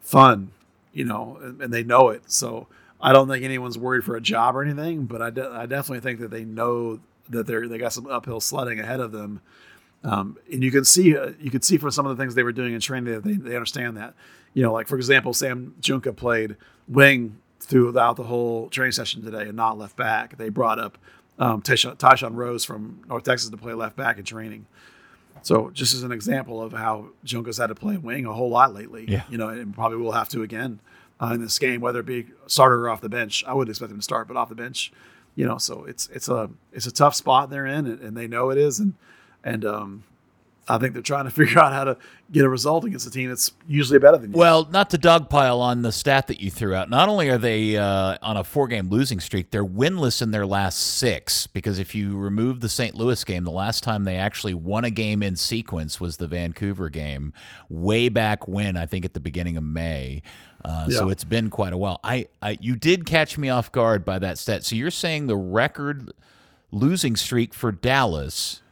fun, 0.00 0.50
you 0.92 1.04
know, 1.04 1.38
and, 1.40 1.62
and 1.62 1.72
they 1.72 1.84
know 1.84 2.08
it. 2.08 2.30
So 2.32 2.66
I 3.02 3.12
don't 3.12 3.28
think 3.28 3.44
anyone's 3.44 3.78
worried 3.78 4.04
for 4.04 4.16
a 4.16 4.20
job 4.20 4.56
or 4.56 4.62
anything, 4.62 5.06
but 5.06 5.22
I, 5.22 5.30
de- 5.30 5.48
I 5.48 5.66
definitely 5.66 6.00
think 6.00 6.20
that 6.20 6.30
they 6.30 6.44
know 6.44 7.00
that 7.28 7.46
they're, 7.46 7.66
they 7.66 7.78
got 7.78 7.92
some 7.92 8.06
uphill 8.06 8.40
sledding 8.40 8.78
ahead 8.78 9.00
of 9.00 9.12
them. 9.12 9.40
Um, 10.02 10.38
and 10.52 10.62
you 10.62 10.70
can 10.70 10.84
see, 10.84 11.16
uh, 11.16 11.32
you 11.38 11.50
could 11.50 11.64
see 11.64 11.78
from 11.78 11.90
some 11.90 12.06
of 12.06 12.16
the 12.16 12.22
things 12.22 12.34
they 12.34 12.42
were 12.42 12.52
doing 12.52 12.74
in 12.74 12.80
training 12.80 13.12
that 13.12 13.24
they, 13.24 13.34
they 13.34 13.54
understand 13.54 13.96
that, 13.96 14.14
you 14.54 14.62
know, 14.62 14.72
like 14.72 14.88
for 14.88 14.96
example, 14.96 15.32
Sam 15.32 15.74
Junqua 15.80 16.16
played 16.16 16.56
wing 16.88 17.38
throughout 17.60 18.16
the 18.16 18.24
whole 18.24 18.68
training 18.68 18.92
session 18.92 19.22
today 19.22 19.42
and 19.42 19.54
not 19.54 19.78
left 19.78 19.96
back. 19.96 20.36
They 20.36 20.48
brought 20.48 20.78
up 20.78 20.98
um, 21.38 21.62
Tyshawn 21.62 22.34
Rose 22.34 22.64
from 22.64 23.02
North 23.08 23.24
Texas 23.24 23.50
to 23.50 23.56
play 23.56 23.74
left 23.74 23.96
back 23.96 24.18
in 24.18 24.24
training. 24.24 24.66
So 25.42 25.70
just 25.70 25.94
as 25.94 26.02
an 26.02 26.12
example 26.12 26.62
of 26.62 26.72
how 26.72 27.10
Junqua's 27.24 27.58
had 27.58 27.68
to 27.68 27.74
play 27.74 27.96
wing 27.96 28.26
a 28.26 28.32
whole 28.32 28.50
lot 28.50 28.74
lately, 28.74 29.06
yeah. 29.08 29.22
you 29.30 29.38
know, 29.38 29.48
and 29.48 29.74
probably 29.74 29.98
will 29.98 30.12
have 30.12 30.28
to 30.30 30.42
again 30.42 30.80
uh, 31.20 31.32
in 31.34 31.40
this 31.40 31.58
game, 31.58 31.80
whether 31.80 32.00
it 32.00 32.06
be 32.06 32.26
starter 32.46 32.86
or 32.86 32.90
off 32.90 33.00
the 33.00 33.08
bench. 33.08 33.44
I 33.46 33.54
wouldn't 33.54 33.70
expect 33.70 33.92
him 33.92 33.98
to 33.98 34.02
start, 34.02 34.28
but 34.28 34.36
off 34.36 34.48
the 34.48 34.54
bench, 34.54 34.92
you 35.34 35.46
know. 35.46 35.58
So 35.58 35.84
it's 35.84 36.08
it's 36.08 36.28
a 36.28 36.50
it's 36.72 36.86
a 36.86 36.92
tough 36.92 37.14
spot 37.14 37.50
they're 37.50 37.66
in, 37.66 37.86
and, 37.86 38.00
and 38.00 38.16
they 38.16 38.26
know 38.26 38.50
it 38.50 38.58
is, 38.58 38.80
and 38.80 38.94
and 39.44 39.64
um, 39.64 40.04
I 40.70 40.78
think 40.78 40.92
they're 40.92 41.02
trying 41.02 41.24
to 41.24 41.30
figure 41.30 41.58
out 41.58 41.72
how 41.72 41.84
to 41.84 41.96
get 42.32 42.44
a 42.44 42.48
result 42.48 42.84
against 42.84 43.06
a 43.06 43.10
team 43.10 43.28
that's 43.28 43.52
usually 43.66 43.98
better 43.98 44.16
than 44.16 44.32
you. 44.32 44.38
Well, 44.38 44.66
not 44.70 44.90
to 44.90 44.98
dogpile 44.98 45.58
on 45.58 45.82
the 45.82 45.92
stat 45.92 46.28
that 46.28 46.40
you 46.40 46.50
threw 46.50 46.74
out. 46.74 46.88
Not 46.88 47.08
only 47.08 47.28
are 47.28 47.38
they 47.38 47.76
uh, 47.76 48.16
on 48.22 48.36
a 48.36 48.44
four-game 48.44 48.88
losing 48.88 49.18
streak, 49.20 49.50
they're 49.50 49.64
winless 49.64 50.22
in 50.22 50.30
their 50.30 50.46
last 50.46 50.78
six. 50.78 51.46
Because 51.48 51.78
if 51.78 51.94
you 51.94 52.16
remove 52.16 52.60
the 52.60 52.68
St. 52.68 52.94
Louis 52.94 53.22
game, 53.24 53.44
the 53.44 53.50
last 53.50 53.82
time 53.82 54.04
they 54.04 54.16
actually 54.16 54.54
won 54.54 54.84
a 54.84 54.90
game 54.90 55.22
in 55.22 55.34
sequence 55.34 56.00
was 56.00 56.18
the 56.18 56.28
Vancouver 56.28 56.88
game, 56.88 57.32
way 57.68 58.08
back 58.08 58.46
when 58.46 58.76
I 58.76 58.86
think 58.86 59.04
at 59.04 59.14
the 59.14 59.20
beginning 59.20 59.56
of 59.56 59.64
May. 59.64 60.22
Uh, 60.64 60.86
Yeah. 60.88 60.98
So 60.98 61.08
it's 61.08 61.24
been 61.24 61.50
quite 61.50 61.72
a 61.72 61.76
while. 61.76 62.00
I, 62.04 62.28
I 62.42 62.58
you 62.60 62.76
did 62.76 63.06
catch 63.06 63.38
me 63.38 63.48
off 63.48 63.72
guard 63.72 64.04
by 64.04 64.18
that 64.18 64.38
stat. 64.38 64.64
So 64.64 64.76
you're 64.76 64.90
saying 64.90 65.26
the 65.26 65.36
record 65.36 66.12
losing 66.70 67.16
streak 67.16 67.54
for 67.54 67.72
Dallas 67.72 68.62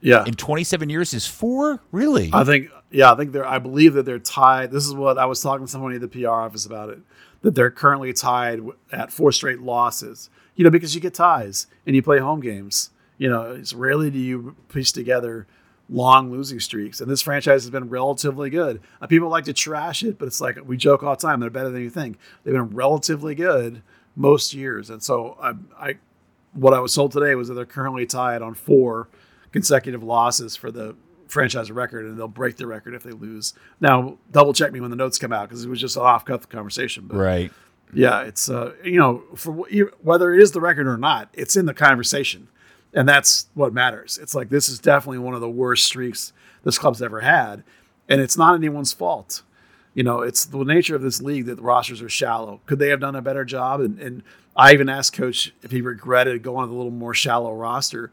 yeah, 0.00 0.24
in 0.26 0.34
27 0.34 0.88
years 0.90 1.12
is 1.12 1.26
four? 1.26 1.80
Really? 1.90 2.30
I 2.32 2.44
think, 2.44 2.70
yeah, 2.90 3.12
I 3.12 3.16
think 3.16 3.32
they're. 3.32 3.46
I 3.46 3.58
believe 3.58 3.94
that 3.94 4.04
they're 4.04 4.18
tied. 4.18 4.70
This 4.70 4.86
is 4.86 4.94
what 4.94 5.18
I 5.18 5.26
was 5.26 5.42
talking 5.42 5.66
to 5.66 5.70
somebody 5.70 5.96
at 5.96 6.00
the 6.00 6.08
PR 6.08 6.28
office 6.28 6.66
about 6.66 6.90
it. 6.90 7.00
That 7.42 7.54
they're 7.54 7.70
currently 7.70 8.12
tied 8.12 8.60
at 8.92 9.12
four 9.12 9.32
straight 9.32 9.60
losses. 9.60 10.30
You 10.54 10.64
know, 10.64 10.70
because 10.70 10.94
you 10.94 11.00
get 11.00 11.14
ties 11.14 11.66
and 11.86 11.94
you 11.94 12.02
play 12.02 12.18
home 12.18 12.40
games. 12.40 12.90
You 13.16 13.28
know, 13.28 13.52
it's 13.52 13.72
rarely 13.72 14.10
do 14.10 14.18
you 14.18 14.54
piece 14.68 14.92
together 14.92 15.46
long 15.88 16.30
losing 16.30 16.60
streaks. 16.60 17.00
And 17.00 17.10
this 17.10 17.22
franchise 17.22 17.62
has 17.62 17.70
been 17.70 17.88
relatively 17.88 18.50
good. 18.50 18.80
Uh, 19.00 19.06
people 19.06 19.28
like 19.28 19.44
to 19.44 19.52
trash 19.52 20.02
it, 20.02 20.18
but 20.18 20.26
it's 20.26 20.40
like 20.40 20.58
we 20.66 20.76
joke 20.76 21.02
all 21.02 21.16
the 21.16 21.20
time. 21.20 21.40
They're 21.40 21.50
better 21.50 21.70
than 21.70 21.82
you 21.82 21.90
think. 21.90 22.18
They've 22.44 22.54
been 22.54 22.70
relatively 22.70 23.34
good 23.34 23.82
most 24.14 24.52
years. 24.52 24.90
And 24.90 25.02
so 25.02 25.36
I, 25.40 25.52
I 25.78 25.94
what 26.52 26.74
I 26.74 26.80
was 26.80 26.94
told 26.94 27.12
today 27.12 27.34
was 27.34 27.48
that 27.48 27.54
they're 27.54 27.66
currently 27.66 28.06
tied 28.06 28.42
on 28.42 28.54
four 28.54 29.08
consecutive 29.52 30.02
losses 30.02 30.56
for 30.56 30.70
the 30.70 30.96
franchise 31.28 31.70
record, 31.70 32.06
and 32.06 32.18
they'll 32.18 32.28
break 32.28 32.56
the 32.56 32.66
record 32.66 32.94
if 32.94 33.02
they 33.02 33.10
lose. 33.10 33.54
Now, 33.80 34.18
double 34.30 34.52
check 34.52 34.72
me 34.72 34.80
when 34.80 34.90
the 34.90 34.96
notes 34.96 35.18
come 35.18 35.32
out 35.32 35.48
because 35.48 35.64
it 35.64 35.68
was 35.68 35.80
just 35.80 35.96
an 35.96 36.02
off 36.02 36.24
cuff 36.24 36.48
conversation. 36.48 37.06
But 37.06 37.18
right. 37.18 37.52
yeah, 37.92 38.22
it's 38.22 38.48
uh, 38.48 38.74
you 38.82 38.98
know, 38.98 39.22
for 39.34 39.52
whether 40.02 40.32
it 40.32 40.42
is 40.42 40.52
the 40.52 40.60
record 40.60 40.86
or 40.86 40.96
not, 40.96 41.28
it's 41.32 41.56
in 41.56 41.66
the 41.66 41.74
conversation, 41.74 42.48
and 42.94 43.08
that's 43.08 43.48
what 43.54 43.72
matters. 43.72 44.18
It's 44.20 44.34
like 44.34 44.48
this 44.48 44.68
is 44.68 44.78
definitely 44.78 45.18
one 45.18 45.34
of 45.34 45.40
the 45.40 45.48
worst 45.48 45.84
streaks 45.84 46.32
this 46.64 46.78
club's 46.78 47.02
ever 47.02 47.20
had, 47.20 47.62
and 48.08 48.20
it's 48.20 48.36
not 48.36 48.54
anyone's 48.54 48.92
fault. 48.92 49.42
You 49.94 50.04
know, 50.04 50.20
it's 50.20 50.44
the 50.44 50.62
nature 50.62 50.94
of 50.94 51.02
this 51.02 51.20
league 51.20 51.46
that 51.46 51.56
the 51.56 51.62
rosters 51.62 52.00
are 52.02 52.08
shallow. 52.08 52.60
Could 52.66 52.78
they 52.78 52.90
have 52.90 53.00
done 53.00 53.16
a 53.16 53.22
better 53.22 53.44
job? 53.44 53.80
And, 53.80 53.98
and 53.98 54.22
I 54.54 54.72
even 54.72 54.88
asked 54.88 55.12
Coach 55.12 55.52
if 55.62 55.70
he 55.70 55.80
regretted 55.80 56.42
going 56.42 56.62
with 56.62 56.70
a 56.70 56.74
little 56.74 56.92
more 56.92 57.14
shallow 57.14 57.52
roster. 57.52 58.12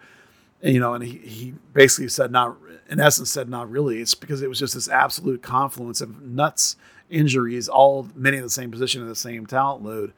And, 0.63 0.73
you 0.73 0.79
know, 0.79 0.95
and 0.95 1.03
he, 1.03 1.17
he 1.17 1.53
basically 1.73 2.07
said 2.07 2.31
not, 2.31 2.57
in 2.89 2.99
essence, 2.99 3.29
said 3.29 3.49
not 3.49 3.69
really. 3.69 3.99
It's 3.99 4.15
because 4.15 4.41
it 4.41 4.49
was 4.49 4.57
just 4.57 4.73
this 4.73 4.89
absolute 4.89 5.43
confluence 5.43 6.01
of 6.01 6.21
nuts 6.23 6.75
injuries, 7.09 7.69
all 7.69 8.07
many 8.15 8.37
in 8.37 8.43
the 8.43 8.49
same 8.49 8.71
position 8.71 9.01
and 9.01 9.11
the 9.11 9.15
same 9.15 9.45
talent 9.45 9.83
load 9.83 10.11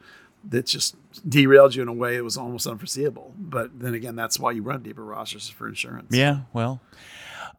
that 0.44 0.66
just 0.66 0.96
derailed 1.28 1.74
you 1.74 1.82
in 1.82 1.88
a 1.88 1.92
way 1.92 2.16
it 2.16 2.24
was 2.24 2.36
almost 2.36 2.66
unforeseeable. 2.66 3.34
But 3.38 3.78
then 3.78 3.94
again, 3.94 4.16
that's 4.16 4.38
why 4.38 4.52
you 4.52 4.62
run 4.62 4.82
deeper 4.82 5.04
rosters 5.04 5.48
for 5.48 5.68
insurance. 5.68 6.14
Yeah, 6.14 6.40
well. 6.52 6.80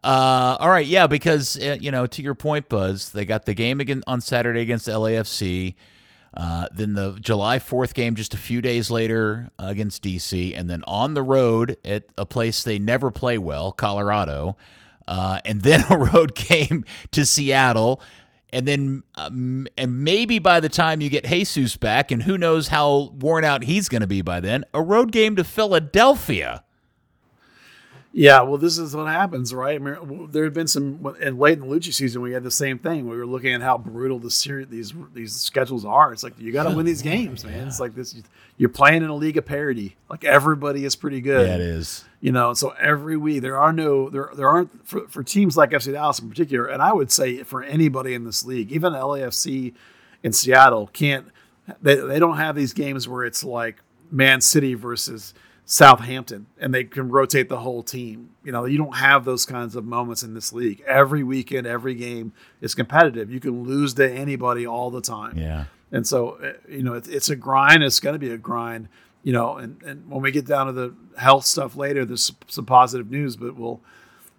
Uh, 0.02 0.56
all 0.58 0.70
right, 0.70 0.86
yeah, 0.86 1.06
because 1.06 1.58
uh, 1.58 1.76
you 1.78 1.90
know, 1.90 2.06
to 2.06 2.22
your 2.22 2.34
point, 2.34 2.68
Buzz, 2.68 3.10
they 3.10 3.24
got 3.24 3.44
the 3.44 3.54
game 3.54 3.80
again 3.80 4.02
on 4.06 4.20
Saturday 4.20 4.60
against 4.62 4.86
LAFC. 4.86 5.74
Uh, 6.32 6.68
then 6.72 6.94
the 6.94 7.18
July 7.20 7.58
4th 7.58 7.92
game 7.92 8.14
just 8.14 8.34
a 8.34 8.36
few 8.36 8.62
days 8.62 8.90
later 8.90 9.50
against 9.58 10.02
DC, 10.02 10.56
and 10.56 10.70
then 10.70 10.82
on 10.86 11.14
the 11.14 11.22
road 11.22 11.76
at 11.84 12.04
a 12.16 12.24
place 12.24 12.62
they 12.62 12.78
never 12.78 13.10
play 13.10 13.36
well, 13.36 13.72
Colorado, 13.72 14.56
uh, 15.08 15.40
and 15.44 15.62
then 15.62 15.84
a 15.90 15.98
road 15.98 16.34
game 16.34 16.84
to 17.10 17.26
Seattle 17.26 18.00
and 18.52 18.66
then 18.66 19.02
um, 19.14 19.66
and 19.76 20.04
maybe 20.04 20.38
by 20.38 20.60
the 20.60 20.68
time 20.68 21.00
you 21.00 21.08
get 21.10 21.26
Jesus 21.26 21.76
back, 21.76 22.10
and 22.10 22.22
who 22.22 22.38
knows 22.38 22.68
how 22.68 23.14
worn 23.18 23.44
out 23.44 23.64
he's 23.64 23.88
going 23.88 24.00
to 24.02 24.06
be 24.06 24.22
by 24.22 24.40
then, 24.40 24.64
a 24.74 24.82
road 24.82 25.12
game 25.12 25.36
to 25.36 25.44
Philadelphia. 25.44 26.64
Yeah, 28.12 28.42
well, 28.42 28.58
this 28.58 28.76
is 28.76 28.94
what 28.94 29.06
happens, 29.06 29.54
right? 29.54 29.76
I 29.76 29.78
mean, 29.78 30.28
there 30.32 30.42
have 30.42 30.52
been 30.52 30.66
some, 30.66 31.14
and 31.22 31.38
late 31.38 31.58
in 31.58 31.60
the 31.60 31.66
Luchi 31.66 31.94
season, 31.94 32.22
we 32.22 32.32
had 32.32 32.42
the 32.42 32.50
same 32.50 32.76
thing. 32.76 33.08
We 33.08 33.16
were 33.16 33.26
looking 33.26 33.54
at 33.54 33.62
how 33.62 33.78
brutal 33.78 34.18
the 34.18 34.32
series, 34.32 34.66
these 34.66 34.92
these 35.14 35.32
schedules 35.32 35.84
are. 35.84 36.12
It's 36.12 36.24
like 36.24 36.36
you 36.36 36.52
got 36.52 36.68
to 36.68 36.74
win 36.74 36.86
these 36.86 37.02
games, 37.14 37.44
man. 37.44 37.54
Yeah. 37.54 37.66
It's 37.66 37.78
like 37.78 37.94
this. 37.94 38.20
You're 38.56 38.68
playing 38.68 39.04
in 39.04 39.10
a 39.10 39.14
league 39.14 39.36
of 39.36 39.46
parity. 39.46 39.96
Like 40.08 40.24
everybody 40.24 40.84
is 40.84 40.96
pretty 40.96 41.20
good. 41.20 41.46
Yeah, 41.46 41.54
it 41.54 41.60
is. 41.60 42.04
You 42.20 42.32
know, 42.32 42.52
so 42.52 42.70
every 42.80 43.16
week 43.16 43.42
there 43.42 43.56
are 43.56 43.72
no 43.72 44.10
there 44.10 44.30
there 44.34 44.48
aren't 44.48 44.86
for, 44.86 45.06
for 45.06 45.22
teams 45.22 45.56
like 45.56 45.70
FC 45.70 45.92
Dallas 45.92 46.18
in 46.18 46.28
particular, 46.28 46.66
and 46.66 46.82
I 46.82 46.92
would 46.92 47.12
say 47.12 47.44
for 47.44 47.62
anybody 47.62 48.14
in 48.14 48.24
this 48.24 48.44
league, 48.44 48.72
even 48.72 48.92
LAFC 48.92 49.72
in 50.24 50.32
Seattle 50.32 50.88
can't. 50.92 51.28
They 51.80 51.94
they 51.94 52.18
don't 52.18 52.38
have 52.38 52.56
these 52.56 52.72
games 52.72 53.06
where 53.06 53.24
it's 53.24 53.44
like 53.44 53.76
Man 54.10 54.40
City 54.40 54.74
versus 54.74 55.32
Southampton 55.70 56.46
and 56.58 56.74
they 56.74 56.82
can 56.82 57.10
rotate 57.10 57.48
the 57.48 57.60
whole 57.60 57.84
team. 57.84 58.30
You 58.42 58.50
know, 58.50 58.64
you 58.64 58.76
don't 58.76 58.96
have 58.96 59.24
those 59.24 59.46
kinds 59.46 59.76
of 59.76 59.84
moments 59.84 60.24
in 60.24 60.34
this 60.34 60.52
league. 60.52 60.82
Every 60.84 61.22
weekend, 61.22 61.64
every 61.64 61.94
game 61.94 62.32
is 62.60 62.74
competitive. 62.74 63.30
You 63.30 63.38
can 63.38 63.62
lose 63.62 63.94
to 63.94 64.12
anybody 64.12 64.66
all 64.66 64.90
the 64.90 65.00
time. 65.00 65.38
Yeah. 65.38 65.66
And 65.92 66.04
so, 66.04 66.30
uh, 66.42 66.54
you 66.68 66.82
know, 66.82 66.94
it's, 66.94 67.06
it's 67.06 67.30
a 67.30 67.36
grind. 67.36 67.84
It's 67.84 68.00
going 68.00 68.14
to 68.14 68.18
be 68.18 68.32
a 68.32 68.36
grind, 68.36 68.88
you 69.22 69.32
know, 69.32 69.58
and, 69.58 69.80
and 69.84 70.10
when 70.10 70.22
we 70.22 70.32
get 70.32 70.44
down 70.44 70.66
to 70.66 70.72
the 70.72 70.92
health 71.16 71.46
stuff 71.46 71.76
later, 71.76 72.04
there's 72.04 72.32
some 72.48 72.66
positive 72.66 73.08
news, 73.08 73.36
but 73.36 73.54
we'll, 73.54 73.80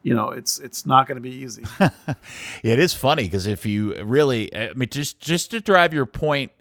you 0.03 0.13
know, 0.13 0.31
it's 0.31 0.59
it's 0.59 0.85
not 0.85 1.07
going 1.07 1.15
to 1.15 1.21
be 1.21 1.29
easy. 1.29 1.63
it 2.63 2.77
is 2.77 2.93
funny 2.93 3.23
because 3.23 3.47
if 3.47 3.65
you 3.65 4.03
really, 4.03 4.53
I 4.53 4.73
mean, 4.73 4.89
just 4.89 5.21
just 5.21 5.51
to 5.51 5.61
drive 5.61 5.93
your 5.93 6.07
point 6.07 6.51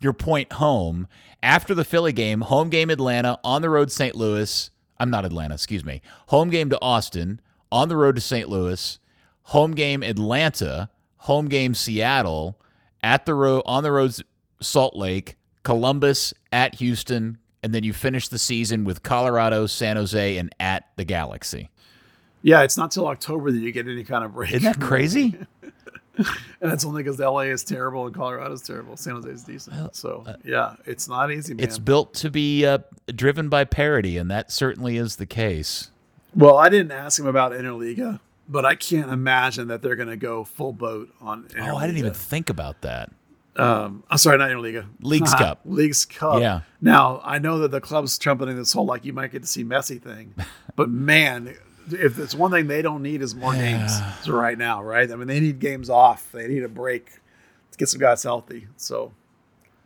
your 0.00 0.12
point 0.12 0.52
home 0.52 1.08
after 1.44 1.74
the 1.74 1.84
Philly 1.84 2.12
game, 2.12 2.40
home 2.40 2.70
game 2.70 2.90
Atlanta, 2.90 3.38
on 3.44 3.62
the 3.62 3.70
road 3.70 3.92
St. 3.92 4.16
Louis. 4.16 4.70
I'm 4.98 5.10
not 5.10 5.24
Atlanta, 5.24 5.54
excuse 5.54 5.84
me. 5.84 6.00
Home 6.28 6.50
game 6.50 6.70
to 6.70 6.80
Austin, 6.80 7.40
on 7.70 7.88
the 7.88 7.96
road 7.96 8.14
to 8.14 8.20
St. 8.20 8.48
Louis, 8.48 8.98
home 9.42 9.72
game 9.72 10.02
Atlanta, 10.02 10.88
home 11.18 11.48
game 11.48 11.74
Seattle, 11.74 12.58
at 13.02 13.26
the 13.26 13.34
road 13.34 13.62
on 13.66 13.82
the 13.82 13.92
road 13.92 14.14
Salt 14.60 14.96
Lake, 14.96 15.36
Columbus, 15.62 16.32
at 16.50 16.76
Houston, 16.76 17.38
and 17.62 17.74
then 17.74 17.84
you 17.84 17.92
finish 17.92 18.28
the 18.28 18.38
season 18.38 18.84
with 18.84 19.02
Colorado, 19.02 19.66
San 19.66 19.96
Jose, 19.96 20.36
and 20.38 20.54
at 20.58 20.88
the 20.96 21.04
Galaxy. 21.04 21.70
Yeah, 22.42 22.62
it's 22.62 22.76
not 22.76 22.90
till 22.90 23.06
October 23.06 23.50
that 23.50 23.58
you 23.58 23.72
get 23.72 23.86
any 23.86 24.04
kind 24.04 24.24
of 24.24 24.34
break. 24.34 24.52
Isn't 24.52 24.64
that 24.64 24.84
crazy? 24.84 25.36
and 26.60 26.70
that's 26.70 26.84
only 26.84 27.02
because 27.02 27.18
LA 27.18 27.40
is 27.40 27.64
terrible 27.64 28.06
and 28.06 28.14
Colorado 28.14 28.52
is 28.52 28.62
terrible. 28.62 28.96
San 28.96 29.14
Jose 29.14 29.28
is 29.28 29.42
decent. 29.42 29.94
So 29.94 30.24
uh, 30.26 30.36
yeah, 30.44 30.76
it's 30.86 31.08
not 31.08 31.32
easy. 31.32 31.54
Man. 31.54 31.64
It's 31.64 31.78
built 31.78 32.14
to 32.14 32.30
be 32.30 32.64
uh, 32.64 32.78
driven 33.14 33.48
by 33.48 33.64
parity, 33.64 34.16
and 34.16 34.30
that 34.30 34.52
certainly 34.52 34.96
is 34.96 35.16
the 35.16 35.26
case. 35.26 35.90
Well, 36.34 36.56
I 36.56 36.68
didn't 36.68 36.92
ask 36.92 37.18
him 37.18 37.26
about 37.26 37.52
Interliga, 37.52 38.20
but 38.48 38.64
I 38.64 38.74
can't 38.74 39.10
imagine 39.10 39.68
that 39.68 39.82
they're 39.82 39.96
going 39.96 40.08
to 40.08 40.16
go 40.16 40.44
full 40.44 40.72
boat 40.72 41.10
on. 41.20 41.44
Interliga. 41.44 41.72
Oh, 41.72 41.76
I 41.76 41.86
didn't 41.86 41.98
even 41.98 42.14
think 42.14 42.50
about 42.50 42.82
that. 42.82 43.10
Um, 43.56 44.02
I'm 44.10 44.18
sorry, 44.18 44.38
not 44.38 44.50
Interliga. 44.50 44.86
Leagues 45.00 45.32
Cup. 45.34 45.60
Leagues 45.64 46.04
Cup. 46.04 46.40
Yeah. 46.40 46.60
Now 46.80 47.20
I 47.24 47.38
know 47.38 47.58
that 47.60 47.70
the 47.70 47.80
club's 47.80 48.18
trumpeting 48.18 48.56
this 48.56 48.72
whole 48.72 48.86
like 48.86 49.04
you 49.04 49.12
might 49.12 49.30
get 49.32 49.42
to 49.42 49.48
see 49.48 49.64
Messi 49.64 50.00
thing, 50.00 50.34
but 50.76 50.90
man, 50.90 51.56
if 51.90 52.18
it's 52.18 52.34
one 52.34 52.50
thing 52.50 52.66
they 52.66 52.82
don't 52.82 53.02
need 53.02 53.22
is 53.22 53.34
more 53.34 53.54
games 53.54 53.92
right 54.28 54.56
now, 54.56 54.82
right? 54.82 55.10
I 55.10 55.16
mean, 55.16 55.28
they 55.28 55.40
need 55.40 55.58
games 55.58 55.90
off. 55.90 56.30
They 56.32 56.48
need 56.48 56.62
a 56.62 56.68
break 56.68 57.06
to 57.70 57.78
get 57.78 57.88
some 57.88 58.00
guys 58.00 58.22
healthy. 58.22 58.68
So, 58.76 59.12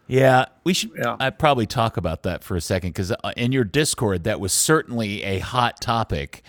yeah, 0.06 0.46
we 0.64 0.74
should. 0.74 0.92
Yeah. 0.96 1.16
I 1.18 1.30
probably 1.30 1.66
talk 1.66 1.96
about 1.96 2.22
that 2.22 2.44
for 2.44 2.56
a 2.56 2.60
second 2.60 2.90
because 2.90 3.12
uh, 3.12 3.32
in 3.36 3.52
your 3.52 3.64
Discord, 3.64 4.24
that 4.24 4.40
was 4.40 4.52
certainly 4.52 5.22
a 5.22 5.38
hot 5.40 5.80
topic, 5.80 6.42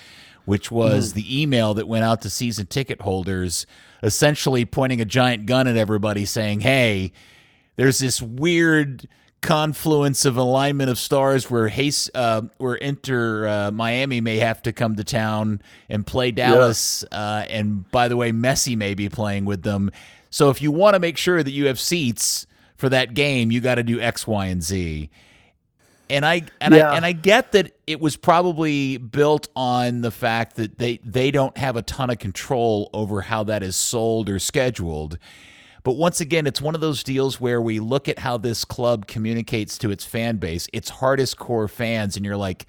which 0.46 0.72
was 0.72 1.12
mm. 1.12 1.16
the 1.16 1.42
email 1.42 1.74
that 1.74 1.88
went 1.88 2.04
out 2.04 2.22
to 2.22 2.30
season 2.30 2.68
ticket 2.68 3.02
holders, 3.02 3.66
essentially 4.04 4.66
pointing 4.66 5.02
a 5.02 5.06
giant 5.06 5.46
gun 5.46 5.68
at 5.68 5.78
everybody, 5.78 6.26
saying, 6.26 6.62
"Hey, 6.62 7.12
there's 7.76 8.00
this 8.00 8.22
weird." 8.22 9.08
Confluence 9.42 10.26
of 10.26 10.38
alignment 10.38 10.90
of 10.90 10.98
stars 10.98 11.50
where 11.50 11.68
Hayes, 11.68 12.10
uh, 12.14 12.42
where 12.58 12.76
Inter 12.76 13.48
uh, 13.48 13.72
Miami 13.72 14.22
may 14.22 14.38
have 14.38 14.62
to 14.64 14.74
come 14.74 14.96
to 14.96 15.04
town 15.04 15.62
and 15.88 16.06
play 16.06 16.32
Dallas. 16.32 17.04
Yeah. 17.12 17.18
Uh, 17.18 17.46
and 17.50 17.90
by 17.92 18.08
the 18.08 18.18
way, 18.18 18.32
Messi 18.32 18.76
may 18.78 18.94
be 18.94 19.10
playing 19.10 19.46
with 19.46 19.64
them. 19.64 19.92
So 20.30 20.50
if 20.50 20.62
you 20.62 20.72
want 20.72 20.96
to 20.96 21.00
make 21.00 21.18
sure 21.18 21.42
that 21.42 21.52
you 21.52 21.68
have 21.68 21.80
seats 21.80 22.46
for 22.76 22.90
that 22.90 23.14
game, 23.14 23.52
you 23.52 23.62
got 23.62 23.76
to 23.76 23.84
do 23.84 24.00
X, 24.00 24.28
Y, 24.28 24.46
and 24.48 24.62
Z. 24.62 25.10
And 26.12 26.26
I 26.26 26.42
and 26.60 26.74
yeah. 26.74 26.92
I 26.92 26.96
and 26.96 27.06
I 27.06 27.12
get 27.12 27.52
that 27.52 27.72
it 27.86 28.00
was 28.00 28.18
probably 28.18 28.98
built 28.98 29.48
on 29.56 30.02
the 30.02 30.10
fact 30.10 30.56
that 30.56 30.80
they 30.80 30.98
they 31.04 31.30
don't 31.30 31.56
have 31.56 31.76
a 31.76 31.84
ton 31.84 32.10
of 32.10 32.18
control 32.18 32.90
over 32.94 33.22
how 33.22 33.44
that 33.44 33.62
is 33.62 33.76
sold 33.76 34.28
or 34.28 34.40
scheduled 34.40 35.20
but 35.90 35.98
once 35.98 36.22
again, 36.22 36.46
it's 36.46 36.62
one 36.62 36.76
of 36.76 36.82
those 36.82 37.02
deals 37.02 37.42
where 37.42 37.60
we 37.60 37.80
look 37.80 38.08
at 38.08 38.20
how 38.20 38.38
this 38.38 38.64
club 38.64 39.08
communicates 39.08 39.76
to 39.80 39.90
its 39.90 40.06
fan 40.06 40.38
base, 40.38 40.68
its 40.72 40.88
hardest 40.88 41.40
core 41.40 41.68
fans, 41.68 42.16
and 42.16 42.24
you're 42.24 42.38
like, 42.38 42.68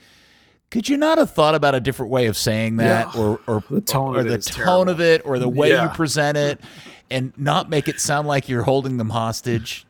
could 0.71 0.89
you 0.89 0.97
not 0.97 1.19
have 1.19 1.31
thought 1.31 1.55
about 1.55 1.75
a 1.75 1.81
different 1.81 2.11
way 2.11 2.29
of 2.29 2.37
saying 2.39 2.79
that, 2.79 3.15
yeah. 3.15 3.21
or 3.21 3.39
or 3.47 3.63
the 3.69 3.83
tone, 3.83 4.17
or 4.17 4.21
of, 4.21 4.27
the 4.27 4.37
it 4.37 4.45
tone 4.47 4.89
of 4.89 5.03
it, 5.03 5.21
or 5.27 5.39
the 5.39 5.51
way 5.51 5.69
yeah. 5.69 5.83
you 5.83 5.91
present 5.91 6.39
it, 6.39 6.63
and 7.11 7.35
not 7.37 7.69
make 7.69 7.89
it 7.89 8.01
sound 8.01 8.27
like 8.27 8.49
you're 8.49 8.63
holding 8.63 8.97
them 8.97 9.11
hostage? 9.11 9.85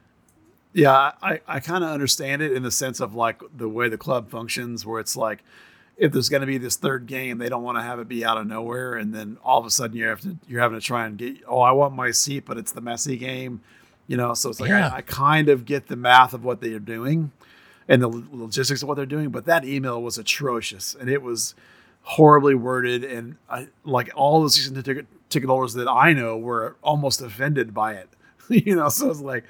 Yeah, 0.72 1.12
I, 1.22 1.40
I 1.46 1.60
kind 1.60 1.84
of 1.84 1.90
understand 1.90 2.42
it 2.42 2.50
in 2.50 2.64
the 2.64 2.72
sense 2.72 2.98
of 2.98 3.14
like 3.14 3.40
the 3.56 3.68
way 3.68 3.88
the 3.88 3.96
club 3.96 4.28
functions, 4.28 4.84
where 4.84 4.98
it's 4.98 5.16
like 5.16 5.44
if 6.00 6.12
there's 6.12 6.30
going 6.30 6.40
to 6.40 6.46
be 6.46 6.56
this 6.56 6.76
third 6.76 7.06
game, 7.06 7.36
they 7.36 7.50
don't 7.50 7.62
want 7.62 7.76
to 7.76 7.82
have 7.82 7.98
it 8.00 8.08
be 8.08 8.24
out 8.24 8.38
of 8.38 8.46
nowhere, 8.46 8.94
and 8.94 9.14
then 9.14 9.36
all 9.44 9.60
of 9.60 9.66
a 9.66 9.70
sudden 9.70 9.94
you 9.96 10.06
have 10.06 10.20
to 10.22 10.36
you're 10.48 10.62
having 10.62 10.80
to 10.80 10.84
try 10.84 11.06
and 11.06 11.18
get 11.18 11.36
oh 11.46 11.60
I 11.60 11.72
want 11.72 11.94
my 11.94 12.10
seat, 12.10 12.46
but 12.46 12.56
it's 12.56 12.72
the 12.72 12.80
Messi 12.80 13.20
game, 13.20 13.60
you 14.06 14.16
know. 14.16 14.32
So 14.32 14.48
it's 14.48 14.60
like 14.60 14.70
yeah. 14.70 14.88
I, 14.88 14.96
I, 14.96 15.00
kind 15.02 15.50
of 15.50 15.66
get 15.66 15.88
the 15.88 15.96
math 15.96 16.32
of 16.32 16.42
what 16.42 16.62
they 16.62 16.72
are 16.72 16.78
doing, 16.78 17.32
and 17.86 18.02
the 18.02 18.08
logistics 18.08 18.82
of 18.82 18.88
what 18.88 18.94
they're 18.94 19.04
doing, 19.04 19.28
but 19.28 19.44
that 19.44 19.66
email 19.66 20.02
was 20.02 20.16
atrocious, 20.16 20.96
and 20.98 21.10
it 21.10 21.20
was 21.20 21.54
horribly 22.02 22.54
worded, 22.54 23.04
and 23.04 23.36
I, 23.50 23.68
like 23.84 24.10
all 24.16 24.42
the 24.42 24.48
season 24.48 24.82
ticket 24.82 25.06
ticket 25.28 25.50
holders 25.50 25.74
that 25.74 25.86
I 25.86 26.14
know 26.14 26.38
were 26.38 26.76
almost 26.82 27.20
offended 27.20 27.74
by 27.74 27.92
it, 27.92 28.08
you 28.48 28.74
know. 28.74 28.88
So 28.88 29.10
it's 29.10 29.20
like 29.20 29.44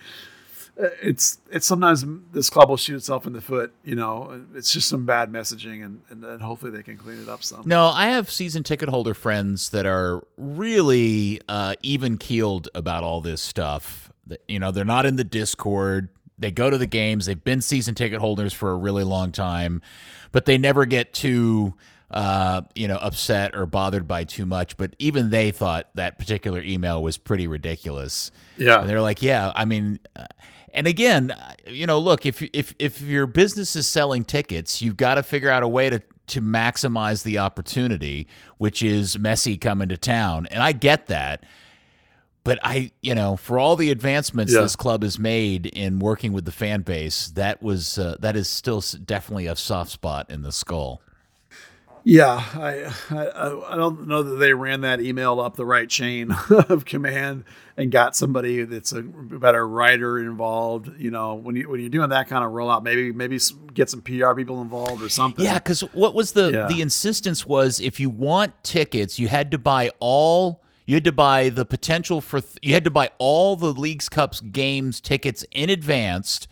it's 1.03 1.39
it's 1.51 1.67
sometimes 1.67 2.05
this 2.33 2.51
club 2.51 2.69
will 2.69 2.77
shoot 2.77 2.97
itself 2.97 3.27
in 3.27 3.33
the 3.33 3.41
foot. 3.41 3.73
You 3.85 3.95
know, 3.95 4.45
it's 4.55 4.73
just 4.73 4.89
some 4.89 5.05
bad 5.05 5.31
messaging, 5.31 5.85
and, 5.85 6.03
and, 6.11 6.25
and 6.25 6.43
hopefully 6.43 6.71
they 6.71 6.83
can 6.83 6.97
clean 6.97 7.21
it 7.21 7.29
up 7.29 7.43
some. 7.43 7.63
No, 7.67 7.87
I 7.87 8.09
have 8.09 8.31
season 8.31 8.63
ticket 8.63 8.89
holder 8.89 9.15
friends 9.15 9.71
that 9.71 9.87
are 9.87 10.23
really 10.37 11.41
uh, 11.49 11.75
even 11.83 12.19
keeled 12.19 12.69
about 12.75 13.05
all 13.05 13.21
this 13.21 13.41
stuff. 13.41 14.11
You 14.49 14.59
know, 14.59 14.71
they're 14.71 14.85
not 14.85 15.07
in 15.07 15.17
the 15.17 15.25
Discord. 15.25 16.09
They 16.39 16.51
go 16.51 16.71
to 16.71 16.79
the 16.79 16.87
games. 16.87 17.27
They've 17.27 17.43
been 17.43 17.61
season 17.61 17.95
ticket 17.95 18.21
holders 18.21 18.53
for 18.53 18.71
a 18.71 18.77
really 18.77 19.05
long 19.05 19.33
time, 19.33 19.83
but 20.33 20.47
they 20.47 20.57
never 20.57 20.87
get 20.87 21.13
too 21.13 21.75
uh, 22.11 22.63
you 22.75 22.89
know, 22.89 22.97
upset 22.97 23.55
or 23.55 23.67
bothered 23.67 24.09
by 24.09 24.25
too 24.25 24.47
much. 24.47 24.77
But 24.77 24.95
even 24.99 25.31
they 25.31 25.51
thought 25.51 25.89
that 25.95 26.19
particular 26.19 26.61
email 26.63 27.03
was 27.03 27.17
pretty 27.19 27.47
ridiculous. 27.47 28.31
Yeah, 28.57 28.81
and 28.81 28.89
they're 28.89 29.01
like, 29.01 29.23
yeah, 29.23 29.53
I 29.55 29.65
mean, 29.65 30.01
uh, 30.17 30.27
and 30.75 30.87
again, 30.87 31.35
you 31.67 31.87
know, 31.87 31.99
look, 31.99 32.27
if 32.27 32.43
if 32.53 32.75
if 32.79 33.01
your 33.01 33.27
business 33.27 33.77
is 33.77 33.87
selling 33.87 34.25
tickets, 34.25 34.83
you've 34.83 34.97
got 34.97 35.15
to 35.17 35.23
figure 35.23 35.51
out 35.51 35.63
a 35.63 35.69
way 35.69 35.91
to 35.91 36.03
to 36.29 36.41
maximize 36.41 37.25
the 37.25 37.39
opportunity, 37.39 38.27
which 38.59 38.83
is 38.83 39.17
Messi 39.17 39.61
coming 39.61 39.89
to 39.89 39.97
town. 39.97 40.47
And 40.51 40.63
I 40.63 40.71
get 40.73 41.07
that. 41.09 41.45
but 42.45 42.59
I, 42.63 42.91
you 43.03 43.15
know, 43.15 43.37
for 43.37 43.59
all 43.59 43.77
the 43.77 43.91
advancements 43.91 44.53
Yeah. 44.55 44.63
this 44.63 44.75
club 44.77 45.03
has 45.03 45.19
made 45.19 45.67
in 45.67 45.99
working 45.99 46.33
with 46.33 46.45
the 46.47 46.53
fan 46.53 46.83
base, 46.83 47.29
that 47.31 47.63
was 47.63 47.99
uh, 47.99 48.17
that 48.21 48.35
is 48.37 48.49
still 48.49 48.83
definitely 49.05 49.47
a 49.47 49.57
soft 49.57 49.91
spot 49.91 50.31
in 50.31 50.43
the 50.43 50.53
skull. 50.53 51.03
Yeah, 52.05 52.43
I, 52.55 52.93
I 53.11 53.73
I 53.73 53.77
don't 53.77 54.07
know 54.09 54.23
that 54.23 54.37
they 54.37 54.55
ran 54.55 54.81
that 54.83 55.01
email 55.01 55.41
up 55.41 55.57
the 55.57 55.67
right 55.67 55.89
chain 55.89 56.31
of 56.51 56.85
command 56.85 57.45
and 57.77 57.93
got 57.93 58.17
somebody 58.17 58.63
that's 58.65 58.93
a 58.93 59.03
better 59.03 59.67
writer 59.67 60.19
involved. 60.19 60.91
You 60.99 61.11
know, 61.11 61.35
when 61.35 61.57
you 61.57 61.69
when 61.69 61.81
you're 61.81 61.91
doing 61.91 62.09
that 62.11 62.29
kind 62.29 62.45
of 62.45 62.53
rollout, 62.53 62.83
maybe 62.83 63.13
maybe 63.13 63.39
get 63.75 63.91
some 63.91 64.01
PR 64.03 64.33
people 64.35 64.63
involved 64.63 65.03
or 65.03 65.09
something. 65.09 65.45
Yeah, 65.45 65.55
because 65.59 65.81
what 65.93 66.15
was 66.15 66.33
the 66.33 66.51
Yeah. 66.53 66.67
the 66.69 66.81
insistence 66.81 67.47
was 67.47 67.81
if 67.81 68.01
you 68.01 68.09
want 68.11 68.53
tickets, 68.65 69.19
you 69.19 69.29
had 69.29 69.51
to 69.51 69.59
buy 69.59 69.91
all. 70.01 70.63
You 70.87 70.95
had 70.97 71.05
to 71.05 71.13
buy 71.13 71.51
the 71.51 71.65
potential 71.65 72.21
for. 72.21 72.41
Th- 72.41 72.59
you 72.63 72.75
had 72.75 72.85
to 72.85 72.91
buy 72.91 73.11
all 73.19 73.57
the 73.57 73.73
leagues 73.73 74.09
cups 74.09 74.41
games 74.41 75.01
tickets 75.01 75.45
in 75.53 75.71
advance, 75.71 76.49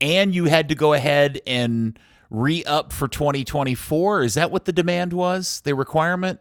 and 0.00 0.34
you 0.34 0.44
had 0.44 0.68
to 0.68 0.74
go 0.74 0.92
ahead 0.92 1.40
and 1.46 1.98
re 2.32 2.64
up 2.64 2.92
for 2.92 3.06
2024. 3.06 4.22
Is 4.22 4.34
that 4.34 4.50
what 4.50 4.64
the 4.64 4.72
demand 4.72 5.12
was? 5.12 5.60
The 5.64 5.74
requirement? 5.74 6.40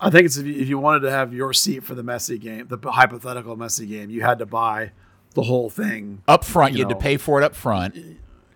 I 0.00 0.10
think 0.10 0.24
it's 0.26 0.36
if 0.36 0.46
you, 0.46 0.54
if 0.60 0.68
you 0.68 0.78
wanted 0.78 1.00
to 1.00 1.10
have 1.10 1.32
your 1.32 1.52
seat 1.52 1.84
for 1.84 1.94
the 1.94 2.02
Messi 2.02 2.38
game, 2.40 2.66
the 2.68 2.78
hypothetical 2.90 3.56
Messi 3.56 3.88
game, 3.88 4.10
you 4.10 4.22
had 4.22 4.38
to 4.40 4.46
buy 4.46 4.92
the 5.34 5.42
whole 5.42 5.70
thing. 5.70 6.22
Up 6.26 6.44
front, 6.44 6.72
you, 6.72 6.78
You 6.80 6.84
had 6.86 6.94
to 6.94 7.00
pay 7.00 7.16
for 7.16 7.40
it 7.40 7.44
up 7.44 7.54
front, 7.54 7.94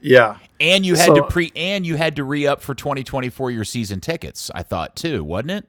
Yeah, 0.00 0.38
and 0.58 0.84
you 0.84 0.96
had 0.96 1.06
So- 1.06 1.14
to 1.16 1.22
pre 1.24 1.52
and 1.54 1.86
you 1.86 1.96
had 1.96 2.16
to 2.16 2.24
re 2.24 2.46
up 2.46 2.60
for 2.62 2.74
2024 2.74 3.50
your 3.50 3.64
season 3.64 4.00
tickets. 4.00 4.50
I 4.54 4.62
thought 4.62 4.96
too, 4.96 5.22
wasn't 5.22 5.50
it? 5.52 5.68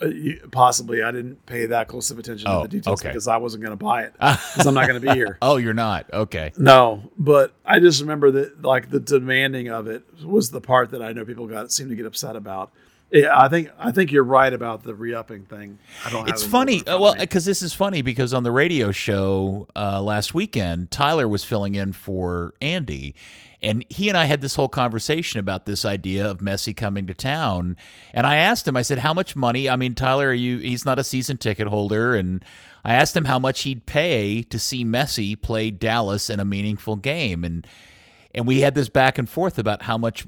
Uh, 0.00 0.08
possibly. 0.50 1.02
I 1.02 1.10
didn't 1.10 1.44
pay 1.46 1.66
that 1.66 1.88
close 1.88 2.10
of 2.10 2.18
attention 2.18 2.48
Oh, 2.48 2.62
to 2.62 2.68
the 2.68 2.78
details 2.78 3.00
okay. 3.00 3.10
because 3.10 3.28
I 3.28 3.36
wasn't 3.36 3.62
going 3.62 3.76
to 3.76 3.84
buy 3.84 4.02
it 4.04 4.12
because 4.14 4.66
I'm 4.66 4.74
not 4.74 4.88
going 4.88 5.00
to 5.00 5.06
be 5.06 5.12
here. 5.14 5.36
Oh, 5.42 5.56
you're 5.58 5.74
not 5.74 6.06
okay. 6.12 6.52
No, 6.56 7.10
but 7.18 7.52
I 7.64 7.80
just 7.80 8.00
remember 8.00 8.30
that 8.30 8.62
like 8.62 8.90
the 8.90 9.00
demanding 9.00 9.68
of 9.68 9.86
it 9.88 10.02
was 10.24 10.50
the 10.50 10.60
part 10.60 10.90
that 10.92 11.02
I 11.02 11.12
know 11.12 11.24
people 11.24 11.46
got 11.46 11.70
seem 11.70 11.88
to 11.90 11.94
get 11.94 12.06
upset 12.06 12.34
about. 12.36 12.72
Yeah, 13.12 13.36
I 13.36 13.48
think 13.48 13.70
I 13.76 13.90
think 13.90 14.12
you're 14.12 14.22
right 14.22 14.52
about 14.52 14.84
the 14.84 14.94
re-upping 14.94 15.46
thing. 15.46 15.78
I 16.06 16.10
don't. 16.10 16.20
Have 16.26 16.28
It's 16.28 16.44
funny. 16.44 16.86
Uh, 16.86 16.96
well, 16.98 17.16
because 17.16 17.44
this 17.44 17.60
is 17.60 17.74
funny 17.74 18.02
because 18.02 18.32
on 18.32 18.44
the 18.44 18.52
radio 18.52 18.92
show 18.92 19.66
uh, 19.74 20.00
last 20.00 20.32
weekend, 20.32 20.92
Tyler 20.92 21.26
was 21.26 21.42
filling 21.42 21.74
in 21.74 21.92
for 21.92 22.54
Andy, 22.62 23.16
and 23.62 23.84
he 23.88 24.08
and 24.08 24.16
I 24.16 24.24
had 24.24 24.40
this 24.40 24.54
whole 24.54 24.68
conversation 24.68 25.38
about 25.38 25.66
this 25.66 25.84
idea 25.84 26.28
of 26.28 26.38
Messi 26.38 26.74
coming 26.74 27.06
to 27.06 27.14
town. 27.14 27.76
And 28.14 28.26
I 28.26 28.36
asked 28.36 28.66
him, 28.66 28.76
I 28.76 28.82
said, 28.82 28.98
"How 28.98 29.12
much 29.12 29.36
money? 29.36 29.68
I 29.68 29.76
mean, 29.76 29.94
Tyler, 29.94 30.28
are 30.28 30.34
you? 30.34 30.58
He's 30.58 30.84
not 30.84 30.98
a 30.98 31.04
season 31.04 31.36
ticket 31.36 31.66
holder, 31.66 32.14
and 32.14 32.44
I 32.84 32.94
asked 32.94 33.16
him 33.16 33.26
how 33.26 33.38
much 33.38 33.62
he'd 33.62 33.86
pay 33.86 34.42
to 34.44 34.58
see 34.58 34.84
Messi 34.84 35.40
play 35.40 35.70
Dallas 35.70 36.30
in 36.30 36.40
a 36.40 36.44
meaningful 36.44 36.96
game, 36.96 37.44
and 37.44 37.66
and 38.34 38.46
we 38.46 38.60
had 38.60 38.74
this 38.74 38.88
back 38.88 39.18
and 39.18 39.28
forth 39.28 39.58
about 39.58 39.82
how 39.82 39.98
much 39.98 40.26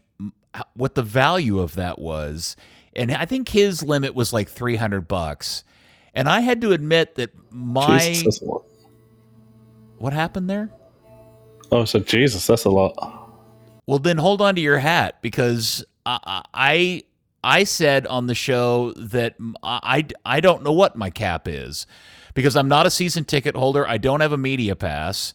what 0.74 0.94
the 0.94 1.02
value 1.02 1.60
of 1.60 1.76
that 1.76 1.98
was 1.98 2.56
and 2.94 3.10
i 3.10 3.24
think 3.24 3.48
his 3.48 3.82
limit 3.82 4.14
was 4.14 4.34
like 4.34 4.50
300 4.50 5.08
bucks 5.08 5.64
and 6.12 6.28
i 6.28 6.40
had 6.40 6.60
to 6.60 6.72
admit 6.72 7.14
that 7.14 7.30
my 7.50 7.98
Jesus, 8.00 8.24
that's 8.24 8.42
a 8.42 8.44
lot. 8.44 8.64
what 9.96 10.12
happened 10.12 10.50
there 10.50 10.70
Oh, 11.72 11.86
so 11.86 12.00
Jesus, 12.00 12.46
that's 12.46 12.66
a 12.66 12.70
lot. 12.70 12.92
Well 13.86 13.98
then 13.98 14.18
hold 14.18 14.40
on 14.40 14.54
to 14.54 14.60
your 14.60 14.78
hat 14.78 15.20
because 15.22 15.84
i 16.06 16.42
i 16.54 17.02
i 17.44 17.64
said 17.64 18.06
on 18.06 18.26
the 18.26 18.34
show 18.34 18.92
that 18.92 19.34
i 19.62 20.04
i 20.24 20.40
don't 20.40 20.62
know 20.62 20.72
what 20.72 20.96
my 20.96 21.10
cap 21.10 21.48
is 21.48 21.86
because 22.34 22.56
i'm 22.56 22.68
not 22.68 22.86
a 22.86 22.90
season 22.90 23.24
ticket 23.24 23.56
holder. 23.56 23.86
I 23.86 23.98
don't 23.98 24.20
have 24.20 24.32
a 24.32 24.38
media 24.38 24.76
pass. 24.76 25.34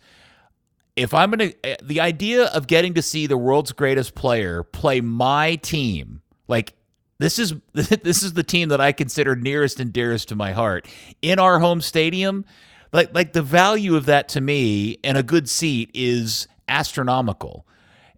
If 0.95 1.13
I'm 1.13 1.29
going 1.29 1.51
to, 1.51 1.65
eh, 1.65 1.75
the 1.83 1.99
idea 1.99 2.45
of 2.45 2.65
getting 2.65 2.95
to 2.95 3.03
see 3.03 3.27
the 3.27 3.37
world's 3.37 3.71
greatest 3.71 4.15
player 4.15 4.63
play 4.63 4.99
my 4.99 5.55
team, 5.57 6.21
like 6.47 6.73
this 7.19 7.37
is 7.37 7.53
this 7.73 8.23
is 8.23 8.33
the 8.33 8.43
team 8.43 8.69
that 8.69 8.81
I 8.81 8.91
consider 8.91 9.35
nearest 9.35 9.79
and 9.79 9.93
dearest 9.93 10.29
to 10.29 10.35
my 10.35 10.53
heart. 10.53 10.87
In 11.21 11.39
our 11.39 11.59
home 11.59 11.81
stadium. 11.81 12.45
Like 12.93 13.13
like 13.13 13.33
the 13.33 13.41
value 13.41 13.95
of 13.97 14.05
that 14.05 14.29
to 14.29 14.41
me 14.41 14.97
and 15.03 15.17
a 15.17 15.23
good 15.23 15.49
seat 15.49 15.91
is 15.93 16.47
astronomical, 16.69 17.67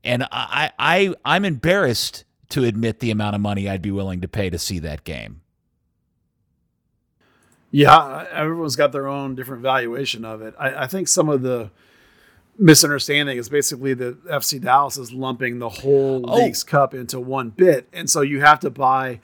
and 0.03 0.23
I 0.31 0.71
I 0.79 1.15
I'm 1.25 1.45
embarrassed 1.45 2.23
to 2.49 2.63
admit 2.63 2.99
the 2.99 3.11
amount 3.11 3.35
of 3.35 3.41
money 3.41 3.69
I'd 3.69 3.81
be 3.81 3.91
willing 3.91 4.21
to 4.21 4.27
pay 4.27 4.49
to 4.49 4.57
see 4.57 4.79
that 4.79 5.03
game. 5.03 5.41
yeah, 7.71 8.25
everyone's 8.31 8.75
got 8.75 8.91
their 8.91 9.07
own 9.07 9.35
different 9.35 9.61
valuation 9.61 10.25
of 10.25 10.41
it. 10.41 10.55
I, 10.59 10.83
I 10.83 10.87
think 10.87 11.07
some 11.07 11.29
of 11.29 11.43
the 11.43 11.69
misunderstanding 12.57 13.37
is 13.37 13.47
basically 13.47 13.93
that 13.93 14.25
FC 14.25 14.59
Dallas 14.59 14.97
is 14.97 15.13
lumping 15.13 15.59
the 15.59 15.69
whole 15.69 16.23
Oh. 16.27 16.35
League's 16.37 16.63
Cup 16.63 16.93
into 16.93 17.19
one 17.19 17.51
bit, 17.51 17.87
and 17.93 18.09
so 18.09 18.21
you 18.21 18.41
have 18.41 18.59
to 18.61 18.69
buy 18.71 19.19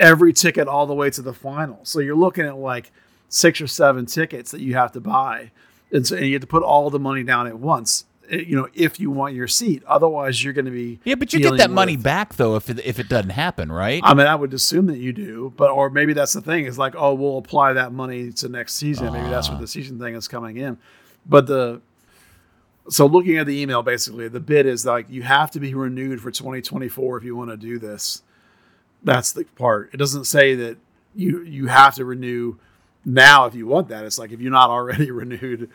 every 0.00 0.32
ticket 0.32 0.66
all 0.68 0.86
the 0.86 0.94
way 0.94 1.10
to 1.10 1.22
the 1.22 1.32
final. 1.32 1.78
So 1.84 2.00
you're 2.00 2.16
looking 2.16 2.44
at 2.44 2.56
like 2.56 2.90
six 3.28 3.60
or 3.60 3.66
seven 3.68 4.06
tickets 4.06 4.50
that 4.50 4.60
you 4.60 4.74
have 4.74 4.90
to 4.92 5.00
buy, 5.00 5.52
and 5.92 6.04
so 6.06 6.16
and 6.16 6.26
you 6.26 6.32
have 6.34 6.42
to 6.42 6.46
put 6.48 6.64
all 6.64 6.90
the 6.90 6.98
money 6.98 7.22
down 7.22 7.46
at 7.46 7.58
once. 7.58 8.04
Eh, 8.30 8.36
You 8.46 8.56
know, 8.56 8.68
if 8.74 8.98
you 9.00 9.10
want 9.10 9.34
your 9.34 9.48
seat, 9.48 9.82
otherwise 9.86 10.42
you're 10.42 10.52
going 10.52 10.64
to 10.66 10.70
be 10.70 10.98
Yeah, 11.04 11.14
but 11.16 11.32
you 11.32 11.40
get 11.40 11.56
that 11.58 11.70
money 11.70 11.96
back 11.96 12.34
though 12.36 12.56
if 12.56 12.68
it, 12.70 12.80
if 12.84 12.98
it 12.98 13.08
doesn't 13.08 13.30
happen, 13.30 13.70
right? 13.70 14.00
I 14.04 14.14
mean, 14.14 14.26
I 14.26 14.34
would 14.34 14.52
assume 14.54 14.86
that 14.86 14.98
you 14.98 15.12
do, 15.12 15.52
but 15.56 15.70
or 15.70 15.90
maybe 15.90 16.12
that's 16.12 16.32
the 16.32 16.40
thing 16.40 16.66
is 16.66 16.78
like, 16.78 16.94
oh, 16.96 17.14
we'll 17.14 17.38
apply 17.38 17.72
that 17.74 17.92
money 17.92 18.32
to 18.32 18.48
next 18.48 18.74
season. 18.74 19.12
Maybe 19.12 19.28
that's 19.28 19.48
Ah. 19.48 19.52
where 19.52 19.60
the 19.60 19.66
season 19.68 19.98
thing 19.98 20.14
is 20.14 20.28
coming 20.28 20.56
in. 20.56 20.78
But 21.28 21.46
the 21.46 21.80
so 22.88 23.06
looking 23.06 23.36
at 23.36 23.46
the 23.46 23.60
email, 23.60 23.82
basically, 23.82 24.28
the 24.28 24.38
bid 24.40 24.64
is 24.66 24.86
like 24.86 25.06
you 25.10 25.22
have 25.22 25.50
to 25.52 25.60
be 25.60 25.74
renewed 25.74 26.20
for 26.20 26.30
2024 26.30 27.18
if 27.18 27.24
you 27.24 27.34
want 27.34 27.50
to 27.50 27.56
do 27.56 27.78
this. 27.80 28.22
That's 29.02 29.32
the 29.32 29.44
part. 29.44 29.90
It 29.92 29.96
doesn't 29.96 30.24
say 30.24 30.54
that 30.54 30.76
you 31.14 31.42
you 31.42 31.66
have 31.66 31.94
to 31.96 32.04
renew 32.04 32.56
now 33.04 33.46
if 33.46 33.54
you 33.54 33.66
want 33.66 33.88
that. 33.88 34.04
It's 34.04 34.18
like 34.18 34.30
if 34.32 34.40
you're 34.40 34.52
not 34.52 34.70
already 34.70 35.10
renewed, 35.22 35.70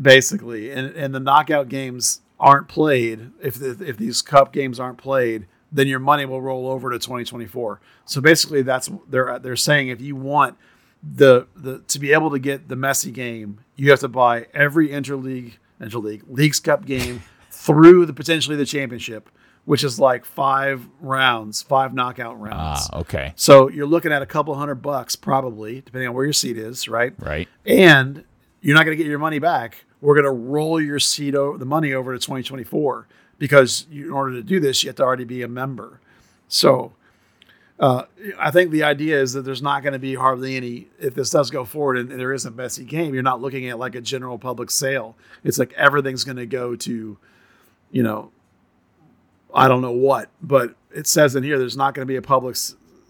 basically, 0.00 0.70
and 0.70 0.94
and 0.94 1.14
the 1.14 1.20
knockout 1.20 1.68
games 1.68 2.20
aren't 2.38 2.68
played. 2.68 3.30
If 3.42 3.54
the, 3.56 3.70
if 3.84 3.96
these 3.96 4.22
cup 4.22 4.52
games 4.52 4.78
aren't 4.78 4.98
played, 4.98 5.46
then 5.72 5.88
your 5.88 5.98
money 5.98 6.24
will 6.26 6.42
roll 6.42 6.68
over 6.68 6.90
to 6.90 6.98
2024. 6.98 7.80
So 8.04 8.20
basically, 8.20 8.62
that's 8.62 8.90
they're 9.08 9.38
they're 9.38 9.56
saying 9.56 9.88
if 9.88 10.00
you 10.00 10.16
want 10.16 10.56
the 11.02 11.46
the 11.54 11.80
to 11.88 11.98
be 11.98 12.12
able 12.12 12.30
to 12.30 12.38
get 12.38 12.68
the 12.68 12.74
Messi 12.74 13.12
game, 13.12 13.60
you 13.76 13.90
have 13.90 14.00
to 14.00 14.08
buy 14.08 14.46
every 14.54 14.88
interleague 14.88 15.54
interleague 15.80 16.22
leagues 16.28 16.60
cup 16.60 16.86
game 16.86 17.22
through 17.50 18.06
the 18.06 18.12
potentially 18.12 18.56
the 18.56 18.64
championship, 18.64 19.28
which 19.64 19.84
is 19.84 19.98
like 20.00 20.24
five 20.24 20.88
rounds, 21.00 21.62
five 21.62 21.94
knockout 21.94 22.40
rounds. 22.40 22.88
ah, 22.92 23.00
okay, 23.00 23.32
So 23.36 23.68
you're 23.68 23.86
looking 23.86 24.12
at 24.12 24.22
a 24.22 24.26
couple 24.26 24.54
hundred 24.54 24.76
bucks 24.76 25.16
probably, 25.16 25.80
depending 25.80 26.08
on 26.08 26.14
where 26.14 26.24
your 26.24 26.32
seat 26.32 26.56
is, 26.56 26.88
right? 26.88 27.12
right. 27.18 27.48
and 27.64 28.24
you're 28.60 28.74
not 28.74 28.84
going 28.84 28.96
to 28.96 29.02
get 29.02 29.08
your 29.08 29.18
money 29.18 29.38
back. 29.38 29.84
We're 30.06 30.14
going 30.14 30.22
to 30.22 30.30
roll 30.30 30.80
your 30.80 31.00
seat 31.00 31.34
over 31.34 31.58
the 31.58 31.64
money 31.64 31.92
over 31.92 32.12
to 32.12 32.18
2024 32.24 33.08
because 33.40 33.88
you, 33.90 34.06
in 34.06 34.12
order 34.12 34.34
to 34.34 34.42
do 34.44 34.60
this, 34.60 34.84
you 34.84 34.88
have 34.88 34.94
to 34.98 35.02
already 35.02 35.24
be 35.24 35.42
a 35.42 35.48
member. 35.48 36.00
So 36.46 36.92
uh, 37.80 38.04
I 38.38 38.52
think 38.52 38.70
the 38.70 38.84
idea 38.84 39.20
is 39.20 39.32
that 39.32 39.42
there's 39.42 39.62
not 39.62 39.82
going 39.82 39.94
to 39.94 39.98
be 39.98 40.14
hardly 40.14 40.54
any 40.54 40.86
if 41.00 41.16
this 41.16 41.30
does 41.30 41.50
go 41.50 41.64
forward 41.64 41.98
and 41.98 42.08
there 42.08 42.32
is 42.32 42.46
a 42.46 42.52
Messi 42.52 42.86
game. 42.86 43.14
You're 43.14 43.24
not 43.24 43.40
looking 43.40 43.68
at 43.68 43.80
like 43.80 43.96
a 43.96 44.00
general 44.00 44.38
public 44.38 44.70
sale. 44.70 45.16
It's 45.42 45.58
like 45.58 45.72
everything's 45.72 46.22
going 46.22 46.36
to 46.36 46.46
go 46.46 46.76
to, 46.76 47.18
you 47.90 48.02
know, 48.04 48.30
I 49.52 49.66
don't 49.66 49.82
know 49.82 49.90
what, 49.90 50.28
but 50.40 50.76
it 50.94 51.08
says 51.08 51.34
in 51.34 51.42
here 51.42 51.58
there's 51.58 51.76
not 51.76 51.94
going 51.94 52.06
to 52.06 52.08
be 52.08 52.14
a 52.14 52.22
public 52.22 52.54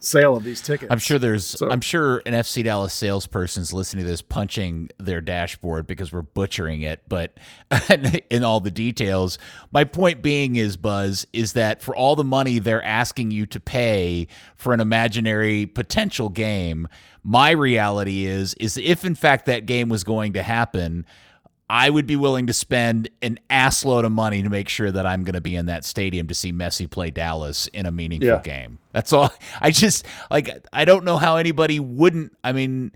sale 0.07 0.36
of 0.36 0.44
these 0.44 0.61
tickets. 0.61 0.90
I'm 0.90 0.98
sure 0.98 1.18
there's. 1.18 1.44
So- 1.44 1.70
I'm 1.70 1.80
sure 1.80 2.22
an 2.26 2.32
FC 2.32 2.64
Dallas 2.64 2.94
salesperson's 2.94 3.72
listening 3.72 4.04
to 4.04 4.11
this, 4.11 4.22
punching 4.22 4.90
their 4.98 5.20
dashboard 5.20 5.86
because 5.86 6.12
we're 6.12 6.22
butchering 6.22 6.82
it, 6.82 7.02
but 7.09 7.36
in 8.30 8.44
all 8.44 8.61
the 8.61 8.70
details. 8.70 9.38
My 9.72 9.84
point 9.84 10.22
being 10.22 10.57
is, 10.57 10.76
Buzz, 10.76 11.26
is 11.32 11.54
that 11.54 11.82
for 11.82 11.94
all 11.94 12.16
the 12.16 12.24
money 12.24 12.59
they're 12.59 12.84
asking 12.84 13.30
you 13.30 13.46
to 13.46 13.61
pay 13.61 14.28
for 14.57 14.72
an 14.72 14.80
imaginary 14.80 15.66
potential 15.66 16.28
game, 16.28 16.88
my 17.22 17.50
reality 17.50 18.24
is, 18.26 18.54
is 18.54 18.76
if 18.78 19.04
in 19.04 19.14
fact 19.14 19.46
that 19.46 19.66
game 19.66 19.88
was 19.88 20.04
going 20.04 20.32
to 20.34 20.42
happen. 20.42 21.04
I 21.69 21.91
would 21.91 22.07
be 22.07 22.14
willing 22.17 22.47
to 22.47 22.53
spend 22.53 23.09
an 23.23 23.41
assload 23.51 24.05
of 24.05 24.12
money 24.12 24.43
to 24.43 24.49
make 24.49 24.69
sure 24.69 24.93
that 24.93 25.05
I'm 25.05 25.25
going 25.25 25.35
to 25.35 25.41
be 25.41 25.57
in 25.57 25.67
that 25.67 25.85
stadium 25.85 26.29
to 26.29 26.35
see 26.35 26.53
Messi 26.53 26.89
play 26.89 27.11
Dallas 27.11 27.67
in 27.69 27.87
a 27.87 27.91
meaningful 27.91 28.29
Yeah. 28.29 28.41
game. 28.43 28.79
That's 28.93 29.12
all. 29.12 29.33
I 29.61 29.73
just 29.73 30.07
like 30.31 30.49
I 30.73 30.85
don't 30.85 31.05
know 31.05 31.17
how 31.17 31.37
anybody 31.37 31.81
wouldn't. 31.81 32.37
I 32.45 32.53
mean, 32.53 32.93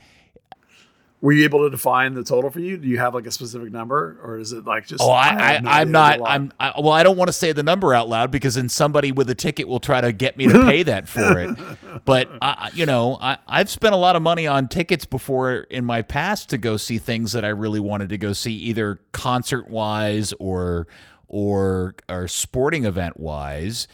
Were 1.22 1.32
you 1.32 1.44
able 1.44 1.64
to 1.64 1.70
define 1.70 2.14
the 2.14 2.24
total 2.24 2.48
for 2.48 2.60
you? 2.60 2.78
Do 2.78 2.88
you 2.88 2.98
have 2.98 3.14
like 3.14 3.26
a 3.26 3.30
specific 3.30 3.70
number, 3.70 4.18
or 4.22 4.38
is 4.38 4.52
it 4.52 4.64
like 4.64 4.86
just? 4.86 5.02
Oh, 5.02 5.10
I, 5.10 5.28
I, 5.28 5.80
I'm 5.80 5.90
not. 5.90 6.08
There's 6.08 6.20
a 6.20 6.22
lot. 6.22 6.30
I'm. 6.30 6.52
I, 6.58 6.72
well, 6.78 6.92
I 6.92 7.02
don't 7.02 7.18
want 7.18 7.28
to 7.28 7.32
say 7.34 7.52
the 7.52 7.62
number 7.62 7.92
out 7.92 8.08
loud 8.08 8.30
because 8.30 8.54
then 8.54 8.70
somebody 8.70 9.12
with 9.12 9.28
a 9.28 9.34
ticket 9.34 9.68
will 9.68 9.80
try 9.80 10.00
to 10.00 10.12
get 10.12 10.38
me 10.38 10.46
to 10.46 10.64
pay 10.64 10.82
that 10.84 11.08
for 11.08 11.38
it. 11.38 11.58
But 12.06 12.30
I, 12.40 12.70
you 12.72 12.86
know, 12.86 13.18
I, 13.20 13.36
I've 13.46 13.68
spent 13.68 13.92
a 13.94 13.98
lot 13.98 14.16
of 14.16 14.22
money 14.22 14.46
on 14.46 14.66
tickets 14.68 15.04
before 15.04 15.66
in 15.70 15.84
my 15.84 16.00
past 16.00 16.48
to 16.50 16.58
go 16.58 16.78
see 16.78 16.96
things 16.96 17.32
that 17.32 17.44
I 17.44 17.48
really 17.48 17.80
wanted 17.80 18.08
to 18.08 18.18
go 18.18 18.32
see, 18.32 18.54
either 18.54 19.00
concert 19.12 19.68
wise 19.68 20.32
or 20.38 20.86
or 21.28 21.96
or 22.08 22.28
sporting 22.28 22.86
event 22.86 23.20
wise. 23.20 23.88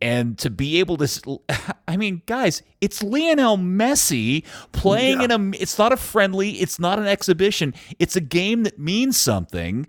And 0.00 0.38
to 0.38 0.50
be 0.50 0.78
able 0.78 0.96
to, 0.98 1.40
i 1.88 1.96
mean, 1.96 2.22
guys, 2.26 2.62
it's 2.80 3.02
Lionel 3.02 3.58
Messi 3.58 4.44
playing 4.72 5.18
Yeah. 5.18 5.24
in 5.36 5.54
a. 5.54 5.56
It's 5.58 5.76
not 5.78 5.92
a 5.92 5.96
friendly. 5.96 6.50
It's 6.60 6.78
not 6.78 6.98
an 6.98 7.06
exhibition. 7.06 7.74
It's 7.98 8.14
a 8.14 8.20
game 8.20 8.62
that 8.62 8.78
means 8.78 9.16
something 9.16 9.86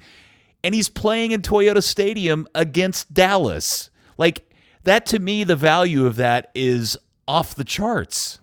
and 0.64 0.76
he's 0.76 0.90
playing 0.90 1.32
in 1.32 1.42
Toyota 1.42 1.82
Stadium 1.82 2.48
against 2.54 3.14
Dallas. 3.14 3.90
Like 4.18 4.52
that 4.84 5.06
to 5.08 5.20
me, 5.20 5.44
the 5.44 5.56
value 5.56 6.06
of 6.06 6.16
that 6.18 6.52
is 6.54 6.98
off 7.28 7.56
the 7.56 7.64
charts. 7.64 8.40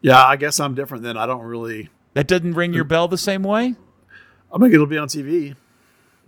Yeah, 0.00 0.24
I 0.24 0.36
guess 0.36 0.60
I'm 0.60 0.74
different. 0.74 1.02
Then 1.04 1.16
I 1.16 1.26
don't 1.26 1.42
really. 1.42 1.90
That 2.14 2.28
doesn't 2.28 2.54
ring 2.54 2.72
your 2.72 2.84
bell 2.84 3.08
the 3.08 3.18
same 3.18 3.42
way. 3.42 3.74
I 4.52 4.58
think 4.58 4.72
it'll 4.72 4.86
be 4.86 4.96
on 4.96 5.08
TV. 5.08 5.54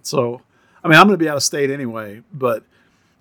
So, 0.03 0.43
I 0.85 0.89
mean, 0.89 0.99
I'm 0.99 1.07
going 1.07 1.19
to 1.19 1.25
be 1.25 1.29
out 1.29 1.37
of 1.37 1.43
state 1.43 1.71
anyway. 1.71 2.23
But, 2.33 2.65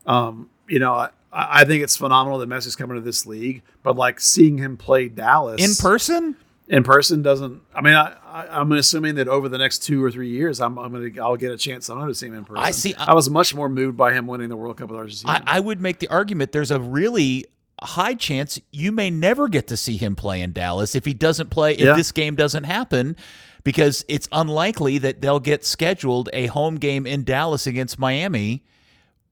um, 0.05 0.49
you 0.67 0.80
know, 0.80 0.93
I, 0.93 1.09
I 1.32 1.63
think 1.65 1.84
it's 1.84 1.95
phenomenal 1.95 2.39
that 2.39 2.49
Messi's 2.49 2.75
coming 2.75 2.95
to 2.95 3.01
this 3.01 3.25
league. 3.25 3.61
But 3.84 3.95
like 3.95 4.19
seeing 4.19 4.57
him 4.57 4.77
play 4.77 5.09
Dallas 5.09 5.61
In 5.63 5.75
person? 5.75 6.36
in 6.67 6.84
person 6.84 7.21
doesn't. 7.21 7.61
I 7.73 7.82
mean, 7.82 7.93
I, 7.95 8.15
I 8.25 8.59
I'm 8.59 8.71
assuming 8.71 9.15
that 9.15 9.27
over 9.27 9.49
the 9.49 9.57
next 9.57 9.80
two 9.80 10.03
or 10.03 10.11
three 10.11 10.30
years, 10.30 10.59
I'm, 10.61 10.77
I'm 10.77 10.91
gonna 10.91 11.09
I'll 11.23 11.38
get 11.38 11.51
a 11.51 11.57
chance 11.57 11.86
somehow 11.88 12.07
to 12.07 12.13
see 12.15 12.27
him 12.27 12.36
in 12.36 12.45
person. 12.45 12.63
I 12.63 12.71
see- 12.71 12.93
I, 12.95 13.13
was 13.13 13.30
much 13.30 13.53
more 13.55 13.69
moved 13.69 13.97
by 13.97 14.13
him 14.13 14.27
winning 14.27 14.49
the 14.49 14.57
World 14.57 14.77
Cup 14.77 14.89
with 14.89 14.97
Argentina. 14.99 15.43
I, 15.47 15.57
I 15.57 15.59
would 15.59 15.82
make 15.82 15.99
the 15.99 16.07
argument 16.09 16.51
there's 16.51 16.71
a 16.71 16.80
really 16.80 17.45
high 17.82 18.13
chance 18.13 18.59
you 18.71 18.91
may 18.91 19.09
never 19.09 19.47
get 19.47 19.67
to 19.67 19.77
see 19.77 19.97
him 19.97 20.15
play 20.15 20.41
in 20.41 20.51
Dallas 20.51 20.95
if 20.95 21.05
he 21.05 21.13
doesn't 21.13 21.49
play, 21.49 21.73
if 21.73 21.80
Yeah. 21.80 21.93
this 21.95 22.11
game 22.11 22.36
doesn't 22.36 22.65
happen, 22.65 23.15
because 23.63 24.03
it's 24.09 24.27
unlikely 24.32 24.97
that 24.99 25.21
they'll 25.21 25.39
get 25.39 25.63
scheduled 25.65 26.30
a 26.34 26.47
home 26.47 26.75
game 26.75 27.07
in 27.07 27.23
Dallas 27.23 27.65
against 27.67 27.97
Miami 27.97 28.63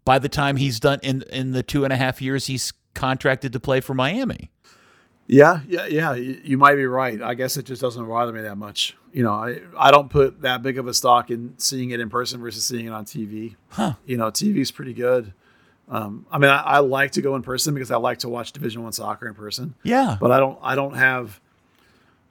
by 0.08 0.18
the 0.18 0.30
time 0.30 0.55
he's 0.55 0.80
done 0.80 1.01
in, 1.03 1.22
in 1.34 1.51
the 1.51 1.62
two 1.62 1.84
and 1.84 1.91
a 1.91 1.97
half 1.97 2.22
years 2.22 2.47
he's 2.47 2.72
contracted 2.93 3.51
to 3.51 3.60
play 3.60 3.82
for 3.82 3.93
Miami. 3.93 4.49
Yeah, 5.28 5.60
yeah, 5.68 5.86
yeah. 5.86 6.14
You, 6.14 6.58
might 6.58 6.76
be 6.76 6.86
right. 6.86 7.22
I 7.22 7.34
guess 7.34 7.58
it 7.58 7.64
just 7.64 7.82
doesn't 7.82 8.08
bother 8.08 8.32
me 8.32 8.39
that 8.39 8.55
much. 8.55 8.95
You 9.12 9.24
know, 9.24 9.34
I, 9.34 9.60
I 9.78 9.91
don't 9.91 10.10
put 10.10 10.43
that 10.43 10.64
big 10.64 10.78
of 10.78 10.88
a 10.88 10.93
stock 10.93 11.30
in 11.30 11.55
seeing 11.58 11.89
it 11.89 11.99
in 11.99 12.10
person 12.10 12.39
versus 12.39 12.64
seeing 12.64 12.86
it 12.86 12.93
on 12.93 13.03
TV. 13.03 13.58
Huh. 13.68 13.95
You 14.05 14.16
know, 14.16 14.32
TV's 14.32 14.72
pretty 14.72 14.93
good. 14.93 15.34
Um, 15.89 16.26
I 16.32 16.38
mean, 16.38 16.51
I, 16.51 16.62
I 16.62 16.80
like 16.80 17.12
to 17.12 17.22
go 17.22 17.36
in 17.36 17.41
person 17.41 17.74
because 17.74 17.91
I 17.91 17.97
like 17.97 18.20
to 18.20 18.30
watch 18.30 18.53
Division 18.53 18.84
One 18.84 18.93
soccer 18.93 19.28
in 19.28 19.34
person. 19.34 19.76
Yeah. 19.84 20.16
But 20.22 20.32
I 20.32 20.39
don't, 20.39 20.58
I 20.62 20.76
don't 20.76 20.95
have, 20.95 21.41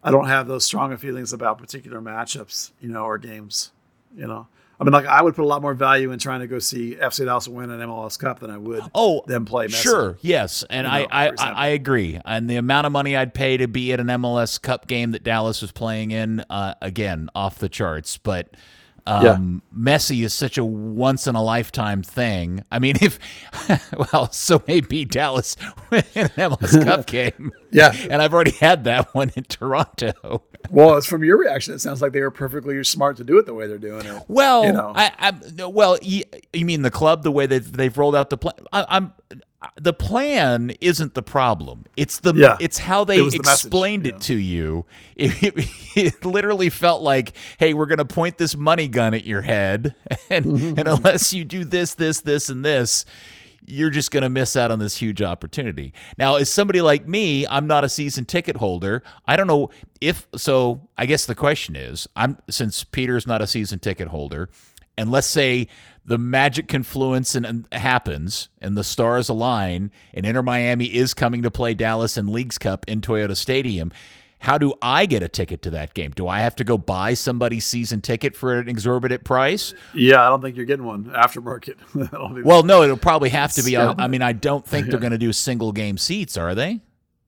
I 0.03 0.11
don't 0.11 0.29
have 0.29 0.49
those 0.49 0.65
stronger 0.65 0.97
feelings 0.97 1.35
about 1.35 1.59
particular 1.59 2.01
matchups. 2.01 2.71
You 2.81 2.89
know, 2.89 3.05
or 3.05 3.19
games. 3.19 3.73
You 4.17 4.29
know, 4.29 4.47
I 4.79 4.85
mean, 4.85 4.93
like 4.93 5.07
I 5.07 5.23
would 5.23 5.35
put 5.35 5.43
a 5.43 5.47
lot 5.49 5.63
more 5.63 5.73
value 5.75 6.13
in 6.13 6.19
trying 6.19 6.41
to 6.41 6.47
go 6.47 6.59
see 6.59 6.97
FC 6.97 7.25
Dallas 7.25 7.49
win 7.49 7.71
an 7.71 7.81
MLS 7.81 8.19
Cup 8.19 8.41
than 8.41 8.51
I 8.51 8.59
would 8.59 8.83
Oh, 8.95 9.23
them 9.27 9.45
play. 9.47 9.69
Messi. 9.69 9.83
Sure, 9.83 10.19
yes, 10.21 10.65
and 10.69 10.87
You 10.87 10.93
know, 10.93 11.07
I. 11.11 11.33
I 11.39 11.51
I 11.53 11.67
agree. 11.69 12.21
And 12.25 12.49
the 12.51 12.57
amount 12.57 12.87
of 12.87 12.93
money 12.93 13.17
I'd 13.17 13.33
pay 13.33 13.57
to 13.57 13.69
be 13.69 13.93
at 13.93 14.01
an 14.01 14.09
MLS 14.09 14.61
Cup 14.61 14.87
game 14.87 15.13
that 15.13 15.25
Dallas 15.25 15.63
was 15.63 15.73
playing 15.73 16.11
in, 16.11 16.41
uh, 16.51 16.75
again, 16.83 17.31
off 17.35 17.59
the 17.59 17.69
charts. 17.71 18.19
But 18.19 18.51
um, 19.07 19.63
Messi 19.77 20.25
is 20.25 20.35
such 20.35 20.59
a 20.59 20.65
once 20.65 21.27
in 21.27 21.35
a 21.35 21.43
lifetime 21.43 22.03
thing. 22.03 22.65
I 22.71 22.79
mean, 22.79 22.97
if 23.01 23.19
well, 24.13 24.31
so 24.33 24.63
maybe 24.67 25.05
Dallas 25.05 25.57
win 25.91 26.05
an 26.15 26.29
MLS 26.31 26.85
Cup 26.85 27.07
game. 27.07 27.53
Yeah. 27.71 27.93
and 28.11 28.21
I've 28.23 28.35
already 28.35 28.53
had 28.53 28.85
that 28.85 29.15
one 29.15 29.33
in 29.37 29.45
Toronto. 29.45 30.43
Well, 30.71 30.97
it's 30.97 31.07
from 31.07 31.23
your 31.23 31.39
reaction. 31.39 31.75
It 31.75 31.81
sounds 31.81 32.03
like 32.03 32.13
they 32.13 32.21
were 32.21 32.31
perfectly 32.31 32.83
smart 32.85 33.17
to 33.19 33.25
do 33.25 33.39
it 33.39 33.47
the 33.47 33.55
way 33.55 33.67
they're 33.67 33.79
doing 33.79 34.05
it. 34.07 34.23
Well, 34.29 34.65
You 34.65 34.73
know. 34.73 34.93
I, 34.95 35.13
I 35.19 35.67
well, 35.67 35.99
you, 36.03 36.25
you 36.53 36.65
mean 36.65 36.83
the 36.83 36.91
club 36.91 37.23
the 37.23 37.31
way 37.31 37.47
they've 37.47 37.71
they've 37.71 37.97
rolled 37.97 38.17
out 38.17 38.31
the 38.31 38.39
plan? 38.39 38.55
I, 38.73 38.85
I'm 38.89 39.13
the 39.81 39.93
plan 39.93 40.73
isn't 40.81 41.15
the 41.15 41.23
problem. 41.23 41.85
It's 41.97 42.21
the 42.21 42.35
Yeah. 42.35 42.57
it's 42.61 42.79
how 42.79 43.05
they 43.05 43.19
It 43.19 43.23
was 43.23 43.35
the 43.35 43.41
explained 43.41 44.07
yeah. 44.07 44.15
it 44.15 44.21
to 44.23 44.35
you. 44.35 44.85
It, 45.17 45.43
it, 45.43 45.69
it 45.97 46.25
literally 46.25 46.71
felt 46.71 47.03
like, 47.03 47.33
hey, 47.59 47.75
we're 47.75 47.87
going 47.87 47.99
to 47.99 48.05
point 48.05 48.39
this 48.39 48.57
money 48.57 48.89
gun 48.89 49.15
at 49.15 49.25
your 49.25 49.43
head, 49.43 49.95
and 50.31 50.45
mm-hmm, 50.45 50.67
and 50.67 50.77
mm-hmm. 50.77 50.89
unless 50.89 51.33
you 51.33 51.45
do 51.45 51.65
this, 51.65 51.95
this, 51.95 52.21
this, 52.21 52.49
and 52.49 52.65
this. 52.65 53.05
You're 53.69 53.91
just 53.91 54.13
going 54.13 54.23
to 54.23 54.29
miss 54.29 54.55
out 54.55 54.71
on 54.71 54.79
this 54.79 54.99
huge 54.99 55.21
opportunity. 55.21 55.93
Now, 56.17 56.37
as 56.37 56.49
somebody 56.53 56.81
like 56.81 57.09
me, 57.09 57.49
I'm 57.49 57.67
not 57.67 57.83
a 57.83 57.89
season 57.89 58.25
ticket 58.25 58.59
holder. 58.59 59.03
I 59.27 59.35
don't 59.35 59.49
know 59.49 59.71
if 60.01 60.29
so. 60.37 60.89
I 60.97 61.07
guess 61.07 61.27
the 61.27 61.35
question 61.35 61.75
is, 61.75 62.07
I'm 62.15 62.39
since 62.49 62.85
Peter's 62.85 63.27
not 63.27 63.43
a 63.43 63.47
season 63.49 63.81
ticket 63.81 64.07
holder, 64.07 64.51
and 64.97 65.11
let's 65.11 65.27
say 65.27 65.69
the 66.05 66.19
magic 66.19 66.69
confluence 66.69 67.35
and, 67.35 67.45
and 67.45 67.69
happens 67.73 68.49
and 68.61 68.77
the 68.77 68.85
stars 68.85 69.29
align 69.29 69.91
and 70.15 70.25
Inter 70.25 70.43
Miami 70.43 70.87
is 70.87 71.15
coming 71.15 71.43
to 71.43 71.51
play 71.51 71.75
Dallas 71.75 72.17
in 72.17 72.33
Leagues 72.33 72.59
Cup 72.59 72.85
in 72.89 73.01
Toyota 73.01 73.37
Stadium. 73.37 73.93
How 74.39 74.59
do 74.59 74.75
I 74.83 75.07
get 75.07 75.23
a 75.23 75.29
ticket 75.29 75.63
to 75.63 75.71
that 75.71 75.95
game? 75.95 76.13
Do 76.13 76.29
I 76.29 76.41
have 76.41 76.55
to 76.57 76.65
go 76.65 76.77
buy 76.79 77.15
somebody's 77.15 77.65
season 77.65 78.01
ticket 78.03 78.37
for 78.37 78.59
an 78.59 78.69
exorbitant 78.69 79.25
price? 79.25 79.75
Yeah, 79.95 80.25
I 80.25 80.29
don't 80.29 80.43
think 80.43 80.57
you're 80.57 80.67
getting 80.67 80.85
one 80.85 81.07
aftermarket. 81.07 81.77
I 82.13 82.17
don't 82.17 82.45
Well, 82.45 82.63
no, 82.63 82.83
it'll 82.83 82.99
probably 82.99 83.31
have 83.31 83.53
to 83.55 83.63
be. 83.63 83.73
Yeah. 83.73 83.95
I 83.99 84.09
mean, 84.09 84.23
I 84.23 84.33
don't 84.33 84.65
think 84.65 84.89
they're 84.89 85.01
going 85.01 85.13
to 85.13 85.19
do 85.19 85.33
single 85.33 85.73
game 85.73 85.97
seats, 85.97 86.37
are 86.37 86.55
they? 86.55 86.81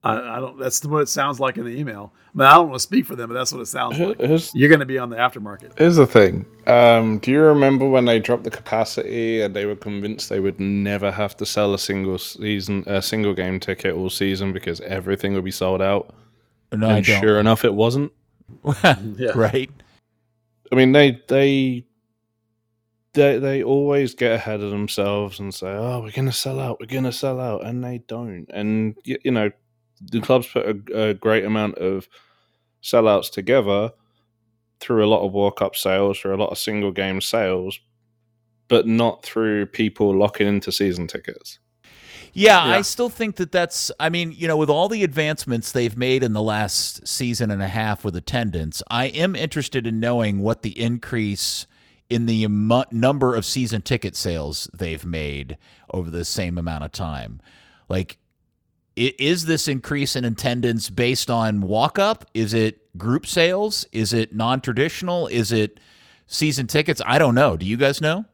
I, 0.03 0.37
I 0.37 0.39
don't. 0.39 0.59
That's 0.59 0.85
what 0.85 1.01
it 1.01 1.09
sounds 1.09 1.39
like 1.39 1.57
in 1.57 1.65
the 1.65 1.75
email. 1.77 2.13
I 2.33 2.37
mean, 2.37 2.47
I 2.47 2.53
don't 2.55 2.69
want 2.69 2.79
to 2.79 2.83
speak 2.83 3.05
for 3.05 3.15
them, 3.15 3.27
but 3.29 3.33
that's 3.33 3.51
what 3.51 3.61
it 3.61 3.65
sounds 3.65 3.97
like. 3.97 4.19
Here's, 4.19 4.53
You're 4.53 4.69
going 4.69 4.79
to 4.81 4.85
be 4.85 4.97
on 4.99 5.09
the 5.09 5.15
aftermarket. 5.15 5.77
here's 5.77 5.95
the 5.95 6.05
thing. 6.05 6.45
Um, 6.67 7.17
do 7.19 7.31
you 7.31 7.41
remember 7.41 7.87
when 7.89 8.05
they 8.05 8.19
dropped 8.19 8.43
the 8.43 8.51
capacity 8.51 9.41
and 9.41 9.55
they 9.55 9.65
were 9.65 9.75
convinced 9.75 10.29
they 10.29 10.39
would 10.39 10.59
never 10.59 11.11
have 11.11 11.35
to 11.37 11.45
sell 11.45 11.73
a 11.73 11.79
single 11.79 12.17
season, 12.19 12.83
a 12.85 13.01
single 13.01 13.33
game 13.33 13.59
ticket 13.59 13.95
all 13.95 14.09
season 14.11 14.53
because 14.53 14.79
everything 14.81 15.33
would 15.33 15.43
be 15.43 15.51
sold 15.51 15.81
out? 15.81 16.13
No, 16.71 16.87
I 16.87 16.97
and 16.97 17.05
don't. 17.05 17.19
sure 17.21 17.39
enough, 17.39 17.65
it 17.65 17.73
wasn't. 17.73 18.11
Yeah. 19.17 19.31
right? 19.35 19.71
I 20.71 20.75
mean, 20.75 20.91
they 20.91 21.19
they 21.27 21.85
they 23.13 23.39
they 23.39 23.63
always 23.63 24.13
get 24.13 24.33
ahead 24.33 24.61
of 24.61 24.69
themselves 24.69 25.39
and 25.39 25.53
say, 25.53 25.67
"Oh, 25.69 26.01
we're 26.01 26.11
gonna 26.11 26.31
sell 26.31 26.59
out, 26.59 26.79
we're 26.79 26.85
gonna 26.85 27.11
sell 27.11 27.39
out," 27.39 27.65
and 27.65 27.83
they 27.83 27.99
don't. 28.07 28.45
And 28.53 28.95
y- 29.07 29.17
you 29.23 29.31
know, 29.31 29.49
the 30.01 30.21
clubs 30.21 30.47
put 30.47 30.65
a, 30.65 31.09
a 31.09 31.13
great 31.13 31.45
amount 31.45 31.77
of 31.77 32.07
sellouts 32.83 33.31
together 33.31 33.91
through 34.79 35.03
a 35.05 35.07
lot 35.07 35.25
of 35.25 35.33
World 35.33 35.57
Cup 35.57 35.75
sales, 35.75 36.19
through 36.19 36.35
a 36.35 36.37
lot 36.37 36.51
of 36.51 36.57
single 36.57 36.91
game 36.91 37.19
sales, 37.21 37.79
but 38.67 38.87
not 38.87 39.23
through 39.23 39.65
people 39.65 40.17
locking 40.17 40.47
into 40.47 40.71
season 40.71 41.07
tickets. 41.07 41.59
Yeah, 42.31 42.59
I 42.61 42.81
still 42.83 43.09
think 43.09 43.37
that 43.37 43.51
that's. 43.51 43.91
I 43.99 44.09
mean, 44.09 44.31
you 44.37 44.47
know, 44.47 44.55
with 44.55 44.69
all 44.69 44.87
the 44.87 45.03
advancements 45.03 45.71
they've 45.71 45.97
made 45.97 46.21
in 46.23 46.33
the 46.33 46.43
last 46.43 47.07
season 47.07 47.49
and 47.49 47.61
a 47.61 47.67
half 47.67 48.05
with 48.05 48.15
attendance, 48.15 48.83
I 48.87 49.05
am 49.07 49.35
interested 49.35 49.87
in 49.87 49.99
knowing 49.99 50.39
what 50.39 50.61
the 50.61 50.79
increase 50.79 51.65
in 52.07 52.27
the 52.27 52.45
amo- 52.45 52.85
number 52.91 53.35
of 53.35 53.45
season 53.45 53.81
ticket 53.81 54.15
sales 54.15 54.69
they've 54.73 55.03
made 55.05 55.57
over 55.91 56.11
the 56.11 56.23
same 56.23 56.59
amount 56.59 56.83
of 56.83 56.91
time. 56.91 57.41
Like, 57.89 58.18
i- 58.18 58.18
is 58.99 59.45
this 59.45 59.67
increase 59.67 60.15
in 60.15 60.25
attendance 60.25 60.89
based 60.89 61.29
on 61.29 61.61
walk 61.61 61.97
up? 61.97 62.25
Is 62.33 62.53
it 62.53 62.97
group 62.97 63.25
sales? 63.25 63.85
Is 63.91 64.13
it 64.13 64.35
non 64.35 64.61
traditional? 64.61 65.27
Is 65.27 65.51
it 65.51 65.79
season 66.27 66.67
tickets? 66.67 67.01
I 67.05 67.17
don't 67.17 67.35
know. 67.35 67.55
Do 67.57 67.65
you 67.65 67.77
guys 67.77 68.01
know? 68.01 68.25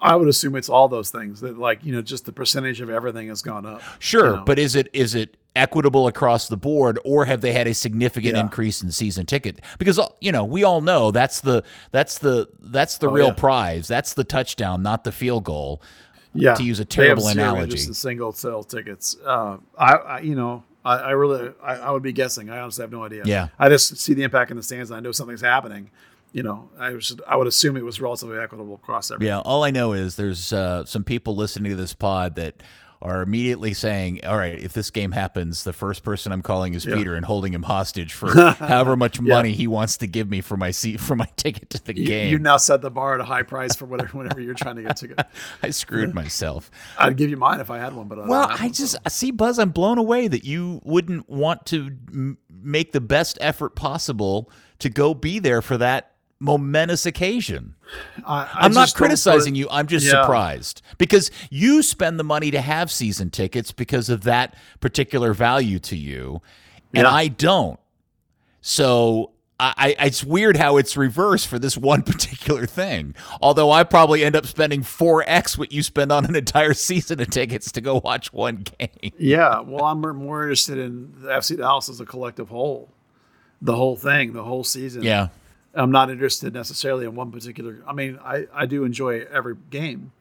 I 0.00 0.16
would 0.16 0.28
assume 0.28 0.54
it's 0.56 0.68
all 0.68 0.88
those 0.88 1.10
things 1.10 1.40
that, 1.40 1.58
like, 1.58 1.82
you 1.82 1.94
know, 1.94 2.02
just 2.02 2.26
the 2.26 2.32
percentage 2.32 2.80
of 2.82 2.90
everything 2.90 3.28
has 3.28 3.40
gone 3.40 3.64
up. 3.64 3.80
Sure, 4.00 4.30
you 4.30 4.36
know. 4.36 4.44
but 4.44 4.58
is 4.58 4.74
it 4.74 4.88
is 4.92 5.14
it 5.14 5.36
equitable 5.56 6.08
across 6.08 6.48
the 6.48 6.56
board, 6.58 6.98
or 7.04 7.24
have 7.24 7.40
they 7.40 7.52
had 7.52 7.66
a 7.66 7.72
significant 7.72 8.34
Yeah. 8.34 8.42
increase 8.42 8.82
in 8.82 8.90
season 8.90 9.24
ticket? 9.24 9.60
Because 9.78 9.98
uh, 9.98 10.08
you 10.20 10.30
know 10.30 10.44
we 10.44 10.62
all 10.62 10.82
know 10.82 11.10
that's 11.10 11.40
the 11.40 11.64
that's 11.90 12.18
the 12.18 12.48
that's 12.60 12.98
the 12.98 13.08
Oh, 13.08 13.12
real 13.12 13.26
yeah. 13.28 13.32
prize. 13.34 13.88
That's 13.88 14.12
the 14.12 14.24
touchdown, 14.24 14.82
not 14.82 15.04
the 15.04 15.12
field 15.12 15.44
goal. 15.44 15.80
Yeah, 16.34 16.54
to 16.54 16.62
use 16.62 16.80
a 16.80 16.84
terrible 16.84 17.26
analogy. 17.28 17.72
Just 17.72 17.88
in 17.88 17.94
single 17.94 18.32
sale 18.32 18.64
tickets. 18.64 19.16
Uh, 19.24 19.58
I, 19.78 19.92
I, 19.94 20.20
you 20.20 20.34
know, 20.34 20.64
I, 20.84 20.96
I 20.96 21.10
really, 21.10 21.52
I, 21.62 21.76
I 21.76 21.90
would 21.90 22.02
be 22.02 22.12
guessing. 22.12 22.50
I 22.50 22.58
honestly 22.58 22.82
have 22.82 22.92
no 22.92 23.04
idea. 23.04 23.22
Yeah. 23.24 23.48
I 23.58 23.68
just 23.68 23.96
see 23.96 24.14
the 24.14 24.22
impact 24.22 24.50
in 24.50 24.56
the 24.56 24.62
stands. 24.62 24.90
and 24.90 24.98
I 24.98 25.00
know 25.00 25.12
something's 25.12 25.40
happening. 25.40 25.90
You 26.32 26.42
know, 26.42 26.68
I 26.78 26.90
was, 26.90 27.16
I 27.28 27.36
would 27.36 27.46
assume 27.46 27.76
it 27.76 27.84
was 27.84 28.00
relatively 28.00 28.38
equitable 28.38 28.74
across 28.74 29.10
everything. 29.10 29.28
Yeah, 29.28 29.40
all 29.40 29.62
I 29.62 29.70
know 29.70 29.92
is 29.92 30.16
there's 30.16 30.52
uh, 30.52 30.84
some 30.84 31.04
people 31.04 31.36
listening 31.36 31.70
to 31.70 31.76
this 31.76 31.94
pod 31.94 32.34
that 32.34 32.60
are 33.04 33.20
immediately 33.22 33.74
saying, 33.74 34.20
"All 34.24 34.36
right, 34.38 34.58
if 34.58 34.72
this 34.72 34.90
game 34.90 35.12
happens, 35.12 35.62
the 35.64 35.72
first 35.74 36.02
person 36.02 36.32
I'm 36.32 36.40
calling 36.42 36.72
is 36.74 36.86
Yeah. 36.86 36.94
Peter 36.96 37.14
and 37.14 37.24
holding 37.24 37.52
him 37.52 37.62
hostage 37.62 38.12
for 38.14 38.34
however 38.58 38.96
much 38.96 39.20
money 39.20 39.52
he 39.52 39.66
wants 39.66 39.98
to 39.98 40.06
give 40.06 40.28
me 40.30 40.40
for 40.40 40.56
my 40.56 40.70
seat 40.70 40.98
for 41.00 41.14
my 41.14 41.28
ticket 41.36 41.70
to 41.70 41.84
the 41.84 41.96
You, 41.96 42.06
game." 42.06 42.30
you 42.32 42.38
now 42.38 42.56
set 42.56 42.80
the 42.80 42.90
bar 42.90 43.14
at 43.14 43.20
a 43.20 43.24
high 43.24 43.42
price 43.42 43.76
for 43.76 43.84
whatever 43.84 44.16
whenever 44.16 44.40
you're 44.40 44.54
trying 44.54 44.76
to 44.76 44.82
get 44.82 44.96
to 44.96 45.08
go. 45.08 45.14
I 45.62 45.70
screwed 45.70 46.14
myself. 46.14 46.70
I'd 46.98 47.16
give 47.16 47.28
you 47.30 47.36
mine 47.36 47.60
if 47.60 47.70
I 47.70 47.78
had 47.78 47.94
one, 47.94 48.08
but 48.08 48.18
uh, 48.18 48.22
I 48.22 48.26
Well, 48.26 48.46
I 48.50 48.68
just 48.70 48.92
so. 48.94 48.98
see 49.08 49.30
Buzz. 49.30 49.58
I'm 49.58 49.70
blown 49.70 49.98
away 49.98 50.26
that 50.26 50.44
you 50.44 50.80
wouldn't 50.84 51.28
want 51.28 51.66
to 51.66 51.86
m- 52.12 52.38
make 52.50 52.92
the 52.92 53.00
best 53.02 53.36
effort 53.42 53.76
possible 53.76 54.50
to 54.78 54.88
go 54.88 55.12
be 55.14 55.38
there 55.38 55.60
for 55.62 55.76
that 55.76 56.13
momentous 56.44 57.06
occasion. 57.06 57.74
I, 58.26 58.48
I'm 58.54 58.72
not 58.72 58.94
criticizing 58.94 59.54
you. 59.54 59.66
I'm 59.70 59.86
just 59.86 60.04
Yeah. 60.06 60.22
surprised 60.22 60.82
because 60.98 61.30
you 61.50 61.82
spend 61.82 62.18
the 62.20 62.24
money 62.24 62.50
to 62.50 62.60
have 62.60 62.90
season 62.90 63.30
tickets 63.30 63.72
because 63.72 64.08
of 64.10 64.22
that 64.24 64.54
particular 64.80 65.32
value 65.34 65.78
to 65.80 65.96
you, 65.96 66.42
and 66.92 67.04
Yeah. 67.04 67.10
I 67.10 67.28
don't. 67.28 67.80
So 68.60 69.30
I, 69.60 69.94
I, 70.00 70.06
it's 70.06 70.24
weird 70.24 70.56
how 70.56 70.76
it's 70.78 70.96
reversed 70.96 71.46
for 71.46 71.58
this 71.58 71.76
one 71.76 72.02
particular 72.12 72.66
thing. 72.66 73.14
Although 73.40 73.70
I 73.70 73.84
probably 73.84 74.24
end 74.24 74.34
up 74.36 74.46
spending 74.46 74.82
four 74.82 75.22
x 75.26 75.56
what 75.56 75.72
you 75.72 75.82
spend 75.82 76.10
on 76.12 76.24
an 76.24 76.34
entire 76.34 76.74
season 76.74 77.20
of 77.20 77.30
tickets 77.30 77.70
to 77.72 77.80
go 77.80 78.00
watch 78.04 78.32
one 78.32 78.64
game. 78.78 79.12
Yeah, 79.18 79.60
well, 79.60 79.84
I'm 79.84 80.00
more- 80.00 80.12
more 80.14 80.42
interested 80.42 80.78
in 80.78 81.12
the 81.20 81.28
FC 81.28 81.56
Dallas 81.56 81.88
as 81.88 82.00
a 82.00 82.04
collective 82.06 82.48
whole, 82.48 82.90
the 83.62 83.76
whole 83.76 83.96
thing, 83.96 84.32
the 84.32 84.42
whole 84.44 84.64
season. 84.64 85.02
Yeah, 85.02 85.28
I'm 85.74 85.90
not 85.90 86.10
interested 86.10 86.54
necessarily 86.54 87.04
in 87.04 87.14
one 87.14 87.30
particular. 87.32 87.82
I 87.86 87.92
mean, 87.92 88.18
I, 88.24 88.46
I 88.54 88.66
do 88.66 88.84
enjoy 88.84 89.24
every 89.30 89.56
game, 89.70 90.12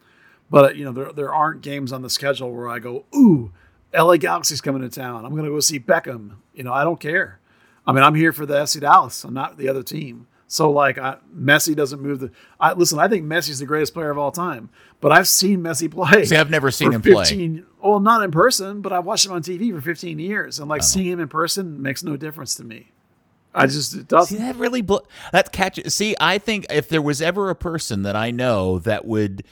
but 0.50 0.76
you 0.76 0.86
know 0.86 0.92
there 0.92 1.12
there 1.14 1.34
aren't 1.34 1.62
games 1.62 1.92
on 1.94 2.02
the 2.02 2.10
schedule 2.10 2.52
where 2.52 2.70
I 2.70 2.80
go, 2.80 3.06
ooh, 3.16 3.52
LA 3.94 4.18
Galaxy's 4.18 4.62
coming 4.62 4.82
to 4.82 4.90
town. 4.90 5.26
I'm 5.26 5.32
going 5.32 5.46
to 5.46 5.52
go 5.52 5.60
see 5.60 5.80
Beckham. 5.80 6.38
You 6.54 6.64
know, 6.64 6.74
I 6.74 6.84
don't 6.84 7.00
care. 7.00 7.40
I 7.86 7.92
mean, 7.92 8.04
I'm 8.04 8.16
here 8.16 8.32
for 8.34 8.46
the 8.46 8.56
FC 8.56 8.80
Dallas. 8.82 9.24
I'm 9.24 9.34
not 9.34 9.58
the 9.58 9.68
other 9.70 9.84
team. 9.84 10.28
So 10.48 10.70
like, 10.72 10.98
I, 11.00 11.18
Messi 11.36 11.76
doesn't 11.76 12.00
move 12.02 12.20
the. 12.20 12.32
I 12.60 12.74
listen. 12.74 12.98
I 13.00 13.08
think 13.08 13.26
Messi's 13.26 13.60
the 13.60 13.66
greatest 13.66 13.94
player 13.94 14.10
of 14.12 14.18
all 14.20 14.32
time, 14.32 14.70
but 15.02 15.12
I've 15.12 15.28
seen 15.28 15.62
Messi 15.62 15.90
play. 15.92 16.26
See, 16.26 16.36
I've 16.36 16.50
never 16.52 16.72
seen 16.72 16.92
him 16.94 17.02
play. 17.02 17.64
Well, 17.82 18.00
not 18.00 18.24
in 18.24 18.32
person, 18.32 18.82
but 18.82 18.94
I've 18.94 19.04
watched 19.06 19.26
him 19.26 19.32
on 19.34 19.42
TV 19.44 19.74
for 19.74 19.82
15 19.82 20.18
years, 20.20 20.60
and 20.60 20.70
like 20.70 20.82
Oh. 20.82 20.86
seeing 20.86 21.08
him 21.08 21.20
in 21.20 21.28
person 21.28 21.82
makes 21.82 22.04
no 22.04 22.16
difference 22.18 22.56
to 22.56 22.64
me. 22.64 22.92
I 23.56 23.68
just 23.68 23.96
it 23.96 24.08
doesn't. 24.08 24.38
See, 24.38 24.44
that 24.44 24.56
really 24.56 24.82
blo- 24.82 25.06
that 25.32 25.52
catches. 25.52 25.94
See, 25.94 26.16
I 26.20 26.38
think 26.38 26.66
if 26.70 26.90
there 26.90 27.02
was 27.02 27.22
ever 27.22 27.50
a 27.50 27.56
person 27.56 28.04
that 28.04 28.16
I 28.16 28.32
know 28.32 28.80
that 28.80 29.06
would 29.06 29.44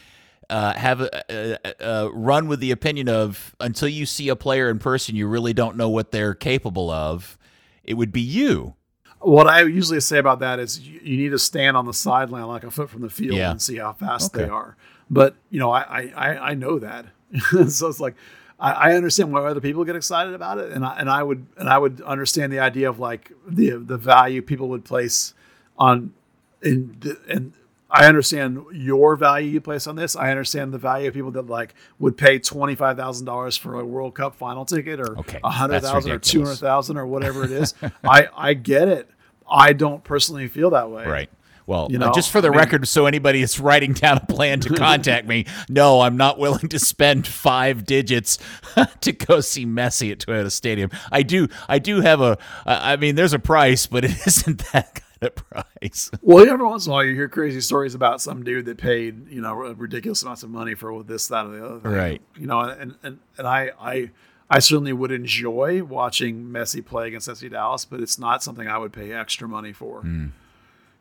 uh, 0.49 0.74
have 0.74 1.02
a, 1.02 1.24
a, 1.30 1.74
a 1.86 2.10
run 2.12 2.47
with 2.47 2.60
the 2.60 2.72
opinion 2.72 3.08
of 3.08 3.56
until 3.60 3.88
you 3.88 4.06
see 4.06 4.28
a 4.30 4.36
player 4.36 4.70
in 4.70 4.80
person, 4.80 5.16
you 5.16 5.28
really 5.28 5.54
don't 5.54 5.78
know 5.78 5.89
what 5.89 6.12
they're 6.12 6.34
capable 6.34 6.89
of, 6.89 7.38
it 7.84 7.93
would 7.93 8.12
be 8.12 8.22
you. 8.22 8.76
What 9.20 9.47
I 9.47 9.62
usually 9.62 9.99
say 9.99 10.18
about 10.18 10.39
that 10.39 10.58
is 10.60 10.80
you, 10.80 10.99
you 11.04 11.18
need 11.18 11.30
to 11.30 11.38
stand 11.39 11.78
on 11.78 11.86
the 11.86 11.93
sideline 11.93 12.47
like 12.47 12.64
a 12.64 12.72
foot 12.72 12.89
from 12.89 13.02
the 13.02 13.10
field 13.10 13.38
Yeah. 13.38 13.52
and 13.52 13.62
see 13.62 13.78
how 13.78 13.93
fast 13.93 14.34
Okay. 14.36 14.45
they 14.45 14.49
are. 14.49 14.76
But 15.12 15.36
you 15.52 15.60
know, 15.60 15.72
I, 15.72 16.12
I, 16.16 16.49
I 16.52 16.54
know 16.56 16.80
that, 16.80 17.06
so 17.70 17.88
it's 17.88 17.99
like 17.99 18.16
I, 18.62 18.72
I 18.72 18.93
understand 18.93 19.34
why 19.34 19.41
other 19.43 19.59
people 19.59 19.84
get 19.84 19.95
excited 19.95 20.34
about 20.36 20.59
it, 20.59 20.72
and 20.72 20.86
I, 20.86 20.97
and 20.99 21.09
I 21.09 21.24
would 21.24 21.45
and 21.57 21.68
I 21.68 21.78
would 21.78 21.99
understand 22.01 22.53
the 22.53 22.59
idea 22.59 22.88
of 22.88 22.99
like 22.99 23.32
the 23.47 23.72
the 23.72 23.97
value 23.97 24.41
people 24.41 24.70
would 24.70 24.86
place 24.86 25.34
on 25.78 26.14
in 26.62 26.95
the, 26.99 27.20
and 27.28 27.53
I 27.89 28.05
understand 28.05 28.64
your 28.72 29.16
value 29.16 29.49
you 29.49 29.62
place 29.62 29.88
on 29.88 29.95
this. 29.95 30.16
I 30.16 30.30
understand 30.30 30.74
the 30.74 30.78
value 30.78 31.07
of 31.07 31.14
people 31.16 31.32
that 31.32 31.47
like 31.47 31.74
would 31.99 32.18
pay 32.18 32.38
twenty 32.38 32.76
five 32.76 32.97
thousand 32.97 33.26
dollars 33.26 33.57
for 33.57 33.80
a 33.80 33.86
World 33.86 34.14
Cup 34.14 34.36
final 34.36 34.64
ticket 34.64 34.99
or 34.99 35.18
Okay, 35.20 35.39
a 35.43 35.49
hundred 35.49 35.82
thousand 35.82 36.12
or 36.12 36.20
two 36.20 36.41
ridiculous. 36.45 36.89
or 36.91 37.05
whatever 37.07 37.43
it 37.43 37.51
is. 37.51 37.74
I 38.03 38.28
I 38.36 38.53
get 38.53 38.88
it. 38.88 39.09
I 39.49 39.74
don't 39.74 40.03
personally 40.03 40.47
feel 40.47 40.70
that 40.70 40.89
way. 40.91 41.05
Right. 41.05 41.30
Well, 41.72 41.88
You 41.89 41.97
uh, 41.99 42.07
know, 42.07 42.11
just 42.13 42.32
for 42.32 42.41
the 42.41 42.49
I 42.49 42.51
mean- 42.51 42.59
record, 42.59 42.88
so 42.88 43.05
anybody 43.05 43.41
is 43.41 43.57
writing 43.67 43.93
down 43.93 44.17
a 44.17 44.26
plan 44.26 44.59
to 44.59 44.74
contact 44.74 45.26
me, 45.26 45.45
no, 45.69 46.01
I'm 46.01 46.17
not 46.17 46.38
willing 46.38 46.67
to 46.67 46.80
spend 46.80 47.26
five 47.26 47.86
digits 47.86 48.38
to 49.01 49.11
go 49.13 49.39
see 49.39 49.65
Messi 49.65 50.11
at 50.11 50.19
Toyota 50.19 50.51
Stadium. 50.51 50.89
I 51.13 51.24
do, 51.24 51.47
I 51.69 51.80
do 51.80 52.01
have 52.01 52.19
a, 52.19 52.38
I 52.65 52.91
I 52.91 52.95
mean, 52.97 53.15
there's 53.15 53.32
a 53.32 53.39
price, 53.39 53.88
but 53.88 54.03
it 54.03 54.28
isn't 54.28 54.57
that 54.74 54.95
kind 54.95 55.22
of 55.22 55.36
price. 55.36 56.11
Well, 56.22 56.45
every 56.49 56.65
once 56.65 56.86
in 56.88 56.91
a 56.91 56.93
while 56.95 57.05
you 57.05 57.15
hear 57.15 57.30
crazy 57.30 57.61
stories 57.61 57.95
about 57.95 58.19
some 58.22 58.43
dude 58.43 58.65
that 58.65 58.78
paid, 58.78 59.30
you 59.30 59.39
know, 59.41 59.53
ridiculous 59.53 60.24
amounts 60.24 60.43
of 60.43 60.49
money 60.49 60.76
for 60.76 61.03
this, 61.03 61.30
that, 61.30 61.45
or 61.45 61.49
the 61.57 61.65
other 61.65 61.80
thing. 61.80 61.91
Right. 61.91 62.22
You 62.38 62.47
know, 62.47 62.59
and 62.59 62.95
and, 63.01 63.19
and 63.38 63.47
I, 63.47 63.72
I 63.80 64.11
I 64.49 64.59
certainly 64.59 64.91
would 64.91 65.11
enjoy 65.13 65.84
watching 65.84 66.47
Messi 66.47 66.86
play 66.86 67.07
against 67.07 67.30
FC 67.30 67.49
Dallas, 67.49 67.86
but 67.86 68.01
it's 68.01 68.19
not 68.19 68.43
something 68.43 68.67
I 68.67 68.78
would 68.78 68.91
pay 68.91 69.13
extra 69.13 69.47
money 69.47 69.72
for. 69.72 70.01
Hmm. 70.01 70.28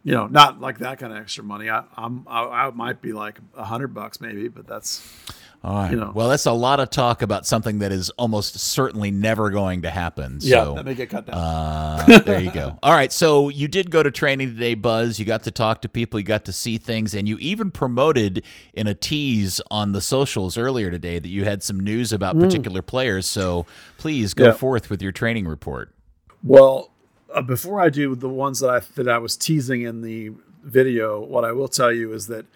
You 0.03 0.15
know, 0.15 0.27
not 0.29 0.61
like 0.61 0.79
that 0.79 0.99
kind 0.99 1.13
of 1.13 1.19
extra 1.19 1.45
money. 1.45 1.69
I, 1.69 1.85
I'm 1.97 2.27
I, 2.27 2.43
I 2.67 2.71
might 2.71 3.03
be 3.03 3.13
like 3.13 3.39
a 3.55 3.65
hundred 3.65 3.89
bucks 3.89 4.19
maybe, 4.21 4.49
but 4.49 4.67
that's 4.67 5.07
All 5.63 5.75
right. 5.75 5.91
You 5.91 5.99
know. 5.99 6.13
Well, 6.15 6.31
that's 6.31 6.47
a 6.47 6.53
lot 6.53 6.81
of 6.81 6.89
talk 6.89 7.21
about 7.21 7.45
something 7.45 7.81
that 7.81 7.93
is 7.93 8.09
almost 8.11 8.59
certainly 8.59 9.11
never 9.11 9.51
going 9.51 9.83
to 9.83 9.91
happen. 9.91 10.39
yeah. 10.41 10.65
So, 10.65 10.73
Let 10.73 10.87
me 10.87 10.95
get 10.95 11.11
cut 11.11 11.27
down. 11.27 11.35
Uh, 11.37 12.19
there 12.25 12.41
you 12.41 12.51
go. 12.51 12.79
All 12.83 12.95
right. 12.95 13.13
So 13.13 13.51
you 13.51 13.69
did 13.69 13.91
go 13.91 14.03
to 14.03 14.11
training 14.11 14.55
today, 14.55 14.73
Buzz. 14.75 15.19
You 15.19 15.27
got 15.27 15.43
to 15.43 15.51
talk 15.51 15.83
to 15.83 15.89
people. 15.91 16.19
You 16.19 16.25
got 16.25 16.47
to 16.47 16.53
see 16.53 16.79
things, 16.79 17.13
and 17.15 17.29
you 17.29 17.37
even 17.37 17.71
promoted 17.71 18.43
in 18.73 18.87
a 18.87 18.95
tease 18.95 19.61
on 19.71 19.93
the 19.93 20.01
socials 20.01 20.57
earlier 20.57 20.91
today 20.91 21.19
that 21.19 21.29
you 21.29 21.45
had 21.45 21.63
some 21.63 21.79
news 21.79 22.11
about 22.11 22.39
particular 22.41 22.81
players. 22.81 23.27
So 23.27 23.67
please 23.99 24.33
go 24.33 24.45
Mm. 24.45 24.47
Yeah. 24.47 24.53
forth 24.55 24.89
with 24.89 25.03
your 25.03 25.13
training 25.13 25.47
report. 25.47 25.95
Well, 26.43 26.90
uh, 27.35 27.43
before 27.43 27.81
I 27.81 27.89
do 27.89 28.15
the 28.15 28.29
ones 28.29 28.61
that 28.61 28.71
I 28.71 28.81
that 28.97 29.09
I 29.09 29.19
was 29.19 29.37
teasing 29.37 29.83
in 29.83 30.03
the 30.03 30.33
video, 30.63 31.21
what 31.21 31.45
I 31.45 31.53
will 31.53 31.69
tell 31.69 31.93
you 31.93 32.13
is 32.13 32.27
that 32.27 32.47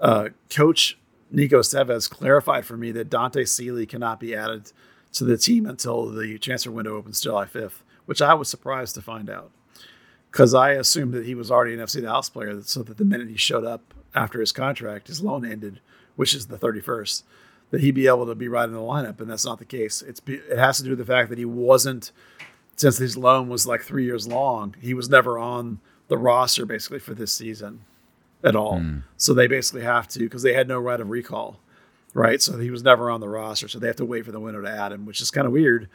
uh, 0.00 0.28
Coach 0.50 0.98
Nico 1.30 1.60
Estevez 1.60 2.08
clarified 2.08 2.66
for 2.66 2.76
me 2.76 2.92
that 2.92 3.10
Dante 3.10 3.44
Sealy 3.44 3.86
cannot 3.86 4.20
be 4.20 4.34
added 4.34 4.72
to 5.12 5.24
the 5.24 5.36
team 5.36 5.66
until 5.66 6.06
the 6.06 6.38
transfer 6.38 6.70
window 6.70 6.96
opens 6.96 7.20
July 7.20 7.44
5th, 7.44 7.82
which 8.06 8.22
I 8.22 8.34
was 8.34 8.48
surprised 8.48 8.94
to 8.94 9.02
find 9.02 9.28
out 9.28 9.50
because 10.30 10.54
I 10.54 10.70
assumed 10.72 11.12
that 11.12 11.26
he 11.26 11.34
was 11.34 11.50
already 11.50 11.74
an 11.74 11.80
FC 11.80 12.00
Dallas 12.00 12.30
player, 12.30 12.60
so 12.62 12.82
that 12.82 12.96
the 12.96 13.04
minute 13.04 13.28
he 13.28 13.36
showed 13.36 13.64
up 13.64 13.92
after 14.14 14.40
his 14.40 14.50
contract, 14.50 15.08
his 15.08 15.22
loan 15.22 15.44
ended, 15.44 15.80
which 16.16 16.34
is 16.34 16.46
the 16.46 16.58
31st, 16.58 17.22
that 17.70 17.82
he'd 17.82 17.94
be 17.94 18.06
able 18.06 18.26
to 18.26 18.34
be 18.34 18.48
right 18.48 18.64
in 18.64 18.72
the 18.72 18.80
lineup, 18.80 19.20
and 19.20 19.30
that's 19.30 19.44
not 19.44 19.58
the 19.58 19.64
case. 19.66 20.00
It's 20.00 20.22
it 20.26 20.58
has 20.58 20.78
to 20.78 20.84
do 20.84 20.90
with 20.90 20.98
the 20.98 21.04
fact 21.04 21.28
that 21.28 21.38
he 21.38 21.44
wasn't 21.44 22.12
since 22.76 22.98
his 22.98 23.16
loan 23.16 23.48
was 23.48 23.66
like 23.66 23.82
three 23.82 24.04
years 24.04 24.26
long, 24.26 24.74
he 24.80 24.94
was 24.94 25.08
never 25.08 25.38
on 25.38 25.80
the 26.08 26.18
roster 26.18 26.66
basically 26.66 26.98
for 26.98 27.14
this 27.14 27.32
season 27.32 27.84
at 28.44 28.56
all. 28.56 28.80
So 29.16 29.34
they 29.34 29.46
basically 29.46 29.82
have 29.82 30.08
to 30.08 30.18
because 30.20 30.42
they 30.42 30.52
had 30.52 30.68
no 30.68 30.78
right 30.78 31.00
of 31.00 31.08
recall, 31.10 31.60
right? 32.12 32.40
So 32.42 32.58
he 32.58 32.70
was 32.70 32.82
never 32.82 33.10
on 33.10 33.20
the 33.20 33.28
roster. 33.28 33.68
So 33.68 33.78
they 33.78 33.86
have 33.86 33.96
to 33.96 34.04
wait 34.04 34.24
for 34.24 34.32
the 34.32 34.40
window 34.40 34.60
to 34.62 34.70
add 34.70 34.92
him, 34.92 35.06
which 35.06 35.20
is 35.20 35.30
kind 35.30 35.46
of 35.46 35.52
weird. 35.52 35.88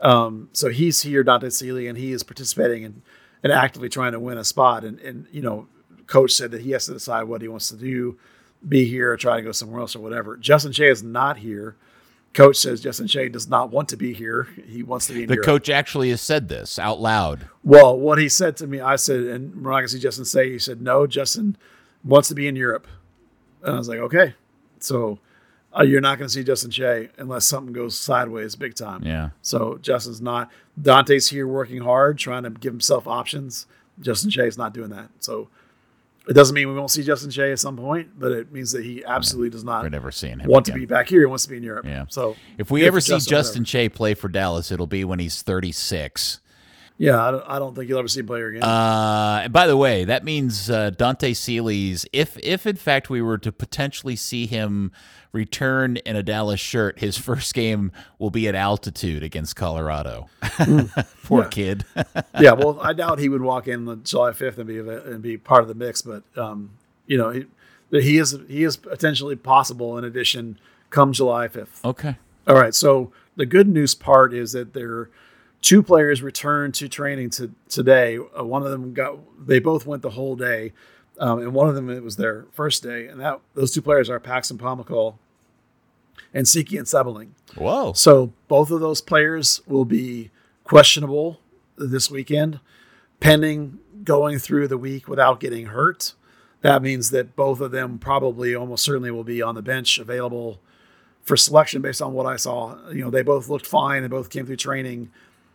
Um, 0.00 0.48
so 0.52 0.70
he's 0.70 1.02
here, 1.02 1.22
Dante 1.22 1.50
Sealy, 1.50 1.86
and 1.86 1.98
he 1.98 2.12
is 2.12 2.22
participating 2.22 2.84
and 2.84 3.02
and 3.42 3.52
actively 3.52 3.88
trying 3.88 4.12
to 4.12 4.20
win 4.20 4.38
a 4.38 4.44
spot. 4.44 4.84
And 4.84 4.98
and 5.00 5.26
you 5.30 5.42
know, 5.42 5.68
coach 6.06 6.32
said 6.32 6.50
that 6.52 6.62
he 6.62 6.70
has 6.70 6.86
to 6.86 6.92
decide 6.92 7.24
what 7.24 7.42
he 7.42 7.48
wants 7.48 7.68
to 7.68 7.76
do, 7.76 8.18
be 8.66 8.86
here 8.86 9.12
or 9.12 9.16
try 9.16 9.36
to 9.36 9.42
go 9.42 9.52
somewhere 9.52 9.80
else 9.80 9.94
or 9.94 10.00
whatever. 10.00 10.36
Justin 10.36 10.72
Che 10.72 10.88
is 10.88 11.02
not 11.02 11.38
here. 11.38 11.76
Coach 12.32 12.56
says 12.56 12.80
Justin 12.80 13.08
Che 13.08 13.28
does 13.28 13.48
not 13.48 13.70
want 13.70 13.88
to 13.88 13.96
be 13.96 14.12
here. 14.12 14.48
He 14.66 14.82
wants 14.82 15.06
to 15.08 15.12
be 15.12 15.24
in 15.24 15.28
Europe. 15.28 15.44
The 15.44 15.48
Europe. 15.48 15.62
coach 15.62 15.70
actually 15.70 16.10
has 16.10 16.20
said 16.20 16.48
this 16.48 16.78
out 16.78 17.00
loud. 17.00 17.48
Well, 17.64 17.98
what 17.98 18.18
he 18.18 18.28
said 18.28 18.56
to 18.58 18.66
me, 18.66 18.80
I 18.80 18.96
said, 18.96 19.24
and 19.24 19.54
we're 19.56 19.70
not 19.72 19.78
going 19.78 19.88
to 19.88 19.92
see 19.94 19.98
Justin 19.98 20.24
Che, 20.24 20.52
he 20.52 20.58
said, 20.58 20.80
no, 20.80 21.06
Justin 21.06 21.56
wants 22.04 22.28
to 22.28 22.34
be 22.34 22.46
in 22.46 22.54
Europe. 22.54 22.86
And 23.62 23.74
I 23.74 23.78
was 23.78 23.88
like, 23.88 23.98
okay. 23.98 24.34
So 24.78 25.18
uh, 25.76 25.82
you're 25.82 26.00
not 26.00 26.18
going 26.18 26.28
to 26.28 26.32
see 26.32 26.44
Justin 26.44 26.70
Che 26.70 27.08
unless 27.18 27.46
something 27.46 27.72
goes 27.72 27.98
sideways 27.98 28.54
big 28.54 28.76
time. 28.76 29.02
Yeah. 29.02 29.30
So 29.42 29.78
Justin's 29.82 30.20
not, 30.20 30.50
Dante's 30.80 31.28
here 31.28 31.48
working 31.48 31.82
hard, 31.82 32.16
trying 32.16 32.44
to 32.44 32.50
give 32.50 32.72
himself 32.72 33.08
options. 33.08 33.66
Justin 34.00 34.30
Che's 34.30 34.56
not 34.56 34.72
doing 34.72 34.90
that. 34.90 35.10
So 35.18 35.48
it 36.30 36.34
doesn't 36.34 36.54
mean 36.54 36.68
we 36.68 36.74
won't 36.74 36.90
see 36.92 37.02
Justin 37.02 37.30
Che 37.30 37.50
at 37.52 37.58
some 37.58 37.76
point, 37.76 38.18
but 38.18 38.30
it 38.32 38.52
means 38.52 38.70
that 38.72 38.84
he 38.84 39.04
absolutely 39.04 39.50
does 39.50 39.64
not 39.64 39.82
We're 39.82 39.88
never 39.90 40.12
seeing 40.12 40.38
him. 40.38 40.48
want 40.48 40.68
again. 40.68 40.76
to 40.76 40.80
be 40.80 40.86
back 40.86 41.08
here. 41.08 41.20
He 41.20 41.26
wants 41.26 41.42
to 41.44 41.50
be 41.50 41.56
in 41.56 41.62
Europe. 41.64 41.84
Yeah. 41.84 42.04
So 42.08 42.36
If 42.56 42.70
we 42.70 42.86
ever 42.86 43.00
see 43.00 43.12
Justin, 43.14 43.30
Justin. 43.30 43.64
Che 43.64 43.88
play 43.88 44.14
for 44.14 44.28
Dallas, 44.28 44.70
it'll 44.70 44.86
be 44.86 45.04
when 45.04 45.18
he's 45.18 45.42
36. 45.42 46.40
Yeah, 47.02 47.18
I 47.24 47.30
don't, 47.30 47.44
I 47.48 47.58
don't 47.58 47.74
think 47.74 47.88
you'll 47.88 47.98
ever 47.98 48.08
see 48.08 48.22
player 48.22 48.48
again. 48.48 48.62
Uh, 48.62 49.40
and 49.44 49.52
by 49.54 49.66
the 49.66 49.76
way, 49.76 50.04
that 50.04 50.22
means 50.22 50.68
uh, 50.68 50.90
Dante 50.90 51.32
Sealy's. 51.32 52.04
If 52.12 52.36
if 52.42 52.66
in 52.66 52.76
fact 52.76 53.08
we 53.08 53.22
were 53.22 53.38
to 53.38 53.50
potentially 53.50 54.16
see 54.16 54.44
him 54.46 54.92
return 55.32 55.96
in 55.96 56.14
a 56.16 56.22
Dallas 56.22 56.60
shirt, 56.60 56.98
his 56.98 57.16
first 57.28 57.54
game 57.54 57.90
will 58.18 58.28
be 58.28 58.46
at 58.48 58.54
altitude 58.54 59.22
against 59.22 59.56
Colorado. 59.56 60.28
Poor 61.24 61.44
Yeah. 61.44 61.48
kid. 61.48 61.84
yeah, 62.38 62.52
well, 62.52 62.78
I 62.82 62.92
doubt 62.92 63.18
he 63.18 63.30
would 63.30 63.40
walk 63.40 63.66
in 63.66 63.88
on 63.88 64.04
July 64.04 64.32
fifth 64.32 64.58
and 64.58 64.66
be 64.66 64.78
and 64.78 65.22
be 65.22 65.38
part 65.38 65.62
of 65.62 65.68
the 65.68 65.74
mix, 65.74 66.02
but 66.02 66.22
um, 66.36 66.68
you 67.06 67.16
know, 67.16 67.30
he 67.30 67.46
he 67.90 68.18
is 68.18 68.36
he 68.46 68.62
is 68.62 68.76
potentially 68.76 69.36
possible 69.36 69.96
in 69.96 70.04
addition 70.04 70.58
come 70.90 71.14
July 71.14 71.48
fifth. 71.48 71.82
okay. 71.82 72.16
All 72.46 72.56
right. 72.56 72.74
So 72.74 73.10
the 73.36 73.46
good 73.46 73.68
news 73.68 73.94
part 73.94 74.34
is 74.34 74.52
that 74.52 74.74
there 74.74 74.90
are 74.90 75.10
two 75.62 75.82
players 75.82 76.22
returned 76.22 76.74
to 76.74 76.88
training 76.88 77.30
to, 77.30 77.52
today. 77.68 78.18
Uh, 78.18 78.44
one 78.44 78.62
of 78.62 78.70
them 78.70 78.94
got, 78.94 79.18
they 79.46 79.58
both 79.58 79.86
went 79.86 80.02
the 80.02 80.10
whole 80.10 80.36
day. 80.36 80.72
Um, 81.18 81.40
and 81.40 81.52
one 81.52 81.68
of 81.68 81.74
them, 81.74 81.90
it 81.90 82.02
was 82.02 82.16
their 82.16 82.46
first 82.52 82.82
day. 82.82 83.06
And 83.06 83.20
that 83.20 83.40
those 83.54 83.72
two 83.72 83.82
players 83.82 84.08
are 84.08 84.18
Paxton 84.18 84.58
Pomykal 84.58 85.16
and 86.32 86.46
Tsiki 86.46 86.78
Ntsabeleng. 86.80 87.30
Whoa. 87.56 87.92
So 87.92 88.32
both 88.48 88.70
of 88.70 88.80
those 88.80 89.00
players 89.00 89.60
will 89.66 89.84
be 89.84 90.30
questionable 90.64 91.40
this 91.76 92.10
weekend, 92.10 92.60
pending 93.18 93.78
going 94.04 94.38
through 94.38 94.68
the 94.68 94.78
week 94.78 95.08
without 95.08 95.40
getting 95.40 95.66
hurt. 95.66 96.14
That 96.62 96.82
means 96.82 97.10
that 97.10 97.36
both 97.36 97.60
of 97.60 97.70
them 97.70 97.98
probably 97.98 98.54
almost 98.54 98.84
certainly 98.84 99.10
will 99.10 99.24
be 99.24 99.42
on 99.42 99.54
the 99.54 99.62
bench 99.62 99.98
available 99.98 100.60
for 101.22 101.36
selection 101.36 101.82
based 101.82 102.02
on 102.02 102.12
what 102.12 102.26
I 102.26 102.36
saw. 102.36 102.76
You 102.90 103.04
know, 103.04 103.10
they 103.10 103.22
both 103.22 103.48
looked 103.48 103.66
fine. 103.66 104.02
They 104.02 104.08
both 104.08 104.30
came 104.30 104.46
through 104.46 104.56
training, 104.56 105.10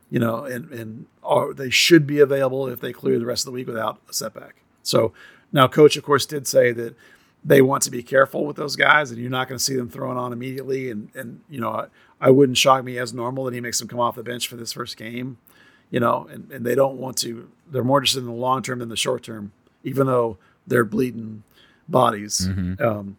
you 0.10 0.20
know, 0.20 0.46
and, 0.46 0.72
and 0.72 1.06
are, 1.24 1.54
they 1.54 1.70
should 1.70 2.06
be 2.06 2.20
available 2.20 2.68
if 2.68 2.80
they 2.80 2.94
clear 2.94 3.20
the 3.20 3.26
rest 3.26 3.44
of 3.44 3.46
the 3.46 3.52
week 3.56 3.68
without 3.68 4.00
a 4.10 4.14
setback. 4.14 4.56
So 4.84 5.14
now, 5.52 5.68
coach, 5.68 5.98
of 5.98 6.04
course, 6.04 6.26
did 6.26 6.48
say 6.48 6.72
that 6.74 6.96
they 7.44 7.62
want 7.62 7.84
to 7.84 7.92
be 7.92 8.02
careful 8.04 8.46
with 8.46 8.56
those 8.56 8.76
guys, 8.76 9.12
and 9.12 9.20
you're 9.20 9.30
not 9.30 9.48
going 9.48 9.58
to 9.58 9.64
see 9.64 9.76
them 9.76 9.90
thrown 9.90 10.18
on 10.18 10.34
immediately. 10.34 10.90
And 10.90 11.10
and 11.16 11.42
you 11.50 11.60
know, 11.60 11.70
I, 11.72 11.88
I 12.20 12.30
wouldn't 12.32 12.58
shock 12.58 12.84
me 12.84 12.98
as 12.98 13.14
normal 13.14 13.46
that 13.46 13.54
he 13.54 13.62
makes 13.62 13.80
them 13.80 13.88
come 13.88 14.00
off 14.00 14.16
the 14.16 14.24
bench 14.24 14.48
for 14.48 14.56
this 14.56 14.74
first 14.74 14.98
game. 14.98 15.38
You 15.92 16.00
know, 16.00 16.28
and, 16.32 16.52
and 16.52 16.66
they 16.66 16.74
don't 16.76 16.98
want 16.98 17.18
to. 17.18 17.50
They're 17.70 17.84
more 17.84 18.00
interested 18.00 18.20
in 18.20 18.26
the 18.26 18.32
long 18.32 18.64
term 18.64 18.80
than 18.80 18.90
the 18.90 18.96
short 18.98 19.24
term, 19.24 19.52
even 19.84 20.08
though 20.08 20.38
they're 20.66 20.84
bleeding 20.86 21.44
bodies. 21.88 22.48
Mhm. 22.48 22.82
Um, 22.82 23.18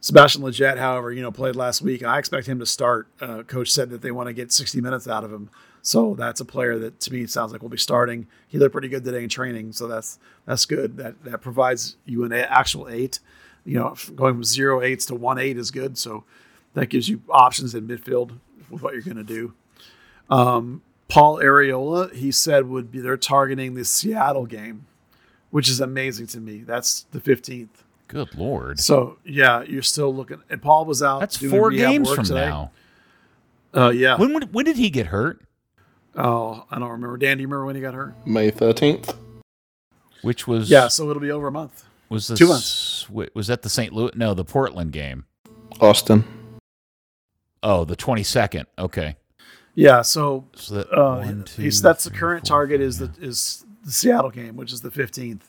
Sebastian 0.00 0.42
Lletget, 0.42 0.76
however, 0.76 1.10
you 1.12 1.22
know, 1.22 1.32
played 1.32 1.56
last 1.56 1.80
week. 1.80 2.04
I 2.04 2.18
expect 2.18 2.46
him 2.46 2.58
to 2.58 2.66
start. 2.66 3.08
Uh, 3.22 3.42
coach 3.42 3.70
said 3.70 3.88
that 3.88 4.02
they 4.02 4.10
want 4.10 4.26
to 4.26 4.34
get 4.34 4.52
60 4.52 4.82
minutes 4.82 5.08
out 5.08 5.24
of 5.24 5.32
him, 5.32 5.48
so 5.84 6.14
that's 6.14 6.40
a 6.40 6.46
player 6.46 6.78
that 6.78 6.98
to 7.00 7.12
me 7.12 7.26
sounds 7.26 7.52
like 7.52 7.60
will 7.60 7.68
be 7.68 7.76
starting. 7.76 8.26
He 8.48 8.58
looked 8.58 8.72
pretty 8.72 8.88
good 8.88 9.04
today 9.04 9.22
in 9.22 9.28
training, 9.28 9.74
so 9.74 9.86
that's 9.86 10.18
that's 10.46 10.64
good. 10.64 10.96
That 10.96 11.22
that 11.24 11.42
provides 11.42 11.96
you 12.06 12.24
an 12.24 12.32
actual 12.32 12.88
eight. 12.88 13.20
You 13.66 13.78
know, 13.78 13.94
going 14.16 14.32
from 14.34 14.44
zero 14.44 14.80
eights 14.80 15.04
to 15.06 15.14
one 15.14 15.38
eight 15.38 15.58
is 15.58 15.70
good. 15.70 15.98
So 15.98 16.24
that 16.72 16.86
gives 16.86 17.10
you 17.10 17.20
options 17.28 17.74
in 17.74 17.86
midfield 17.86 18.38
with 18.70 18.82
what 18.82 18.94
you're 18.94 19.02
going 19.02 19.18
to 19.18 19.22
do. 19.22 19.52
Um, 20.30 20.80
Paul 21.08 21.36
Arriola, 21.40 22.14
he 22.14 22.32
said 22.32 22.66
would 22.66 22.90
be 22.90 23.00
they're 23.00 23.18
targeting 23.18 23.74
the 23.74 23.84
Seattle 23.84 24.46
game, 24.46 24.86
which 25.50 25.68
is 25.68 25.80
amazing 25.80 26.28
to 26.28 26.40
me. 26.40 26.60
That's 26.60 27.02
the 27.12 27.20
15th. 27.20 27.68
Good 28.08 28.34
lord. 28.34 28.80
So 28.80 29.18
yeah, 29.22 29.62
you're 29.64 29.82
still 29.82 30.14
looking. 30.14 30.42
And 30.48 30.62
Paul 30.62 30.86
was 30.86 31.02
out. 31.02 31.20
That's 31.20 31.36
four 31.36 31.70
games 31.70 32.10
from 32.10 32.24
today. 32.24 32.46
now. 32.46 32.70
Uh, 33.74 33.90
yeah. 33.90 34.16
When, 34.16 34.32
when 34.32 34.42
when 34.44 34.64
did 34.64 34.76
he 34.76 34.88
get 34.88 35.08
hurt? 35.08 35.42
Oh, 36.16 36.64
I 36.70 36.78
don't 36.78 36.90
remember. 36.90 37.16
Dan, 37.16 37.36
do 37.36 37.42
you 37.42 37.48
remember 37.48 37.66
when 37.66 37.76
he 37.76 37.82
got 37.82 37.94
hurt? 37.94 38.14
May 38.26 38.50
13th. 38.50 39.16
Which 40.22 40.46
was 40.46 40.70
Yeah. 40.70 40.88
So 40.88 41.08
it'll 41.10 41.20
be 41.20 41.30
over 41.30 41.48
a 41.48 41.52
month. 41.52 41.84
was 42.08 42.28
the 42.28 42.36
two 42.36 42.50
s- 42.52 43.06
wa- 43.10 43.26
Was 43.34 43.46
that 43.48 43.62
the 43.62 43.68
St. 43.68 43.92
Louis? 43.92 44.10
No, 44.14 44.32
the 44.34 44.44
Portland 44.44 44.92
game. 44.92 45.24
Austin. 45.80 46.24
Oh, 47.62 47.84
the 47.84 47.96
twenty 47.96 48.22
second. 48.22 48.66
Okay. 48.78 49.16
Yeah. 49.74 50.02
So 50.02 50.46
So 50.54 50.74
that 50.76 50.92
uh, 50.92 51.16
one, 51.18 51.44
two, 51.44 51.62
he's 51.62 51.82
that's 51.82 52.04
the 52.04 52.10
current 52.10 52.46
four, 52.46 52.56
target 52.56 52.80
five, 52.80 52.86
is 52.88 53.00
yeah. 53.00 53.06
the 53.18 53.26
is 53.26 53.64
the 53.84 53.90
Seattle 53.92 54.30
game, 54.30 54.56
which 54.56 54.72
is 54.72 54.80
the 54.80 54.90
15th. 54.90 55.40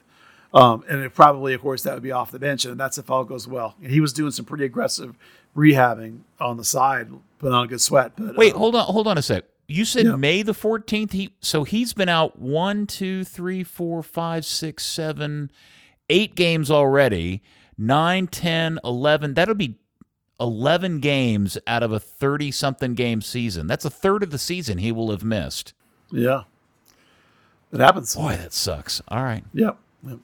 Um, 0.53 0.83
and 0.89 1.01
it 1.01 1.13
probably, 1.13 1.53
of 1.53 1.61
course, 1.61 1.83
that 1.83 1.93
would 1.93 2.03
be 2.03 2.11
off 2.13 2.31
the 2.31 2.39
bench, 2.39 2.65
and 2.65 2.77
that's 2.79 2.97
if 2.97 3.09
all 3.09 3.23
goes 3.25 3.47
well. 3.47 3.75
And 3.81 3.91
he 3.91 3.99
was 4.01 4.11
doing 4.13 4.31
some 4.31 4.43
pretty 4.45 4.63
aggressive 4.65 5.17
rehabbing 5.55 6.19
on 6.39 6.55
the 6.57 6.63
side, 6.65 7.09
putting 7.39 7.53
on 7.53 7.65
a 7.65 7.67
good 7.67 7.79
sweat. 7.81 8.11
But 8.17 8.35
Wait, 8.37 8.53
uh, 8.53 8.57
hold 8.57 8.75
on, 8.75 8.85
hold 8.85 9.07
on 9.07 9.17
a 9.17 9.21
sec. 9.21 9.43
You 9.67 9.85
said 9.85 10.05
Yeah. 10.05 10.15
May 10.15 10.41
the 10.41 10.53
fourteenth. 10.53 11.11
He 11.11 11.35
so 11.39 11.63
he's 11.63 11.93
been 11.93 12.09
out 12.09 12.37
one, 12.39 12.85
two, 12.87 13.23
three, 13.23 13.63
four, 13.63 14.03
five, 14.03 14.45
six, 14.45 14.85
seven, 14.85 15.51
eight 16.09 16.35
games 16.35 16.69
already. 16.69 17.41
Nine, 17.77 18.27
ten, 18.27 18.79
eleven. 18.83 19.33
That'll 19.33 19.55
be 19.55 19.77
eleven 20.39 20.99
games 20.99 21.57
out 21.65 21.81
of 21.83 21.91
a 21.91 21.99
thirty-something 21.99 22.93
game 22.93 23.21
season. 23.21 23.67
That's 23.67 23.85
a 23.85 23.89
third 23.89 24.21
of 24.23 24.29
the 24.31 24.37
season 24.37 24.77
he 24.77 24.91
will 24.91 25.09
have 25.11 25.23
missed. 25.23 25.73
yeah, 26.11 26.43
it 27.71 27.79
happens. 27.79 28.15
Boy, 28.15 28.35
that 28.37 28.53
sucks. 28.53 29.01
All 29.07 29.23
right. 29.23 29.43
Yep. 29.53 29.77
yep. 30.07 30.19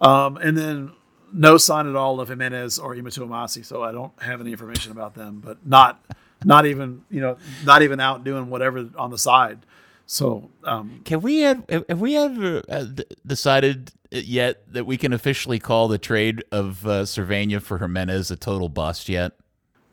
Um, 0.00 0.36
and 0.36 0.56
then 0.56 0.92
no 1.32 1.56
sign 1.56 1.88
at 1.88 1.96
all 1.96 2.20
of 2.20 2.28
Jimenez 2.28 2.78
or 2.78 2.94
Ema 2.94 3.10
Twumasi, 3.10 3.64
so 3.64 3.82
I 3.82 3.92
don't 3.92 4.12
have 4.22 4.40
any 4.40 4.52
information 4.52 4.92
about 4.92 5.14
them. 5.14 5.40
But 5.44 5.66
not, 5.66 6.02
not 6.44 6.66
even 6.66 7.04
you 7.10 7.20
know, 7.20 7.36
not 7.64 7.82
even 7.82 8.00
out 8.00 8.24
doing 8.24 8.50
whatever 8.50 8.88
on 8.96 9.10
the 9.10 9.18
side. 9.18 9.60
So 10.06 10.50
um, 10.64 11.00
Can 11.04 11.22
we 11.22 11.40
have 11.40 11.64
have 11.88 12.00
we 12.00 12.16
ever 12.16 12.62
uh, 12.68 12.86
decided 13.26 13.92
yet 14.10 14.62
that 14.72 14.84
we 14.84 14.96
can 14.96 15.12
officially 15.12 15.58
call 15.58 15.88
the 15.88 15.98
trade 15.98 16.44
of 16.52 16.86
uh, 16.86 17.02
Servania 17.02 17.62
for 17.62 17.78
Jimenez 17.78 18.30
a 18.30 18.36
total 18.36 18.68
bust 18.68 19.08
yet? 19.08 19.32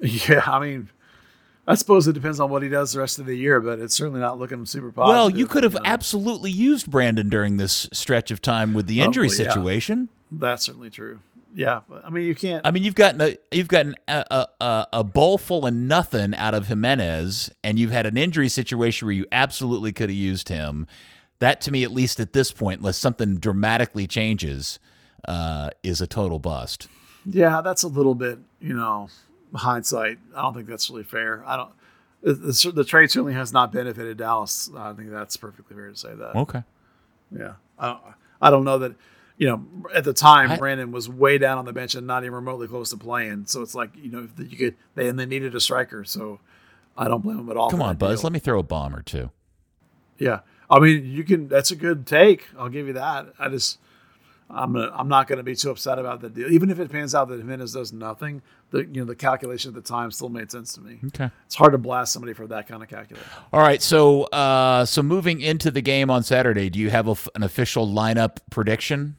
yeah, 0.01 0.43
I 0.45 0.59
mean, 0.59 0.89
I 1.67 1.75
suppose 1.75 2.07
it 2.07 2.13
depends 2.13 2.39
on 2.39 2.49
what 2.49 2.63
he 2.63 2.69
does 2.69 2.93
the 2.93 2.99
rest 2.99 3.19
of 3.19 3.25
the 3.25 3.35
year, 3.35 3.61
but 3.61 3.79
it's 3.79 3.95
certainly 3.95 4.19
not 4.19 4.39
looking 4.39 4.65
super 4.65 4.91
positive. 4.91 5.15
Well, 5.15 5.29
you 5.29 5.47
could 5.47 5.63
have 5.63 5.75
know. 5.75 5.81
absolutely 5.85 6.51
used 6.51 6.89
Brandon 6.89 7.29
during 7.29 7.57
this 7.57 7.87
stretch 7.93 8.31
of 8.31 8.41
time 8.41 8.73
with 8.73 8.87
the 8.87 9.01
injury 9.01 9.27
well, 9.27 9.37
yeah. 9.37 9.47
situation. 9.49 10.09
That's 10.31 10.65
certainly 10.65 10.89
true. 10.89 11.19
Yeah, 11.53 11.81
I 12.03 12.09
mean, 12.09 12.25
you 12.25 12.35
can't. 12.35 12.65
I 12.65 12.71
mean, 12.71 12.83
you've 12.83 12.95
gotten 12.95 13.21
a 13.21 13.37
you've 13.51 13.67
gotten 13.67 13.95
a, 14.07 14.47
a, 14.61 14.87
a, 14.93 15.03
bowl 15.03 15.37
full 15.37 15.65
of 15.65 15.73
nothing 15.73 16.33
out 16.35 16.53
of 16.53 16.67
Jimenez, 16.67 17.51
and 17.63 17.77
you've 17.77 17.91
had 17.91 18.05
an 18.05 18.15
injury 18.15 18.47
situation 18.47 19.05
where 19.05 19.13
you 19.13 19.25
absolutely 19.31 19.91
could 19.91 20.09
have 20.09 20.17
used 20.17 20.49
him. 20.49 20.87
That, 21.39 21.59
to 21.61 21.71
me, 21.71 21.83
at 21.83 21.91
least 21.91 22.19
at 22.19 22.33
this 22.33 22.51
point, 22.51 22.79
unless 22.79 22.97
something 22.97 23.37
dramatically 23.37 24.07
changes, 24.07 24.79
uh, 25.27 25.71
is 25.83 25.99
a 25.99 26.07
total 26.07 26.39
bust. 26.39 26.87
Yeah, 27.25 27.61
that's 27.61 27.83
a 27.83 27.87
little 27.87 28.15
bit, 28.15 28.39
you 28.59 28.73
know, 28.73 29.09
hindsight. 29.53 30.19
I 30.35 30.41
don't 30.41 30.53
think 30.53 30.67
that's 30.67 30.89
really 30.89 31.03
fair. 31.03 31.43
I 31.45 31.57
don't. 31.57 31.71
The, 32.23 32.33
the, 32.33 32.71
the 32.75 32.83
trade 32.83 33.09
certainly 33.09 33.33
has 33.33 33.51
not 33.51 33.73
benefited 33.73 34.17
Dallas. 34.17 34.69
I 34.77 34.93
think 34.93 35.09
that's 35.09 35.35
perfectly 35.35 35.75
fair 35.75 35.89
to 35.89 35.97
say 35.97 36.13
that. 36.13 36.35
Okay. 36.35 36.63
Yeah, 37.35 37.53
I 37.79 37.87
don't, 37.87 38.01
I 38.41 38.49
don't 38.49 38.63
know 38.63 38.77
that. 38.79 38.93
You 39.41 39.47
know, 39.47 39.65
at 39.95 40.03
the 40.03 40.13
time, 40.13 40.51
I- 40.51 40.57
Brandon 40.57 40.91
was 40.91 41.09
way 41.09 41.39
down 41.39 41.57
on 41.57 41.65
the 41.65 41.73
bench 41.73 41.95
and 41.95 42.05
not 42.05 42.21
even 42.21 42.35
remotely 42.35 42.67
close 42.67 42.91
to 42.91 42.97
playing. 42.97 43.47
So 43.47 43.63
it's 43.63 43.73
like 43.73 43.89
you 43.95 44.11
know, 44.11 44.27
you 44.37 44.55
could 44.55 44.75
they 44.93 45.07
and 45.07 45.17
they 45.17 45.25
needed 45.25 45.55
a 45.55 45.59
striker. 45.59 46.03
So 46.03 46.39
I 46.95 47.07
don't 47.07 47.23
blame 47.23 47.37
them 47.37 47.49
at 47.49 47.57
all. 47.57 47.71
Come 47.71 47.81
on, 47.81 47.95
Buzz. 47.95 48.19
deal. 48.19 48.25
Let 48.25 48.33
me 48.33 48.39
throw 48.39 48.59
a 48.59 48.63
bomb 48.63 48.95
or 48.95 49.01
two. 49.01 49.31
Yeah, 50.19 50.41
I 50.69 50.77
mean, 50.77 51.07
you 51.07 51.23
can. 51.23 51.47
That's 51.47 51.71
a 51.71 51.75
good 51.75 52.05
take. 52.05 52.49
I'll 52.55 52.69
give 52.69 52.85
you 52.85 52.93
that. 52.93 53.33
I 53.39 53.49
just, 53.49 53.79
I'm, 54.47 54.73
gonna, 54.73 54.91
I'm 54.93 55.07
not 55.07 55.27
going 55.27 55.37
to 55.37 55.43
be 55.43 55.55
too 55.55 55.71
upset 55.71 55.97
about 55.97 56.21
the 56.21 56.29
deal, 56.29 56.51
even 56.51 56.69
if 56.69 56.79
it 56.79 56.91
pans 56.91 57.15
out 57.15 57.27
that 57.29 57.39
Jimenez 57.39 57.73
does 57.73 57.91
nothing. 57.91 58.43
The 58.69 58.81
you 58.85 59.01
know 59.01 59.05
the 59.05 59.15
calculation 59.15 59.69
at 59.69 59.73
the 59.73 59.81
time 59.81 60.11
still 60.11 60.29
made 60.29 60.51
sense 60.51 60.73
to 60.73 60.81
me. 60.81 60.99
Okay. 61.07 61.31
It's 61.47 61.55
hard 61.55 61.71
to 61.71 61.79
blast 61.79 62.13
somebody 62.13 62.33
for 62.33 62.45
that 62.45 62.67
kind 62.67 62.83
of 62.83 62.89
calculation. 62.89 63.27
All 63.51 63.59
right. 63.59 63.81
So, 63.81 64.25
uh, 64.25 64.85
so 64.85 65.01
moving 65.01 65.41
into 65.41 65.71
the 65.71 65.81
game 65.81 66.11
on 66.11 66.21
Saturday, 66.21 66.69
do 66.69 66.77
you 66.77 66.91
have 66.91 67.07
a 67.07 67.15
an 67.33 67.41
official 67.41 67.87
lineup 67.87 68.37
prediction? 68.51 69.15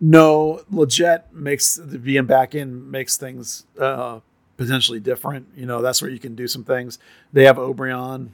No, 0.00 0.62
Lletget 0.72 1.32
makes 1.32 1.76
the 1.76 1.98
VM 1.98 2.26
back 2.26 2.54
in 2.54 2.90
makes 2.90 3.16
things 3.16 3.64
uh, 3.78 4.20
potentially 4.56 5.00
different. 5.00 5.48
You 5.56 5.66
know, 5.66 5.82
that's 5.82 6.02
where 6.02 6.10
you 6.10 6.18
can 6.18 6.34
do 6.34 6.48
some 6.48 6.64
things. 6.64 6.98
They 7.32 7.44
have 7.44 7.56
Obrian 7.56 8.30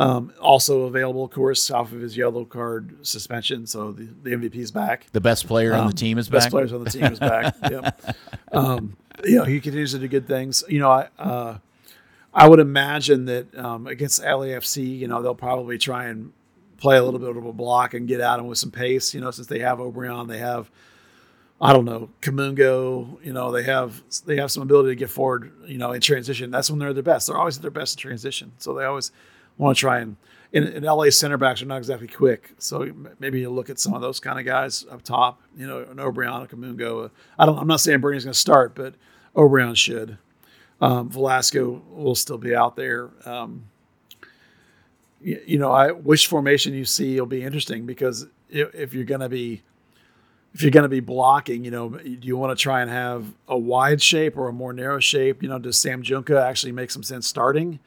um, 0.00 0.32
also 0.40 0.82
available, 0.82 1.24
of 1.24 1.30
course, 1.30 1.70
off 1.70 1.92
of 1.92 2.00
his 2.00 2.16
yellow 2.16 2.46
card 2.46 3.06
suspension. 3.06 3.66
So 3.66 3.92
the, 3.92 4.08
the 4.22 4.30
MVP 4.30 4.56
is 4.56 4.70
back. 4.70 5.06
The 5.12 5.20
best 5.20 5.46
player 5.46 5.74
on 5.74 5.80
Um, 5.80 5.86
the 5.88 5.92
team 5.92 6.16
is 6.16 6.28
best 6.28 6.46
back. 6.46 6.50
players 6.52 6.72
on 6.72 6.82
the 6.82 6.90
team 6.90 7.04
is 7.04 7.18
back. 7.18 7.54
yep. 7.70 8.16
Um, 8.50 8.96
you 9.24 9.36
know, 9.36 9.44
he 9.44 9.60
continues 9.60 9.92
to 9.92 9.98
do 9.98 10.08
good 10.08 10.26
things. 10.26 10.64
You 10.68 10.78
know, 10.78 10.90
I 10.90 11.08
uh, 11.18 11.58
I 12.32 12.48
would 12.48 12.60
imagine 12.60 13.26
that 13.26 13.54
um, 13.58 13.86
against 13.86 14.22
LAFC, 14.22 14.98
you 14.98 15.06
know, 15.06 15.20
they'll 15.20 15.34
probably 15.34 15.76
try 15.76 16.06
and 16.06 16.32
play 16.80 16.96
a 16.96 17.04
little 17.04 17.20
bit 17.20 17.28
of 17.28 17.44
a 17.44 17.52
block 17.52 17.94
and 17.94 18.08
get 18.08 18.20
at 18.20 18.38
them 18.38 18.46
with 18.46 18.58
some 18.58 18.70
pace. 18.70 19.14
You 19.14 19.20
know, 19.20 19.30
since 19.30 19.46
they 19.46 19.60
have 19.60 19.78
Obrian, 19.78 20.26
they 20.26 20.38
have 20.38 20.70
I 21.60 21.72
don't 21.72 21.84
know 21.84 22.10
Kamungo. 22.22 23.24
You 23.24 23.32
know, 23.32 23.52
they 23.52 23.62
have 23.64 24.02
they 24.26 24.36
have 24.36 24.50
some 24.50 24.62
ability 24.62 24.90
to 24.90 24.96
get 24.96 25.10
forward. 25.10 25.52
You 25.66 25.78
know, 25.78 25.92
in 25.92 26.00
transition. 26.00 26.50
That's 26.50 26.70
when 26.70 26.78
they're 26.78 26.94
their 26.94 27.02
best. 27.02 27.28
They're 27.28 27.36
always 27.36 27.56
at 27.56 27.62
their 27.62 27.70
best 27.70 27.96
in 27.96 28.00
transition. 28.00 28.52
So 28.58 28.74
they 28.74 28.84
always 28.84 29.12
want 29.58 29.76
to 29.76 29.80
try 29.80 30.00
and. 30.00 30.16
In, 30.52 30.64
in 30.66 30.82
LA, 30.82 31.10
center 31.10 31.36
backs 31.36 31.62
are 31.62 31.66
not 31.66 31.76
exactly 31.76 32.08
quick, 32.08 32.54
so 32.58 32.92
maybe 33.20 33.38
you 33.38 33.50
look 33.50 33.70
at 33.70 33.78
some 33.78 33.94
of 33.94 34.00
those 34.00 34.18
kind 34.18 34.36
of 34.36 34.44
guys 34.44 34.84
up 34.90 35.00
top. 35.02 35.40
You 35.56 35.64
know, 35.64 35.78
an 35.78 35.98
Obrian, 35.98 36.42
a 36.42 36.48
Kamungo. 36.48 37.08
I 37.38 37.46
don't. 37.46 37.56
I'm 37.56 37.68
not 37.68 37.78
saying 37.78 38.00
Bernie's 38.00 38.24
going 38.24 38.32
to 38.32 38.38
start, 38.38 38.74
but 38.74 38.96
Obrian 39.36 39.76
should. 39.76 40.18
Um, 40.80 41.08
Velasco 41.08 41.82
will 41.90 42.16
still 42.16 42.36
be 42.36 42.52
out 42.52 42.74
there. 42.74 43.10
Um, 43.24 43.69
you, 45.22 45.58
know, 45.58 45.70
I 45.70 45.92
which 45.92 46.26
formation 46.26 46.74
you 46.74 46.84
see 46.84 47.18
will 47.18 47.26
be 47.26 47.42
interesting 47.42 47.86
because 47.86 48.26
if, 48.48 48.94
you're 48.94 49.04
going 49.04 49.20
to 49.20 49.28
be 49.28 49.62
if 50.54 50.62
you're 50.62 50.70
going 50.70 50.84
to 50.84 50.88
be 50.88 51.00
blocking, 51.00 51.64
you 51.64 51.70
know, 51.70 51.90
do 51.90 52.18
you 52.22 52.36
want 52.36 52.56
to 52.56 52.60
try 52.60 52.80
and 52.80 52.90
have 52.90 53.26
a 53.46 53.56
wide 53.56 54.02
shape 54.02 54.36
or 54.36 54.48
a 54.48 54.52
more 54.52 54.72
narrow 54.72 54.98
shape? 54.98 55.42
You 55.42 55.48
know, 55.48 55.58
does 55.58 55.80
Sam 55.80 56.02
Junqua 56.02 56.42
actually 56.42 56.72
make 56.72 56.90
some 56.90 57.02
sense 57.02 57.26
starting 57.26 57.78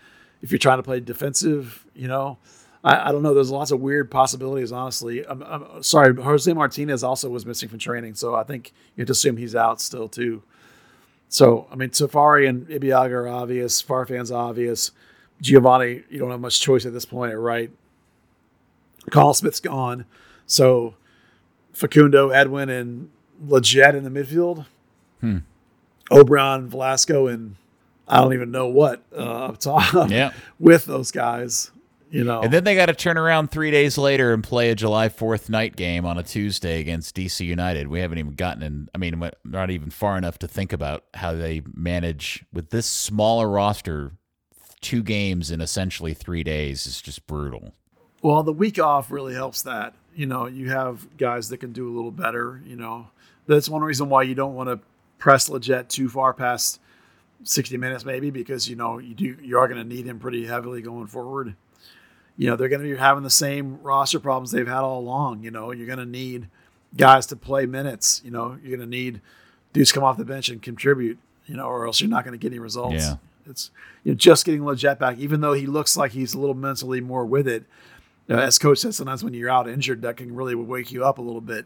if 0.42 0.52
you're 0.52 0.60
trying 0.60 0.78
to 0.80 0.84
play 0.84 1.00
defensive? 1.00 1.86
You 1.94 2.08
know, 2.08 2.38
I, 2.84 3.10
I 3.10 3.12
don't 3.12 3.24
know. 3.24 3.34
There's 3.34 3.52
lots 3.52 3.72
of 3.72 3.82
weird 3.82 4.10
possibilities, 4.10 4.72
honestly. 4.72 5.26
I'm, 5.28 5.42
I'm, 5.44 5.84
sorry, 5.84 6.16
Jose 6.16 6.52
Martinez 6.54 7.04
also 7.04 7.30
was 7.30 7.46
missing 7.46 7.68
from 7.68 7.80
training, 7.80 8.16
so 8.16 8.36
I 8.36 8.44
think 8.44 8.72
you 8.96 9.02
have 9.02 9.08
to 9.08 9.12
assume 9.12 9.38
he's 9.38 9.56
out 9.56 9.82
still 9.82 10.08
too. 10.08 10.44
So, 11.28 11.68
I 11.72 11.76
mean, 11.76 11.90
Tafari 11.90 12.48
and 12.48 12.68
Ibeagha 12.68 13.12
are 13.12 13.28
obvious. 13.28 13.82
Farfan's 13.82 14.32
obvious. 14.32 14.92
Giovanni, 15.42 16.04
you 16.10 16.20
don't 16.20 16.32
have 16.32 16.40
much 16.40 16.62
choice 16.62 16.86
at 16.86 16.94
this 16.94 17.06
point, 17.06 17.36
right? 17.36 17.72
Carl 19.12 19.34
Smith's 19.34 19.60
gone. 19.60 20.06
So 20.46 20.96
Facundo, 21.74 22.30
Edwin, 22.30 22.70
and 22.70 23.10
Lletget 23.46 23.96
in 23.96 24.04
the 24.04 24.10
midfield. 24.10 24.66
Hmm. 25.20 25.40
Obrian, 26.12 26.68
Velasco, 26.68 27.28
and 27.28 27.56
I 28.08 28.22
don't 28.22 28.34
even 28.34 28.52
know 28.52 28.68
what 28.68 29.04
uh, 29.16 29.46
up 29.46 29.60
top. 29.60 30.10
Yeah. 30.10 30.32
with 30.60 30.86
those 30.86 31.12
guys, 31.12 31.72
you 32.12 32.24
know. 32.24 32.42
And 32.42 32.52
then 32.54 32.64
they 32.66 32.76
got 32.76 32.88
to 32.88 32.94
turn 32.94 33.18
around 33.18 33.50
three 33.50 33.72
days 33.72 33.98
later 33.98 34.34
and 34.34 34.44
play 34.44 34.70
a 34.70 34.76
July 34.76 35.10
4th 35.10 35.50
night 35.50 35.76
game 35.76 36.06
on 36.06 36.18
a 36.18 36.24
Tuesday 36.24 36.80
against 36.80 37.16
DC 37.16 37.46
United. 37.46 37.88
We 37.88 38.00
haven't 38.02 38.20
even 38.20 38.34
gotten 38.34 38.64
in, 38.64 38.90
I 38.94 38.98
mean, 38.98 39.30
not 39.46 39.72
even 39.72 39.90
far 39.90 40.18
enough 40.18 40.38
to 40.40 40.48
think 40.48 40.74
about 40.74 41.06
how 41.14 41.34
they 41.34 41.62
manage 41.74 42.46
with 42.52 42.70
this 42.70 42.86
smaller 42.86 43.50
roster. 43.50 44.12
Two 44.84 45.02
games 45.02 45.50
in 45.50 45.62
essentially 45.62 46.14
three 46.14 46.44
days 46.44 46.86
is 46.86 47.02
just 47.02 47.26
brutal. 47.26 47.74
Well, 48.22 48.44
the 48.44 48.54
week 48.54 48.80
off 48.80 49.12
really 49.12 49.34
helps 49.34 49.62
that. 49.64 49.96
You 50.14 50.26
know, 50.26 50.46
you 50.46 50.70
have 50.70 51.18
guys 51.18 51.50
that 51.50 51.58
can 51.58 51.72
do 51.72 51.90
a 51.90 51.96
little 51.96 52.12
better. 52.12 52.62
You 52.66 52.76
know, 52.76 53.08
that's 53.48 53.70
one 53.70 53.82
reason 53.82 54.10
why 54.10 54.24
you 54.24 54.36
don't 54.36 54.56
want 54.56 54.70
to 54.70 54.80
press 55.18 55.50
Lletget 55.50 55.88
too 55.88 56.10
far 56.10 56.34
past 56.34 56.80
60 57.44 57.78
minutes, 57.78 58.06
maybe 58.06 58.30
because 58.30 58.70
you 58.70 58.76
know 58.76 58.98
you 58.98 59.16
do 59.16 59.38
you 59.42 59.58
are 59.58 59.68
going 59.68 59.82
to 59.82 59.88
need 59.88 60.06
him 60.06 60.20
pretty 60.20 60.46
heavily 60.46 60.82
going 60.82 61.08
forward. 61.08 61.56
You 62.38 62.50
know, 62.50 62.56
they're 62.56 62.70
going 62.70 62.82
to 62.82 62.90
be 62.90 62.98
having 62.98 63.24
the 63.24 63.30
same 63.30 63.82
roster 63.82 64.20
problems 64.20 64.52
they've 64.52 64.68
had 64.68 64.80
all 64.80 65.00
along. 65.00 65.44
You 65.44 65.52
know, 65.52 65.72
you're 65.72 65.88
going 65.88 66.00
to 66.00 66.06
need 66.06 66.50
guys 66.98 67.26
to 67.28 67.36
play 67.36 67.66
minutes. 67.66 68.22
You 68.26 68.32
know, 68.32 68.58
you're 68.62 68.76
going 68.76 68.90
to 68.90 68.96
need 68.98 69.22
dudes 69.72 69.92
come 69.92 70.04
off 70.04 70.18
the 70.18 70.26
bench 70.26 70.50
and 70.50 70.62
contribute. 70.62 71.20
You 71.46 71.58
know, 71.58 71.66
or 71.66 71.86
else 71.86 72.02
you're 72.02 72.10
not 72.10 72.24
going 72.24 72.38
to 72.38 72.42
get 72.42 72.52
any 72.52 72.60
results. 72.60 72.96
Yeah. 72.96 73.16
It's 73.46 73.72
you 74.04 74.12
know, 74.12 74.16
just 74.16 74.46
getting 74.46 74.62
Lletget 74.62 75.00
back, 75.00 75.18
even 75.18 75.42
though 75.42 75.54
he 75.54 75.66
looks 75.66 75.98
like 75.98 76.12
he's 76.12 76.34
a 76.34 76.40
little 76.40 76.56
mentally 76.56 77.02
more 77.02 77.26
with 77.26 77.48
it. 77.48 77.66
As 78.30 78.58
coach 78.58 78.80
says, 78.80 78.96
sometimes 78.98 79.24
when 79.24 79.34
you're 79.34 79.50
out 79.50 79.68
injured, 79.68 80.02
that 80.04 80.18
can 80.18 80.34
really 80.34 80.56
wake 80.56 80.92
you 80.92 81.04
up 81.04 81.18
a 81.18 81.22
little 81.22 81.42
bit. 81.42 81.66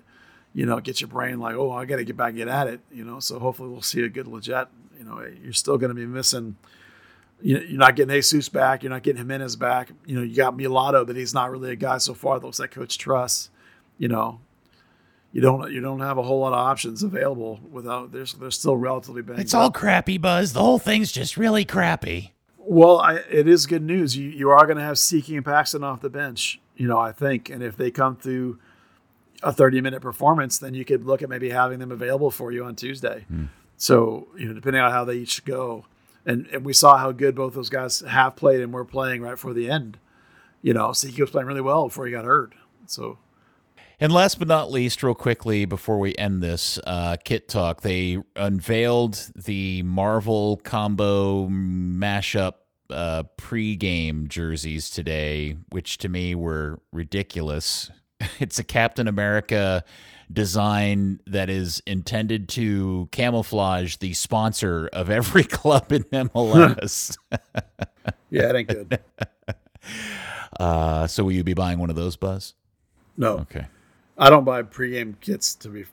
You 0.54 0.66
know, 0.66 0.80
get 0.80 1.02
your 1.02 1.08
brain 1.08 1.40
like, 1.40 1.56
oh, 1.56 1.72
I 1.72 1.86
got 1.86 1.98
to 1.98 2.04
get 2.04 2.18
back, 2.18 2.36
get 2.36 2.48
at 2.48 2.68
it. 2.68 2.80
You 2.92 3.06
know, 3.06 3.20
so 3.20 3.38
hopefully 3.38 3.70
we'll 3.70 3.82
see 3.82 4.02
a 4.02 4.10
good 4.10 4.26
Lletget. 4.26 4.68
You 4.98 5.06
know, 5.06 5.24
you're 5.44 5.54
still 5.54 5.78
going 5.78 5.90
to 5.90 5.96
be 5.96 6.08
missing. 6.08 6.56
You 7.42 7.56
know, 7.56 7.62
you're 7.62 7.78
not 7.78 7.96
getting 7.96 8.16
Jesus 8.16 8.50
back. 8.50 8.82
You're 8.82 8.90
not 8.90 9.04
getting 9.04 9.20
Jimenez 9.20 9.56
back. 9.56 9.92
You 10.06 10.16
know, 10.16 10.24
you 10.24 10.36
got 10.36 10.58
Mulatto, 10.58 11.06
but 11.06 11.16
he's 11.16 11.34
not 11.34 11.52
really 11.52 11.72
a 11.72 11.76
guy 11.76 12.00
so 12.00 12.16
far 12.16 12.40
that 12.40 12.46
looks 12.46 12.60
like 12.60 12.72
Coach 12.72 12.98
trusts. 12.98 13.52
You 14.00 14.08
know, 14.08 14.40
you 15.38 15.44
don't 15.44 15.72
you 15.72 15.82
don't 15.82 16.00
have 16.00 16.18
a 16.18 16.24
whole 16.24 16.40
lot 16.40 16.54
of 16.54 16.58
options 16.58 17.04
available 17.04 17.60
without. 17.72 18.12
There's 18.12 18.34
they're 18.34 18.50
still 18.50 18.76
relatively 18.76 19.22
bad. 19.22 19.38
It's 19.38 19.54
all 19.54 19.70
crappy, 19.70 20.18
Buzz. 20.18 20.54
The 20.54 20.62
whole 20.62 20.80
thing's 20.80 21.12
just 21.12 21.38
really 21.38 21.64
crappy. 21.64 22.34
Well, 22.58 22.98
I, 22.98 23.18
it 23.30 23.48
is 23.48 23.68
good 23.68 23.84
news. 23.84 24.18
You 24.18 24.32
you 24.32 24.50
are 24.50 24.66
going 24.66 24.78
to 24.78 24.84
have 24.84 24.96
Tsiki 24.96 25.36
and 25.36 25.46
Paxton 25.46 25.84
off 25.84 26.02
the 26.02 26.10
bench. 26.10 26.60
You 26.76 26.88
know, 26.88 26.98
I 26.98 27.12
think, 27.12 27.52
and 27.52 27.62
if 27.62 27.78
they 27.78 27.92
come 27.92 28.16
through 28.16 28.58
a 29.44 29.54
30 29.54 29.80
minute 29.80 30.02
performance, 30.02 30.58
then 30.58 30.74
you 30.74 30.84
could 30.84 31.06
look 31.06 31.22
at 31.22 31.30
maybe 31.30 31.52
having 31.52 31.78
them 31.78 31.92
available 31.92 32.32
for 32.32 32.52
you 32.52 32.66
on 32.66 32.76
Tuesday. 32.76 33.26
Hmm. 33.28 33.46
So 33.78 34.30
you 34.40 34.48
know, 34.48 34.56
depending 34.56 34.82
on 34.82 34.90
how 34.90 35.06
they 35.06 35.18
each 35.18 35.46
go, 35.46 35.86
and 36.26 36.48
and 36.48 36.66
we 36.66 36.74
saw 36.74 36.98
how 36.98 37.12
good 37.12 37.36
both 37.36 37.54
those 37.54 37.70
guys 37.70 38.00
have 38.00 38.36
played 38.36 38.62
and 38.62 38.74
were 38.74 38.86
playing 38.86 39.22
right 39.22 39.38
for 39.38 39.54
the 39.54 39.70
end. 39.70 40.00
You 40.64 40.74
know, 40.74 40.88
Tsiki 40.88 41.20
was 41.20 41.30
playing 41.30 41.46
really 41.46 41.62
well 41.62 41.90
before 41.90 42.08
he 42.08 42.12
got 42.12 42.26
hurt. 42.26 42.56
So 42.88 43.20
And 44.00 44.14
last 44.14 44.38
but 44.38 44.48
not 44.48 44.72
least, 44.72 45.02
real 45.02 45.16
quickly 45.16 45.66
before 45.66 45.98
we 45.98 46.16
end 46.18 46.44
this 46.44 46.78
uh, 46.86 47.18
kit 47.24 47.48
talk, 47.48 47.82
they 47.82 48.20
unveiled 48.36 49.16
the 49.36 49.82
Marvel 49.82 50.58
combo 50.58 51.48
mashup 51.48 52.54
uh, 52.92 53.24
pre-game 53.38 54.28
jerseys 54.28 54.92
today, 54.92 55.58
which 55.72 55.98
to 56.00 56.10
me 56.10 56.36
were 56.36 56.80
ridiculous. 56.92 57.90
It's 58.40 58.58
a 58.58 58.64
Captain 58.64 59.08
America 59.08 59.84
design 60.32 61.20
that 61.28 61.50
is 61.52 61.84
intended 61.86 62.50
to 62.50 63.08
camouflage 63.12 63.98
the 63.98 64.14
sponsor 64.14 64.90
of 64.92 65.10
every 65.12 65.44
club 65.60 65.92
in 65.92 66.04
MLS. 66.06 67.16
yeah, 68.32 68.50
it 68.50 68.56
ain't 68.56 68.68
good. 68.70 69.00
uh, 70.60 71.06
so 71.06 71.24
will 71.24 71.32
you 71.32 71.44
be 71.44 71.54
buying 71.54 71.78
one 71.78 71.92
of 71.92 71.96
those, 71.96 72.16
Buzz? 72.16 72.54
No, 73.18 73.40
Okay. 73.40 73.66
I 74.18 74.30
don't 74.30 74.44
buy 74.44 74.64
pregame 74.64 75.20
kits 75.22 75.56
to 75.56 75.70
be, 75.70 75.86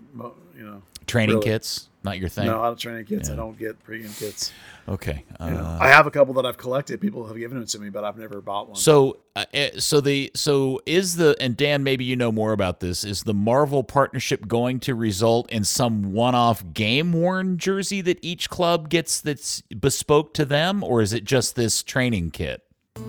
you 0.57 0.64
know. 0.64 0.83
Training 1.07 1.37
Really? 1.37 1.45
kits, 1.47 1.91
not 2.03 2.18
your 2.18 2.31
thing. 2.31 2.47
No, 2.47 2.62
I 2.62 2.66
don't 2.68 2.79
training 2.79 3.05
kits. 3.05 3.29
I 3.29 3.37
don't 3.37 3.59
get 3.59 3.85
pregame 3.87 4.18
kits. 4.18 4.53
Okay. 4.89 5.25
You 5.39 5.51
know, 5.51 5.59
Uh, 5.59 5.79
I 5.79 5.89
have 5.89 6.07
a 6.07 6.11
couple 6.11 6.33
that 6.35 6.47
I've 6.47 6.57
collected. 6.57 6.99
People 6.99 7.27
have 7.27 7.37
given 7.37 7.59
them 7.59 7.66
to 7.66 7.79
me, 7.79 7.91
but 7.91 8.05
I've 8.05 8.16
never 8.16 8.41
bought 8.41 8.68
one. 8.68 8.77
So, 8.77 9.18
uh, 9.37 9.45
eh, 9.53 9.72
so 9.79 10.01
the 10.01 10.31
so 10.35 10.81
is 10.87 11.16
the 11.16 11.37
and 11.41 11.59
Dan, 11.59 11.83
maybe 11.85 12.05
you 12.05 12.16
know 12.16 12.33
more 12.33 12.53
about 12.53 12.81
this. 12.81 13.05
Is 13.05 13.25
the 13.25 13.35
Marvel 13.35 13.85
partnership 13.85 14.49
going 14.49 14.81
to 14.81 14.95
result 14.95 15.51
in 15.51 15.62
some 15.64 16.12
one-off 16.14 16.64
game 16.72 17.12
worn 17.12 17.59
jersey 17.59 18.01
that 18.01 18.18
each 18.22 18.49
club 18.49 18.89
gets 18.89 19.20
that's 19.20 19.61
bespoke 19.79 20.33
to 20.35 20.47
them, 20.47 20.83
or 20.83 21.03
is 21.03 21.12
it 21.12 21.25
just 21.25 21.55
this 21.57 21.83
training 21.83 22.31
kit? 22.31 22.62
I 22.97 23.01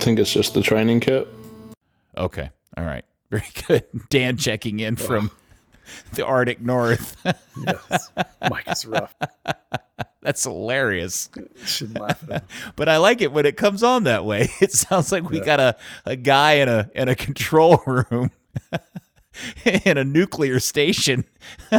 think 0.00 0.18
it's 0.18 0.32
just 0.32 0.52
the 0.52 0.62
training 0.62 1.00
kit. 1.00 1.26
Okay, 2.18 2.50
all 2.76 2.84
right, 2.84 3.04
very 3.32 3.48
good. 3.66 3.84
Dan 4.10 4.36
checking 4.36 4.80
in 4.80 4.96
from 4.96 5.30
the 6.12 6.24
Arctic 6.24 6.60
North. 6.60 7.16
yes. 7.66 8.10
Mike 8.48 8.68
is 8.68 8.84
rough. 8.84 9.14
that's 10.22 10.44
hilarious. 10.44 11.30
Shouldn't 11.64 11.98
laugh. 11.98 12.22
But 12.76 12.88
I 12.88 12.98
like 12.98 13.20
it 13.22 13.32
when 13.32 13.46
it 13.46 13.56
comes 13.56 13.82
on 13.82 14.04
that 14.04 14.24
way. 14.24 14.50
It 14.60 14.72
sounds 14.72 15.10
like 15.10 15.28
we 15.28 15.40
got 15.40 15.60
a, 15.60 15.76
a 16.04 16.16
guy 16.16 16.54
in 16.54 16.68
a 16.68 16.90
in 16.94 17.08
a 17.08 17.14
control 17.14 17.82
room 17.86 18.30
in 19.84 19.98
a 19.98 20.04
nuclear 20.04 20.60
station. 20.60 21.24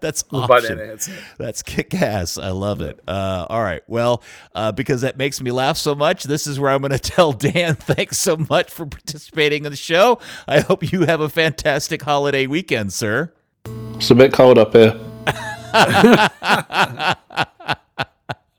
That's 0.00 0.24
We'll 0.30 0.46
that 0.46 0.64
awesome. 0.64 1.14
That's 1.38 1.62
kick 1.62 1.94
ass. 1.94 2.38
I 2.38 2.50
love 2.50 2.80
it. 2.80 3.00
Uh, 3.06 3.46
all 3.48 3.62
right. 3.62 3.82
Well, 3.86 4.22
uh, 4.54 4.72
because 4.72 5.02
that 5.02 5.16
makes 5.16 5.40
me 5.40 5.50
laugh 5.50 5.76
so 5.76 5.94
much, 5.94 6.24
this 6.24 6.46
is 6.46 6.58
where 6.58 6.70
I'm 6.70 6.80
going 6.80 6.92
to 6.98 6.98
tell 6.98 7.32
Dan 7.32 7.74
thanks 7.74 8.18
so 8.18 8.36
much 8.36 8.70
for 8.70 8.86
participating 8.86 9.64
in 9.64 9.70
the 9.70 9.76
show. 9.76 10.18
I 10.46 10.60
hope 10.60 10.92
you 10.92 11.02
have 11.06 11.20
a 11.20 11.28
fantastic 11.28 12.02
holiday 12.02 12.46
weekend, 12.46 12.92
sir. 12.92 13.32
It's 13.94 14.10
a 14.10 14.14
bit 14.14 14.32
cold 14.32 14.58
up 14.58 14.72
here. 14.72 15.00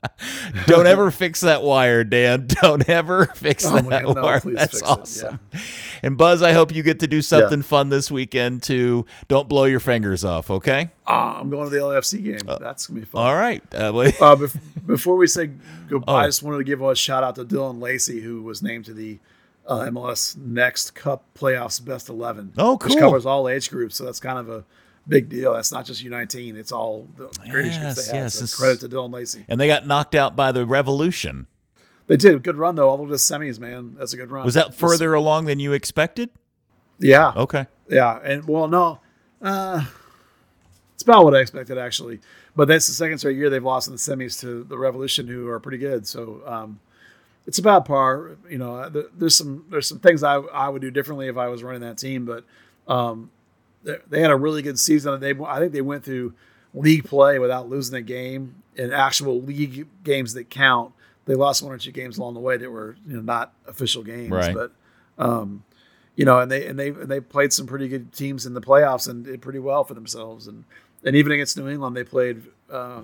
Don't 0.66 0.86
ever 0.86 1.10
fix 1.10 1.40
that 1.42 1.62
wire, 1.62 2.04
Dan. 2.04 2.46
Don't 2.62 2.88
ever 2.88 3.26
fix 3.26 3.64
Oh 3.66 3.80
that 3.80 4.04
God, 4.04 4.16
wire. 4.22 4.40
please 4.40 4.56
That's 4.56 4.80
fix 4.80 4.82
it, 4.82 4.88
awesome. 4.88 5.40
And 6.02 6.16
Buzz, 6.16 6.42
I 6.42 6.52
hope 6.52 6.74
you 6.74 6.82
get 6.82 7.00
to 7.00 7.06
do 7.06 7.22
something 7.22 7.60
Yeah. 7.60 7.64
fun 7.66 7.88
this 7.88 8.10
weekend 8.10 8.62
too. 8.62 9.06
Don't 9.28 9.48
blow 9.48 9.64
your 9.64 9.80
fingers 9.80 10.24
off, 10.24 10.50
okay? 10.50 10.90
Ah, 11.06 11.38
I'm 11.40 11.50
going 11.50 11.64
to 11.64 11.70
the 11.70 11.80
LFC 11.82 12.22
game. 12.22 12.40
That's 12.60 12.86
gonna 12.86 13.00
be 13.00 13.06
fun. 13.06 13.22
All 13.26 13.34
right. 13.34 13.62
Uh, 13.74 13.86
Uh, 13.96 14.36
bef- 14.36 14.58
before 14.86 15.16
we 15.16 15.26
say 15.26 15.50
goodbye, 15.88 16.12
Oh. 16.12 16.16
I 16.16 16.26
just 16.26 16.42
wanted 16.42 16.58
to 16.58 16.64
give 16.64 16.80
a 16.82 16.94
shout 16.94 17.22
out 17.24 17.34
to 17.36 17.44
Dylan 17.44 17.80
Lacey, 17.80 18.20
who 18.20 18.42
was 18.42 18.62
named 18.62 18.84
to 18.86 18.94
the 18.94 19.18
uh, 19.66 19.80
MLS 19.90 20.36
Next 20.36 20.94
Cup 20.94 21.24
Playoffs 21.36 21.84
Best 21.84 22.08
11. 22.08 22.52
Oh, 22.58 22.76
Which 22.76 22.92
cool. 22.92 23.00
covers 23.00 23.26
all 23.26 23.48
age 23.48 23.68
groups, 23.70 23.96
so 23.96 24.04
that's 24.04 24.20
kind 24.20 24.38
of 24.38 24.48
a 24.48 24.64
big 25.08 25.28
deal. 25.28 25.54
That's 25.54 25.72
not 25.72 25.84
just 25.86 26.04
U19; 26.04 26.56
it's 26.56 26.72
all 26.72 27.08
the 27.16 27.26
great 27.50 27.66
age 27.66 27.72
Yes, 27.72 27.94
groups 27.94 28.08
they 28.10 28.16
had. 28.16 28.22
yes, 28.24 28.34
so 28.50 28.56
credit 28.56 28.80
to 28.80 28.88
Dylan 28.88 29.12
Lacey. 29.12 29.44
and 29.48 29.60
they 29.60 29.66
got 29.66 29.86
knocked 29.86 30.14
out 30.14 30.34
by 30.36 30.52
the 30.52 30.64
Revolution. 30.66 31.46
They 32.08 32.16
did 32.16 32.34
a 32.34 32.38
good 32.38 32.56
run 32.56 32.76
though, 32.76 32.88
all 32.88 32.96
the 32.96 33.02
way 33.02 33.08
to 33.10 33.14
semis. 33.16 33.58
Man, 33.58 33.96
that's 33.98 34.12
a 34.12 34.16
good 34.16 34.30
run. 34.30 34.44
Was 34.44 34.54
that 34.54 34.74
further 34.74 35.14
along 35.14 35.46
than 35.46 35.58
you 35.60 35.72
expected? 35.72 36.30
Yeah, 36.98 37.32
Okay. 37.36 37.66
Yeah, 37.88 38.18
and 38.24 38.46
well, 38.48 38.68
no, 38.68 39.00
uh, 39.42 39.84
it's 40.94 41.02
about 41.02 41.24
what 41.24 41.34
I 41.34 41.40
expected 41.40 41.78
actually. 41.78 42.20
But 42.56 42.68
that's 42.68 42.86
the 42.86 42.94
second 42.94 43.18
straight 43.18 43.36
year 43.36 43.50
they've 43.50 43.62
lost 43.62 43.86
in 43.86 43.92
the 43.92 43.98
semis 43.98 44.40
to 44.40 44.64
the 44.64 44.78
Revolution, 44.78 45.26
who 45.28 45.46
are 45.48 45.60
pretty 45.60 45.78
good. 45.78 46.06
So 46.06 46.40
um, 46.46 46.80
it's 47.46 47.58
about 47.58 47.84
par. 47.84 48.36
You 48.48 48.58
know, 48.58 48.88
there, 48.88 49.04
there's 49.16 49.36
some 49.36 49.66
there's 49.70 49.86
some 49.88 49.98
things 49.98 50.22
I 50.22 50.36
I 50.36 50.68
would 50.68 50.80
do 50.80 50.90
differently 50.90 51.28
if 51.28 51.36
I 51.36 51.48
was 51.48 51.62
running 51.62 51.82
that 51.82 51.98
team, 51.98 52.24
but 52.24 52.44
um, 52.88 53.30
they, 53.86 53.96
they 54.10 54.20
had 54.20 54.30
a 54.30 54.36
really 54.36 54.60
good 54.60 54.78
season. 54.78 55.18
They 55.20 55.32
I 55.46 55.58
think 55.58 55.72
they 55.72 55.80
went 55.80 56.04
through 56.04 56.34
league 56.74 57.04
play 57.04 57.38
without 57.38 57.70
losing 57.70 57.94
a 57.96 58.02
game 58.02 58.56
in 58.74 58.92
actual 58.92 59.40
league 59.40 59.86
games 60.04 60.34
that 60.34 60.50
count. 60.50 60.92
They 61.24 61.34
lost 61.34 61.62
one 61.62 61.72
or 61.72 61.78
two 61.78 61.90
games 61.92 62.18
along 62.18 62.34
the 62.34 62.40
way 62.40 62.58
that 62.58 62.70
were 62.70 62.96
you 63.06 63.14
know 63.16 63.22
not 63.22 63.54
official 63.66 64.02
games, 64.04 64.30
Right. 64.30 64.54
but 64.54 64.72
um, 65.18 65.64
you 66.14 66.24
know, 66.24 66.38
and 66.40 66.50
they 66.50 66.66
and 66.66 66.78
they 66.78 66.88
and 66.90 67.08
they 67.08 67.20
played 67.20 67.52
some 67.52 67.66
pretty 67.66 67.88
good 67.88 68.12
teams 68.12 68.44
in 68.46 68.52
the 68.54 68.60
playoffs 68.60 69.08
and 69.08 69.24
did 69.24 69.40
pretty 69.40 69.58
well 69.58 69.84
for 69.84 69.94
themselves. 69.94 70.46
And 70.46 70.64
and 71.04 71.16
even 71.16 71.32
against 71.32 71.56
New 71.56 71.68
England, 71.68 71.96
they 71.96 72.04
played. 72.04 72.42
Uh, 72.70 73.02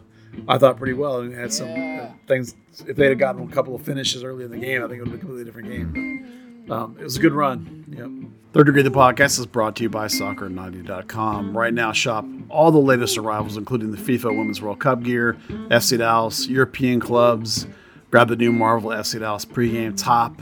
I 0.49 0.57
thought 0.57 0.79
pretty 0.79 0.95
well 0.95 1.21
and 1.21 1.35
had 1.35 1.53
some 1.53 1.69
uh, 1.69 2.07
things. 2.27 2.55
If 2.87 2.97
they'd 2.97 3.11
have 3.11 3.19
gotten 3.19 3.43
a 3.43 3.53
couple 3.53 3.75
of 3.75 3.83
finishes 3.83 4.25
early 4.25 4.45
in 4.45 4.51
the 4.51 4.57
game, 4.57 4.83
I 4.83 4.89
think 4.89 4.99
it 4.99 5.01
would 5.03 5.11
have 5.11 5.13
been 5.13 5.15
a 5.15 5.19
completely 5.21 5.45
different 5.45 5.69
game. 5.69 5.93
But, 5.93 6.42
um, 6.71 6.97
it 6.99 7.05
was 7.05 7.17
a 7.17 7.21
good 7.21 7.33
run. 7.33 7.85
Yep. 7.97 8.33
Third 8.53 8.67
Degree 8.67 8.83
the 8.83 8.91
podcast 8.91 9.39
is 9.39 9.47
brought 9.47 9.77
to 9.77 9.83
you 9.83 9.89
by 9.89 10.07
Soccer90.com. 10.07 11.57
Right 11.57 11.73
now, 11.73 11.93
shop 11.93 12.27
all 12.51 12.71
the 12.71 12.79
latest 12.79 13.17
arrivals, 13.17 13.57
including 13.57 13.93
the 13.93 13.97
FIFA 13.97 14.37
Women's 14.37 14.61
World 14.61 14.79
Cup 14.79 15.03
gear, 15.03 15.39
FC 15.49 15.97
Dallas, 15.97 16.47
European 16.49 17.01
clubs. 17.01 17.67
Grab 18.11 18.29
the 18.29 18.37
new 18.37 18.53
Marvel 18.53 18.91
FC 18.91 19.21
Dallas 19.21 19.47
pregame 19.47 19.97
top, 19.97 20.37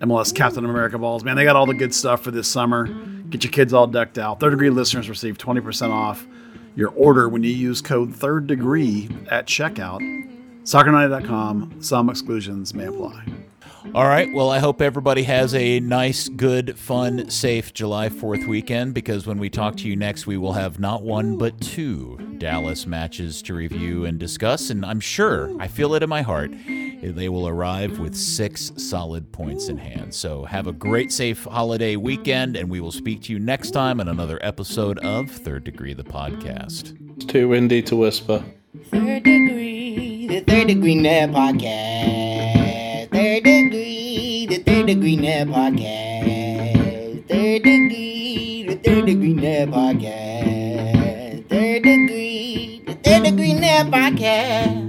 MLS 0.00 0.34
Captain 0.34 0.64
America 0.64 0.98
balls. 0.98 1.22
Man, 1.22 1.36
they 1.36 1.44
got 1.44 1.54
all 1.54 1.66
the 1.66 1.74
good 1.74 1.94
stuff 1.94 2.22
for 2.22 2.32
this 2.32 2.48
summer. 2.48 2.88
Get 3.30 3.44
your 3.44 3.52
kids 3.52 3.72
all 3.72 3.86
decked 3.86 4.18
out. 4.18 4.40
Third 4.40 4.50
Degree 4.50 4.70
listeners 4.70 5.08
receive 5.08 5.38
20% 5.38 5.90
off 5.90 6.26
your 6.74 6.90
order 6.90 7.28
when 7.28 7.44
you 7.44 7.50
use 7.50 7.80
code 7.80 8.14
Third 8.16 8.48
Degree 8.48 9.08
at 9.30 9.46
checkout. 9.46 10.00
Soccer90.com. 10.64 11.80
Some 11.80 12.10
exclusions 12.10 12.74
may 12.74 12.86
apply. 12.86 13.26
All 13.92 14.08
right. 14.08 14.32
Well, 14.32 14.50
I 14.50 14.58
hope 14.58 14.80
everybody 14.80 15.22
has 15.24 15.54
a 15.54 15.78
nice, 15.78 16.28
good, 16.28 16.76
fun, 16.78 17.28
safe 17.30 17.72
July 17.72 18.08
4th 18.08 18.46
weekend 18.48 18.94
because 18.94 19.26
when 19.26 19.38
we 19.38 19.50
talk 19.50 19.76
to 19.76 19.88
you 19.88 19.94
next, 19.94 20.26
we 20.26 20.36
will 20.36 20.54
have 20.54 20.80
not 20.80 21.02
one 21.02 21.36
but 21.36 21.60
two 21.60 22.18
Dallas 22.38 22.86
matches 22.86 23.40
to 23.42 23.54
review 23.54 24.04
and 24.04 24.18
discuss. 24.18 24.70
And 24.70 24.84
I'm 24.84 25.00
sure, 25.00 25.54
I 25.60 25.68
feel 25.68 25.94
it 25.94 26.02
in 26.02 26.08
my 26.08 26.22
heart, 26.22 26.50
they 26.66 27.28
will 27.28 27.46
arrive 27.46 28.00
with 28.00 28.16
six 28.16 28.72
solid 28.78 29.30
points 29.30 29.68
in 29.68 29.76
hand. 29.76 30.14
So 30.14 30.44
have 30.44 30.66
a 30.66 30.72
great, 30.72 31.12
safe 31.12 31.44
holiday 31.44 31.94
weekend, 31.94 32.56
and 32.56 32.70
we 32.70 32.80
will 32.80 32.92
speak 32.92 33.22
to 33.24 33.32
you 33.32 33.38
next 33.38 33.72
time 33.72 34.00
on 34.00 34.08
another 34.08 34.40
episode 34.42 34.98
of 35.00 35.30
Third 35.30 35.62
Degree, 35.62 35.94
the 35.94 36.02
podcast. 36.04 36.98
It's 37.16 37.26
too 37.26 37.48
windy 37.50 37.82
to 37.82 37.96
whisper. 37.96 38.42
Third 38.86 39.22
degree, 39.22 40.26
the 40.26 40.40
third 40.40 40.66
degree 40.66 40.96
net 40.96 41.30
podcast. 41.30 42.33
Third 43.24 43.44
degree, 43.44 44.44
the 44.50 44.58
third 44.58 44.86
degree 44.86 45.16
net 45.16 45.48
podcast. 45.48 47.26
Third 47.26 47.62
degree, 47.62 48.66
the 48.68 48.76
third 48.76 49.06
degree 49.06 49.32
net 49.32 49.70
podcast. 49.70 51.48
Third 51.48 51.82
degree, 51.84 52.82
the 52.84 52.92
third 52.92 53.24
degree 53.24 53.54
net 53.54 53.86
podcast. 53.86 54.84